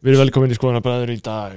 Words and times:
Við 0.00 0.14
erum 0.14 0.22
velkomin 0.22 0.52
í 0.54 0.56
skoðanabræður 0.56 1.10
í 1.12 1.20
dag. 1.20 1.56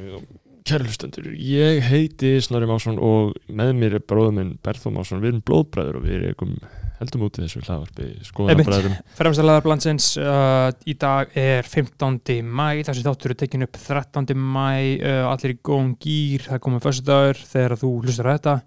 Kæra 0.68 0.84
hlustendur, 0.84 1.30
ég 1.40 1.84
heiti 1.88 2.34
Snorri 2.44 2.68
Másson 2.68 2.98
og 3.00 3.38
með 3.48 3.69
mér 3.77 3.94
er 3.98 4.02
bróðum 4.04 4.36
minn 4.39 4.50
Berþó 4.63 4.92
Másson, 4.92 5.21
við 5.23 5.29
erum 5.31 5.44
blóðbræður 5.47 5.99
og 5.99 6.04
við 6.04 6.25
erum 6.29 6.57
heldum 6.99 7.23
út 7.27 7.39
í 7.39 7.43
þessu 7.43 7.61
hlaðvarpi 7.63 8.07
skoðanabræðurum 8.27 8.97
Fremstæðlega 9.17 9.63
blandsins 9.63 10.07
uh, 10.19 10.69
í 10.87 10.95
dag 10.99 11.31
er 11.39 11.67
15. 11.67 12.19
mæ 12.43 12.67
þessi 12.87 13.05
þáttur 13.07 13.33
er 13.33 13.39
tekin 13.43 13.67
upp 13.67 13.79
13. 13.79 14.28
mæ 14.35 14.67
uh, 14.99 15.31
allir 15.31 15.55
í 15.55 15.57
góðum 15.63 15.96
gýr 16.04 16.44
það 16.50 16.57
er 16.60 16.64
komið 16.68 16.86
fyrstu 16.88 17.07
dagur 17.07 17.41
þegar 17.54 17.78
þú 17.80 17.94
hlustar 18.04 18.32
að 18.32 18.38
þetta. 18.39 18.57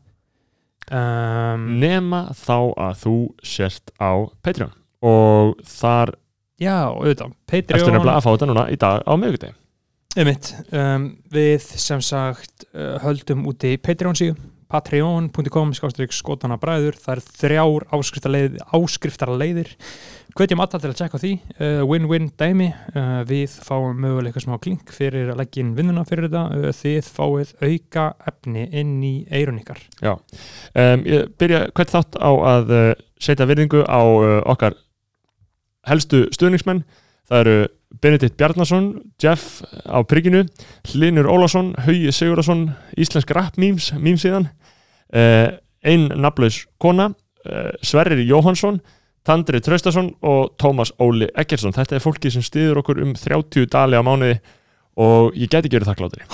Um, 0.86 1.68
Nema 1.84 2.22
þá 2.36 2.58
að 2.88 2.96
þú 3.04 3.14
sért 3.44 3.92
á 4.00 4.12
Patreon. 4.40 4.72
Og 5.04 5.56
þar 5.68 6.16
Já, 6.56 6.88
auðvitað, 6.88 7.36
Patreon 7.44 7.90
nefnilega 7.92 8.16
að 8.16 8.24
fá 8.24 8.30
þetta 8.32 8.46
núna 8.48 8.68
í 8.72 8.80
dag 8.80 9.02
á 9.04 9.12
miðvikudegi 9.12 9.56
Einmitt, 10.16 10.54
um, 10.72 11.10
við 11.28 11.60
sem 11.76 12.00
sagt 12.00 12.64
uh, 12.72 12.94
höldum 13.02 13.42
úti 13.50 13.74
Patreon 13.76 14.16
síðu 14.16 14.36
patreon.com 14.72 15.74
skástrík 15.76 16.14
skotana 16.16 16.56
bræður 16.58 16.96
það 16.98 17.12
er 17.12 17.20
þrjár 17.42 17.84
áskriftarleiðir, 17.94 18.64
áskriftarleiðir. 18.74 19.74
Hvetjum 20.36 20.62
alltaf 20.64 20.82
til 20.82 20.90
að 20.90 20.96
tjekka 21.02 21.20
því. 21.20 21.34
Uh, 21.60 21.82
win-win 21.88 22.30
dæmi. 22.40 22.70
Uh, 22.94 23.20
við 23.28 23.58
fáum 23.68 24.00
mögulega 24.00 24.32
eitthvað 24.32 24.46
smá 24.46 24.56
klink 24.64 24.96
fyrir 24.96 25.34
að 25.34 25.42
leggja 25.42 25.62
inn 25.66 25.76
vinnuna 25.76 26.08
fyrir 26.08 26.30
þetta. 26.30 26.64
Uh, 26.64 26.72
þið 26.80 27.12
fáið 27.20 27.54
auka 27.68 28.08
efni 28.32 28.66
inn 28.72 28.98
í 29.04 29.14
eirun 29.28 29.60
ykkar. 29.60 29.84
Já, 30.00 30.14
um, 30.16 31.06
ég 31.12 31.32
byrja 31.36 31.66
hvert 31.76 31.92
þátt 31.92 32.20
á 32.24 32.30
að 32.56 32.76
uh, 32.80 32.90
setja 33.20 33.48
virðingu 33.52 33.84
á 33.84 34.00
uh, 34.00 34.36
okkar 34.48 34.80
helstu 35.92 36.24
stuðningsmenn. 36.32 36.86
Það 37.28 37.44
eru 37.44 37.58
Benedikt 38.02 38.36
Bjarnason 38.38 38.90
Jeff 39.22 39.62
á 39.86 40.00
Prigginu 40.08 40.44
Hlinur 40.90 41.28
Ólásson, 41.30 41.74
Hauji 41.86 42.12
Sigurðarsson 42.12 42.68
Íslensk 42.96 43.32
rap 43.36 43.56
memes, 43.60 43.92
memes 43.96 44.24
síðan 44.24 44.50
uh, 45.14 45.56
ein 45.86 46.08
naflaus 46.14 46.64
kona 46.82 47.10
uh, 47.12 47.72
Sverrir 47.82 48.22
Jóhansson 48.26 48.80
Tandri 49.26 49.60
Traustason 49.60 50.12
og 50.22 50.54
Tómas 50.60 50.92
Óli 51.02 51.28
Eggersson 51.34 51.74
þetta 51.74 51.98
er 51.98 52.04
fólki 52.04 52.30
sem 52.30 52.44
stiður 52.46 52.82
okkur 52.82 53.02
um 53.02 53.16
30 53.18 53.66
dali 53.72 53.98
á 53.98 54.02
mánuði 54.06 54.38
og 54.96 55.34
ég 55.36 55.50
get 55.52 55.66
ekki 55.66 55.76
verið 55.76 55.90
þakklátri 55.90 56.24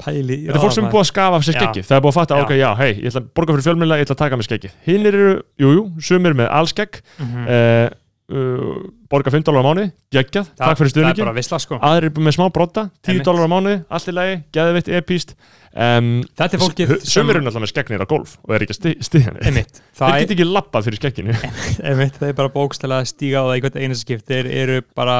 Pæli, 0.00 0.36
Þetta 0.46 0.56
er 0.56 0.62
fólk 0.64 0.74
sem 0.74 0.86
er 0.86 0.92
búið 0.94 1.02
að 1.04 1.10
skafa 1.10 1.38
af 1.38 1.44
sér 1.46 1.56
Já. 1.56 1.60
skeggi 1.60 1.82
Það 1.86 1.96
er 1.96 2.04
búið 2.04 2.10
að 2.10 2.16
fatta, 2.16 2.38
Já. 2.38 2.44
ok, 2.46 2.52
já, 2.58 2.68
hei, 2.80 2.90
ég 2.96 3.10
ætla 3.10 3.20
að 3.20 3.26
borga 3.36 3.54
fyrir 3.54 3.66
fjölmjöla 3.68 3.98
Ég 4.00 4.06
ætla 4.06 4.16
að 4.16 4.22
taka 4.22 4.38
með 4.40 4.48
skeggi 4.48 4.70
Hinn 4.86 5.10
eru, 5.10 5.26
jú, 5.60 5.72
jú, 5.76 5.84
sumir 6.08 6.36
með 6.38 6.48
allskegg 6.58 7.00
mm 7.02 7.28
-hmm. 7.28 7.44
uh, 7.46 7.98
uh, 8.30 8.74
Borga 9.10 9.32
5 9.34 9.46
dólar 9.48 9.64
á 9.64 9.68
mánuði, 9.68 9.88
geggjað 10.14 10.50
Takk 10.54 10.60
fyrir 10.60 10.76
það 10.78 10.84
er 10.86 10.90
stuðningi 10.94 11.24
bara 11.24 11.36
vissla 11.36 11.58
sko. 11.62 11.78
Aðrir 11.82 12.10
eru 12.12 12.24
með 12.26 12.36
smá 12.36 12.44
brotta, 12.54 12.84
10 13.02 13.10
Einmitt. 13.10 13.26
dólar 13.26 13.46
á 13.46 13.50
mánuði 13.50 13.80
Allt 13.90 14.10
í 14.12 14.14
lagi, 14.14 14.36
geðvitt, 14.54 14.90
epíst 15.00 15.34
um, 15.74 16.10
þetta 16.38 16.56
er 16.58 16.62
fólkið 16.64 16.92
eru 16.94 17.42
náttúrulega 17.42 17.64
með 17.64 17.72
skeggnir 17.72 18.04
á 18.06 18.08
golf 18.10 18.36
Og 18.46 18.54
er 18.56 18.64
ekki 18.66 18.76
að 18.76 18.80
sti- 18.80 18.96
stiðja 19.10 19.34
neitt. 19.54 19.82
Þeir 19.82 20.00
það 20.04 20.16
get 20.24 20.34
ekki 20.36 20.48
lappað 20.50 20.88
fyrir 20.88 21.02
skegginu. 21.02 21.36
Einmitt, 21.90 22.18
þeir 22.22 22.36
bara 22.38 22.54
bókstæla 22.54 23.02
að 23.02 23.10
stíga 23.12 23.42
á 23.42 23.48
það 23.50 23.56
í 23.58 23.64
hvert 23.66 23.80
einu 23.82 23.98
skipt 23.98 24.30
þeir 24.30 24.50
eru 24.62 24.80
bara 24.98 25.18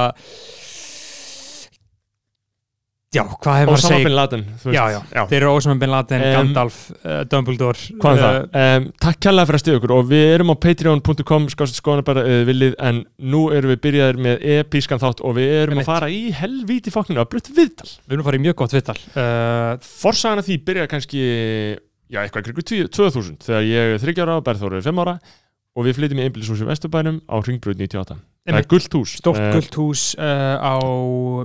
já, 3.10 3.22
hvað 3.26 3.56
hefur 3.58 3.70
maður 3.70 3.80
að 3.80 3.84
segja? 3.88 4.06
Bin 4.06 4.14
Laden 4.14 4.42
veist. 4.46 4.66
já, 4.76 4.82
já, 4.94 5.22
þeir 5.30 5.36
eru 5.40 5.52
Ósama 5.56 5.80
Bin 5.82 5.90
Laden, 5.90 6.22
Em, 6.22 6.34
Gandalf 6.36 6.76
uh, 7.00 7.16
Dumbledore 7.30 7.96
Hvað 8.02 8.20
er 8.20 8.22
uh, 8.22 8.26
það? 8.26 8.60
Um, 8.62 8.86
takk 9.04 9.18
kærlega 9.26 9.48
fyrir 9.50 9.58
að 9.58 9.64
stiða 9.64 9.80
okkur 9.80 9.94
og 9.96 10.08
við 10.12 10.24
erum 10.36 10.52
á 10.52 10.56
patreon.com 10.66 11.48
skáðast 11.54 11.80
skoðan 11.80 12.06
bara 12.06 12.22
uh, 12.22 12.36
viljið 12.48 12.78
en 12.90 13.02
nú 13.34 13.42
erum 13.56 13.74
við 13.74 13.82
byrjaðir 13.88 14.22
með 14.28 14.46
episkan 14.60 15.02
þátt 15.02 15.24
og 15.26 15.36
við 15.40 15.52
erum 15.64 15.82
að 15.82 15.90
fara 15.90 16.10
í 16.14 16.22
helvíti 16.38 16.94
fókninu 16.94 17.24
að 17.24 17.30
brutt 17.34 17.52
viðtal. 17.58 17.90
Við 18.06 18.16
erum 18.16 18.24
að 18.24 18.30
fara 18.30 18.40
í 18.40 18.44
mjög 18.46 18.58
gott 18.62 18.78
vittal 18.78 18.98
uh, 19.10 19.74
Forsagan 19.90 20.44
af 20.44 20.46
því 20.46 20.60
byrjaði 20.70 20.92
kannski 20.94 21.22
já, 22.10 22.22
eitthvað 22.24 22.46
kringu 22.48 22.66
2000 22.70 23.38
þegar 23.46 23.66
ég 23.68 23.94
er 23.98 24.02
30 24.06 24.26
ára 24.26 24.38
og 24.38 24.46
Berþóru 24.46 24.78
er 24.78 24.86
5 24.86 25.02
ára 25.04 25.18
og 25.78 25.86
við 25.86 25.98
flytjum 25.98 26.22
í 26.22 26.26
einbílishúsi 26.28 26.66
Vesturbænum 26.66 27.20
á 27.30 27.36
Ringbröð 27.42 27.82
98 27.82 28.18
Það 28.50 28.62
er 28.62 28.70
gullt 28.70 28.96
hús. 28.98 29.16
Stórt 29.20 29.40
Eh, 29.40 29.50
gullt 29.56 29.76
hús 29.80 30.06
uh, 30.18 30.56
á 30.60 30.74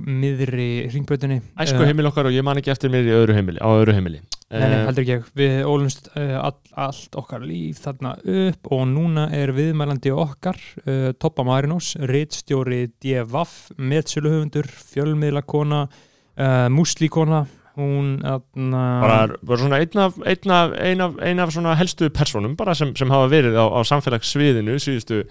miðri 0.06 0.70
ringbröðinni 0.92 1.40
Æsku 1.62 1.84
heimil 1.86 2.08
okkar 2.10 2.28
og 2.30 2.34
ég 2.34 2.44
man 2.46 2.58
ekki 2.60 2.72
eftir 2.74 2.92
mér 2.92 3.08
öðru 3.18 3.36
heimili, 3.36 3.62
á 3.62 3.68
öðru 3.68 3.94
heimili. 3.96 4.22
Nei, 4.46 4.60
nei, 4.62 4.76
Eh, 4.78 4.84
heldur 4.86 5.02
ekki 5.02 5.14
ég. 5.16 5.30
Við 5.34 5.54
ólumst 5.66 6.10
uh, 6.14 6.36
all, 6.38 6.56
allt 6.86 7.16
okkar 7.18 7.42
líf 7.42 7.80
þarna 7.82 8.14
upp 8.22 8.70
og 8.70 8.84
núna 8.92 9.26
er 9.34 9.50
viðmælandi 9.56 10.12
okkar 10.14 10.60
uh, 10.84 11.10
Toppa 11.18 11.42
Marinós, 11.46 11.96
reitstjóri 11.98 12.84
DFF, 13.02 13.72
meðsöluhöfundur, 13.74 14.70
fjölmiðlakona, 14.92 15.86
uh, 15.90 16.68
múslíkona, 16.70 17.46
hún 17.76 18.20
atna, 18.24 18.84
bara, 19.02 19.18
bara 19.42 19.58
svona 19.60 19.80
einn 19.82 20.00
af, 20.00 20.14
einn 20.24 20.54
af, 20.54 20.76
ein 20.80 21.02
af, 21.04 21.18
ein 21.20 21.42
af 21.42 21.50
svona 21.52 21.74
helstu 21.76 22.08
personum 22.14 22.54
bara 22.56 22.74
sem, 22.78 22.94
sem 22.96 23.10
hafa 23.12 23.28
verið 23.32 23.58
á, 23.60 23.66
á 23.68 23.80
samfélagssviðinu 23.84 24.78
síðustu 24.80 25.24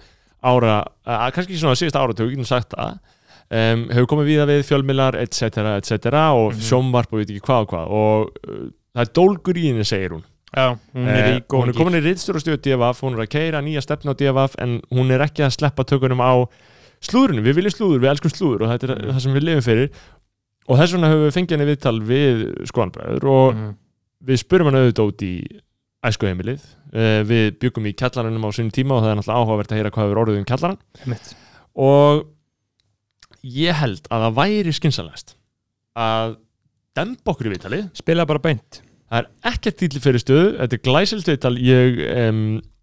ára, 0.46 0.76
að, 1.06 1.26
kannski 1.36 1.52
ekki 1.54 1.60
svona 1.64 1.78
síðustu 1.80 2.00
áratug, 2.00 2.30
getum 2.32 2.46
sagt 2.48 2.72
það 2.76 2.94
um, 3.50 3.82
hefur 3.92 4.08
komið 4.12 4.30
víða 4.30 4.46
við 4.50 4.62
fjölmilar 4.70 5.18
etc, 5.20 5.60
etc 5.80 6.14
og 6.32 6.54
Mhm. 6.54 6.62
sjónvarp 6.68 7.12
og 7.12 7.20
veit 7.20 7.30
ekki 7.34 7.44
hvað 7.46 7.60
og 7.66 7.68
hvað 7.74 7.92
og 8.00 8.30
uh, 8.48 8.64
það 8.96 9.04
er 9.04 9.12
dólgur 9.20 9.60
í 9.60 9.66
henni 9.70 9.84
segir 9.86 10.16
hún 10.16 10.24
Já, 10.56 10.70
hún 10.94 11.08
er 11.10 11.26
í 11.26 11.32
Eh, 11.36 11.40
hún 11.52 11.68
er 11.68 11.74
komin 11.76 11.98
í 11.98 12.00
rittstjórastöðu 12.06 12.60
DFF, 12.64 13.00
hún 13.02 13.16
er 13.18 13.24
að 13.26 13.32
keira 13.34 13.60
nýja 13.60 13.82
stefna 13.84 14.14
á 14.14 14.16
DFF 14.16 14.54
en 14.62 14.78
hún 14.94 15.10
er 15.12 15.20
ekki 15.26 15.42
að 15.44 15.52
sleppa 15.58 15.84
tökunum 15.84 16.22
á 16.22 16.32
slúðurinu, 17.04 17.42
við 17.44 17.58
viljum 17.58 17.74
slúður, 17.74 18.00
við 18.00 18.10
elskum 18.14 18.32
slúður 18.32 18.62
og 18.64 18.70
þetta 18.72 18.86
er 18.88 18.94
Mm. 18.96 19.10
það 19.12 19.20
sem 19.20 19.34
við 19.34 19.44
lifum 19.44 19.66
fyrir 19.66 19.90
og 20.68 20.78
þess 20.80 20.92
vegna 20.96 21.10
höfum 21.12 21.26
við 21.26 21.34
fengið 21.36 21.54
henni 21.56 21.68
viðtal 21.70 21.98
við 22.00 22.40
skoðanbræður 22.70 23.24
og 23.34 23.54
Mhm. 23.54 23.74
við 24.30 24.36
spurum 24.40 24.66
hann 24.70 24.78
auðvitað 24.80 25.10
út 25.12 25.22
í 25.22 25.34
æskuheimilið. 26.10 26.64
Uh, 26.92 27.20
við 27.28 27.44
byggum 27.62 27.88
í 27.90 27.94
kjallaranum 27.98 28.46
á 28.46 28.50
sínum 28.56 28.72
tíma 28.74 28.96
og 28.96 29.04
það 29.04 29.12
er 29.12 29.18
náttúrulega 29.20 29.42
áhugavert 29.42 29.72
að 29.74 29.80
heyra 29.80 29.92
hvað 29.94 30.06
hefur 30.06 30.20
orðið 30.22 30.40
um 30.40 30.48
kjallaran 30.48 30.80
Einmitt. 31.02 31.32
og 31.86 32.22
ég 33.46 33.80
held 33.80 34.06
að 34.10 34.24
það 34.26 34.36
væri 34.40 34.74
skynsalegast 34.78 35.34
að 35.96 36.36
demba 36.96 37.32
okkur 37.32 37.50
í 37.50 37.54
viðtalið. 37.56 37.88
Spila 37.98 38.26
bara 38.28 38.42
beint. 38.42 38.80
Það 39.06 39.18
er 39.20 39.52
ekkert 39.52 39.76
til 39.82 40.02
fyrir 40.02 40.22
stöðu. 40.22 40.46
Þetta 40.60 40.78
er 40.78 40.84
glæsilt 40.86 41.28
viðtal. 41.30 41.54
Ég 41.62 42.00
um, 42.26 42.40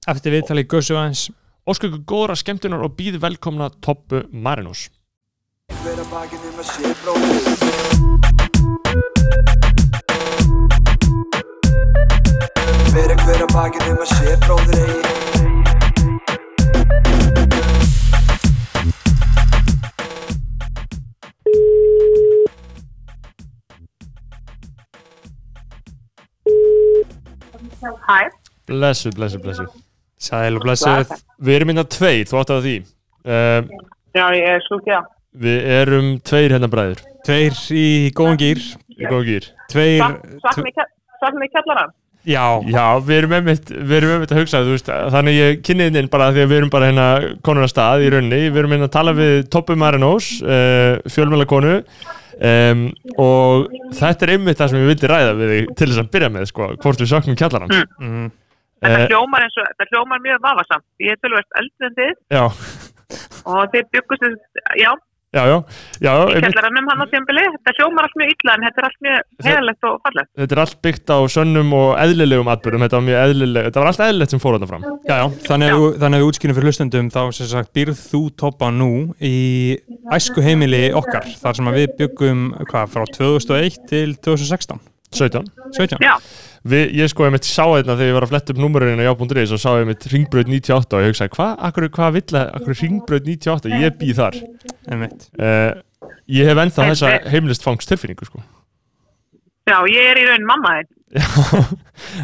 Eftir 0.07 0.35
viðtali 0.35 0.65
Gussu 0.67 0.97
aðeins. 0.99 1.29
óska 1.63 1.87
ykkur 1.87 2.03
góðra 2.11 2.35
skemmtunar 2.35 2.83
og 2.83 2.95
býð 2.97 3.21
velkomna 3.23 3.69
Toppu 3.79 4.25
Marinus 4.31 4.89
Um 12.93 12.99
bróðir 12.99 13.21
Hver 13.25 13.41
að 13.41 13.53
bakið 13.55 13.87
um 13.89 14.01
að 14.03 14.09
sé 14.13 14.33
bróðir 14.43 14.75
eigi 14.77 15.01
Hæ, 28.03 28.29
blessu, 28.69 29.09
blessu, 29.15 29.39
blessu 29.41 29.65
Sæl 30.21 30.53
og 30.53 30.61
blessuð 30.61 31.15
við 31.41 31.55
erum 31.55 31.73
hérna 31.73 31.87
tveir, 31.89 32.29
þú 32.29 32.39
átt 32.43 32.53
að 32.53 32.61
því 32.67 32.75
uh, 33.25 33.65
já 34.13 34.25
ég 34.37 34.51
er 34.51 34.61
ekki 34.61 34.95
að 34.99 35.09
við 35.47 35.67
erum 35.79 36.13
tveir 36.21 36.57
hérna 36.59 36.69
bræður 36.69 37.01
Tveir 37.25 37.57
í 37.73 38.13
góðum 38.13 38.37
gýr 38.45 38.63
í 38.93 39.09
góð 39.09 39.27
gýr 39.31 39.51
Tveir 39.73 40.05
Sakna 40.45 40.69
í 40.69 41.53
kjallarann 41.57 41.97
Já, 42.23 42.43
Já, 42.71 42.83
við 43.03 43.17
erum 43.17 43.33
einmitt, 43.35 43.71
við 43.73 43.95
erum 43.97 44.13
einmitt 44.15 44.31
að 44.31 44.39
hugsa 44.43 44.61
þú 44.63 44.75
veist, 44.77 44.91
þannig 45.15 45.35
ég 45.35 45.57
kynni 45.67 45.87
þinn 45.89 45.99
inn 46.03 46.11
bara 46.13 46.29
því 46.31 46.43
að 46.45 46.51
við 46.53 46.59
erum 46.61 46.71
bara 46.71 46.89
hérna 46.91 47.07
konur 47.43 47.65
að 47.65 47.71
stað 47.73 48.03
í 48.05 48.11
rauninni. 48.13 48.39
Við 48.47 48.59
erum 48.61 48.75
hérna 48.77 48.87
að 48.87 48.93
tala 48.95 49.15
við 49.17 49.33
Toppu 49.51 49.75
Marinós 49.79 50.29
uh, 50.45 51.01
fjölmjöla 51.11 51.47
konu 51.51 51.73
um, 51.81 52.85
og 53.19 53.67
þetta 53.99 54.27
er 54.27 54.33
einmitt 54.37 54.61
það 54.61 54.71
sem 54.71 54.79
ég 54.83 54.89
vildi 54.93 55.11
ræða 55.11 55.35
við 55.41 55.67
til 55.75 55.89
þess 55.91 56.03
að 56.05 56.13
byrja 56.15 56.31
með 56.37 56.47
sko, 56.53 56.69
hvort 56.85 57.03
við 57.03 57.11
saknum 57.11 57.39
kjallaran 57.43 57.75
Mm. 57.75 58.07
mm, 58.07 58.31
Þetta 58.83 58.99
Eh, 58.99 59.05
hljómar 59.13 59.43
eins 59.45 59.53
og, 59.61 59.67
þetta 59.71 59.85
hljómar 59.93 60.19
mjög 60.19 60.39
vafasamt. 60.43 60.83
Ég 60.99 61.13
er 61.13 61.19
tölvöld 61.23 61.53
eldri 61.59 61.87
en 61.87 61.93
þið. 61.99 62.17
Og 63.47 63.61
þið 63.71 63.85
byggust 63.93 64.63
já, 64.81 64.89
já, 65.33 65.43
já, 65.49 65.57
já 66.05 66.13
kjallarannum 66.45 66.89
hann 66.91 67.03
á 67.03 67.07
tímbili 67.11 67.45
Þetta 67.53 67.73
hljómar 67.79 68.07
allt 68.07 68.17
mjög 68.21 68.33
illa 68.35 68.55
en 68.55 68.65
þetta 68.67 68.81
er 68.81 68.87
allt 68.87 69.01
mjög 69.07 69.47
heðalegt 69.47 69.87
og 69.89 69.97
fallegt. 70.05 70.29
Þetta 70.41 70.55
er 70.55 70.61
allt 70.63 70.77
byggt 70.87 71.13
á 71.13 71.19
sönnum 71.35 71.73
og 71.77 71.89
eðlilegum 72.03 72.51
atbyrðum, 72.53 72.85
þetta 72.85 72.99
var 72.99 73.07
mjög 73.07 73.19
eðlileg 73.23 73.67
þetta 73.69 73.83
var 73.83 73.91
allt 73.91 74.05
eðlilegt 74.07 74.35
sem 74.35 74.43
fór 74.43 74.57
þarna 74.57 74.71
fram. 74.71 74.87
Já, 75.09 75.15
já, 75.17 75.25
þannig 75.49 75.73
að, 75.73 75.85
þannig 76.03 76.19
að 76.19 76.23
við 76.23 76.29
útskynum 76.31 76.57
fyrir 76.59 76.69
hlustendum 76.69 77.11
þá 77.13 77.21
sem 77.39 77.51
sagt 77.51 77.73
býrð 77.77 77.99
þú 78.11 78.23
toppa 78.43 78.71
nú 78.73 78.91
í 79.23 79.35
æsku 80.13 80.43
heimili 80.45 80.85
okkar 80.95 81.27
þar 81.41 81.59
sem 81.59 81.69
að 81.71 81.79
við 81.81 81.93
byggum 82.01 82.47
hvað, 82.69 82.91
frá 82.93 83.05
2001 83.17 83.79
til 83.89 84.17
2016 84.23 84.81
17 85.13 85.49
17 85.77 86.01
Já, 86.01 86.15
við, 86.69 86.93
ég 86.99 87.11
sko 87.11 87.27
einmitt 87.27 87.47
sá 87.47 87.63
þetta 87.65 87.97
þegar 87.97 88.09
ég 88.09 88.17
var 88.17 88.25
að 88.27 88.33
fletta 88.33 88.53
upp 88.53 88.61
númurinn 88.63 89.03
á 89.03 89.07
já.is 89.09 89.53
og 89.55 89.61
sá 89.61 89.69
einmitt 89.73 90.07
ringbröð 90.11 90.51
98 90.53 90.97
og 90.97 91.03
ég 91.03 91.13
hugsaði, 91.13 91.33
hvað, 91.35 91.53
akkur, 91.69 91.87
hvað 91.97 92.17
vill 92.17 92.39
að, 92.39 92.49
akkur 92.59 92.79
ringbröð 92.81 93.29
98, 93.31 93.73
ég 93.83 93.95
býð 93.99 94.19
þar. 94.21 94.41
Einmitt. 94.89 95.29
Uh, 95.39 95.71
ég 96.31 96.49
hef 96.49 96.63
ennþá 96.65 96.89
þessa 96.91 97.13
heimlist 97.33 97.65
fangst 97.65 97.91
tilfinningu 97.91 98.27
sko. 98.29 98.43
Já, 99.69 99.77
ég 99.87 100.09
er 100.11 100.19
í 100.19 100.25
raun 100.27 100.47
mamma 100.47 100.75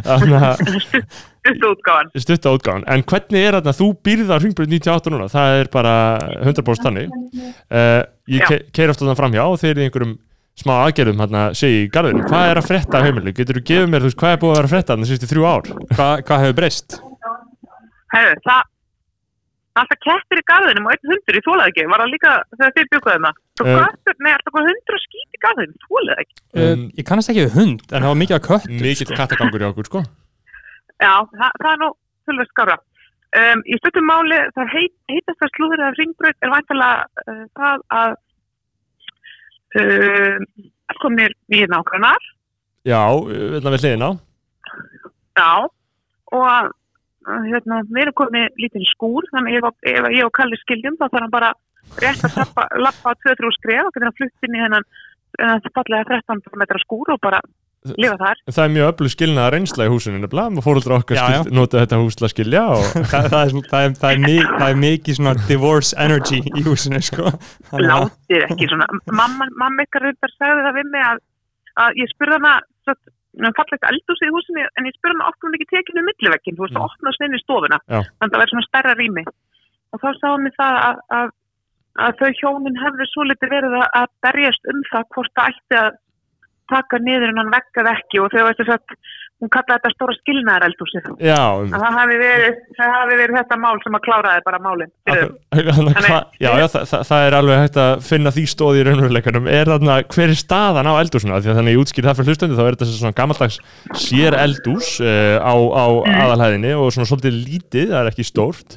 að 0.09 0.24
stuttu 1.39 1.69
útgáðan. 1.69 2.09
stutta 2.18 2.51
útgáðan, 2.56 2.88
en 2.89 3.03
hvernig 3.07 3.45
er 3.45 3.57
þetta 3.59 3.75
þú 3.77 3.89
býrða 4.06 4.39
ringbröð 4.44 4.74
98 4.74 5.13
núna, 5.13 5.27
það 5.31 5.59
er 5.59 5.69
bara 5.71 5.94
100% 6.42 6.88
þannig. 6.88 7.13
Uh, 7.69 8.01
ég 8.33 8.44
ke 8.50 8.59
keir 8.75 8.92
ofta 8.92 9.06
þannig 9.06 9.21
framhjá 9.21 9.45
og 9.45 9.59
þeir 9.62 9.71
eru 9.75 9.85
einhverjum 9.85 10.18
smá 10.59 10.73
aðgerðum 10.85 11.21
hérna 11.23 11.44
segi 11.57 11.83
í 11.85 11.91
garðinu, 11.94 12.25
hvað 12.29 12.50
er 12.51 12.59
að 12.61 12.67
frétta 12.69 13.00
af 13.00 13.06
heimilu 13.07 13.33
getur 13.38 13.59
þú 13.59 13.63
gefið 13.69 13.91
mér, 13.91 14.03
þú 14.03 14.09
veist, 14.09 14.19
hvað 14.19 14.33
er 14.35 14.41
búið 14.41 14.51
að 14.51 14.57
vera 14.59 14.69
að 14.69 14.73
frétta 14.73 14.95
þannig 14.95 15.09
síðustu 15.09 15.29
þrjú 15.31 15.47
ár 15.50 15.71
Hva, 15.95 16.09
Hvað 16.27 16.44
hefur 16.44 16.57
breyst? 16.59 16.97
Hefur, 18.09 18.41
það, 18.47 18.61
alltaf 19.79 20.00
kettir 20.06 20.41
í 20.41 20.45
garðinum 20.50 20.88
og 20.89 20.95
einn 20.95 21.11
hundur, 21.13 21.38
ég 21.39 21.45
þólaði 21.45 21.73
ekki, 21.73 21.88
var 21.91 22.03
það 22.03 22.13
líka 22.13 22.31
þegar 22.56 22.73
þið 22.77 22.89
bjúkaði 22.94 23.23
maður. 23.25 23.44
Svo 23.59 23.67
Eh. 23.69 23.79
köttur, 23.79 24.15
nei, 24.23 24.31
alltaf 24.33 24.59
að 24.59 25.01
skýta 25.06 25.38
í 25.38 25.41
garðinum, 25.45 25.77
þólaði 25.85 26.23
ekki. 26.23 26.38
Um, 26.63 26.85
ég 26.97 27.07
kannast 27.09 27.31
ekki 27.33 27.45
við 27.45 27.57
hund, 27.59 27.83
en 27.91 28.01
það 28.03 28.11
var 28.11 28.21
mikið 28.23 28.38
að 28.39 28.47
kött 28.50 28.69
mikill 28.69 29.17
kattagangur 29.19 29.61
í 29.63 29.69
okkur 29.69 29.89
sko 29.89 30.03
Já, 31.00 31.13
það, 31.31 31.51
það 31.61 31.69
er 31.71 31.79
nú 31.79 31.89
tölvöld 32.27 32.50
skára. 32.51 32.77
Um, 33.39 33.61
í 33.69 33.77
stuttum 33.77 34.07
máli, 34.09 34.39
það 34.57 34.73
heit, 34.73 34.95
heitast 35.11 35.45
að 35.45 35.53
slúður 35.53 35.83
af 35.85 36.00
ringbröð 36.00 36.33
er 36.41 36.51
væntalega 36.56 37.06
uh, 37.29 37.44
það 37.59 37.83
að 37.94 38.09
að 38.09 38.17
komnir 41.00 41.36
nýjir 41.51 41.69
nákvæmnar, 41.71 42.24
já, 42.88 43.01
hérna 43.30 43.74
við 43.75 43.86
hliðina. 43.86 44.10
Já, 45.39 45.51
og 46.33 46.45
uh, 46.50 47.44
hérna, 47.48 47.83
við 47.89 48.04
erum 48.06 48.18
komið 48.18 48.62
lítinn 48.62 48.88
skúr, 48.92 49.27
þannig 49.33 49.60
ef, 49.60 49.69
ef 49.94 50.10
ég 50.16 50.25
og 50.25 50.33
Kalli 50.36 50.60
skiljum 50.63 50.98
þá 51.00 51.07
þarf 51.07 51.21
hann 51.21 51.36
bara 51.36 51.54
rétt 52.01 52.25
að 52.25 52.42
lappa, 52.42 52.66
lappa 52.77 53.16
2-3 53.25 53.54
skref 53.57 53.88
og 53.88 53.94
getur 53.95 54.10
hann 54.10 54.18
flutt 54.18 54.48
inn 54.48 54.57
í 54.57 54.63
hennan 54.63 54.88
uh, 55.42 55.57
fallega 55.75 56.19
13 56.21 56.62
metra 56.62 56.81
skúr 56.83 57.13
og 57.16 57.21
bara 57.24 57.42
lifa 57.86 58.18
þar. 58.20 58.40
það 58.52 58.64
er 58.64 58.72
mjög 58.74 58.90
öflug 58.92 59.12
skilnaða 59.14 59.52
reynsla 59.56 59.86
í 59.88 59.92
húsinu 59.94 60.20
nefnilega, 60.20 60.54
maður 60.56 60.66
fóröldra 60.66 60.98
okkar 61.00 61.20
Já, 61.20 61.24
skilt, 61.30 61.54
nota 61.56 61.84
þetta 61.84 62.00
hús 62.02 62.18
til 62.20 62.26
að 62.28 62.34
skilja 62.34 62.64
og 62.76 62.88
það, 63.12 63.30
það, 63.34 63.38
er, 63.40 63.54
það, 63.70 63.86
er, 63.86 63.94
það, 64.02 64.10
er 64.10 64.24
mikið, 64.26 64.50
það 64.56 64.74
er 64.74 64.81
mikið 64.84 65.20
svona 65.20 65.36
divorce 65.48 66.00
energy 66.06 66.42
í 66.44 66.66
húsinu 66.66 67.02
sko. 67.06 67.31
Látið 67.80 68.46
ekki 68.50 68.70
svona 68.72 68.90
mamma, 69.08 69.48
mamma 69.62 69.88
ykkar 69.88 70.08
reyndar 70.10 70.36
sagði 70.36 70.68
það 70.68 70.78
við 70.81 70.92
mig 70.96 71.08
að, 71.08 71.24
að 71.86 72.04
ég 72.04 72.12
spurði 72.12 72.40
hana 72.40 72.54
svo, 72.84 72.98
fallegt 73.62 73.90
eldhús 73.94 74.26
í 74.28 74.34
húsinu 74.36 74.68
en 74.68 74.90
ég 74.90 74.98
spurði 74.98 75.16
hana 75.16 75.31
okkur 75.31 75.50
hún 75.50 75.60
ekki 75.60 75.70
tekinu 75.72 76.06
millivekkin 76.10 76.60
þú 76.60 76.68
veist 76.68 76.80
að 76.80 76.88
opna 76.90 77.16
inn 77.30 77.38
í 77.38 77.44
stofuna 77.46 77.80
Já. 77.86 78.00
þannig 78.04 78.28
að 78.28 78.36
það 78.36 78.42
verður 78.44 78.56
svona 78.56 78.70
stærra 78.70 78.98
rými 79.00 79.26
og 79.90 80.04
þá 80.04 80.10
sagði 80.20 80.44
mér 80.44 80.56
það 80.60 80.80
að, 80.84 81.02
að, 81.20 81.31
að 82.04 82.20
þau 82.20 82.30
hjónin 82.42 82.80
hefðu 82.84 83.10
svo 83.14 83.26
litið 83.30 83.54
verið 83.56 83.80
að, 83.80 83.88
að 84.02 84.14
berjast 84.28 84.72
um 84.74 84.84
það 84.92 85.10
hvort 85.16 85.36
það 85.40 85.54
ætti 85.54 85.80
að 85.80 85.92
taka 86.69 87.01
niður 87.04 87.31
en 87.31 87.42
hann 87.44 87.56
vekkað 87.56 87.92
ekki 87.95 88.21
og 88.24 88.31
þau 88.33 88.45
veistu 88.48 88.68
svo 88.68 88.77
að 88.77 89.00
hún 89.39 89.51
kallaði 89.54 89.80
þetta 89.80 89.92
stóra 89.94 90.13
skilnaðar 90.18 90.66
eldhúsið 90.68 91.06
já, 91.24 91.39
að 91.39 91.75
það 91.75 91.94
hafi 91.95 92.16
verið, 92.19 92.57
það 92.75 92.89
hafi 92.95 93.19
verið 93.21 93.38
þetta 93.39 93.57
mál 93.63 93.77
sem 93.83 93.95
að 93.95 94.04
kláraði 94.07 94.44
bara 94.48 94.60
málinn 94.66 94.92
já, 96.44 96.50
já 96.60 96.66
það, 96.74 96.83
það, 96.92 97.06
það 97.12 97.27
er 97.27 97.38
alveg 97.38 97.62
hægt 97.63 97.80
að 97.86 97.92
finna 98.10 98.33
því 98.36 98.45
stóð 98.51 98.80
í 98.81 98.83
raunveruleikunum 98.89 99.48
er 99.54 99.71
þarna, 99.71 99.98
hver 100.12 100.33
er 100.33 100.42
staðan 100.42 100.92
á 100.92 100.94
að 101.00 101.48
þannig 101.48 101.77
ég 101.77 101.83
útskýr 101.86 102.10
það 102.10 102.19
fyrir 102.19 102.33
hlustöndi 102.33 102.60
þá 102.60 102.63
er 102.66 102.77
þetta 102.77 102.89
svona 102.92 103.19
gammaldags 103.21 103.60
sér 104.04 104.36
eldús 104.42 104.98
uh, 105.00 105.39
á, 105.39 105.56
á 105.56 105.86
aðalhæðinni 106.25 106.75
og 106.75 106.92
svona 106.92 107.07
svolítið 107.07 107.39
lítið, 107.39 107.94
það 107.94 108.01
er 108.04 108.12
ekki 108.12 108.27
stórt 108.27 108.75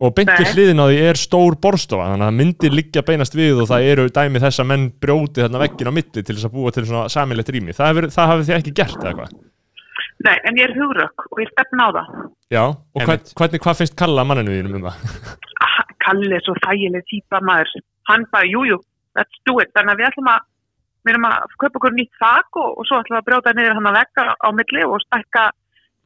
og 0.00 0.14
beint 0.16 0.32
við 0.32 0.46
Nei. 0.46 0.54
hliðin 0.54 0.80
á 0.80 0.86
því 0.88 0.98
er 1.10 1.20
stór 1.20 1.56
borstofa 1.60 2.08
þannig 2.08 2.24
að 2.24 2.30
það 2.30 2.38
myndir 2.40 2.76
liggja 2.76 3.04
beinast 3.04 3.36
við 3.36 3.60
og 3.60 3.68
það 3.68 3.86
eru 3.92 4.06
dæmi 4.16 4.42
þess 4.42 4.62
að 4.62 4.68
menn 4.70 4.86
brjóti 5.02 5.44
þarna 5.44 5.62
veggin 5.64 5.92
á 5.92 5.96
milli 5.98 6.24
til 6.24 6.36
þess 6.36 6.48
að 6.48 6.54
búa 6.56 6.72
til 6.74 6.84
svona 6.88 7.06
samilegt 7.12 7.52
rými. 7.52 7.76
Það, 7.76 7.90
hefur, 7.92 8.08
það 8.16 8.30
hafið 8.32 8.48
þið 8.48 8.58
ekki 8.58 8.74
gert 8.80 9.00
eða 9.04 9.14
hvað? 9.18 9.34
Nei, 10.20 10.36
en 10.44 10.58
ég 10.60 10.66
er 10.68 10.76
hugrökk 10.76 11.26
og 11.30 11.40
ég 11.40 11.52
stefna 11.52 11.88
á 11.88 11.90
það. 11.96 12.08
Já, 12.52 12.62
og 12.68 13.04
hvern, 13.06 13.28
hvernig, 13.40 13.62
hvað 13.64 13.78
finnst 13.80 13.96
Kalla 14.00 14.24
manninu 14.28 14.56
þínum 14.56 14.80
um 14.80 14.88
það? 14.88 15.36
Ah, 15.64 15.78
Kalli 16.04 16.32
er 16.36 16.44
svo 16.44 16.56
þægileg 16.64 17.06
típa 17.08 17.40
maður. 17.44 17.72
Hann 18.08 18.26
bara, 18.32 18.48
jú, 18.48 18.64
jú, 18.68 18.80
let's 19.16 19.40
do 19.48 19.56
it. 19.60 19.72
Þannig 19.76 19.94
að 19.94 20.02
við 20.02 20.08
ætlum 20.10 20.32
að 20.32 20.46
við 21.00 21.14
erum 21.14 21.26
að 21.30 21.54
kaupa 21.56 21.80
okkur 21.80 21.96
nýtt 21.96 22.20
þak 22.20 22.58
og, 22.60 22.72
og 22.76 22.88
svo 22.88 23.00
ætlum 23.00 23.16
við 23.16 23.20
að 23.20 23.28
brjóta 23.28 23.54
niður 23.56 23.76
hann 23.78 23.88
að 23.90 23.98
vekka 24.00 24.24
á 24.36 24.48
milli 24.56 24.82
og 24.84 25.04
stækka, 25.06 25.44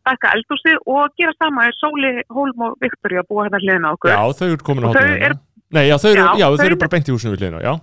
stækka 0.04 0.32
eldhúsi 0.36 0.74
og 0.86 1.08
gera 1.18 1.32
sama 1.40 1.64
er 1.66 1.74
Sóli, 1.80 2.12
Hólm 2.30 2.60
og 2.68 2.76
Viktoria 2.84 3.24
að 3.24 3.28
búa 3.32 3.46
hérna 3.48 3.60
hliðina 3.64 3.88
á 3.90 3.94
okkur 3.96 4.12
Já, 4.12 4.20
þau 4.38 4.46
eru 4.52 4.62
komin 4.68 4.84
á 4.84 4.88
hóttunum 4.92 5.26
eru- 5.30 5.40
Nei, 5.74 5.84
já, 5.88 5.96
þau 5.98 6.10
eru, 6.12 6.20
Já, 6.22 6.28
já, 6.38 6.46
þau 6.52 6.58
þau 6.60 6.66
eru 6.68 6.76
bara 6.84 6.92
beint 6.94 7.08
í 7.08 7.14
húsinu 7.16 7.32
við 7.34 7.40
hliðina, 7.42 7.62
já 7.64 7.74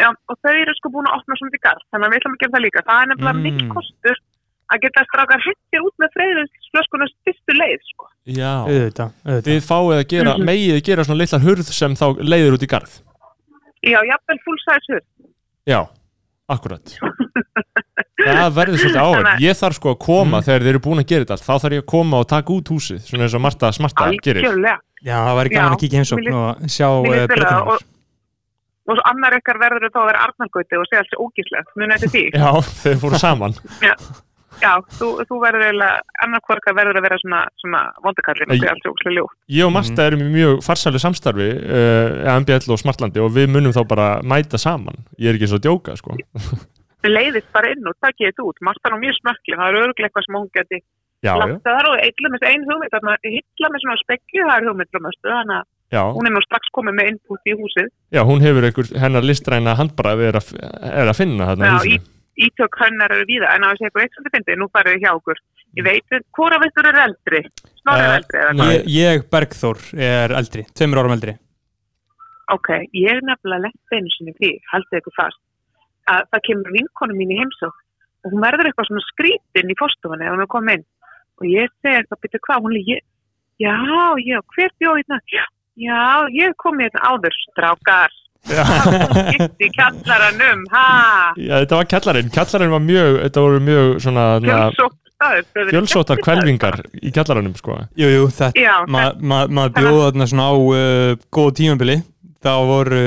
Já, 0.00 0.08
og 0.30 0.36
þau 0.44 0.52
eru 0.56 0.72
sko 0.78 0.88
búin 0.94 1.08
að 1.10 1.16
opna 1.18 1.36
svona 1.40 1.56
í 1.58 1.62
garð 1.64 1.82
þannig 1.92 2.06
að 2.06 2.12
við 2.14 2.20
ætlum 2.20 2.34
að 2.36 2.40
gera 2.44 2.52
það 2.56 2.64
líka 2.66 2.82
það 2.88 3.00
er 3.02 3.08
nefnilega 3.10 3.34
Mm. 3.34 3.40
mm. 3.40 3.46
mikill 3.50 3.72
kostur 3.74 4.16
að 4.70 4.80
geta 4.84 5.02
strákar 5.08 5.40
hendir 5.44 5.82
út 5.88 5.94
með 5.98 6.12
freyðinsflöskunum 6.14 7.08
styrstu 7.10 7.52
leið 7.58 7.80
sko. 7.90 8.04
Já, 8.30 8.52
auðvitað, 8.70 9.10
auðvitað. 9.26 9.48
þið 9.50 9.64
fáið 9.66 9.96
að 9.98 10.04
gera, 10.12 10.32
Mhm. 10.38 10.44
megið 10.46 10.74
að 10.78 10.84
gera 10.88 11.04
svona 11.08 11.18
litla 11.20 11.40
hurð 11.42 11.66
sem 11.80 11.92
þá 12.00 12.06
leiðir 12.32 12.54
út 12.54 12.62
í 12.62 12.70
garð 12.70 12.92
Já, 13.82 13.98
jafnvel 14.12 14.38
full 14.44 14.60
size 14.62 14.86
hurð 14.92 15.06
Já, 15.66 15.80
akkurat. 16.54 16.94
Það 18.20 18.50
verður 18.58 18.80
svolítið 18.82 19.00
að- 19.04 19.40
Ég 19.44 19.56
þarf 19.60 19.76
sko 19.78 19.92
að 19.94 19.98
koma 20.04 20.38
Mm. 20.40 20.44
þegar 20.46 20.60
þeir 20.64 20.72
eru 20.74 20.82
búin 20.86 21.00
að 21.02 21.06
gera 21.12 21.24
þetta 21.24 21.36
allt. 21.36 21.46
þá 21.48 21.54
þarf 21.64 21.76
ég 21.76 21.82
að 21.84 21.88
koma 21.94 22.20
og 22.20 22.26
taka 22.28 22.52
út 22.56 22.68
húsið 22.74 23.00
svona 23.08 23.24
eins 23.26 23.34
og 23.38 23.44
Marta 23.46 23.70
Smarta 23.72 24.10
gerir. 24.24 24.44
Algjörlega. 24.44 24.76
Já, 25.00 25.16
það 25.24 25.38
væri 25.40 25.52
gaman 25.54 25.70
Já, 25.70 25.74
að 25.76 25.80
kíkja 25.84 25.98
heimsókn 26.00 26.34
og 26.36 26.66
sjá 26.76 26.88
uh, 26.90 27.04
það 27.08 27.26
breytingar. 27.32 27.62
og, 27.64 27.84
og 28.90 28.98
svo 28.98 29.04
annar 29.10 29.36
ykkar 29.40 29.60
verður 29.62 29.88
þá 29.94 30.00
að 30.02 30.08
vera 30.10 30.24
Arnargauti 30.26 30.76
og 30.80 30.88
segja 30.90 31.00
alls 31.04 31.14
ógíslegt, 31.24 31.70
muni 31.80 31.94
eftir 31.96 32.10
því. 32.14 32.24
Já, 32.36 32.50
þeir 32.82 32.98
fóru 33.04 33.20
saman 33.22 33.54
Já, 34.60 34.72
þú, 34.98 35.08
þú 35.28 35.38
verður 35.42 35.64
eiginlega, 35.66 36.02
annar 36.24 36.42
hvorka 36.46 36.74
verður 36.76 36.98
að 37.00 37.06
vera 37.06 37.18
svona, 37.22 37.40
svona 37.62 37.80
vondakallin 38.04 38.48
og 38.48 38.52
Nei. 38.54 38.58
segja 38.60 38.74
alls 38.74 38.88
ógíslega 38.90 39.16
ljótt 39.16 39.56
Ég 39.56 39.66
og 39.68 39.72
Marta 39.76 40.06
erum 40.10 40.24
í 40.24 40.28
mjög 40.34 40.60
farsælu 40.66 41.00
samstarfi 41.02 41.48
uh, 41.56 42.28
MBL 42.42 42.74
og 42.76 42.82
Smartlandi 42.82 43.24
og 43.24 43.32
við 43.36 43.50
munum 43.54 43.74
þá 43.76 43.82
bara 43.88 44.08
mæta 44.22 44.60
saman. 44.60 45.00
Ég 45.16 45.32
er 45.32 45.38
ekki 45.38 45.48
eins 45.48 45.56
og 45.56 45.62
að 45.62 45.66
djóka 45.68 45.96
sko. 46.00 46.16
Þið 47.00 47.14
leiðist 47.16 47.48
bara 47.56 47.72
inn 47.72 47.88
og 47.88 47.96
takkið 48.04 48.28
þetta 48.28 48.46
út. 48.50 48.64
Marta 48.68 48.90
er 48.90 48.94
nú 48.96 49.02
mjög 49.06 49.18
smökkli, 49.22 49.56
það 49.56 49.68
er 49.70 49.80
örglega 49.86 50.10
eitthvað 50.10 50.26
sem 50.26 50.36
hún 50.40 50.50
geti 50.58 50.82
það 51.24 51.90
og 51.90 51.98
eitthvað 52.00 52.32
með 52.34 52.46
ein 52.48 52.62
hugmynd 52.68 52.94
þarna, 52.94 53.16
hitla 53.24 53.70
með 53.72 53.82
svona 53.84 53.98
spekju, 54.00 54.44
það 54.46 54.54
er 54.56 54.68
hugmynd 54.68 54.92
frá 54.92 55.02
möstu, 55.04 55.28
þannig 55.28 55.56
að 55.58 55.66
já, 55.96 56.02
hún 56.16 56.28
er 56.28 56.34
nú 56.36 56.42
strax 56.44 56.70
komið 56.76 56.96
með 56.96 57.10
input 57.12 57.50
í 57.50 57.56
húsið. 57.58 57.90
Já, 58.16 58.22
hún 58.28 58.44
hefur 58.44 58.68
einhver 58.68 58.92
hennar 59.02 59.26
listræna 59.26 59.74
handbræði 59.76 60.30
er, 60.30 60.38
að- 60.40 60.54
er 60.92 61.12
að 61.12 61.18
finna 61.20 61.50
þarna 61.50 61.66
í 61.66 61.68
Já, 61.68 61.76
húsinu 61.76 62.19
ítök 62.46 62.78
hennar 62.80 63.12
eru 63.16 63.26
víða, 63.28 63.52
en 63.54 63.66
á 63.66 63.70
þessi 63.72 63.86
eitthvað 63.88 64.04
eitt 64.06 64.16
sem 64.16 64.46
þið 64.48 64.58
nú 64.60 64.68
farið 64.72 64.96
þið 64.96 65.04
hjá 65.04 65.12
okkur 65.18 65.42
ég 65.78 65.86
veit, 65.86 66.16
hvora 66.36 66.58
veittur 66.62 66.88
er 66.90 66.98
eldri 67.04 67.42
snorri 67.82 68.06
er 68.06 68.10
Eh, 68.10 68.16
eldri, 68.20 68.40
eða 68.40 68.54
hvað? 68.56 68.72
Ég, 68.72 68.88
ég, 68.96 69.28
Bergþór, 69.34 69.84
er 70.08 70.34
eldri, 70.40 70.64
tveimur 70.74 71.02
árum 71.02 71.14
eldri. 71.16 71.36
ok, 72.50 72.68
ég 72.98 73.12
er 73.12 73.22
nefnilega 73.22 73.66
lent 73.68 73.94
einu 73.94 74.10
sinni 74.16 74.34
í 74.34 74.38
því, 74.40 74.50
haldið 74.72 75.00
ykkur 75.02 75.16
fast 75.18 75.40
að 76.10 76.26
það 76.32 76.44
kemur 76.48 76.74
vinkonu 76.74 77.14
mín 77.18 77.34
í 77.34 77.38
heimsók 77.38 77.76
og 78.24 78.32
hún 78.32 78.42
verður 78.44 78.68
eitthvað 78.70 78.88
svona 78.88 79.06
skrítin 79.12 79.70
í 79.70 79.78
fórstofunni 79.78 80.26
ef 80.26 80.34
hún 80.34 80.44
er 80.44 80.50
komið 80.50 80.80
inn 80.80 80.86
og 81.40 81.46
ég 81.48 81.72
segi 81.80 82.00
eitthvað, 82.00 82.22
byrju 82.24 82.40
hvað, 82.46 82.64
hún 82.66 82.76
er 82.76 83.02
já, 83.60 83.76
já, 84.24 84.38
hver 84.54 84.72
bjóð 84.80 84.98
hérna 85.00 85.20
já, 85.30 85.44
já, 85.76 86.00
ég 86.36 86.56
kom 86.60 86.80
hérna 86.80 87.00
áður 87.12 87.36
strákar. 87.46 88.12
Gitt 88.48 89.64
í 89.64 89.68
kjallaranum 89.74 90.62
ha, 90.72 90.86
Já, 91.36 91.54
þetta 91.62 91.78
var 91.80 91.88
kjallarinn, 91.92 92.30
kjallarinn 92.34 92.72
var 92.74 92.82
mjög, 92.84 93.18
þetta 93.26 93.44
voru 93.44 93.60
mjög 93.66 93.92
svona 94.04 94.24
na, 94.44 94.56
fjölsótt 94.72 94.96
fjölsóttar 95.70 96.22
kvelvingar 96.24 96.78
í 96.96 97.10
kjallarannum 97.12 97.52
sko. 97.58 97.76
Jú, 98.00 98.08
jú, 98.08 98.22
þetta, 98.32 98.56
já, 98.56 98.76
ma- 98.88 99.10
ma- 99.20 99.44
maður 99.52 99.74
bjóða 99.76 100.06
þarna 100.08 100.28
svona 100.32 100.46
á 100.48 100.54
uh, 100.56 101.20
góð 101.36 101.50
tímabili. 101.60 101.98
Þá 102.40 102.52
voru, 102.64 103.00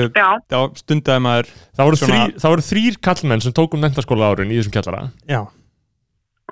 þá 0.46 0.58
stundaði 0.78 1.22
maður, 1.24 1.48
Það 1.74 1.88
voru, 1.88 1.98
Svona- 1.98 2.18
þrý, 2.28 2.34
það 2.38 2.52
voru 2.52 2.64
þrýr 2.68 2.98
kallmenn 3.02 3.40
sem 3.42 3.54
tókum 3.56 3.80
mentaskóla 3.82 4.28
árin 4.30 4.52
í 4.54 4.60
þessum 4.60 4.74
kjallara. 4.76 5.08
Já, 5.26 5.40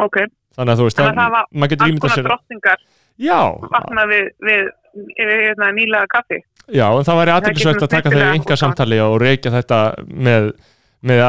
ok. 0.02 0.18
Þannig 0.58 0.72
að 0.74 0.80
þú 0.82 0.88
veist, 0.88 0.98
Þannig 0.98 1.12
að 1.14 1.22
það 1.22 1.36
var 1.36 1.46
maður 1.54 1.70
getur 1.72 1.84
alls 1.86 1.92
ímyndað 1.92 2.02
konar 2.08 2.18
sér 2.18 2.26
drottningar 2.26 2.82
Já, 3.22 3.38
vakna 3.76 4.02
við, 4.10 4.26
við, 4.42 4.66
við, 4.98 5.30
við 5.30 5.40
hérna, 5.46 5.68
nýlega 5.78 6.10
kaffi 6.12 6.40
já, 6.68 6.86
en 6.90 7.06
það 7.08 7.18
væri 7.20 7.32
getur 7.48 7.86
að 7.88 7.94
taka 7.96 8.12
þau 8.12 8.20
í 8.22 8.28
enga 8.36 8.58
samtali 8.60 9.00
og 9.02 9.16
reykja 9.22 9.52
þetta 9.56 9.80
með, 10.06 10.48
með, 11.02 11.22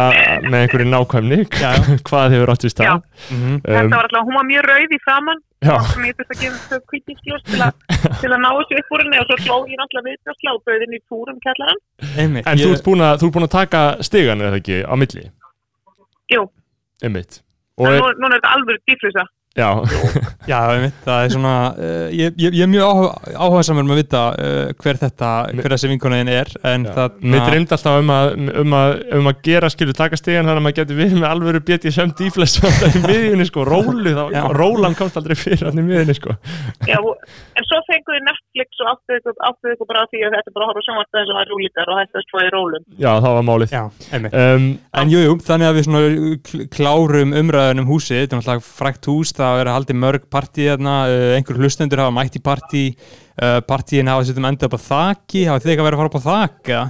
með 0.46 0.58
einhverju 0.60 0.90
nákvæmni 0.92 1.40
Já. 1.60 1.72
hvað 2.10 2.36
hefur 2.36 2.54
átt 2.54 2.66
í 2.66 2.70
Já. 2.70 2.74
stað 2.76 3.04
mhm, 3.34 3.60
Þetta 3.66 3.84
um, 3.84 3.96
var 3.96 4.08
alltaf, 4.10 4.28
hún 4.30 4.40
var 4.40 4.48
mjög 4.52 4.68
rauð 4.70 4.96
í 4.98 5.02
Já, 5.64 5.78
sem 5.94 6.04
ég 6.10 6.18
þurfti 6.20 6.36
að 6.36 6.42
gefa 6.44 6.74
þau 6.74 6.82
kvítingsljós 6.92 7.44
til, 7.48 7.60
að- 7.64 7.78
til 8.22 8.32
að 8.36 8.42
ná 8.44 8.50
þessu 8.52 8.80
upp 8.82 8.90
úr 8.98 9.04
henni 9.06 9.22
og 9.22 9.30
svo 9.30 9.38
sló 9.46 9.56
ég 9.72 9.80
náttúrulega 9.80 10.10
við 10.10 10.34
og 10.34 10.42
sláböðin 10.42 10.98
í 10.98 11.00
túrum 11.08 11.38
kjallaran. 11.46 11.80
einmitt. 12.20 12.48
en 12.52 12.60
þú 12.60 12.68
ég- 12.68 12.76
ert 12.76 12.84
búin 12.90 13.06
að, 13.08 13.16
þú 13.22 13.30
ert 13.30 13.38
búin 13.38 13.48
að 13.48 13.54
taka 13.56 13.84
stigan 14.04 14.44
eða 14.44 14.60
ekki 14.60 14.82
á 14.84 14.94
milli 15.00 15.24
Jú, 16.34 16.44
Einmitt. 17.04 17.42
En 17.80 17.90
er, 17.90 18.00
nú, 18.00 18.12
núna 18.22 18.36
er 18.38 18.42
þetta 18.42 18.52
alveg 18.58 18.84
dýflisa. 18.90 19.24
Já, 19.58 19.68
Já, 20.52 20.58
einmitt, 20.74 20.96
það 21.06 21.24
er 21.24 21.34
svona 21.34 21.54
uh, 21.78 22.08
ég, 22.10 22.34
ég, 22.42 22.56
ég 22.58 22.66
er 22.66 22.72
mjög 22.72 22.88
áhuga, 22.90 23.34
áhugasamur 23.46 23.86
með 23.88 23.96
að 23.96 24.00
vita 24.02 24.22
uh, 24.34 24.72
hver 24.82 25.00
þetta, 25.04 25.30
hver 25.60 25.76
þessi 25.76 25.92
vinkonaðin 25.92 26.32
er 26.34 26.54
en 26.72 26.88
það 26.90 27.20
mér 27.22 27.46
dreymd 27.48 27.76
alltaf 27.78 28.00
um 28.02 28.14
að, 28.16 28.32
um 28.64 28.76
að, 28.80 28.94
um 29.20 29.30
að 29.32 29.44
gera 29.46 29.70
skilur 29.74 29.98
taka 29.98 30.20
stíðan 30.20 30.50
þannig 30.50 30.62
að 30.64 30.68
maður 30.68 30.80
getur 30.82 31.00
við 31.00 31.16
með 31.20 31.28
alvöru 31.30 31.64
BDSM 31.70 32.16
dýfles 32.20 32.58
í 32.90 33.04
miðjunni 33.06 33.48
sko, 33.50 33.68
rólu 33.70 34.16
þá, 34.18 34.24
rólan 34.58 34.98
komst 34.98 35.22
aldrei 35.22 35.38
fyrir 35.38 35.68
hann 35.70 35.80
í 35.80 35.86
miðjunni 35.86 36.18
sko. 36.18 36.38
Já, 36.90 36.98
en 36.98 37.70
svo 37.70 37.84
fenguðu 37.92 38.26
Netflix 38.54 38.82
og 38.84 38.90
áttuðu 38.94 39.18
ykkur, 39.20 39.34
áttuðu 39.50 39.74
ykkur 39.74 39.88
bara 39.90 40.02
á 40.04 40.10
því 40.14 40.20
að 40.28 40.34
þetta 40.36 40.50
er 40.50 40.54
bara 40.54 40.66
að 40.66 40.70
horfa 40.70 40.84
sjónvart 40.86 41.10
þess 41.14 41.30
að 41.30 41.34
það 41.34 41.42
er 41.44 41.50
rúlíkar 41.54 41.90
og 41.94 41.98
hættast 42.00 42.28
svo 42.30 42.40
í 42.44 42.50
rólum. 42.54 42.84
já, 43.02 43.12
það 43.24 43.34
var 43.38 43.46
málið. 43.50 43.74
Já, 43.74 43.84
um, 44.30 44.66
En 45.02 45.10
jú, 45.14 45.20
jú, 45.26 45.34
þannig 45.48 45.68
að 45.70 45.78
við 45.80 45.86
svona 45.88 46.02
kl- 46.50 46.68
klárum 46.76 47.34
umræðun 47.42 47.82
um 47.84 47.90
húsið, 47.90 48.20
þetta 48.22 48.34
er 48.36 48.40
náttúrulega 48.44 48.68
frækt 48.78 49.10
hús, 49.10 49.34
það 49.34 49.62
að 49.64 49.74
haldið 49.74 49.98
mörg 50.06 50.24
partí 50.30 50.68
þarna, 50.70 50.96
uh, 51.10 51.34
einhver 51.38 51.58
hlustendur 51.64 52.04
hafa 52.04 52.14
mætt 52.20 52.38
í 52.38 52.44
partí, 52.46 52.84
uh, 53.42 53.60
partíin 53.66 54.12
hafa 54.14 54.28
setjum 54.30 54.46
endað 54.52 54.70
upp 54.70 54.78
á 54.78 54.82
þaki, 54.94 55.46
hafa 55.50 55.64
þið 55.66 55.72
eitthvað 55.74 55.88
verið 55.90 55.98
að 55.98 56.04
fara 56.04 56.12
upp 56.14 56.20
á 56.22 56.28
þak, 56.30 56.62
eða? 56.78 56.86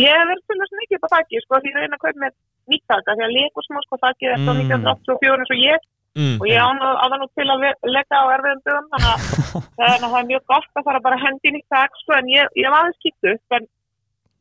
Ég 0.00 0.14
hef 0.14 0.26
verið 0.30 0.44
til 0.48 0.58
þess 0.62 0.76
mikið 0.80 0.96
upp 0.96 1.06
á 1.06 1.14
þakki, 1.18 1.40
sko, 1.44 1.54
því 1.60 1.68
ég 1.70 1.80
reyna 1.84 1.96
að 1.98 2.04
kaupa 2.06 2.20
með 2.24 2.32
nýtt 2.70 2.84
þakka, 2.90 3.14
því 3.18 3.24
að 3.26 3.34
leikur 3.36 3.64
smá, 3.66 3.78
sko, 3.84 3.94
þakkið 4.04 4.28
er 4.30 4.38
frá 4.40 4.52
Mm. 4.54 4.60
1984 4.70 5.40
eins 5.40 5.50
og 5.50 5.60
ég 5.60 5.88
mm, 6.18 6.36
og 6.40 6.46
ég 6.50 6.58
án 6.60 6.80
á 6.82 7.04
það 7.10 7.16
nú 7.22 7.28
til 7.38 7.48
að 7.54 7.64
leggja 7.94 8.20
á 8.22 8.32
erfiðum 8.36 8.62
dögum, 8.66 8.86
þannig 8.92 9.10
að 9.10 9.20
það 9.78 9.88
er, 9.90 9.98
það 10.04 10.18
er 10.20 10.28
mjög 10.30 10.44
gott 10.52 10.70
að 10.80 10.86
fara 10.88 11.02
bara 11.06 11.18
að 11.20 11.24
hendi 11.26 11.50
inn 11.52 11.60
í 11.60 11.64
þakk, 11.74 11.98
sko, 12.02 12.16
en 12.18 12.30
ég, 12.34 12.54
ég 12.60 12.66
hef 12.70 12.78
aðeins 12.80 13.00
kýttu 13.04 13.34
upp, 13.34 13.56
en 13.58 13.68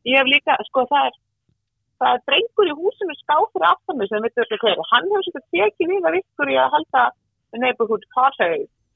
ég 0.09 0.17
hef 0.21 0.31
líka, 0.33 0.57
sko, 0.69 0.85
það 0.93 1.09
er, 1.11 1.17
það 1.99 2.15
er 2.17 2.25
drengur 2.31 2.71
í 2.71 2.75
húsinu 2.79 3.15
ská 3.19 3.35
fyrir 3.53 3.69
aftan 3.69 3.97
mig 3.99 4.09
sem 4.11 4.23
veitur 4.25 4.45
ekki 4.47 4.61
hver, 4.65 4.79
og 4.81 4.89
hann 4.93 5.09
hefur 5.13 5.27
svolítið 5.29 5.49
tekið 5.59 5.93
við 5.95 6.09
að 6.11 6.19
ykkur 6.23 6.53
í 6.53 6.59
að 6.63 6.73
halda 6.77 7.05
neighborhood 7.59 8.05
party, 8.15 8.51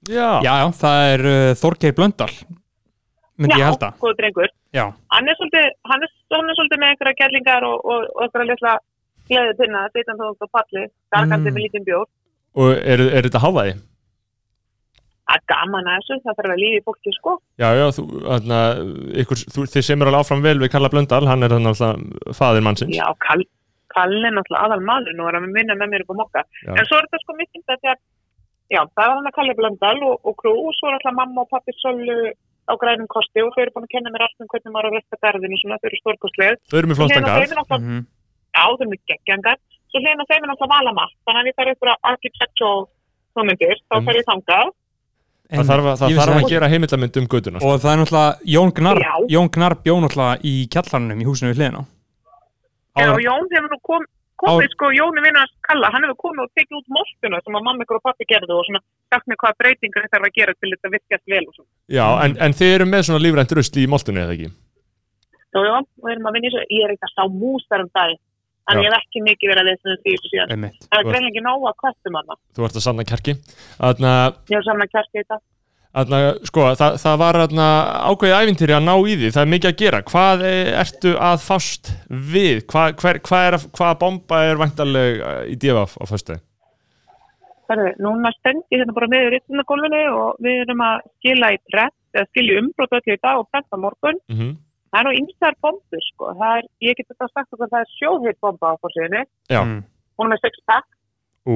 já, 0.10 0.27
Já, 0.44 0.51
já, 0.60 0.68
það 0.82 1.01
er 1.13 1.22
uh, 1.32 1.53
Þorgeir 1.62 1.94
Blöndal, 1.98 2.32
myndi 3.39 3.56
ég 3.60 3.65
halda. 3.70 3.89
góð 4.01 4.18
drengur. 4.20 4.50
Já, 4.75 4.84
hann 5.13 5.30
er 5.32 5.38
svolítið, 5.39 5.70
hann 5.89 6.03
er, 6.06 6.12
hann 6.34 6.50
er 6.51 6.58
svolítið 6.58 6.82
með 6.82 6.92
einhverja 6.94 7.18
gællingar 7.22 7.65
og, 7.70 7.77
og, 7.86 8.03
og 8.13 8.25
einhverja 8.25 8.50
litla 8.51 8.74
gleði 9.30 9.53
pinna, 9.62 9.82
þetta 9.96 10.15
þó 10.20 10.25
á 10.36 10.48
palli, 10.58 10.84
gargandi 11.15 11.50
Mm. 11.50 11.56
með 11.56 11.63
lítinn 11.65 11.86
bjór. 11.88 12.06
Og 12.60 12.77
er, 12.77 13.03
er 13.10 13.27
þetta 13.27 13.41
hávaði? 13.43 13.74
Það 15.24 15.39
er 15.39 15.43
gaman 15.50 15.88
að 15.88 16.00
þessu, 16.01 16.15
það 16.24 16.38
þarf 16.38 16.53
að 16.53 16.62
lífi 16.62 16.79
fólki 16.83 17.12
sko. 17.15 17.33
Já, 17.62 17.67
já, 17.79 17.83
þú, 17.95 18.03
þarna, 18.25 18.57
ykkur, 19.24 19.43
þú, 19.55 19.65
þið 19.74 19.86
sem 19.88 20.01
er 20.03 20.10
alveg 20.10 20.25
áfram 20.25 20.43
vel 20.43 20.60
við 20.60 20.72
Karla 20.74 20.89
Blöndal, 20.91 21.27
hann 21.29 21.45
er 21.45 21.53
þannig 21.55 21.72
alltaf 21.72 22.36
faðir 22.38 22.65
mannsins. 22.67 22.95
Já, 22.98 23.05
Kall, 23.24 23.45
Kall 23.93 24.17
er 24.19 24.36
náttúrulega 24.36 24.63
aðal 24.67 24.83
maður 24.89 25.13
nú 25.15 25.29
er 25.29 25.38
að 25.39 25.48
minna 25.55 25.77
með 25.79 25.93
mér 25.93 26.03
upp 26.03 26.12
á 26.12 26.19
mokka. 26.19 26.43
Já. 26.65 26.74
En 26.75 26.89
svo 26.89 27.00
er 27.00 27.07
þetta 27.07 27.22
sko 27.24 27.38
mitt 27.39 27.62
að 27.63 27.69
þegar, 27.72 28.00
já, 28.75 28.81
það 28.83 29.05
er 29.05 29.13
hann 29.15 29.29
að 29.31 29.38
Kalli 29.38 29.55
Blöndal 29.62 30.00
og, 30.10 30.15
og 30.27 30.33
krú 30.43 30.53
og 30.60 30.74
svo 30.77 30.91
er 30.91 30.98
alltaf 31.00 31.15
mamma 31.22 31.45
og 31.45 31.51
pappi 31.53 31.77
Sölu 31.79 32.17
á 32.67 32.74
grænum 32.79 33.07
kosti 33.12 33.43
og 33.43 33.55
þau 33.55 33.63
eru 33.63 33.74
búin 33.75 33.88
að 33.88 33.93
kenna 33.95 34.12
mér 34.12 34.25
allt 34.27 34.43
um 34.43 34.50
hvernig 34.51 34.72
maður 34.75 34.88
á 34.88 34.89
að 34.91 34.98
resta 35.00 35.22
garðinu 35.24 35.57
svona, 35.60 35.79
þau 35.79 35.88
eru 35.89 36.00
stórkostlega. 36.03 36.60
Þau 36.67 36.77
eru 36.79 36.88
með 36.91 37.00
flottan 37.00 37.24
með. 39.93 40.01
Svo 40.01 40.01
hlýna 40.03 40.25
þeim 40.29 40.43
er 40.43 40.50
náttúrulega 40.50 40.73
valamark, 40.73 41.13
þannig 41.27 41.41
að 41.41 41.47
við 41.50 41.55
þarf 41.59 41.73
ykkur 41.75 41.91
architectural 42.12 42.79
hugmyndir, 43.38 43.75
þá 43.89 43.95
fer 44.07 44.15
ég 44.19 44.25
þangað. 44.29 44.71
Það 45.53 45.67
þarf, 45.69 45.85
að- 45.91 45.97
það 46.01 46.09
Ég 46.09 46.17
þarf 46.17 46.38
að 46.43 46.50
gera 46.50 46.67
heimildamynd 46.71 47.17
um 47.17 47.27
göduna. 47.29 47.59
Og 47.62 47.79
það 47.83 47.91
er 47.93 48.00
náttúrulega 48.01 48.38
Jón 48.55 48.71
Gnarr, 48.73 49.00
Já. 49.03 49.13
Jón 49.35 49.50
Gnarr 49.53 49.75
bjó 49.83 49.95
náttúrulega 50.01 50.39
í 50.41 50.53
kjallarnum 50.73 51.21
í 51.21 51.25
húsinu 51.27 51.51
við 51.53 51.59
hliðina. 51.62 51.85
Já, 52.97 53.07
Jón 53.21 53.47
hefur 53.53 53.69
nú 53.73 53.79
kom, 53.85 54.03
komið, 54.43 54.69
sko, 54.73 54.89
Jón 54.97 55.17
er 55.19 55.23
vinnast 55.27 55.53
kalla, 55.67 55.89
hann 55.93 56.03
hefur 56.07 56.17
komið 56.25 56.43
og 56.45 56.51
tekið 56.57 56.77
út 56.79 56.89
moltuna 56.97 57.39
sem 57.43 57.53
að 57.59 57.63
mamma 57.67 57.83
ykkur 57.85 58.00
og 58.00 58.05
pappi 58.07 58.25
gerðu 58.29 58.57
og 58.57 58.65
svona 58.65 58.81
sagt 59.13 59.27
mér 59.29 59.38
hvaða 59.43 59.57
breytingar 59.62 60.03
þetta 60.07 60.17
þarf 60.17 60.27
að 60.29 60.35
gera 60.39 60.53
til 60.57 60.69
þetta 60.73 60.91
virkast 60.95 61.25
vel 61.33 61.45
og 61.47 61.53
svona. 61.53 61.69
Já, 61.89 62.05
en, 62.25 62.38
en 62.47 62.53
þið 62.53 62.73
eru 62.75 62.85
með 62.89 63.01
svona 63.07 63.23
lífrænt 63.23 63.55
rusli 63.57 63.83
í 63.85 63.89
moltunni, 63.93 64.21
eða 64.25 64.33
ekki? 64.38 64.50
Já, 65.53 65.59
já, 65.69 65.75
og 66.01 66.07
erum 66.09 66.29
að 66.29 66.33
vinna 66.38 66.50
í 66.50 66.53
þessu, 66.53 66.65
ég 66.73 66.83
er 66.88 66.93
eitthvað 66.95 67.09
að 67.12 67.17
sá 67.17 67.23
mús 67.29 67.65
þar 67.69 67.83
um 67.85 67.91
dag, 67.93 68.13
en 68.72 68.77
Já. 68.77 68.84
ég 68.84 68.93
hef 68.93 69.00
ekki 69.03 69.24
mikið 69.27 69.50
verið 69.51 69.62
að 69.63 69.70
lesa 69.72 69.89
um 69.93 69.98
því 70.03 70.12
þessu 70.13 70.29
síðan. 70.34 70.51
Einmitt. 70.55 70.77
Það 70.88 71.00
er 71.00 71.03
Þú 71.03 71.08
ert- 71.08 71.13
greinlega 71.13 71.32
ekki 71.34 71.43
nóg 71.48 71.65
að 71.72 71.79
kvæstum 71.84 72.15
hann. 72.20 72.38
Þú 72.55 72.67
ert 72.67 72.77
að 72.79 72.86
sanna 72.88 73.03
kjarki. 73.10 73.34
Þarna, 73.79 74.12
Ég 74.50 74.55
hef 74.58 74.63
saman 74.70 74.88
kjærst 74.93 75.13
í 75.13 75.20
þetta. 75.24 75.38
þarna, 75.93 76.20
sko, 76.50 76.62
það, 76.79 76.96
það 77.03 77.17
var 77.22 77.34
þarna, 77.43 77.67
ákveðið 78.10 78.39
æfintýri 78.39 78.74
að 78.77 78.86
ná 78.88 78.96
í 79.03 79.13
því, 79.20 79.27
það 79.36 79.43
er 79.43 79.51
mikið 79.53 79.70
að 79.74 79.77
gera. 79.84 80.00
Hvað 80.10 80.46
er, 80.50 80.72
ertu 80.84 81.12
að 81.20 81.38
fást 81.50 81.91
við? 82.10 82.63
Hvað, 82.72 82.96
hver, 83.03 83.20
hvað 83.27 83.48
er, 83.50 83.53
að- 83.60 83.67
hvaða 83.77 84.00
bomba 84.00 84.39
er 84.50 84.55
vantarleg 84.63 85.22
í 85.53 85.55
DFF 85.62 85.98
á 86.01 86.03
föstu? 86.10 86.39
Þannig, 87.70 87.96
núna 88.03 88.32
stend 88.39 88.63
ég 88.74 88.82
hérna 88.82 88.93
bara 88.93 89.08
með 89.08 89.27
í 89.27 89.29
rittunagólfinu 89.38 90.01
og 90.17 90.41
við 90.43 90.63
erum 90.65 90.82
að 90.84 91.05
skila 91.20 91.51
í 91.55 91.60
press, 91.72 91.96
eða 92.13 92.27
skilja 92.32 92.58
umbrót 92.60 92.91
öllu 92.98 93.13
í 93.15 93.22
dag 93.24 93.39
og 93.39 93.48
pressa 93.53 93.77
morgun. 93.79 94.20
Mm 94.29 94.38
-hmm. 94.39 94.58
Það 94.93 95.00
er 95.01 95.07
nú 95.09 95.13
ymsar 95.17 95.55
bombur, 95.65 96.03
sko. 96.05 96.31
Það 96.38 96.55
er, 96.59 96.65
ég 96.85 96.97
get 97.00 97.07
þetta 97.09 97.27
sagt 97.33 97.55
okkur, 97.57 97.69
það 97.73 97.83
er 97.83 97.91
sjóðheit 97.97 98.39
bomba 98.45 98.73
á 98.73 98.75
fórsíðinni. 98.77 99.23
Já. 99.50 99.62
Mm. 99.65 99.79
Hún 100.21 100.27
er 100.29 100.33
með 100.35 100.43
six 100.45 100.63
pack, 100.69 100.85
Ú, 101.50 101.55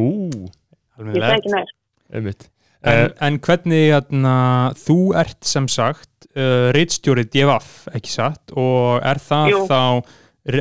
Alveg 0.98 1.16
ég 1.16 1.22
rétt. 1.22 1.30
segi 1.30 1.38
ekki 1.38 1.54
meir. 1.54 1.76
En, 2.18 2.32
Eh, 2.88 3.10
en 3.26 3.40
hvernig 3.42 3.90
atna, 3.98 4.72
þú 4.78 4.98
ert 5.18 5.44
sem 5.50 5.66
sagt 5.68 6.28
uh, 6.38 6.70
reitstjóri 6.76 7.26
DFF, 7.26 7.88
ekki 7.98 8.12
satt 8.14 8.54
og 8.54 9.02
er 9.02 9.18
það 9.20 9.50
Jú. 9.52 9.62
þá 9.68 9.82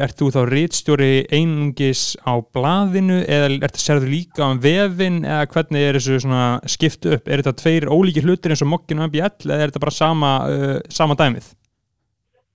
ert 0.03 0.17
þú 0.19 0.31
þá 0.35 0.39
reitstjóri 0.49 1.11
einungis 1.31 2.17
á 2.27 2.41
blaðinu 2.57 3.21
eða 3.29 3.51
ert 3.61 3.77
það 3.77 3.85
sérðu 3.85 4.09
líka 4.11 4.49
um 4.49 4.59
vefin 4.65 5.21
eða 5.29 5.45
hvernig 5.53 5.85
er 5.91 5.99
þessu 6.01 6.19
svona 6.25 6.47
skipt 6.67 7.07
upp 7.07 7.29
er 7.29 7.45
þetta 7.45 7.55
tveir 7.61 7.87
ólíki 7.93 8.25
hlutir 8.25 8.57
eins 8.57 8.65
og 8.65 8.73
mokkin 8.73 8.99
og 9.05 9.13
MBL 9.13 9.53
eða 9.53 9.61
er 9.61 9.71
þetta 9.71 9.85
bara 9.85 9.95
sama, 10.01 10.33
uh, 10.49 10.75
sama 10.89 11.15
dæmið? 11.21 11.53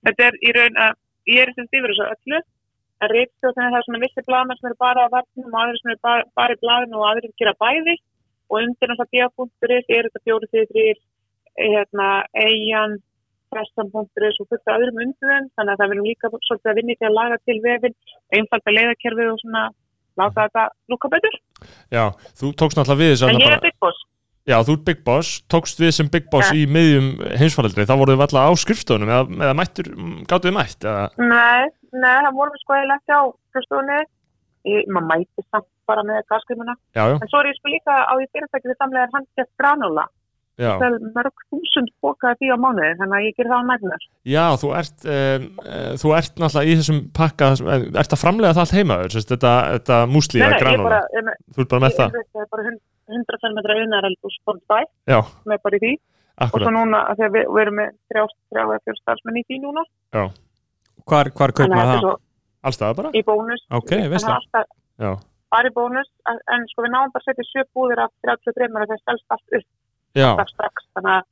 Þetta 0.06 0.28
er 0.28 0.38
í 0.42 0.54
raun 0.56 0.80
að, 0.86 0.98
ég 1.30 1.44
er 1.44 1.52
sem 1.56 1.68
stífur 1.68 1.92
þessu 1.92 2.08
öllu, 2.14 2.40
að 3.02 3.14
reitstjóðinu 3.16 3.68
það 3.68 3.78
er 3.78 3.86
svona 3.86 4.02
vissi 4.02 4.24
blaðmenn 4.26 4.58
sem 4.58 4.68
eru 4.70 4.78
bara 4.82 5.06
á 5.06 5.14
verðnum 5.14 5.54
og 5.54 5.60
aðrir 5.62 5.80
sem 5.80 5.92
eru 5.92 6.02
bara, 6.06 6.26
bara 6.38 6.56
í 6.56 6.60
blaðinu 6.62 6.98
og 6.98 7.06
aðrir 7.08 7.32
gera 7.42 7.54
bæði 7.62 7.96
og 8.52 8.58
undir 8.60 8.92
náttúrulega 8.92 9.30
dia.is 9.70 9.88
er 9.96 10.08
þetta 10.08 10.22
fjóri 10.26 10.50
því 10.52 10.64
þrýr, 10.72 11.00
hérna, 11.62 12.08
eigin, 12.44 12.98
pressan.is 13.52 14.40
og 14.40 14.48
fullt 14.48 14.70
af 14.70 14.78
öðrum 14.78 15.02
undir 15.04 15.32
þeim, 15.32 15.48
þannig 15.56 15.72
að 15.72 15.82
það 15.82 15.92
verðum 15.92 16.08
líka 16.08 16.30
svolítið 16.32 16.72
að 16.72 16.82
í 16.82 16.96
því 16.96 17.08
að 17.08 17.16
laga 17.18 17.38
til 17.48 17.58
vefin, 17.66 17.96
einfalda 18.38 18.76
leiðakerfið 18.76 19.32
og 19.32 19.40
svona 19.42 19.64
láta 20.20 20.46
þetta 20.46 20.64
lúka 20.92 21.10
betur. 21.12 21.36
já, 21.92 22.04
þú 22.38 22.52
tókst 22.60 22.78
náttúrulega 22.78 23.02
við 23.02 23.12
þess 23.12 23.24
En 23.26 23.28
að 23.28 23.42
ég 23.42 23.48
bara, 23.48 23.58
er 23.58 23.66
Big 23.66 23.78
Boss. 23.80 24.06
Já, 24.48 24.56
þú 24.66 24.74
ert 24.76 24.84
Big 24.88 25.02
Boss, 25.06 25.42
tókst 25.52 25.78
við 25.82 25.92
sem 25.96 26.08
Big 26.12 26.26
Boss 26.32 26.50
Ja. 26.50 26.56
í 26.58 26.66
miðjum 26.66 27.10
heimsfaraldri, 27.40 27.86
þá 27.88 27.94
voruð 28.00 28.16
þið 28.16 28.24
alltaf 28.26 28.48
á 28.48 28.52
skrifstofunum 28.62 29.12
eða, 29.12 29.24
eða 29.46 29.54
mættur, 29.60 29.90
gáttu 30.30 30.48
þið 30.50 30.56
mætt, 30.58 30.80
eða? 30.82 31.04
Nei, 31.18 31.68
nei, 31.92 32.16
það 32.26 32.34
vorum 32.40 32.56
við 32.56 32.64
sko 32.64 32.74
eiginlega 32.78 32.98
ekki 33.02 33.12
á 33.18 33.22
skrifstofunni. 33.52 34.00
Ég- 34.62 34.86
Maður 34.94 35.08
mæti 35.10 35.42
samt 35.50 35.66
bara 35.90 36.02
með 36.06 36.22
já, 36.94 37.02
En 37.18 37.28
svo 37.28 37.38
er 37.42 37.48
ég 37.50 37.56
sko 37.58 37.68
líka 37.72 37.94
á 38.06 38.12
því 38.14 38.26
fyrirtæki 38.30 38.70
við 38.70 38.78
samlegar 38.78 39.10
handgeft 39.14 39.50
granula. 39.58 40.04
Það 40.60 40.82
er 40.86 40.98
mörg 41.16 41.42
þúsund 41.50 41.88
bókaði 42.04 42.36
því 42.38 42.48
á 42.52 42.56
mánuði, 42.60 42.90
þannig 43.00 43.16
að 43.18 43.24
ég 43.26 43.36
ger 43.38 43.48
það 43.50 43.58
á 43.58 43.68
nægnar. 43.72 44.02
Já, 44.28 44.44
þú 44.62 44.68
ert, 44.78 44.98
um, 45.16 45.46
þú 46.02 46.12
ert 46.18 46.34
náttúrulega 46.42 46.68
í 46.68 46.76
þessum 46.78 47.00
pakka, 47.16 47.46
eh, 47.72 47.86
ert 48.02 48.12
að 48.14 48.22
framlega 48.22 48.52
það 48.54 48.62
allt 48.62 48.76
heima, 48.76 48.96
sérst, 49.08 49.32
þetta, 49.32 49.52
þetta 49.72 49.96
bara, 50.84 51.00
ég, 51.16 51.30
þú 51.56 51.64
ert 51.64 51.72
bara 51.72 51.82
með 51.82 51.90
ég, 51.90 51.96
það, 51.98 52.12
ég, 53.12 53.20
ég 53.20 53.22
er 53.22 53.28
bara 53.28 53.76
100 53.76 53.76
cm 53.76 53.84
unnareld 53.86 54.18
og 54.26 54.34
sportbæ, 54.38 54.78
já, 55.12 55.18
með 55.46 55.62
bara 55.66 55.78
í 55.78 55.82
því. 55.84 55.92
Og 56.32 56.48
svo 56.48 56.58
akkurat, 56.58 56.72
núna, 56.74 57.00
af 57.06 57.18
því 57.18 57.24
að 57.28 57.34
við, 57.36 57.44
við 57.52 57.62
erum 57.62 57.76
með 57.78 57.90
þrjá, 58.10 58.22
þrjá 58.52 58.62
eða 58.62 58.78
fjór 58.86 58.98
starfsmenn 59.02 59.40
í 59.40 59.44
því 59.48 59.58
núna. 59.62 59.82
Hvar, 61.02 61.30
hvar 61.36 61.52
kaup 61.52 61.66
Þannig 61.66 61.76
að 61.76 61.82
maður 61.82 61.92
þetta 61.92 61.98
er 61.98 62.02
það? 62.02 62.06
svo 62.06 62.14
allstað 62.62 62.96
bara, 62.96 63.10
í 63.12 63.22
bónus. 63.26 63.62
Ok, 63.70 63.90
Þannig 63.92 64.12
veist 64.12 64.24
að 64.24 64.32
það. 64.32 64.38
alltaf 64.40 64.66
já, 65.02 65.12
bara 65.52 65.68
í 65.68 65.74
bónus, 65.76 66.10
en, 66.30 66.38
en 66.56 66.66
sko 66.70 66.82
við 66.86 66.92
náum 66.94 67.12
bara 67.12 67.22
að 67.22 67.28
setja 67.28 67.48
sjö 67.50 67.64
búðir 67.76 68.02
af 68.04 68.10
33 68.24 68.68
og 68.72 68.88
það 68.92 69.02
stelst 69.02 69.36
allt 69.36 69.56
upp 69.58 69.68
já, 70.16 70.28
alltaf 70.30 70.52
strax. 70.54 70.86
Þannig 70.96 71.12
að 71.12 71.22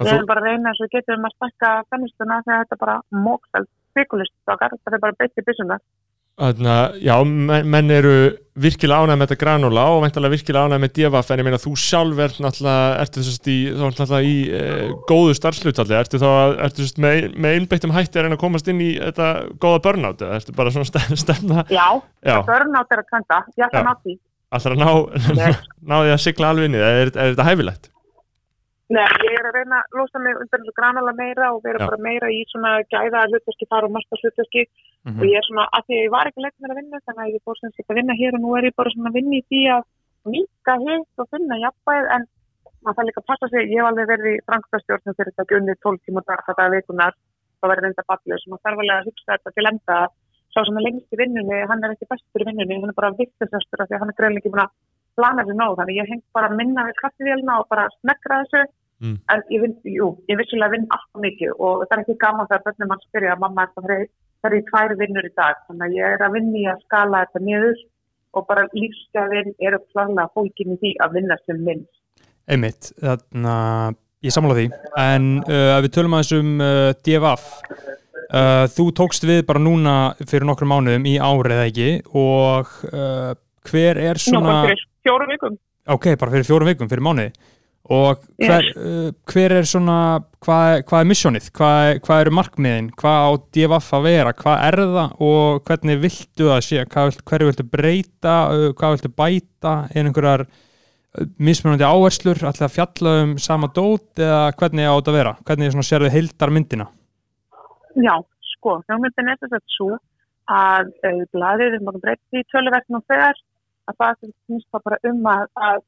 og 0.00 0.06
við 0.06 0.10
þú, 0.10 0.16
erum 0.16 0.30
bara 0.30 0.40
að 0.40 0.46
reyna 0.48 0.70
eins 0.70 0.80
og 0.80 0.86
við 0.86 0.94
getum 0.96 1.24
að 1.28 1.34
stakka 1.36 1.70
fennistuna 1.92 2.42
þegar 2.44 2.62
þetta 2.64 2.76
er 2.76 2.82
bara 2.84 2.96
mókstælt. 3.12 3.70
Svikulist, 3.90 4.34
það 4.46 4.66
er 4.70 5.02
bara 5.02 5.18
beitt 5.18 5.40
í 5.40 5.44
byssuna. 6.38 6.52
þarna, 6.52 6.76
já, 7.02 7.16
menn, 7.24 7.66
menn 7.70 7.90
eru 7.90 8.12
virkilega 8.60 9.04
ánægð 9.06 9.18
með 9.20 9.28
þetta 9.30 9.38
granóla 9.40 9.82
og 9.94 10.02
veintalega 10.04 10.34
virkilega 10.34 10.64
ánægð 10.68 10.80
með 10.84 10.92
DFF, 10.96 11.30
en 11.32 11.38
ég 11.40 11.46
meina 11.46 11.60
þú 11.60 11.72
sjálf 11.80 12.18
ert 12.24 12.40
náttúrulega, 12.44 12.88
ertu 13.04 13.20
þess 13.24 13.48
í, 13.48 13.58
þá 13.72 13.84
ert 13.86 14.00
náttúrulega 14.02 14.30
í 14.30 14.36
uh, 14.52 14.94
góðu 15.08 15.36
starfslutalli, 15.38 15.96
ertu 16.00 16.20
þá, 16.20 16.26
að- 16.30 16.56
ertu 16.66 16.84
þess 16.86 16.98
með, 17.00 17.28
með 17.40 17.56
einbeittum 17.58 17.94
hætti 17.96 18.18
að 18.20 18.26
reyna 18.26 18.36
að 18.38 18.42
komast 18.44 18.68
inn 18.72 18.80
í 18.84 18.90
þetta 19.00 19.28
góða 19.64 19.82
eða 20.26 20.40
ertu 20.40 20.56
bara 20.58 20.74
svona 20.74 20.88
ste- 20.90 21.20
stefna, 21.24 21.64
Já, 21.72 21.86
já, 22.24 22.36
börnátt 22.48 22.92
er 22.96 23.04
að 23.04 23.08
kanta, 23.14 23.40
ég 23.56 23.66
ætla 23.68 23.80
að 23.80 23.88
ná 23.88 23.94
því. 24.04 24.18
alltaf 24.50 24.76
að 24.76 24.82
ná, 24.82 24.90
ná 25.92 25.96
því 26.04 26.12
að 26.16 26.22
sigla 26.26 26.50
alveg 26.52 26.68
inn 26.70 26.76
í 26.76 26.84
það, 26.84 27.00
er, 27.04 27.12
er 27.16 27.32
þetta 27.34 27.48
hæfilegt? 27.52 27.90
Nei, 28.90 29.06
ég 29.22 29.36
er 29.38 29.46
að 29.46 29.54
reyna 29.54 29.76
að 29.84 29.98
losa 30.00 30.18
mig 30.18 30.34
undan 30.34 30.64
þessu 30.64 30.72
granalega 30.74 31.18
meira 31.20 31.50
og 31.54 31.60
vera 31.62 31.78
Já. 31.78 31.86
bara 31.86 32.02
meira 32.02 32.30
í 32.34 32.40
svona 32.50 32.72
gæða 32.90 33.28
hlutverki, 33.30 33.68
fara 33.70 33.86
og 33.86 33.94
marka 33.94 34.18
hlutverki. 34.18 34.64
Mhm. 35.06 35.20
og 35.20 35.24
ég 35.30 35.36
er 35.38 35.46
svona, 35.46 35.64
að 35.72 35.84
því 35.86 35.94
að 35.96 36.04
ég 36.04 36.10
var 36.12 36.26
ekki 36.28 36.42
leitt 36.44 36.58
með 36.60 36.72
að 36.72 36.78
vinna 36.80 36.98
þannig 37.06 37.24
að 37.24 37.34
ég 37.34 37.44
fór 37.46 37.56
sem 37.60 37.70
sagt 37.72 37.90
að 37.90 37.98
vinna 38.00 38.14
hér 38.20 38.34
og 38.36 38.42
nú 38.42 38.50
er 38.58 38.66
ég 38.68 38.76
bara 38.76 38.90
svona 38.90 39.08
að 39.08 39.16
vinna 39.16 39.38
í 39.40 39.46
því 39.48 39.62
að 39.76 39.82
mýka 40.28 40.74
hitt 40.84 41.22
og 41.22 41.30
finna 41.32 41.56
jafnvæð 41.64 42.04
en 42.16 42.22
maður 42.84 42.96
þarf 42.96 43.08
líka 43.08 43.20
að 43.22 43.28
passa 43.30 43.46
sig, 43.48 43.62
ég 43.70 43.80
hef 43.80 43.88
alveg 43.88 44.10
verið 44.12 44.28
í 44.34 44.42
frangstastjórnum 44.48 45.16
fyrir 45.16 45.32
þetta 45.32 45.50
gunni 45.50 45.74
12 45.84 46.00
tíma 46.04 46.20
dag 46.28 46.42
þetta 46.48 46.68
vikunar, 46.74 47.14
það 47.60 47.70
verður 47.70 47.84
reynda 47.86 48.08
ballur 48.10 48.42
sem 48.42 48.50
maður 48.52 48.64
þarf 48.66 48.82
alveg 48.82 48.96
að 48.96 49.08
hugsa 49.08 49.30
þetta 49.32 49.54
til 49.56 49.66
enda. 49.70 49.96
Að 50.00 50.08
sá 50.50 50.60
sem 50.66 50.78
er 50.80 50.84
lengst 50.86 51.14
í 51.14 51.20
vinnunni, 51.20 51.58
hann 51.70 51.84
er 51.84 51.94
ekki 51.94 52.10
bestur 52.10 52.42
í 52.42 52.48
vinnunni, 52.48 52.80
hann 52.82 52.92
er 52.92 52.98
bara 53.00 53.14
viktisastur 53.16 53.82
af 53.84 53.88
því 53.88 53.96
að 53.96 54.02
hann 54.02 54.12
er 54.12 54.18
greinlega 54.18 54.42
ekki 54.42 54.52
búin 54.54 54.64
að 54.64 54.72
plana 55.18 55.44
þessu 55.44 55.56
nóg, 55.60 55.76
þannig 55.78 56.00
ég 56.00 56.10
heng 56.10 56.22
bara 56.36 56.52
minna 56.60 56.86
við 56.88 56.96
kaffivélina 57.00 57.58
og 57.60 57.68
bara 57.70 57.88
smekkra 58.00 58.40
þessu 58.42 58.62
Mm. 59.00 59.16
en 59.32 59.42
ég 59.48 59.62
vinn, 59.62 59.76
jú, 59.88 60.10
ég 60.28 60.36
vissulega 60.36 60.74
vinn 60.74 60.82
alltaf 60.92 61.22
mikið 61.24 61.54
og 61.56 61.86
það 61.86 61.94
er 61.94 62.02
ekki 62.02 62.16
gaman 62.20 62.48
þegar 62.50 62.66
bönnum 62.66 62.90
mann 62.92 63.06
spyrja 63.06 63.32
að 63.32 63.42
mamma 63.46 63.64
er 63.64 64.02
það 64.40 64.48
er 64.50 64.56
í 64.58 64.66
tvær 64.66 64.92
vinnur 65.00 65.28
í 65.28 65.30
dag 65.36 65.62
þannig 65.68 65.86
að 65.86 65.96
ég 65.96 66.16
er 66.16 66.24
að 66.26 66.34
vinna 66.36 66.60
í 66.60 66.66
að 66.68 66.82
skala 66.84 67.22
þetta 67.24 67.42
niður 67.46 67.80
og 68.36 68.46
bara 68.50 68.66
lífsgæðin 68.76 69.54
eru 69.66 69.80
klarlega 69.90 70.32
fólkin 70.36 70.74
í 70.74 70.78
því 70.82 70.92
að 71.04 71.16
vinna 71.16 71.38
sem 71.46 71.62
minnst. 71.66 71.96
Einmitt, 72.50 72.90
þarna, 73.00 73.54
ég 74.26 74.34
samla 74.34 74.56
því 74.58 74.66
en 75.00 75.30
uh, 75.46 75.78
ef 75.78 75.86
við 75.86 75.94
tölum 75.96 76.16
aðeins 76.18 76.34
um 76.36 76.52
uh, 76.64 76.90
DFF 77.00 77.46
uh, 77.70 78.66
þú 78.74 78.86
tókst 79.00 79.26
við 79.28 79.44
bara 79.48 79.62
núna 79.62 79.94
fyrir 80.22 80.48
nokkrum 80.48 80.72
mánuðum 80.74 81.08
í 81.08 81.16
árið 81.16 81.62
ekki 81.66 81.88
og 82.12 82.74
uh, 82.92 83.32
hver 83.70 84.00
er 84.00 84.20
svona 84.20 84.52
bara 84.52 84.68
fyrir 84.68 84.84
fjórum 85.06 85.32
vikum. 85.32 85.58
ok, 85.96 86.12
bara 86.20 86.36
fyrir 86.36 86.48
fjórum 86.48 86.70
vikum, 86.72 86.90
fyrir 86.90 87.06
mánuði 87.06 87.32
og 87.90 88.20
hver, 88.38 88.66
uh, 88.76 89.08
hver 89.32 89.54
er 89.56 89.66
svona 89.66 90.20
hvað, 90.44 90.82
hvað 90.86 91.02
er 91.02 91.08
missjónið, 91.10 91.46
hvað, 91.56 91.92
hvað 92.04 92.24
eru 92.24 92.34
markmiðin, 92.38 92.90
hvað 93.00 93.20
á 93.26 93.30
DFF 93.56 93.94
að 93.96 94.06
vera? 94.06 94.34
Hvað 94.36 94.64
er 94.66 94.78
það? 94.94 95.14
Og 95.26 95.62
hvernig 95.66 96.02
viltu 96.04 96.50
það 96.50 96.60
sé, 96.66 96.84
hverju 96.92 97.50
viltu 97.50 97.66
breyta? 97.66 98.36
Uh, 98.52 98.66
hvað 98.78 98.96
viltu 98.96 99.12
bæta? 99.22 99.74
Er 99.94 100.06
einhverjar 100.06 100.46
uh, 100.46 101.26
mismunandi 101.40 101.88
áherslur? 101.88 102.44
Ætla 102.52 102.68
að 102.68 102.76
fjalla 102.76 103.16
um 103.24 103.34
sama 103.42 103.72
dót 103.74 104.22
eða 104.22 104.44
hvernig 104.60 104.86
á 104.86 104.94
þetta 104.94 105.16
vera, 105.18 105.36
hvernig 105.48 105.74
svona 105.74 105.90
sérðu 105.90 106.14
heildar 106.14 106.54
myndina 106.54 106.90
Já, 107.98 108.14
sko, 108.54 108.78
hugmyndin 108.86 109.32
er 109.32 109.40
þess 109.40 109.56
að 109.56 109.64
svo 109.74 109.94
að 110.50 110.90
blæðið 111.34 111.74
við 111.74 111.82
mátum 111.86 112.02
breyta 112.02 112.38
í 112.38 112.46
töluverknum 112.50 113.02
þegar 113.10 113.38
að 113.90 113.96
það 113.98 114.28
finnst 114.46 114.68
það 114.70 114.84
bara 114.86 114.98
um 115.10 115.26
að, 115.30 115.44
að 115.58 115.82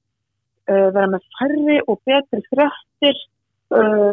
uh, 0.71 0.89
vera 0.95 1.09
með 1.15 1.31
færri 1.39 1.79
og 1.87 2.01
betri 2.09 2.43
fréttir 2.51 3.23
uh, 3.75 4.13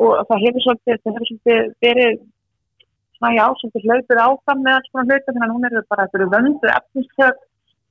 og 0.00 0.20
það 0.28 0.44
hefur 0.46 0.66
svolítið, 0.66 1.00
það 1.04 1.16
hefur 1.16 1.30
svolítið 1.30 1.72
verið 1.86 2.20
svona 3.20 3.32
já, 3.36 3.44
svolítið 3.60 3.88
hlaupið 3.88 4.22
áfram 4.24 4.62
með 4.64 4.76
alls 4.78 4.92
konar 4.92 5.10
hluta 5.10 5.34
þannig 5.34 5.48
að 5.48 5.56
hún 5.56 5.68
er 5.68 5.88
bara 5.92 6.06
að 6.06 6.14
vera 6.16 6.30
vöndu 6.34 6.72
efnistöð, 6.76 7.42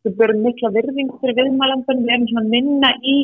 við 0.08 0.16
berum 0.22 0.42
mikla 0.46 0.74
virðing 0.78 1.12
fyrir 1.22 1.38
viðmælandun, 1.40 2.06
við 2.06 2.16
erum 2.16 2.30
svona 2.32 2.54
minna 2.56 2.94
í 3.04 3.18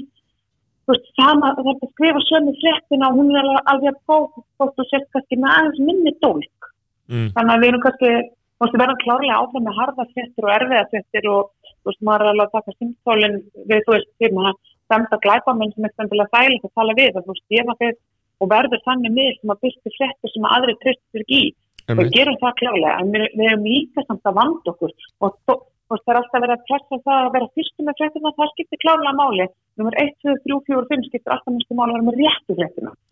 þú 0.86 0.94
veist, 0.94 1.12
sama, 1.18 1.52
það 1.58 1.70
er 1.72 1.76
að 1.76 1.92
skrifa 1.94 2.24
sömu 2.30 2.54
fréttina 2.62 3.10
og 3.10 3.20
hún 3.20 3.32
er 3.34 3.48
alveg 3.72 3.92
að 3.92 4.02
bók 4.10 4.42
þótt 4.60 4.82
og 4.84 4.90
sért 4.92 5.08
kannski 5.16 5.40
með 5.42 5.54
aðeins 5.56 5.82
minni 5.88 6.14
dólk 6.22 6.70
mm. 7.10 7.30
þannig 7.38 7.54
að 7.56 7.64
við 7.64 7.70
erum 7.72 7.86
kannski 7.86 8.12
þú 8.12 8.66
veist, 8.66 8.76
við 8.76 8.82
verðum 8.84 9.02
klárlega 9.02 9.40
áfram 9.40 9.66
með 9.66 9.80
harða 9.80 10.08
fréttir 10.12 10.46
og 10.46 10.54
erfiða 10.56 10.90
fréttir 10.92 11.30
og 11.32 11.65
þú 11.86 11.92
veist, 11.92 12.02
maður 12.08 12.26
er 12.26 12.32
alveg 12.32 12.48
að 12.48 12.56
taka 12.58 12.76
simtólin 12.80 13.38
við, 13.70 13.84
þú 13.86 13.94
veist, 13.96 14.10
fyrir 14.18 14.36
maður 14.40 14.58
stemta 14.86 15.22
glæpamenn 15.22 15.74
sem 15.76 15.86
er 15.86 15.94
stemtilega 15.94 16.34
þægilegt 16.34 16.68
að 16.68 16.76
tala 16.80 16.98
við 16.98 17.20
og 17.20 17.26
þú 17.26 17.36
veist, 17.36 17.46
ég 17.56 17.70
var 17.70 17.80
fyrir 17.82 18.02
og 18.44 18.52
verður 18.52 18.82
þannig 18.88 19.14
miður 19.16 19.38
sem 19.38 19.54
að 19.54 19.62
byrstu 19.66 19.94
fréttir 19.96 20.34
sem 20.34 20.50
aðri 20.50 20.76
tristur 20.82 21.24
í. 21.30 21.44
Og 21.86 22.00
við 22.02 22.12
gerum 22.16 22.40
það 22.42 22.58
klárlega, 22.62 22.98
en 23.04 23.14
við, 23.14 23.26
við 23.38 23.48
erum 23.52 23.70
líka 23.70 24.04
samt 24.08 24.26
að 24.26 24.38
vanda 24.40 24.72
okkur. 24.72 24.94
Og 25.22 25.36
þú 25.46 25.56
veist, 25.94 26.04
það 26.08 26.12
er 26.12 26.20
alltaf 26.20 26.44
verið 26.44 26.56
að 26.56 26.66
pressa 26.70 27.00
það 27.06 27.20
að 27.20 27.32
vera 27.36 27.50
fyrstu 27.60 27.86
með 27.86 27.98
fréttina, 28.00 28.34
það 28.40 28.52
skiptir 28.54 28.82
klárlega 28.82 29.14
máli. 29.20 29.48
Nummer 29.78 29.98
1, 30.02 30.12
2, 30.26 30.36
3, 30.48 30.58
4, 30.72 30.84
5 30.92 31.06
skiptir 31.10 31.36
alltaf 31.36 31.54
mestu 31.54 31.78
máli 31.78 31.94
að 31.94 32.00
vera 32.00 32.08
með 32.10 32.20
réttu 32.24 32.56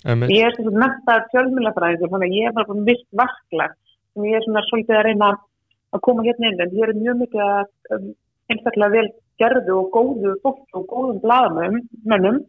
Einmitt. 0.03 0.33
ég 0.33 0.47
er 0.47 0.57
svona 0.57 0.81
mentaður 0.83 1.29
fjölmjölafræðingur 1.33 2.13
þannig 2.13 2.31
að 2.31 2.37
ég 2.39 2.49
er 2.49 2.55
bara 2.57 2.69
búin 2.71 2.87
viss 2.89 3.05
verklag. 3.21 3.77
Sem 4.13 4.27
ég 4.29 4.37
er 4.39 4.45
svona 4.47 4.65
svolítið 4.69 4.97
að 4.97 5.05
reyna 5.07 5.29
að 5.93 6.03
koma 6.07 6.25
hérna 6.25 6.49
inn 6.49 6.63
en 6.63 6.73
ég 6.73 6.87
er 6.87 6.97
mjög 6.97 7.19
mikið 7.21 7.43
að 7.45 7.95
um, 7.95 8.09
einstaklega 8.53 8.95
vel 8.95 9.07
gerðu 9.41 9.77
og 9.81 9.93
góðu 9.95 10.33
fólk 10.43 10.77
og 10.77 10.89
góðum 10.91 11.21
blaðamönnum 11.23 12.41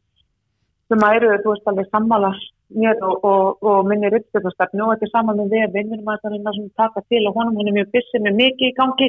sem 0.93 1.05
að 1.07 1.17
eru, 1.19 1.31
þú 1.43 1.55
veist, 1.55 1.69
alveg 1.71 1.88
sammála 1.90 2.31
mér 2.75 2.99
og, 3.07 3.25
og, 3.29 3.62
og 3.64 3.87
minni 3.88 4.09
rittstjórnastefnu 4.12 4.85
og 4.85 4.95
þetta 4.95 5.07
er 5.07 5.12
saman 5.12 5.40
með 5.40 5.75
vinnum 5.75 6.11
að 6.11 6.27
reyna 6.33 6.53
að 6.53 6.64
taka 6.81 7.03
til 7.12 7.23
og 7.29 7.37
honum 7.38 7.61
hann 7.61 7.71
er 7.71 7.77
mjög 7.79 7.93
byssið 7.95 8.25
með 8.27 8.37
mikið 8.40 8.67
í 8.71 8.75
gangi 8.79 9.09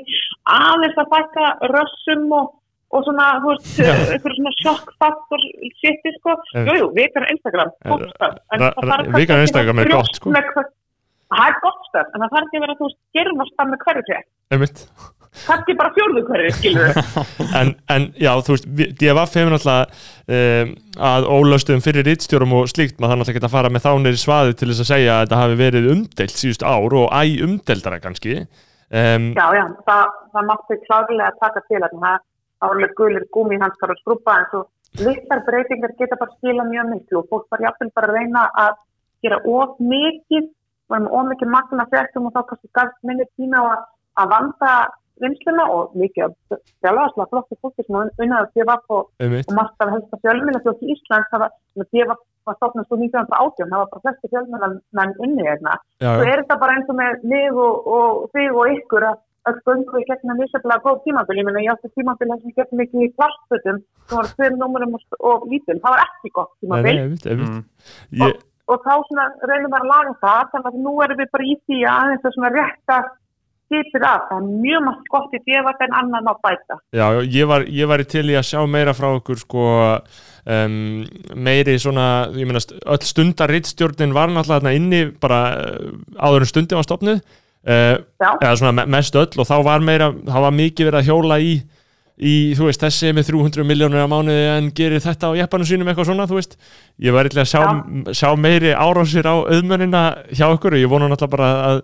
aðeins 0.56 1.02
að 1.02 1.12
bæta 1.14 1.50
rössum 1.74 2.26
og, 2.38 2.52
og 2.96 3.06
svona, 3.08 3.28
þú 3.44 3.52
veist, 3.54 3.72
eitthvað 3.82 4.38
svona 4.40 4.56
sjokkfaktor 4.62 5.46
shiti, 5.82 6.16
sko, 6.20 6.38
Eh. 6.56 6.68
jú, 6.70 6.78
jú, 6.82 6.90
vikar 7.00 7.28
Instagram, 7.34 7.76
gott 7.90 8.08
stöð 8.14 8.40
en 8.56 8.66
það 8.66 8.92
þarf 8.92 9.14
vikar 9.20 9.46
Instagram 9.48 9.84
er 9.84 9.94
gott, 9.96 10.20
sko. 10.20 10.36
það 11.36 11.46
er 11.48 11.60
gott 11.66 11.82
stöð, 11.90 12.08
en 12.14 12.26
það 12.26 12.36
þarf 12.36 12.46
ekki 12.46 12.60
að 12.60 12.66
vera, 12.68 12.80
þú 12.80 12.90
veist, 12.90 13.00
gerumast 13.18 13.56
það 13.58 13.72
með 13.74 13.86
hverju. 13.88 14.22
Kannski 15.46 15.76
bara 15.78 15.94
fjórðu 15.96 16.24
hverju, 16.30 16.52
skilur 16.58 17.00
en, 17.60 17.74
en 17.92 18.08
já, 18.22 18.32
þú 18.46 18.56
veist, 18.56 18.68
DFF 19.00 19.40
hefur 19.40 19.56
náttúrulega 19.56 19.88
um, 20.38 20.76
að 21.10 21.28
ólöstum 21.38 21.84
fyrir 21.86 22.08
rittstjórum 22.08 22.56
og 22.60 22.70
slíkt, 22.72 23.00
maður 23.00 23.16
þarf 23.16 23.22
náttúrulega 23.24 23.36
ekki 23.36 23.50
að 23.50 23.58
fara 23.58 23.74
með 23.74 23.88
þánir 23.88 24.22
svaði 24.22 24.56
til 24.60 24.70
þess 24.72 24.86
að 24.86 24.92
segja 24.92 25.18
að 25.18 25.26
þetta 25.26 25.42
hafi 25.42 25.60
verið 25.64 25.90
umdelt 25.96 26.40
síðust 26.40 26.66
ár 26.66 26.98
og 27.02 27.12
æ 27.12 27.22
umdeltara 27.46 28.00
kannski. 28.04 28.38
Um, 28.94 29.32
Já, 29.34 29.46
já, 29.58 29.66
það, 29.88 30.16
það 30.32 30.50
mátti 30.52 30.80
klárlega 30.86 31.34
taka 31.42 31.64
til 31.68 31.82
að 31.82 32.00
það 32.00 32.24
árlega 32.66 32.98
gulir 32.98 33.26
gúmi 33.34 33.58
hans 33.60 33.78
þarf 33.82 33.96
að 33.96 34.02
skrúpa 34.04 34.36
en 34.40 34.50
svo 34.52 34.62
litlar 35.04 35.42
breytingar 35.48 35.96
geta 36.00 36.18
bara 36.20 36.36
skila 36.38 36.66
mjög 36.70 36.92
miklu 36.92 37.22
og 37.22 37.32
fólk 37.32 37.48
var 37.52 37.66
jafnvel 37.66 37.92
bara 37.98 38.12
að 38.12 38.20
reyna 38.20 38.46
að 38.62 38.78
gera 39.26 39.40
of 39.58 39.80
mikið 39.82 40.48
var 40.92 41.02
með 41.04 41.18
of 41.18 41.28
mikið 41.32 41.52
magna 41.56 41.88
fréttum 41.92 42.30
og 42.30 42.36
þá 42.36 42.42
kannski 42.52 42.72
gafst 42.78 43.10
minni 43.10 43.26
tíma 43.36 43.64
að, 43.74 43.84
að 44.22 44.32
vanda 44.36 44.72
vinsluna 45.24 45.66
og 45.72 45.98
mikið 46.00 46.26
að 46.28 46.62
sjálfaðslega 46.84 47.30
flottu 47.32 47.58
fólki 47.62 47.86
sem 47.86 47.98
unnaði 47.98 48.40
að 48.42 48.56
gefa 48.60 48.78
og, 48.96 49.12
og 49.26 49.54
margt 49.58 49.86
af 49.86 49.94
helsta 49.94 50.22
fjölmjöla 50.24 50.64
þjótt 50.66 50.84
í 50.86 50.96
Íslands 50.96 51.30
það 51.32 51.46
var, 51.46 51.54
sem 51.74 51.86
að 51.86 52.00
gefa 52.00 52.18
var 52.46 52.58
stofnast 52.60 52.94
úr 52.94 53.04
1918 53.04 53.72
það 53.72 53.80
var 53.82 53.92
bara 53.94 54.04
flesti 54.06 54.32
fjölmjöla 54.34 54.72
menn 55.00 55.16
inni 55.28 55.48
hérna 55.48 55.78
svo 56.00 56.26
er 56.26 56.42
þetta 56.44 56.60
bara 56.64 56.76
eins 56.78 56.92
og 56.92 57.00
með 57.00 57.24
mig 57.32 57.62
og, 57.68 57.88
og 57.98 58.28
þig 58.36 58.60
og 58.60 58.74
ykkur 58.76 59.08
að 59.12 59.22
öll 59.50 59.60
göngu 59.68 60.02
í 60.02 60.08
gegnum 60.10 60.40
vissulega 60.42 60.82
góð 60.82 61.04
tímabil, 61.06 61.38
ég 61.38 61.46
meina 61.46 61.62
ég 61.62 61.76
átti 61.76 61.92
tímabil 61.94 62.30
þar 62.32 62.40
sem 62.42 62.52
ég 62.52 62.58
getur 62.60 62.80
mikið 62.80 63.04
í 63.06 63.12
plastfötum 63.20 63.82
sem 64.10 64.18
var 64.18 64.30
tveir 64.34 64.56
númurum 64.58 64.96
og, 64.98 65.04
og 65.30 65.46
lítil, 65.52 65.78
það 65.84 65.94
var 65.96 66.04
ekki 66.06 66.32
gott 66.38 66.56
einmitt 67.04 67.28
Mm. 67.46 68.24
ég, 68.26 68.40
og 68.74 68.82
þá 68.86 68.94
svona 69.10 69.26
reynum 69.46 69.74
við 69.74 69.78
að 69.80 69.92
laga 69.92 70.16
það 70.24 70.50
þannig 70.54 70.72
að 70.72 70.82
nú 70.88 70.96
erum 71.06 71.22
við 71.22 71.32
bara 71.36 71.46
í 71.46 71.56
því 71.66 71.80
að 71.92 72.16
að 72.16 72.36
svona 72.38 72.52
rétta 72.56 72.98
skipið 73.66 74.04
af, 74.08 74.26
það 74.30 74.38
er 74.42 74.50
mjög 74.66 74.84
margt 74.86 75.08
gott 75.14 75.34
í 75.36 75.42
djöfat 75.48 75.82
en 75.88 75.96
annan 76.02 76.30
á 76.30 76.34
bæta. 76.46 76.78
Já, 76.96 77.08
ég 77.26 77.48
var, 77.50 77.66
ég 77.68 77.90
var 77.90 78.04
til 78.06 78.26
í 78.30 78.38
að 78.38 78.48
sjá 78.52 78.62
meira 78.70 78.94
frá 78.98 79.10
okkur 79.18 79.42
sko 79.42 79.66
um, 80.46 80.76
meiri 81.48 81.78
svona, 81.82 82.08
ég 82.38 82.46
meina 82.50 82.62
st- 82.62 82.78
öll 82.86 83.02
stundar 83.06 83.50
rittstjórnin 83.54 84.14
var 84.16 84.30
náttúrulega 84.34 84.62
þarna 84.62 84.76
inni 84.78 85.02
bara 85.22 85.40
uh, 85.58 85.96
áður 86.22 86.46
en 86.46 86.52
stundin 86.52 86.80
var 86.80 86.86
stopnuð 86.88 87.20
uh, 87.22 87.96
Já. 88.22 88.30
eða 88.38 88.56
svona 88.62 88.76
me- 88.82 88.90
mest 88.98 89.18
öll 89.18 89.32
og 89.42 89.50
þá 89.50 89.56
var 89.66 89.86
meira, 89.86 90.12
þá 90.14 90.38
var 90.48 90.56
mikið 90.62 90.92
verið 90.92 91.02
að 91.02 91.10
hjóla 91.12 91.40
í 91.42 91.56
í, 92.16 92.54
þú 92.56 92.70
veist, 92.70 92.80
þessi 92.80 93.10
með 93.12 93.26
300 93.28 93.66
miljónur 93.68 94.06
á 94.06 94.08
mánuði 94.08 94.44
en 94.54 94.70
gerir 94.72 95.02
þetta 95.04 95.34
á 95.34 95.38
jeppanum 95.42 95.68
sínum 95.68 95.90
eitthvað 95.92 96.06
svona, 96.14 96.28
þú 96.30 96.38
veist, 96.38 96.54
ég 97.04 97.12
var 97.12 97.28
eitthvað 97.28 97.42
að 97.44 97.50
sjá, 97.52 98.14
sjá 98.16 98.30
meiri 98.40 98.70
árásir 98.72 99.28
á 99.28 99.36
auðmennina 99.36 100.04
hjá 100.32 100.46
okkur 100.54 100.78
og 100.78 100.80
ég 100.80 100.88
vona 100.94 101.10
náttúrulega 101.12 101.34
bara 101.36 101.50
að, 101.74 101.82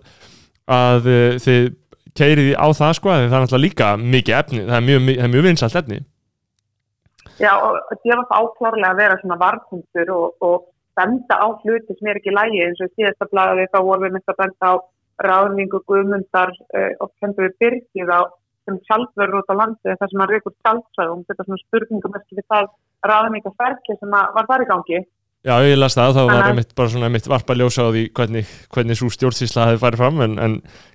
að 0.70 1.08
uh, 1.10 1.38
þið 1.42 1.70
keirið 2.18 2.50
á 2.60 2.66
það 2.76 2.96
sko, 2.98 3.12
það 3.12 3.22
er 3.24 3.30
náttúrulega 3.32 3.64
líka 3.64 3.92
mikið 4.00 4.38
efni, 4.38 4.64
það 4.68 4.76
er 4.78 4.88
mjög, 4.88 5.06
það 5.08 5.26
er 5.26 5.32
mjög 5.34 5.46
vinsalt 5.48 5.78
efni. 5.80 6.00
Já, 7.40 7.52
og 7.56 7.78
og 7.80 8.02
djöfat 8.04 8.34
áklárlega 8.36 8.92
að 8.92 9.00
vera 9.00 9.18
svona 9.22 9.38
varpuntur 9.40 10.12
og, 10.12 10.34
og 10.44 10.68
benda 10.98 11.38
á 11.40 11.46
hluti 11.62 11.96
sem 11.96 12.10
er 12.10 12.20
ekki 12.20 12.34
lægi 12.34 12.60
eins 12.66 12.82
og 12.84 12.92
síðasta 12.92 13.28
blaði 13.32 13.70
þá 13.72 13.78
vorum 13.80 14.04
við 14.06 14.14
myndið 14.16 14.34
að 14.34 14.40
benda 14.42 14.68
á 14.68 14.74
ráðningu 15.22 15.80
guðmundar 15.88 16.52
uh, 16.52 16.92
og 17.00 17.12
kendur 17.20 17.48
við 17.48 17.58
byrgið 17.62 18.12
á 18.12 18.20
sem 18.68 18.78
sjálfverður 18.86 19.40
út 19.40 19.50
á 19.50 19.54
landi 19.58 19.96
þar 19.98 20.10
sem 20.10 20.22
hann 20.22 20.30
reykur 20.30 20.54
sjálfsagum 20.60 21.24
þetta 21.28 21.46
svona 21.46 21.62
spurningum 21.64 22.18
eftir 22.20 22.44
það 22.52 22.68
ráðningaferki 23.10 23.96
sem 23.98 24.16
að 24.18 24.36
var 24.36 24.48
þar 24.50 24.64
í 24.64 24.68
gangi 24.70 25.00
Já, 25.42 25.56
ég 25.66 25.74
las 25.74 25.96
það, 25.98 26.12
þá 26.14 26.22
var 26.22 26.36
að- 26.38 26.48
einmitt 26.52 26.74
bara 26.78 26.90
svona 26.92 27.08
einmitt 27.08 27.26
varpa 27.26 27.54
að 27.54 27.60
ljósa 27.64 27.82
á 27.82 27.90
því 27.90 28.02
hvernig, 28.14 28.50
hvernig 28.70 28.98
svo 28.98 29.08
stjórnsýsla 29.10 29.64
hefði 29.68 29.80
farið 29.82 30.02
fram 30.02 30.20
en, 30.22 30.36
en 30.38 30.52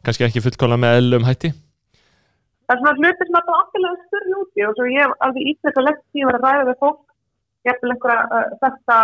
kannski 0.07 0.23
ekki 0.23 0.43
fullkóla 0.45 0.77
með 0.79 0.99
ellum 1.01 1.27
hætti. 1.27 1.51
Það 2.67 2.75
er 2.75 2.79
svona 2.79 2.95
hluti 2.95 3.27
sem 3.27 3.39
að 3.39 3.49
það 3.49 3.59
ákveðlega 3.59 4.05
styrri 4.07 4.37
úti 4.39 4.65
og 4.67 4.73
svo 4.77 4.87
ég 4.87 5.03
hef 5.03 5.13
alveg 5.27 5.51
ítrekka 5.51 5.83
lett 5.83 6.01
því 6.11 6.23
að 6.23 6.29
vera 6.31 6.39
að 6.39 6.47
ræða 6.47 6.69
við 6.69 6.79
fólk 6.85 7.03
ég 7.67 7.75
hef 7.75 7.91
einhverja 7.91 8.23
uh, 8.23 8.47
þetta 8.63 8.97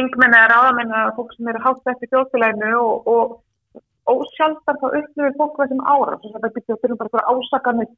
yngmenn 0.00 0.36
eða 0.40 0.50
ráðamenn 0.54 0.96
eða 0.96 1.14
fólk 1.20 1.36
sem 1.36 1.52
eru 1.52 1.62
hátt 1.64 1.92
eftir 1.92 2.12
þjóðfélaginu 2.14 2.72
og, 2.80 3.08
og 3.14 4.16
ósjálfstar 4.16 4.80
þá 4.80 4.86
upplifir 4.90 5.38
fólk 5.40 5.56
þessum 5.60 5.84
ára 5.84 6.18
byrja 6.24 6.40
að 6.40 6.82
byrja 6.84 7.00
bara 7.00 7.12
fyrir 7.14 7.30
ásakanir. 7.34 7.90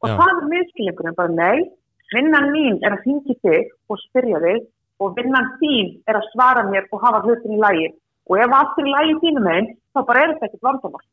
Og 0.00 0.08
Já. 0.08 0.16
það 0.20 0.30
er 0.30 0.50
miskilingurinn 0.54 1.18
bara 1.18 1.34
nei, 1.34 1.70
vinnan 2.14 2.52
mín 2.54 2.78
er 2.86 2.94
að 2.94 3.02
hringi 3.06 3.34
þig 3.42 3.72
og 3.90 3.98
spyrja 4.06 4.40
þig 4.46 4.68
og 5.00 5.16
vinnan 5.16 5.48
þín 5.60 5.94
er 6.08 6.18
að 6.20 6.28
svara 6.34 6.66
mér 6.68 6.88
og 6.92 7.02
hafa 7.04 7.22
hlutin 7.24 7.56
í 7.56 7.60
lægi 7.60 7.88
og 8.30 8.42
ef 8.44 8.56
allt 8.58 8.78
er 8.78 8.88
í 8.88 8.94
lægi 8.94 9.16
þínum 9.24 9.48
einn 9.54 9.70
þá 9.94 10.00
bara 10.06 10.22
er 10.22 10.34
þetta 10.34 10.48
ekkert 10.50 10.66
vandamál. 10.68 11.04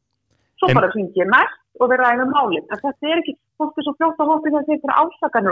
Svo 0.57 0.69
En- 0.69 0.77
bara 0.79 0.91
hringi 0.93 1.21
ég 1.21 1.29
næst 1.31 1.59
og 1.79 1.91
við 1.91 2.01
ræðum 2.01 2.33
málin. 2.33 2.65
En 2.71 2.81
þetta 2.81 3.11
er 3.11 3.21
ekki, 3.21 3.37
fólk 3.57 3.77
er 3.77 3.85
svo 3.85 3.93
fljótt 3.97 4.21
að 4.21 4.31
hópa 4.31 4.49
þegar 4.49 4.67
þeir 4.67 4.81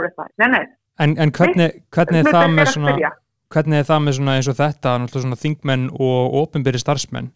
og 0.00 0.08
eitthvað, 0.08 0.30
nei, 0.42 0.48
nei. 0.54 0.64
En, 0.98 1.12
en 1.20 1.30
hvernig, 1.30 1.82
hvernig, 1.92 2.22
er 2.62 2.70
svona, 2.72 3.10
hvernig 3.52 3.78
er 3.78 3.88
það 3.90 4.00
með 4.06 4.16
svona 4.18 4.36
eins 4.38 4.48
og 4.48 4.56
þetta, 4.56 4.94
þingmenn 5.42 5.90
og 5.92 6.38
ofinbyrri 6.42 6.80
starfsmenn? 6.80 7.28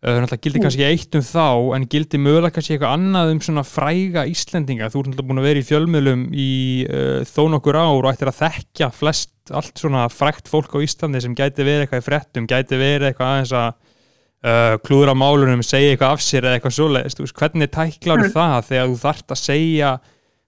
Uh, 0.00 0.14
náttúrulega 0.16 0.40
gildi 0.46 0.60
kannski 0.64 0.84
eitt 0.86 1.16
um 1.18 1.20
þá, 1.20 1.46
en 1.76 1.82
gildi 1.92 2.16
mögulega 2.16 2.54
kannski 2.56 2.72
eitthvað 2.78 2.94
annað 2.96 3.32
um 3.34 3.40
svona 3.44 3.64
fræga 3.68 4.22
Íslendinga. 4.30 4.86
Þú 4.88 5.02
ert 5.02 5.08
náttúrulega 5.10 5.28
búin 5.28 5.40
að 5.42 5.48
vera 5.50 5.60
í 5.60 5.66
fjölmiðlum 5.68 6.22
í 6.32 6.52
uh, 6.88 7.18
þó 7.28 7.42
nokkur 7.52 7.76
ár 7.76 7.98
og 7.98 8.08
ættir 8.08 8.30
að 8.30 8.38
þekkja 8.38 8.88
flest 8.96 9.52
allt 9.52 9.82
svona 9.82 10.06
frægt 10.08 10.48
fólk 10.48 10.72
á 10.72 10.80
Íslandi 10.80 11.20
sem 11.20 11.34
gæti 11.36 11.66
verið 11.66 11.84
eitthvað 11.84 12.00
í 12.00 12.06
fréttum, 12.06 12.46
gæti 12.48 12.78
verið 12.80 13.10
eitthvað 13.10 13.34
aðeins 13.34 13.52
að 13.60 13.68
uh, 13.74 14.78
klúðra 14.86 15.16
málunum, 15.20 15.66
segja 15.66 15.92
eitthvað 15.92 16.16
af 16.16 16.24
sér 16.24 16.48
eða 16.48 16.56
eitthvað 16.56 16.76
svoleiðist. 16.78 17.22
Hvernig 17.42 17.70
tæklar 17.76 18.24
Mm. 18.24 18.32
það 18.38 18.56
þegar 18.70 18.88
þú 18.88 18.98
þarft 19.04 19.36
að 19.36 19.42
segja 19.42 19.92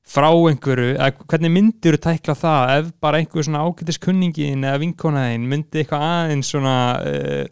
frá 0.03 0.31
einhverju, 0.33 0.97
eða 0.97 1.29
hvernig 1.29 1.53
myndir 1.59 1.99
þú 1.99 2.03
tækla 2.09 2.38
það 2.41 2.73
ef 2.79 2.88
bara 3.05 3.21
einhver 3.21 3.45
svona 3.47 3.67
ágætis 3.69 4.01
kunningin 4.03 4.65
eða 4.65 4.81
vinkonaðin 4.83 5.45
myndi 5.53 5.85
eitthvað 5.85 6.09
aðeins 6.09 6.51
svona 6.57 6.75
uh, 7.05 7.45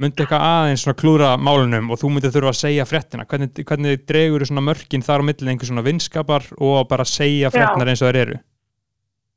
myndi 0.00 0.24
eitthvað 0.24 0.44
aðeins 0.46 0.84
svona 0.84 0.98
klúra 1.00 1.30
málunum 1.40 1.90
og 1.92 2.00
þú 2.00 2.12
myndir 2.14 2.32
þurfa 2.34 2.52
að 2.54 2.60
segja 2.60 2.86
fréttina 2.88 3.26
hvernig, 3.28 3.64
hvernig 3.68 4.04
dregur 4.08 4.44
þú 4.44 4.50
svona 4.50 4.64
mörkin 4.68 5.04
þar 5.04 5.24
á 5.24 5.26
millin 5.28 5.52
einhver 5.52 5.70
svona 5.70 5.84
vinskapar 5.86 6.46
og 6.58 6.86
bara 6.90 7.06
segja 7.08 7.52
fréttinar 7.52 7.92
eins 7.92 8.02
og 8.04 8.10
þær 8.10 8.20
eru 8.24 8.38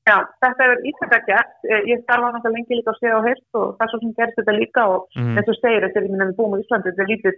Já, 0.04 0.18
þetta 0.44 0.66
hefur 0.66 0.82
íþekka 0.90 1.18
gert. 1.30 1.52
Eh, 1.64 1.84
Ég 1.88 2.02
starfa 2.04 2.34
náttúrulega 2.34 2.58
lengi 2.58 2.76
líka 2.76 2.92
á 2.92 3.00
séð 3.00 3.14
og 3.18 3.28
heyrst 3.30 3.60
og 3.60 3.70
það 3.78 3.84
er 3.86 3.92
svo 3.92 4.00
sem 4.02 4.16
gerst 4.18 4.40
þetta 4.40 4.56
líka 4.58 4.84
og 4.92 5.06
mm. 5.16 5.38
eins 5.40 5.52
og 5.54 5.60
segir 5.62 5.86
þetta 5.86 6.02
er 6.02 6.08
minna 6.10 6.28
við 6.28 6.40
búum 6.40 6.56
í 6.58 6.64
Íslandi, 6.64 6.92
þetta 6.92 7.06
er 7.06 7.12
lítið 7.14 7.38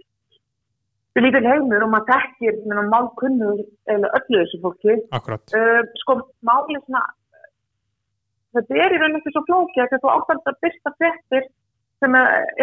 er 1.16 1.24
lítið 1.24 1.46
heimur 1.46 1.84
og 1.86 1.92
maður 1.92 2.58
minna 2.64 2.82
málkunnur 2.90 3.62
eða 3.94 4.10
öllu 4.18 4.40
þessu 4.42 4.60
fólki. 4.64 4.96
Uh, 5.14 5.86
sko, 6.02 6.18
máli 6.42 6.82
svona 6.82 7.04
þetta 8.56 8.82
er 8.82 8.96
í 8.96 9.00
raun 9.00 9.18
ekki 9.20 9.32
svo 9.34 9.44
flóki 9.46 9.82
að 9.82 9.96
þú 10.00 10.12
áttast 10.16 10.50
að 10.50 10.60
byrsta 10.64 10.92
fréttir 10.96 11.45
sem 12.02 12.14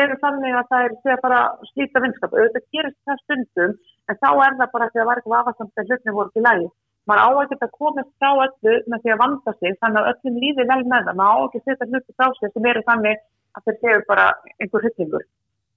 eru 0.03 0.17
þannig 0.21 0.55
að 0.59 0.71
það 0.71 0.87
er 0.87 0.95
sé 1.01 1.13
að 1.15 1.25
bara 1.25 1.41
slíta 1.71 2.03
vinskap. 2.03 2.33
Auðvitað 2.37 2.65
gerist 2.75 2.99
það 3.09 3.21
stundum 3.23 3.75
en 4.09 4.19
þá 4.23 4.29
er 4.31 4.57
það 4.61 4.73
bara 4.75 4.89
því 4.89 4.97
að 4.97 5.03
það 5.03 5.09
var 5.09 5.21
eitthvað 5.21 5.39
afasamt 5.41 5.83
að 5.83 5.91
hlutni 5.91 6.17
voru 6.17 6.33
til 6.33 6.47
lægi. 6.47 6.67
Maður 7.09 7.23
á 7.23 7.29
ekki 7.43 7.59
að 7.59 7.77
komast 7.79 8.11
frá 8.21 8.31
öllu 8.31 8.75
með 8.87 9.03
því 9.03 9.13
að 9.13 9.21
vanda 9.23 9.53
sig 9.59 9.79
þannig 9.83 10.01
að 10.01 10.09
öllum 10.13 10.41
lífi 10.43 10.67
vel 10.71 10.81
með 10.93 11.07
það. 11.07 11.15
Maður 11.21 11.33
á 11.33 11.43
ekki 11.47 11.61
að 11.61 11.69
setja 11.69 11.89
hluti 11.91 12.17
frá 12.17 12.27
sig 12.39 12.53
sem 12.53 12.67
eru 12.71 12.83
þannig 12.89 13.23
að 13.53 13.65
þeir 13.65 13.79
séu 13.81 14.03
bara 14.09 14.27
einhver 14.59 14.85
hryllingur. 14.85 15.25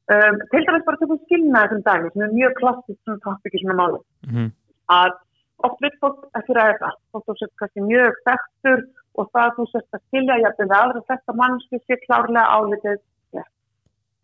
Um, 0.06 0.36
til 0.50 0.62
dæmis 0.66 0.84
bara 0.86 0.98
tökum 1.00 1.18
skilnaði 1.24 1.66
þessum 1.66 1.80
dæmi 1.86 2.10
sem 2.12 2.22
er 2.24 2.34
mjög 2.38 2.52
klassist 2.60 2.98
svona 3.02 3.18
topic 3.24 3.56
í 3.56 3.60
svona 3.62 3.74
máli 3.80 3.96
mm. 4.28 4.52
að 4.94 5.16
oft 5.66 5.80
vil 5.82 5.90
fólk 6.04 6.20
ekki 6.38 6.54
ræða 6.54 6.76
það 6.82 7.00
þótt 7.10 7.26
þú 7.26 7.34
sett 7.40 7.52
kannski 7.62 7.86
mjög 7.88 8.20
þekktur 8.28 8.84
og 9.18 9.32
það 9.32 9.42
að 9.42 9.56
þú 9.56 9.66
sett 9.72 9.98
að 9.98 10.04
skilja 10.04 10.36
jafnir 10.44 10.68
við 10.70 10.76
aðra 10.78 11.02
þetta 11.10 11.34
mannski 11.40 11.80
sé 11.82 11.98
klárlega 12.04 12.44
álitið 12.54 13.00
yeah. 13.34 13.48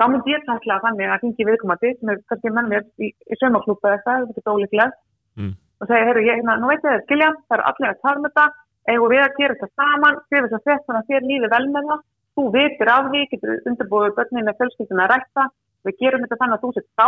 Þá 0.02 0.08
myndi 0.10 0.32
ég 0.34 0.42
takla 0.50 0.80
þannig 0.82 1.06
að 1.14 1.20
hringi 1.22 1.44
viðkomandi 1.46 1.90
sem 2.00 2.08
er 2.10 2.18
kannski 2.28 2.50
mennir 2.58 2.82
í, 2.98 3.08
í 3.14 3.34
sömaklúpa 3.38 3.92
eða 3.94 4.02
það, 4.08 4.28
þetta 4.34 4.50
er 4.50 4.54
ólíklegt 4.58 4.98
Mm. 5.32 5.52
og 5.80 5.86
segja, 5.88 6.04
heyrðu, 6.04 6.22
ég, 6.28 6.34
hérna, 6.42 6.54
nú 6.60 6.66
veit 6.68 6.82
ég 6.84 6.92
að 6.92 7.04
skilja 7.06 7.28
það 7.48 7.54
eru 7.56 7.64
allir 7.70 7.88
að 7.92 8.00
tala 8.04 8.20
með 8.20 8.32
þetta 8.32 8.46
eigum 8.92 9.08
við 9.12 9.20
að 9.24 9.36
gera 9.38 9.54
þetta 9.54 9.68
saman, 9.80 10.16
fyrir 10.28 10.48
þess 10.50 10.58
að 10.58 10.64
frétt 10.66 10.84
þannig 10.86 11.00
að 11.02 11.08
þér 11.12 11.22
lífi 11.30 11.48
vel 11.54 11.66
með 11.72 11.86
það 11.88 12.00
þú 12.36 12.44
vitir 12.56 12.88
af 12.92 13.04
því, 13.12 13.20
getur 13.30 13.52
undirbúið 13.70 14.14
börnin 14.18 14.44
með 14.50 14.58
fjölskylduna 14.60 15.04
að 15.06 15.12
rætta, 15.14 15.44
við 15.88 15.96
gerum 16.02 16.22
þetta 16.26 16.40
þannig 16.42 16.56
að 16.58 16.62
þú 16.66 16.72
sett 16.76 16.90
þá 17.00 17.06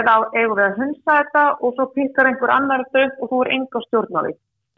eða 0.00 0.14
eigum 0.36 0.56
við 0.58 0.64
að 0.66 0.78
hunsa 0.80 1.12
þetta 1.20 1.42
og 1.64 1.76
svo 1.76 1.86
pýttar 1.96 2.28
einhver 2.30 2.52
annar 2.56 2.84
þetta 2.88 3.04
upp 3.10 3.22
og 3.26 3.30
þú 3.32 3.38
er 3.44 3.52
enga 3.56 3.80
stjórn 3.86 4.16
á 4.16 4.20
því 4.26 4.32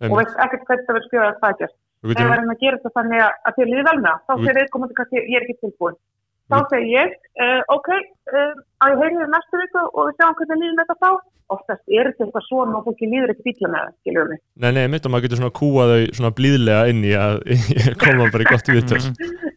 og 0.09 0.15
veist 0.19 0.37
ekkert 0.45 0.67
hvernig 0.69 0.85
það 0.87 0.95
verður 0.99 1.09
skjöða 1.09 1.29
að 1.33 1.41
það 1.43 1.57
gerst. 1.63 1.79
Við 2.03 2.13
getum- 2.15 2.29
það 2.29 2.39
er 2.39 2.43
að 2.55 2.61
gera 2.63 2.77
þetta 2.79 2.93
þannig 2.99 3.21
að- 3.27 3.55
þér 3.59 3.69
líði 3.73 3.85
vel 3.89 3.99
með 3.99 4.11
það, 4.11 4.21
þá 4.27 4.33
Við- 4.35 4.45
segir 4.47 4.59
viðkomandi 4.63 4.95
kannski 4.99 5.17
ég 5.19 5.37
er 5.39 5.43
ekki 5.47 5.57
tilbúin. 5.63 5.97
Þá 6.49 6.59
segir 6.73 6.89
ég, 6.95 7.17
uh, 7.45 7.61
ok, 7.77 7.89
uh, 8.33 8.53
að 8.85 8.95
ég 8.95 9.03
heyri 9.03 9.19
þér 9.21 9.33
næstu 9.35 9.61
viku 9.63 9.83
og 9.93 10.09
við 10.09 10.15
sjáum 10.21 10.39
hvernig 10.39 10.63
líðum 10.65 10.81
þetta 10.83 10.97
þá. 11.05 11.11
Oftast 11.49 11.85
er 11.89 12.09
þetta 12.11 12.25
eitthvað 12.27 12.45
svona 12.45 12.77
og 12.77 12.85
fólki 12.89 13.07
líður 13.09 13.31
ekki 13.33 13.45
bíla 13.47 13.69
með 13.73 13.85
það, 13.85 13.93
skiljum 14.03 14.33
við. 14.33 14.41
Nei, 14.65 14.71
nei, 14.77 14.83
mitt 14.93 15.07
og 15.09 15.13
maður 15.15 15.25
getur 15.29 15.41
svona 15.41 15.57
kúað 15.61 15.93
þau 15.95 16.03
svona 16.19 16.33
blíðlega 16.41 16.83
inn 16.93 17.01
í 17.09 17.15
að 17.17 17.39
koma 18.03 18.27
bara 18.35 18.45
í 18.45 18.51
gott 18.53 18.69
viðtöl 18.75 19.01
Mhm. 19.09 19.55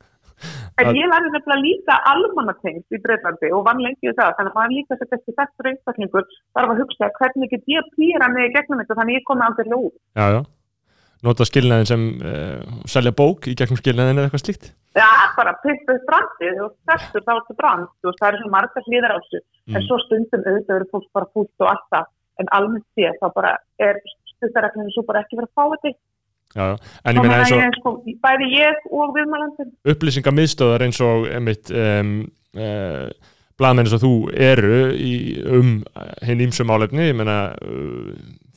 En 0.81 0.87
Að- 0.89 0.97
ég 0.97 1.09
lærði 1.11 1.29
nefnilega 1.35 1.61
líka 1.61 1.95
almannatengt 2.09 2.95
í 2.95 2.99
Breitlandi 3.03 3.51
og 3.53 3.65
vann 3.67 3.81
lengi 3.83 4.07
við 4.07 4.15
það, 4.17 4.31
þannig 4.37 4.51
að 4.51 4.57
maður 4.57 4.73
líka 4.73 4.97
sem 4.97 5.09
þessi 5.11 5.35
þessur 5.37 5.69
einstaklingur 5.69 6.25
þarf 6.57 6.71
að 6.73 6.79
hugsa 6.81 7.09
hvernig 7.19 7.51
get 7.51 7.67
ég 7.69 7.91
pýra 7.97 8.29
í 8.31 8.47
gegnum 8.55 8.81
þetta 8.81 8.97
þannig 8.97 9.13
að 9.13 9.19
ég 9.19 9.27
komi 9.27 9.45
aldrei 9.45 9.75
út. 9.77 9.93
Já, 10.17 10.25
já 10.33 10.41
Nota 11.21 11.45
skilnaðin 11.45 11.85
sem 11.89 12.03
uh, 12.25 12.61
selja 12.89 13.11
bók 13.13 13.45
í 13.45 13.53
gegnum 13.57 13.77
skilnaðin 13.77 14.17
eða 14.17 14.29
eitthvað 14.29 14.41
slíkt? 14.45 14.71
Já, 14.97 15.05
bara 15.37 15.53
pippa 15.61 15.93
upp 15.95 16.07
brandið 16.09 16.61
og 16.65 16.71
þessur 16.89 17.21
þá 17.23 17.31
þetta 17.35 17.57
brand, 17.59 17.91
þú 18.01 18.09
veist, 18.09 18.21
það 18.21 18.29
eru 18.31 18.39
svona 18.41 18.55
margar 18.55 18.87
hlýðar 18.87 19.13
á 19.13 19.17
þessu, 19.21 19.41
en 19.69 19.75
Mm. 19.77 19.85
svo 19.87 19.99
stundum 20.05 20.41
auðvitað 20.49 20.75
eru 20.79 20.87
fólk 20.91 21.05
bara 21.13 21.29
fúlt 21.35 21.63
og 21.63 21.69
alltaf, 21.71 22.07
en 22.41 22.49
almennt 22.57 22.87
sé 22.97 23.11
þá 23.21 23.27
bara 23.35 23.51
er 23.79 24.01
stuttarreglunum 24.33 24.91
svo 24.95 25.05
bara 25.07 25.21
ekki 25.21 25.37
verið 25.37 25.51
að 25.51 25.55
fá 25.61 25.65
þetta. 25.75 25.93
Já, 26.51 26.65
en 27.05 27.15
ég 27.15 27.21
meina 27.21 27.37
eins 27.39 27.53
og 27.55 27.77
sko, 27.77 27.91
bæði 28.25 28.47
ég 28.57 28.89
og 28.91 29.13
viðmælandin, 29.15 29.69
upplýsingamiðstöðar 29.93 30.83
eins 30.87 30.99
og 31.05 31.29
einmitt 31.31 31.71
um, 31.71 32.09
uh, 32.57 33.07
blaðmenn 33.61 33.85
eins 33.87 33.95
og 33.95 34.01
þú 34.03 34.13
eru 34.35 34.81
í, 34.97 35.13
um 35.47 35.69
hinn 36.27 36.43
ímsum 36.49 36.67
málefni. 36.67 37.11
Ég 37.13 37.15
meina 37.21 37.53
uh, 37.55 38.11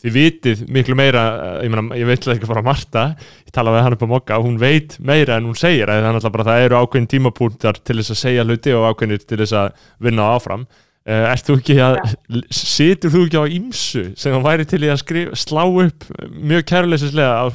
þið 0.04 0.16
vitið 0.18 0.64
miklu 0.76 0.96
meira 0.98 1.24
uh, 1.34 1.58
ég 1.64 1.72
meina 1.72 1.98
ég 1.98 2.08
veit 2.08 2.20
ekki 2.20 2.44
að 2.44 2.50
fara 2.52 2.62
að 2.64 2.70
Marta 2.70 3.04
ég 3.18 3.52
tala 3.56 3.74
við 3.74 3.86
hann 3.86 3.96
upp 3.96 4.06
á 4.06 4.12
mokka 4.14 4.38
og 4.40 4.48
hún 4.48 4.58
veit 4.62 4.96
meira 5.00 5.38
en 5.38 5.48
hún 5.50 5.58
segir 5.58 5.90
bara 5.90 6.48
það 6.50 6.64
eru 6.68 6.80
ákveðin 6.80 7.10
tímapúntar 7.14 7.80
til 7.80 8.00
þess 8.00 8.14
að 8.14 8.22
segja 8.24 8.48
hluti 8.48 8.74
og 8.76 8.88
ákveðinir 8.90 9.24
til 9.24 9.40
þess 9.42 9.56
að 9.60 9.86
vinna 10.08 10.32
áfram 10.34 10.66
uh, 10.66 11.30
ert 11.30 11.48
þú 11.48 11.60
ekki 11.60 11.78
að 11.84 12.02
situr 12.50 13.14
þú 13.14 13.24
ekki 13.28 13.40
á 13.40 13.52
ímsu 13.60 14.04
sem 14.20 14.36
hann 14.36 14.44
væri 14.44 14.68
til 14.68 14.84
í 14.84 14.92
að 14.92 15.00
skrif, 15.04 15.32
slá 15.38 15.64
upp 15.64 16.10
mjög 16.30 16.68
kæruleysislega 16.70 17.40
á 17.40 17.46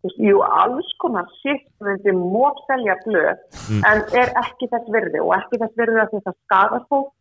þú 0.00 0.08
veist, 0.08 0.20
jú, 0.24 0.40
alls 0.40 0.90
konar 1.00 1.28
sitt 1.42 1.66
myndi 1.84 2.12
mót 2.16 2.60
selja 2.68 2.96
blöð, 3.04 3.38
Mm. 3.68 3.82
en 3.84 3.98
er 4.16 4.32
ekki 4.42 4.68
þess 4.72 4.88
virði 4.88 5.20
og 5.20 5.34
ekki 5.36 5.60
þess 5.60 5.76
virði 5.76 6.00
að 6.00 6.12
þetta 6.14 6.32
skadar 6.44 6.84
fólk 6.88 7.12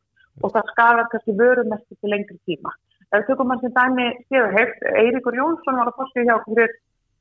og 0.42 0.54
það 0.54 0.72
skadar 0.72 1.10
kannski 1.12 1.36
vörumesti 1.36 1.96
til 2.00 2.10
lengri 2.10 2.38
tíma. 2.48 2.72
Ef 3.16 3.26
tökum 3.26 3.50
hann 3.50 3.62
sem 3.64 3.74
dæmi 3.74 4.06
séu 4.30 4.46
heilt, 4.54 4.82
Eiríkur 5.02 5.34
Jónsson 5.40 5.78
var 5.80 5.90
að 5.90 5.96
fórstu 5.98 6.26
hjá 6.28 6.36
okkur 6.36 6.60
fyrir 6.60 6.74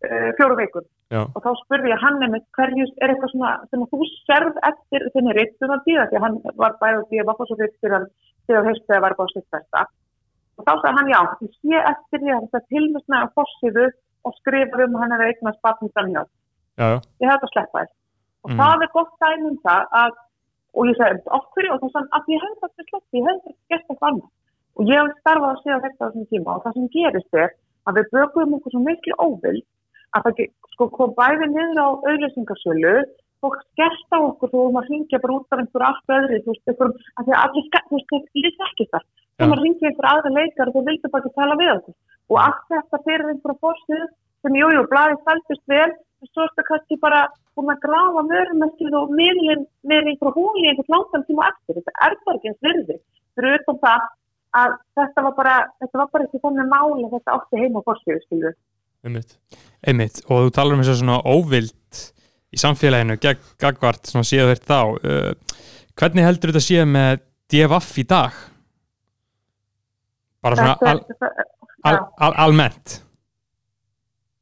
uh, 0.04 0.30
fjóru 0.36 0.56
veikur 0.58 0.84
Já. 1.08 1.22
og 1.24 1.40
þá 1.44 1.48
spurði 1.62 1.92
ég 1.94 2.02
hann 2.04 2.18
einmitt 2.26 2.44
hverjus 2.58 2.92
er 3.00 3.14
eitthvað 3.14 3.32
svona 3.32 3.52
sem 3.70 3.84
að 3.84 3.94
þú 3.94 4.08
serð 4.28 4.58
eftir 4.70 5.06
þinni 5.14 5.36
reyttum 5.38 5.72
að 5.72 5.86
díða 5.88 6.04
því 6.10 6.18
að 6.18 6.26
hann 6.26 6.36
var 6.60 6.76
bæðið 6.82 7.00
að 7.00 7.08
díða 7.14 7.26
var 7.30 7.54
reytt 7.62 7.78
fyrir 7.80 7.96
hann 7.96 8.06
þegar 8.48 8.68
heilt 8.68 8.84
þegar 8.84 9.04
var 9.06 9.16
bara 9.22 9.32
sitt 9.32 9.48
besta. 9.56 9.86
Og 10.58 10.66
þá 10.66 10.72
sagði 10.74 10.96
hann 10.98 11.12
já, 11.14 11.20
ég 11.46 11.56
sé 11.56 11.82
eftir 11.92 12.22
því 12.24 12.32
að 12.36 12.44
þetta 12.44 12.62
tilmestna 12.74 13.24
á 13.24 13.26
fórsíðu 13.38 13.86
og 14.28 14.38
skrifa 14.42 14.84
um 14.84 14.96
að 14.98 15.02
hann 15.04 15.16
að 15.16 15.26
eignast 15.30 15.62
batnum 15.64 15.92
Já, 16.78 16.86
já, 16.92 16.98
ég 17.22 17.28
hef 17.30 17.38
þetta 17.40 17.48
að 17.48 17.54
sleppa 17.54 17.78
þér. 17.80 17.92
Og 18.44 18.50
Mhm. 18.50 18.58
það 18.60 18.82
er 18.84 18.90
gott 18.92 19.12
dæmi 19.22 19.48
um 19.48 19.58
það 19.64 19.82
að, 20.02 20.12
og 20.74 20.82
ég 20.86 20.96
af 21.36 21.44
hverju? 21.54 21.70
Og 21.74 21.80
það 21.80 21.92
sann 21.96 22.08
að 22.12 22.28
ég 22.34 22.44
hef 22.44 22.58
þetta 22.62 22.82
sleppt, 22.88 23.08
ég 23.18 23.24
hef 23.28 23.38
þetta 23.44 23.56
gert 23.68 23.88
eitthvað 23.88 24.08
annað 24.08 24.30
og 24.78 24.90
ég 24.90 24.98
hef 24.98 25.20
starfað 25.22 25.50
að 25.52 25.62
segja 25.62 25.80
þetta 25.84 26.00
á 26.00 26.06
þessum 26.08 26.28
tíma 26.32 26.56
og 26.56 26.64
það 26.64 26.76
sem 26.78 26.90
gerist 26.96 27.40
er 27.44 27.54
að 27.88 27.98
við 27.98 28.10
bökum 28.16 28.56
okkur 28.58 28.74
svo 28.74 28.82
miklu 28.84 29.16
óvild 29.18 29.64
að 30.16 30.26
það 30.28 30.42
sko, 30.74 30.88
kom 30.96 31.14
bæði 31.18 31.48
niður 31.52 31.82
á 31.82 31.88
auðlýsingarsölu 32.08 32.94
fólk 33.42 33.58
skerst 33.70 34.14
á 34.14 34.18
okkur 34.18 34.50
þú 34.52 34.60
erum 34.64 34.80
að 34.80 34.88
hringja 34.90 35.20
bara 35.22 35.38
út 35.38 35.54
af 35.54 35.62
einhverju 35.62 35.88
allt 35.88 36.14
öðru 36.18 36.38
þú 36.44 36.52
veist, 36.54 36.68
einhverjum, 36.70 36.94
að 37.18 37.26
því 37.28 37.34
að 37.34 37.42
allir 37.44 37.66
ska- 37.68 37.84
þú 37.88 37.98
veist, 37.98 38.08
það 38.12 38.44
lýst 38.44 38.64
ekki 38.68 38.86
það 38.92 39.04
þú 39.38 39.44
erum 39.44 39.54
að 39.54 39.62
hringja 39.62 39.88
einhverju 39.88 40.10
aðra 40.12 40.30
leikar 40.38 40.68
og 40.68 40.74
þú 40.74 40.82
vildi 40.88 41.10
bara 41.12 41.22
ekki 41.22 41.36
tala 41.38 41.58
við 41.60 41.70
okkur. 41.76 41.94
Og 42.28 42.36
allt 42.42 42.64
þetta 42.72 42.98
fyrir 43.06 43.30
einhverju 43.32 43.58
fórsið 43.62 44.04
sem 44.42 44.56
jú, 44.58 44.68
jú, 44.74 44.82
blaðið 44.90 45.22
fæltist 45.28 45.64
vel 45.70 45.90
en 45.92 46.30
svo 46.32 46.42
er 46.42 46.50
þetta 46.50 46.66
kannski 46.70 46.98
bara 47.04 47.20
búin 47.54 47.70
að 47.74 47.82
grafa 47.86 48.24
mörgumestlið 48.32 48.96
og 48.98 49.14
miðlinn 49.14 49.64
með 49.86 50.10
einhverju 50.12 50.34
hóli 50.34 50.64
í 50.64 50.70
einhvern 50.72 50.94
langan 50.96 51.26
tíma 51.28 51.46
eftir. 51.52 51.78
Þetta 51.78 51.94
er 52.08 52.18
bara 52.26 52.38
ekki 52.40 52.50
eins 52.50 52.66
virði. 52.66 52.96
Fyrir 53.38 53.58
utan 53.60 53.78
það 53.86 54.08
að 54.62 54.74
þetta 54.98 55.24
var 55.26 55.36
bara 55.38 55.56
þetta 55.82 56.00
var 56.02 56.10
bara 56.14 56.26
ekki 56.28 56.42
þannig 56.44 56.72
máli 56.72 57.06
að 57.06 57.14
þetta 57.16 57.36
átti 57.36 57.62
heima 57.62 57.82
á 57.82 57.86
fórsíðu 57.86 58.20
skilur 58.24 58.56
einmitt. 59.06 59.34
Einmitt, 59.86 60.22
og 60.26 60.46
þú 60.46 60.54
talar 60.54 60.74
um 60.74 60.82
þess 60.82 60.94
að 60.94 61.02
svona 61.02 61.18
óvild 61.28 62.02
í 62.48 62.60
samfélaginu 62.60 63.18
gegn 63.22 63.50
gagvart 63.60 64.08
svona 64.10 64.26
séð 64.26 64.52
þeir 64.52 64.62
þá. 64.66 64.80
Uh, 65.02 65.58
hvernig 65.98 66.26
heldur 66.26 66.52
þetta 66.52 66.64
séð 66.64 66.88
með 66.90 67.24
DFF 67.52 68.00
í 68.02 68.06
dag? 68.08 68.40
Bara 70.44 70.58
svona 70.58 70.92
al, 70.92 71.02
al, 71.88 72.00
al, 72.26 72.32
almennt 72.46 72.98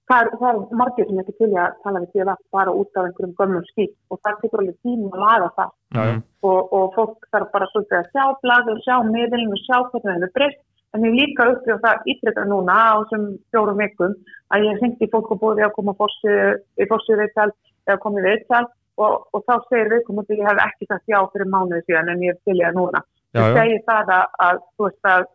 það 0.06 0.20
er, 0.22 0.30
það 0.40 0.48
er 0.50 0.78
margir 0.80 1.08
sem 1.08 1.20
ekki 1.22 1.34
til 1.40 1.50
að 1.56 1.74
tala 1.84 2.02
við 2.04 2.14
DFF 2.14 2.44
bara 2.56 2.76
út 2.80 2.98
af 3.00 3.08
einhverjum 3.08 3.34
gömum 3.40 3.66
skýt 3.72 3.94
og 4.10 4.20
það 4.22 4.38
tekur 4.42 4.62
alveg 4.62 4.78
tíma 4.86 5.10
að 5.10 5.24
laga 5.24 5.50
það. 5.58 5.74
Mhm. 5.96 6.22
og, 6.46 6.72
og 6.76 6.86
fólk 6.96 7.28
þarf 7.32 7.52
bara 7.52 7.68
svolítið 7.72 7.98
að 8.00 8.08
sjá 8.14 8.24
blað 8.42 8.72
og 8.72 8.80
sjá 8.86 8.96
miðlinn 9.10 9.54
og 9.54 9.62
sjá 9.64 9.76
hvernig 9.90 10.10
það 10.14 10.26
er 10.28 10.34
breyst 10.38 10.62
en 10.94 11.06
ég 11.06 11.16
líka 11.18 11.46
upplifað 11.52 11.84
það 11.84 12.10
ítrekka 12.12 12.44
núna 12.46 12.74
á 12.76 12.94
þessum 13.02 13.24
fjórum 13.52 13.80
vikum 13.82 14.14
að 14.54 14.66
ég 14.68 14.82
hengti 14.82 15.10
fólk 15.12 15.32
og 15.34 15.40
búið 15.42 15.64
að 15.66 15.74
koma 15.76 15.94
í 15.96 16.88
fórsið 16.90 17.22
viðtal 17.22 17.50
eða 17.86 18.02
komið 18.04 18.28
viðtal 18.30 18.64
og, 18.96 19.26
og 19.34 19.44
þá 19.44 19.54
segir 19.68 19.90
viðkomandi 19.92 20.36
að 20.36 20.40
ég 20.40 20.48
hef 20.50 20.62
ekki 20.66 20.88
sagt 20.90 21.10
já 21.12 21.18
fyrir 21.32 21.50
mánuði 21.52 21.82
síðan 21.86 22.12
en 22.14 22.24
ég 22.24 22.36
hef 22.36 22.48
til 22.48 22.58
í 22.60 22.64
að 22.64 22.78
núna 22.80 23.02
Já, 23.36 23.42
ég 23.42 23.50
já. 23.50 23.58
segi 23.58 23.82
það 23.90 24.14
að, 24.16 24.38
að 24.46 24.62
þú 24.76 24.88
veist 24.88 25.10
að 25.12 25.26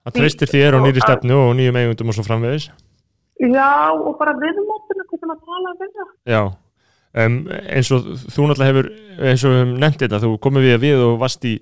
Það 0.00 0.14
treystir 0.16 0.48
þér 0.48 0.76
og 0.78 0.86
nýri 0.86 1.02
stefnu 1.04 1.36
og 1.36 1.50
nýjum 1.58 1.78
eigundum 1.80 2.12
og 2.12 2.16
svo 2.16 2.24
framvegis 2.24 2.70
já 3.40 3.68
og 3.96 4.14
bara 4.20 4.34
viðmóttum 4.36 5.00
hvernig 5.00 5.26
maður 5.30 5.44
tala 5.48 5.74
við 5.80 5.92
það 5.96 6.08
Já, 6.34 6.42
um, 7.24 7.36
eins 7.72 7.90
og 7.96 8.08
þú 8.30 8.48
náttúrulega 8.50 8.70
hefur, 8.70 8.88
eins 9.30 9.44
og 9.44 9.52
við 9.54 9.60
höfum 9.64 9.76
nefnt 9.84 10.02
þetta, 10.06 10.22
þú 10.24 10.32
komið 10.44 10.66
við 10.68 10.80
við 10.84 11.04
og 11.08 11.14
varst 11.22 11.46
í, 11.48 11.54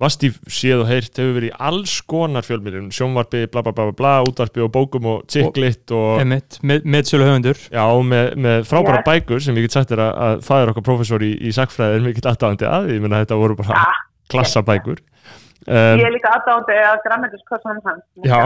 varst 0.00 0.22
í 0.26 0.30
séð 0.48 0.82
og 0.82 0.88
heyrt, 0.90 1.12
hefur 1.20 1.34
verið 1.36 1.50
í 1.52 1.56
alls 1.70 1.94
konar 2.08 2.46
fjölmiðlum, 2.46 2.88
sjónvarpi, 2.96 3.44
bla 3.52 3.62
bla 3.66 3.72
bla 3.76 3.86
bla, 3.90 3.96
bla 4.00 4.12
útvarpi 4.26 4.64
og 4.64 4.70
bókum 4.74 5.06
og 5.12 5.26
tikklitt 5.30 5.92
og, 5.94 6.18
Einmitt, 6.22 6.58
með, 6.66 6.86
með 6.88 7.10
sölu 7.12 7.28
höfundur 7.28 7.60
já, 7.68 7.84
með, 8.14 8.30
með 8.46 8.64
frábæra 8.70 9.02
Já. 9.02 9.06
bækur 9.12 9.44
sem 9.44 9.60
ég 9.60 9.68
get 9.68 9.76
sagt 9.76 9.92
þér 9.92 10.04
að, 10.08 10.12
að 10.28 10.44
fæður 10.48 10.72
okkar 10.74 10.86
prófessor 10.88 11.26
í, 11.26 11.34
í 11.36 11.52
sakfræði 11.56 12.00
er 12.00 12.06
mikill 12.08 12.30
aðdáðandi 12.32 12.70
að, 12.72 12.90
ég 12.96 13.04
menna 13.04 13.22
þetta 13.24 13.40
voru 13.44 13.58
bara 13.60 13.76
Ja. 13.76 13.90
klassabækur. 14.32 15.00
Ég 15.68 16.00
Um, 16.00 16.00
er 16.06 16.14
líka 16.14 16.30
aðdáðandi 16.32 16.76
að 16.88 17.00
grammetiskössan 17.04 17.80
hans 17.84 18.04
já, 18.24 18.38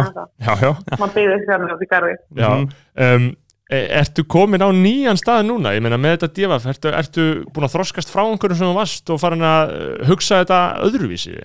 já, 0.43 0.55
já, 0.59 0.71
maður 0.99 1.13
býður 1.15 1.45
þér 1.47 1.67
upp 1.75 1.83
í 1.85 1.89
garfi 1.93 2.15
já. 2.35 2.49
Mhm. 2.51 2.73
Um, 3.07 3.29
e- 3.71 3.89
ertu 4.01 4.25
komin 4.27 4.65
á 4.67 4.69
nýjan 4.75 5.21
stað 5.21 5.47
núna? 5.47 5.75
Ég 5.77 5.85
meina 5.85 5.97
með 6.01 6.17
þetta 6.17 6.35
divaf, 6.41 6.67
ertu, 6.67 6.91
ertu 6.91 7.27
búin 7.55 7.69
að 7.69 7.77
þroskast 7.77 8.11
frá 8.11 8.25
einhverjum 8.27 8.59
sem 8.59 8.67
þú 8.73 8.75
varst 8.81 9.11
og 9.15 9.21
farin 9.23 9.47
að 9.47 9.75
uh, 9.77 10.07
hugsa 10.11 10.41
þetta 10.43 10.59
öðruvísi? 10.89 11.39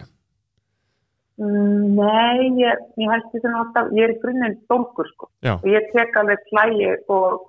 Mm, 1.40 1.96
Nei, 1.96 2.50
ég, 2.60 2.82
ég 3.00 3.14
held 3.14 3.30
því 3.32 3.40
sem 3.46 3.54
alltaf, 3.62 3.94
ég 3.96 4.10
er 4.10 4.12
í 4.16 4.20
grunninn 4.20 4.58
stólkur 4.66 5.08
sko 5.14 5.30
Já. 5.46 5.54
og 5.56 5.68
ég 5.72 5.86
tek 5.94 6.18
alveg 6.20 6.42
slægi 6.50 6.90
og, 7.08 7.46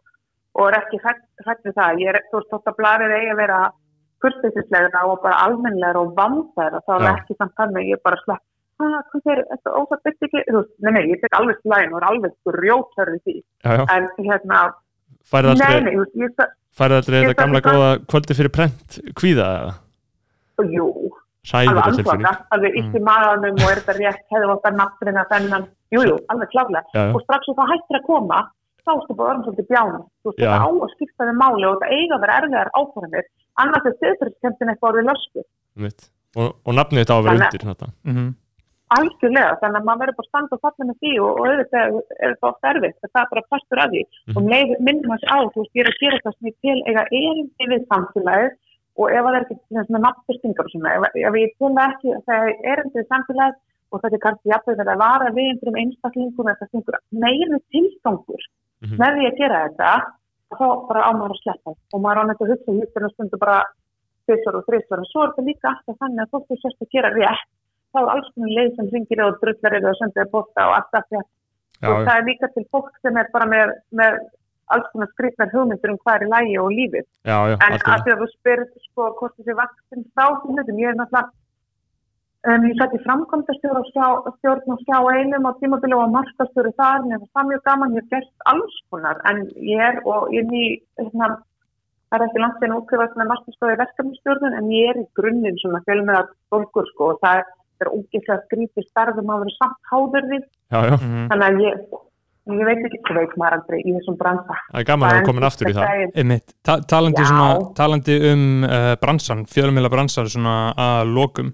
og 0.55 0.69
er 0.69 0.77
ekki 0.79 1.01
hrætt 1.03 1.65
við 1.67 1.75
það. 1.75 1.99
Ég 2.05 2.13
er, 2.13 2.21
þú 2.31 2.39
veist, 2.39 2.53
þótt 2.53 2.71
að 2.71 2.79
blarið 2.79 3.17
eigi 3.17 3.33
að 3.33 3.41
vera 3.43 3.61
kurtisislega 4.25 5.03
og 5.09 5.21
bara 5.25 5.41
almennlega 5.47 6.03
og 6.03 6.15
vandæra, 6.19 6.83
þá 6.87 6.95
er 6.97 7.05
það 7.07 7.11
ekki 7.15 7.37
samt 7.39 7.55
þannig, 7.61 7.91
ég 7.95 8.03
bara 8.05 8.21
slepp, 8.25 8.45
hvað 8.81 9.33
er 9.35 9.43
þetta 9.51 9.75
ósatt 9.77 10.05
byrst 10.07 10.29
ekki, 10.29 10.45
nei, 10.85 10.93
nei, 10.97 11.03
ég 11.13 11.23
tek 11.23 11.37
alveg 11.39 11.59
slægin 11.61 11.95
og 11.95 12.01
er 12.01 12.09
alveg 12.11 12.37
grjótörði 12.49 13.19
því, 13.25 13.37
Já, 13.65 13.73
já. 13.81 13.85
en 13.97 14.11
hérna, 14.29 14.63
Færið 15.31 16.97
aldrei, 17.01 17.23
þetta 17.25 17.41
gamla 17.43 17.61
góða 17.65 17.89
kvöldi 18.09 18.37
fyrir 18.39 18.53
prent 18.55 19.01
kvíða 19.19 19.49
eða? 19.59 19.75
jú, 20.71 20.87
alveg 21.57 21.83
þetta 21.83 21.97
tilfinning? 21.99 22.47
alveg 22.55 22.79
illt 22.79 22.97
í 22.97 23.03
maðanum 23.05 23.59
og 23.59 23.73
er 23.73 23.83
þetta 23.83 23.97
rétt, 23.99 24.25
hefði 24.31 24.55
átt 24.55 24.71
að 24.71 24.79
nafnina 24.79 25.27
þennan, 25.33 25.69
jú, 25.97 26.07
jú, 26.07 26.17
alveg 26.33 26.57
já. 26.57 27.05
og 27.11 27.21
strax 27.25 27.51
og 27.51 27.59
það 27.59 27.73
hættir 27.75 28.01
að 28.01 28.07
koma 28.07 28.41
þá 28.85 28.93
ertu 28.97 29.17
bara 29.17 29.33
orðin 29.35 29.47
svolítið 29.47 29.69
bjána 29.71 30.01
þú 30.25 30.35
þetta 30.37 30.59
á 30.61 30.69
að 30.71 30.93
skipta 30.95 31.29
þið 31.29 31.39
máli 31.41 31.67
og 31.69 31.77
þetta 31.77 31.97
eiga 31.97 32.17
að 32.17 32.25
vera 32.25 32.39
erfiðar 32.41 32.73
ákvarðanir 32.77 33.29
annars 33.63 33.87
er 33.91 33.97
stöðfyrirskemtin 33.99 34.71
eitthvað 34.73 34.91
orðið 34.93 35.11
lösku. 35.11 35.45
Og, 36.41 36.49
og 36.67 36.75
nafnið 36.79 37.03
þetta 37.03 37.15
á 37.15 37.19
að 37.21 37.25
vera 37.27 37.37
undir 37.51 37.67
þetta. 37.71 37.89
Mhm. 38.07 38.29
algjörlega, 38.91 39.51
þannig 39.61 39.79
að 39.81 39.85
maður 39.87 40.01
verður 40.03 40.17
bara 40.19 40.27
að 40.27 40.31
standa 40.31 40.57
og 40.57 40.63
falla 40.67 40.85
með 40.89 40.97
því 41.03 41.11
og, 41.23 41.29
og 41.31 41.45
auðvitað 41.47 41.99
er 42.25 42.33
þetta 42.33 42.49
oft 42.51 42.65
erfitt 42.71 42.97
það 43.05 43.21
er 43.23 43.29
bara 43.33 43.43
pastur 43.53 43.79
að 43.85 43.93
því 43.95 44.01
Mhm. 44.03 44.37
og 44.37 44.43
leið, 44.53 44.71
minnum 44.87 45.13
hans 45.15 45.27
á, 45.31 45.39
þú 45.47 45.59
veist, 45.63 45.75
ég 45.79 45.83
er 45.85 45.91
að 45.91 46.01
gera 46.03 46.19
það 46.25 46.35
sem 46.35 46.49
ég 46.51 46.57
til 46.65 46.79
eiga 46.91 47.05
erindi 47.21 47.65
við 47.71 47.83
samfélagið 47.93 48.51
og 48.99 49.07
ef 49.15 49.23
það 49.25 49.37
er 49.39 49.45
ekki 49.47 49.57
svona 49.87 50.03
nafnbyrtingar 50.07 50.65
og 50.67 50.73
svona, 50.75 50.91
ef, 50.97 51.03
ef 51.15 51.35
ég 51.39 51.51
til 51.55 51.71
það 51.79 51.87
ekki 51.95 52.09
að 52.17 52.23
það 52.27 52.41
er 52.51 52.55
erindi 52.73 52.99
við 52.99 53.09
samfélagið 53.15 53.57
og 53.91 54.01
þetta 54.03 54.17
er 54.19 54.25
kannski 54.27 54.51
jafnveg 54.51 54.91
að 54.91 55.03
vara 55.07 55.29
við 55.39 55.47
einhverjum 55.51 55.81
einstaklingum 55.85 56.51
eða 56.51 56.59
það 56.61 56.75
einhver 56.75 56.99
meiri 57.23 57.59
tilgangur 57.71 58.43
Mhm. 58.83 58.97
með 58.99 59.11
því 59.15 59.25
að 59.31 59.39
gera 59.39 59.63
þetta 59.69 59.91
þá 60.59 60.67
bara 60.89 61.07
á 61.07 61.11
maður 61.15 61.37
að 61.37 61.43
sleppa. 61.45 61.75
Og 61.95 62.03
maður 62.03 62.21
á 62.21 62.25
nættu 62.29 62.47
að 62.47 62.53
hugsa 62.55 62.77
hlutina 62.77 63.11
stundu 63.15 63.41
bara 63.41 63.59
þessar 64.31 64.59
og 64.59 64.67
þrissar 64.69 65.03
og 65.03 65.11
svo 65.11 65.25
er 65.25 65.33
þetta 65.35 65.47
líka 65.49 65.73
alltaf 65.73 66.01
þannig 66.03 66.25
að 66.25 66.33
fólk 66.35 66.55
er 66.55 66.63
sérst 66.63 66.85
að 66.85 66.93
gera 66.95 67.13
rétt. 67.15 67.47
Þá 67.91 68.01
er 68.01 68.11
alls 68.15 68.33
konar 68.35 68.57
leið 68.57 68.75
sem 68.77 68.91
ringir 68.95 69.23
og 69.25 69.39
drullar 69.43 69.77
eða 69.81 69.95
sendið 69.99 70.25
að 70.25 70.35
posta 70.35 70.67
og 70.69 70.77
allt 70.79 70.93
það 70.97 71.23
Já, 71.81 71.89
og 71.89 72.03
það 72.05 72.19
er 72.19 72.27
líka 72.29 72.49
til 72.53 72.67
fólk 72.69 72.91
sem 73.01 73.17
er 73.17 73.29
bara 73.33 73.47
með, 73.49 73.71
með 73.97 74.19
alls 74.75 74.89
konar 74.93 75.09
skrifnar 75.15 75.53
hugmyndir 75.55 75.93
um 75.95 75.99
hvað 76.03 76.19
er 76.19 76.25
í 76.27 76.31
lægi 76.35 76.57
og 76.61 76.75
lífið. 76.77 77.07
Já, 77.25 77.37
já, 77.51 77.55
en 77.57 77.77
að 77.79 78.03
því 78.05 78.13
að 78.15 78.21
þú 78.21 78.29
spyrir 78.35 78.67
sko 78.85 79.07
hvort 79.19 79.37
þessi 79.39 79.57
þessum 79.57 80.05
hlutum 80.59 80.83
ég 80.83 80.93
er 80.93 80.99
náttúrulega 80.99 81.40
um, 82.49 82.65
ég 82.69 82.75
sætti 82.79 83.03
framkvæmdastjór 83.05 83.79
og 83.81 83.87
sjá, 83.93 84.07
stjórn 84.39 84.75
og 84.75 84.83
sjá 84.87 84.99
einum 85.13 85.49
á 85.49 85.53
tímabili 85.61 85.97
og 85.97 86.13
markastjóri 86.15 86.73
þar 86.81 87.07
mér 87.07 87.23
var 87.23 87.31
það 87.37 87.49
mjög 87.51 87.63
gaman, 87.69 87.95
ég 87.97 88.03
hef 88.03 88.11
gert 88.15 88.49
alls 88.53 88.77
konar 88.91 89.23
en 89.31 89.47
ég 89.61 89.87
er 89.89 90.03
og 90.09 90.29
ég 90.35 90.45
er 90.45 90.51
ný 90.51 90.65
hérna, 91.01 91.31
það 92.11 92.19
er 92.19 92.27
ekki 92.27 92.45
langt 92.45 92.67
en 92.67 92.77
útkrifast 92.79 93.17
með 93.21 93.33
markastóri 93.33 93.81
verkefnastjórnun 93.85 94.59
en 94.61 94.71
ég 94.75 94.93
er 94.93 95.03
í 95.03 95.09
grunninn 95.19 95.59
svona 95.63 95.83
fjölmjöða 95.87 96.27
stólkur 96.49 96.93
sko 96.93 97.15
og 97.15 97.25
það 97.25 97.43
er 97.81 97.93
ógeðslega 97.95 98.45
skrítið 98.47 98.87
starfum 98.89 99.33
að 99.33 99.43
vera 99.45 99.59
samt 99.59 99.93
háður 99.93 100.31
við 100.35 100.47
Já, 100.71 100.81
já. 100.85 100.97
Mhm. 100.97 101.27
þannig 101.31 101.47
að 101.47 101.63
ég, 101.65 101.79
ég 102.51 102.69
veit 102.69 102.85
ekki 102.89 103.01
hvað 103.07 103.21
veit 103.21 103.37
maður 103.41 103.57
aldrei 103.59 103.79
í 103.81 103.95
þessum 103.97 104.19
bransa 104.21 104.59
Það 104.59 104.81
er 104.81 104.87
gaman 104.91 105.09
að 105.09 105.17
það 105.17 105.27
komin 105.29 105.49
aftur 105.49 105.71
í 105.71 105.75
það. 105.77 106.05
Einmitt, 106.21 106.55
Ta 106.65 106.77
talandi, 106.93 107.25
svona, 107.25 107.49
talandi 107.77 108.17
um 108.31 108.45
uh, 108.69 108.95
bransan, 109.01 109.45
fjölumila 109.49 109.93
bransar 109.93 110.29
svona 110.29 110.57
að 110.77 111.13
lokum 111.17 111.53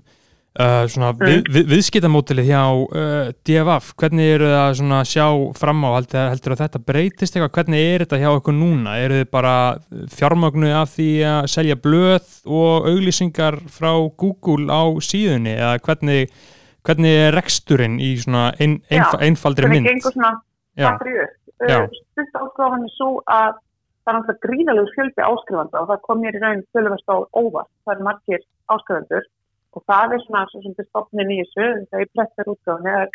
uh, 0.58 0.86
svona 0.90 1.12
Mm. 1.16 1.26
við, 1.26 1.48
við, 1.54 1.68
viðskiptamótilið 1.74 2.48
hjá 2.50 2.62
uh, 2.72 3.30
DFF, 3.46 3.92
hvernig 4.00 4.32
eru 4.36 4.50
það 4.52 4.74
svona 4.80 4.98
að 5.02 5.10
sjá 5.12 5.26
fram 5.60 5.84
á, 5.84 5.90
heldur, 5.96 6.28
heldur 6.32 6.54
að 6.56 6.62
þetta 6.64 6.82
breytist 6.90 7.36
eitthvað, 7.36 7.54
hvernig 7.58 7.84
er 7.94 8.04
þetta 8.04 8.20
hjá 8.22 8.28
ykkur 8.40 8.56
núna? 8.56 8.96
Eru 9.04 9.20
þið 9.20 9.30
bara 9.36 9.54
fjármögnu 10.16 10.72
af 10.80 10.92
því 10.96 11.08
að 11.30 11.48
selja 11.54 11.78
blöð 11.86 12.28
og 12.46 12.90
auglýsingar 12.92 13.60
frá 13.72 13.92
Google 14.16 14.66
á 14.72 14.82
síðunni? 15.04 15.56
Eða 15.56 15.78
hvernig 15.86 16.30
hvernig 16.86 17.16
er 17.18 17.34
reksturinn 17.34 17.96
í 17.98 18.12
svona 18.22 18.52
ein, 18.62 18.76
Já, 18.86 19.00
einf 19.02 19.16
einfaldri 19.18 19.66
hvernig 19.66 19.82
mynd? 19.82 19.88
gengur 19.90 20.12
svona 20.14 20.32
Já. 20.78 20.92
patriot 20.92 21.32
Já. 21.66 21.78
stutt 22.12 22.36
áskráðan 22.38 22.84
er 22.86 22.92
svo 22.94 23.08
að 23.26 23.56
það 24.06 24.12
er 24.12 24.16
náttúrulega 24.20 24.42
gríðalegu 24.46 24.92
fjöldi 24.94 25.24
áskrifanda 25.26 25.80
og 25.82 25.88
það 25.90 26.02
kom 26.06 26.20
mér 26.22 26.36
í 26.38 26.42
raun 26.44 26.60
fjöluvert 26.70 27.10
á 27.10 27.16
óvart. 27.34 27.70
Það 27.82 27.94
er 27.96 28.04
margir 28.06 28.44
áskrifandur 28.70 29.24
og 29.76 29.84
það 29.90 30.16
er 30.16 30.24
svona 30.24 30.46
svo 30.50 30.62
sem 30.64 30.74
þið 30.76 31.32
í 31.36 31.38
þessu 31.42 31.66
það 31.90 32.02
er 32.02 32.12
pressar 32.14 32.52
útgáðan 32.52 32.90
eða 32.92 33.06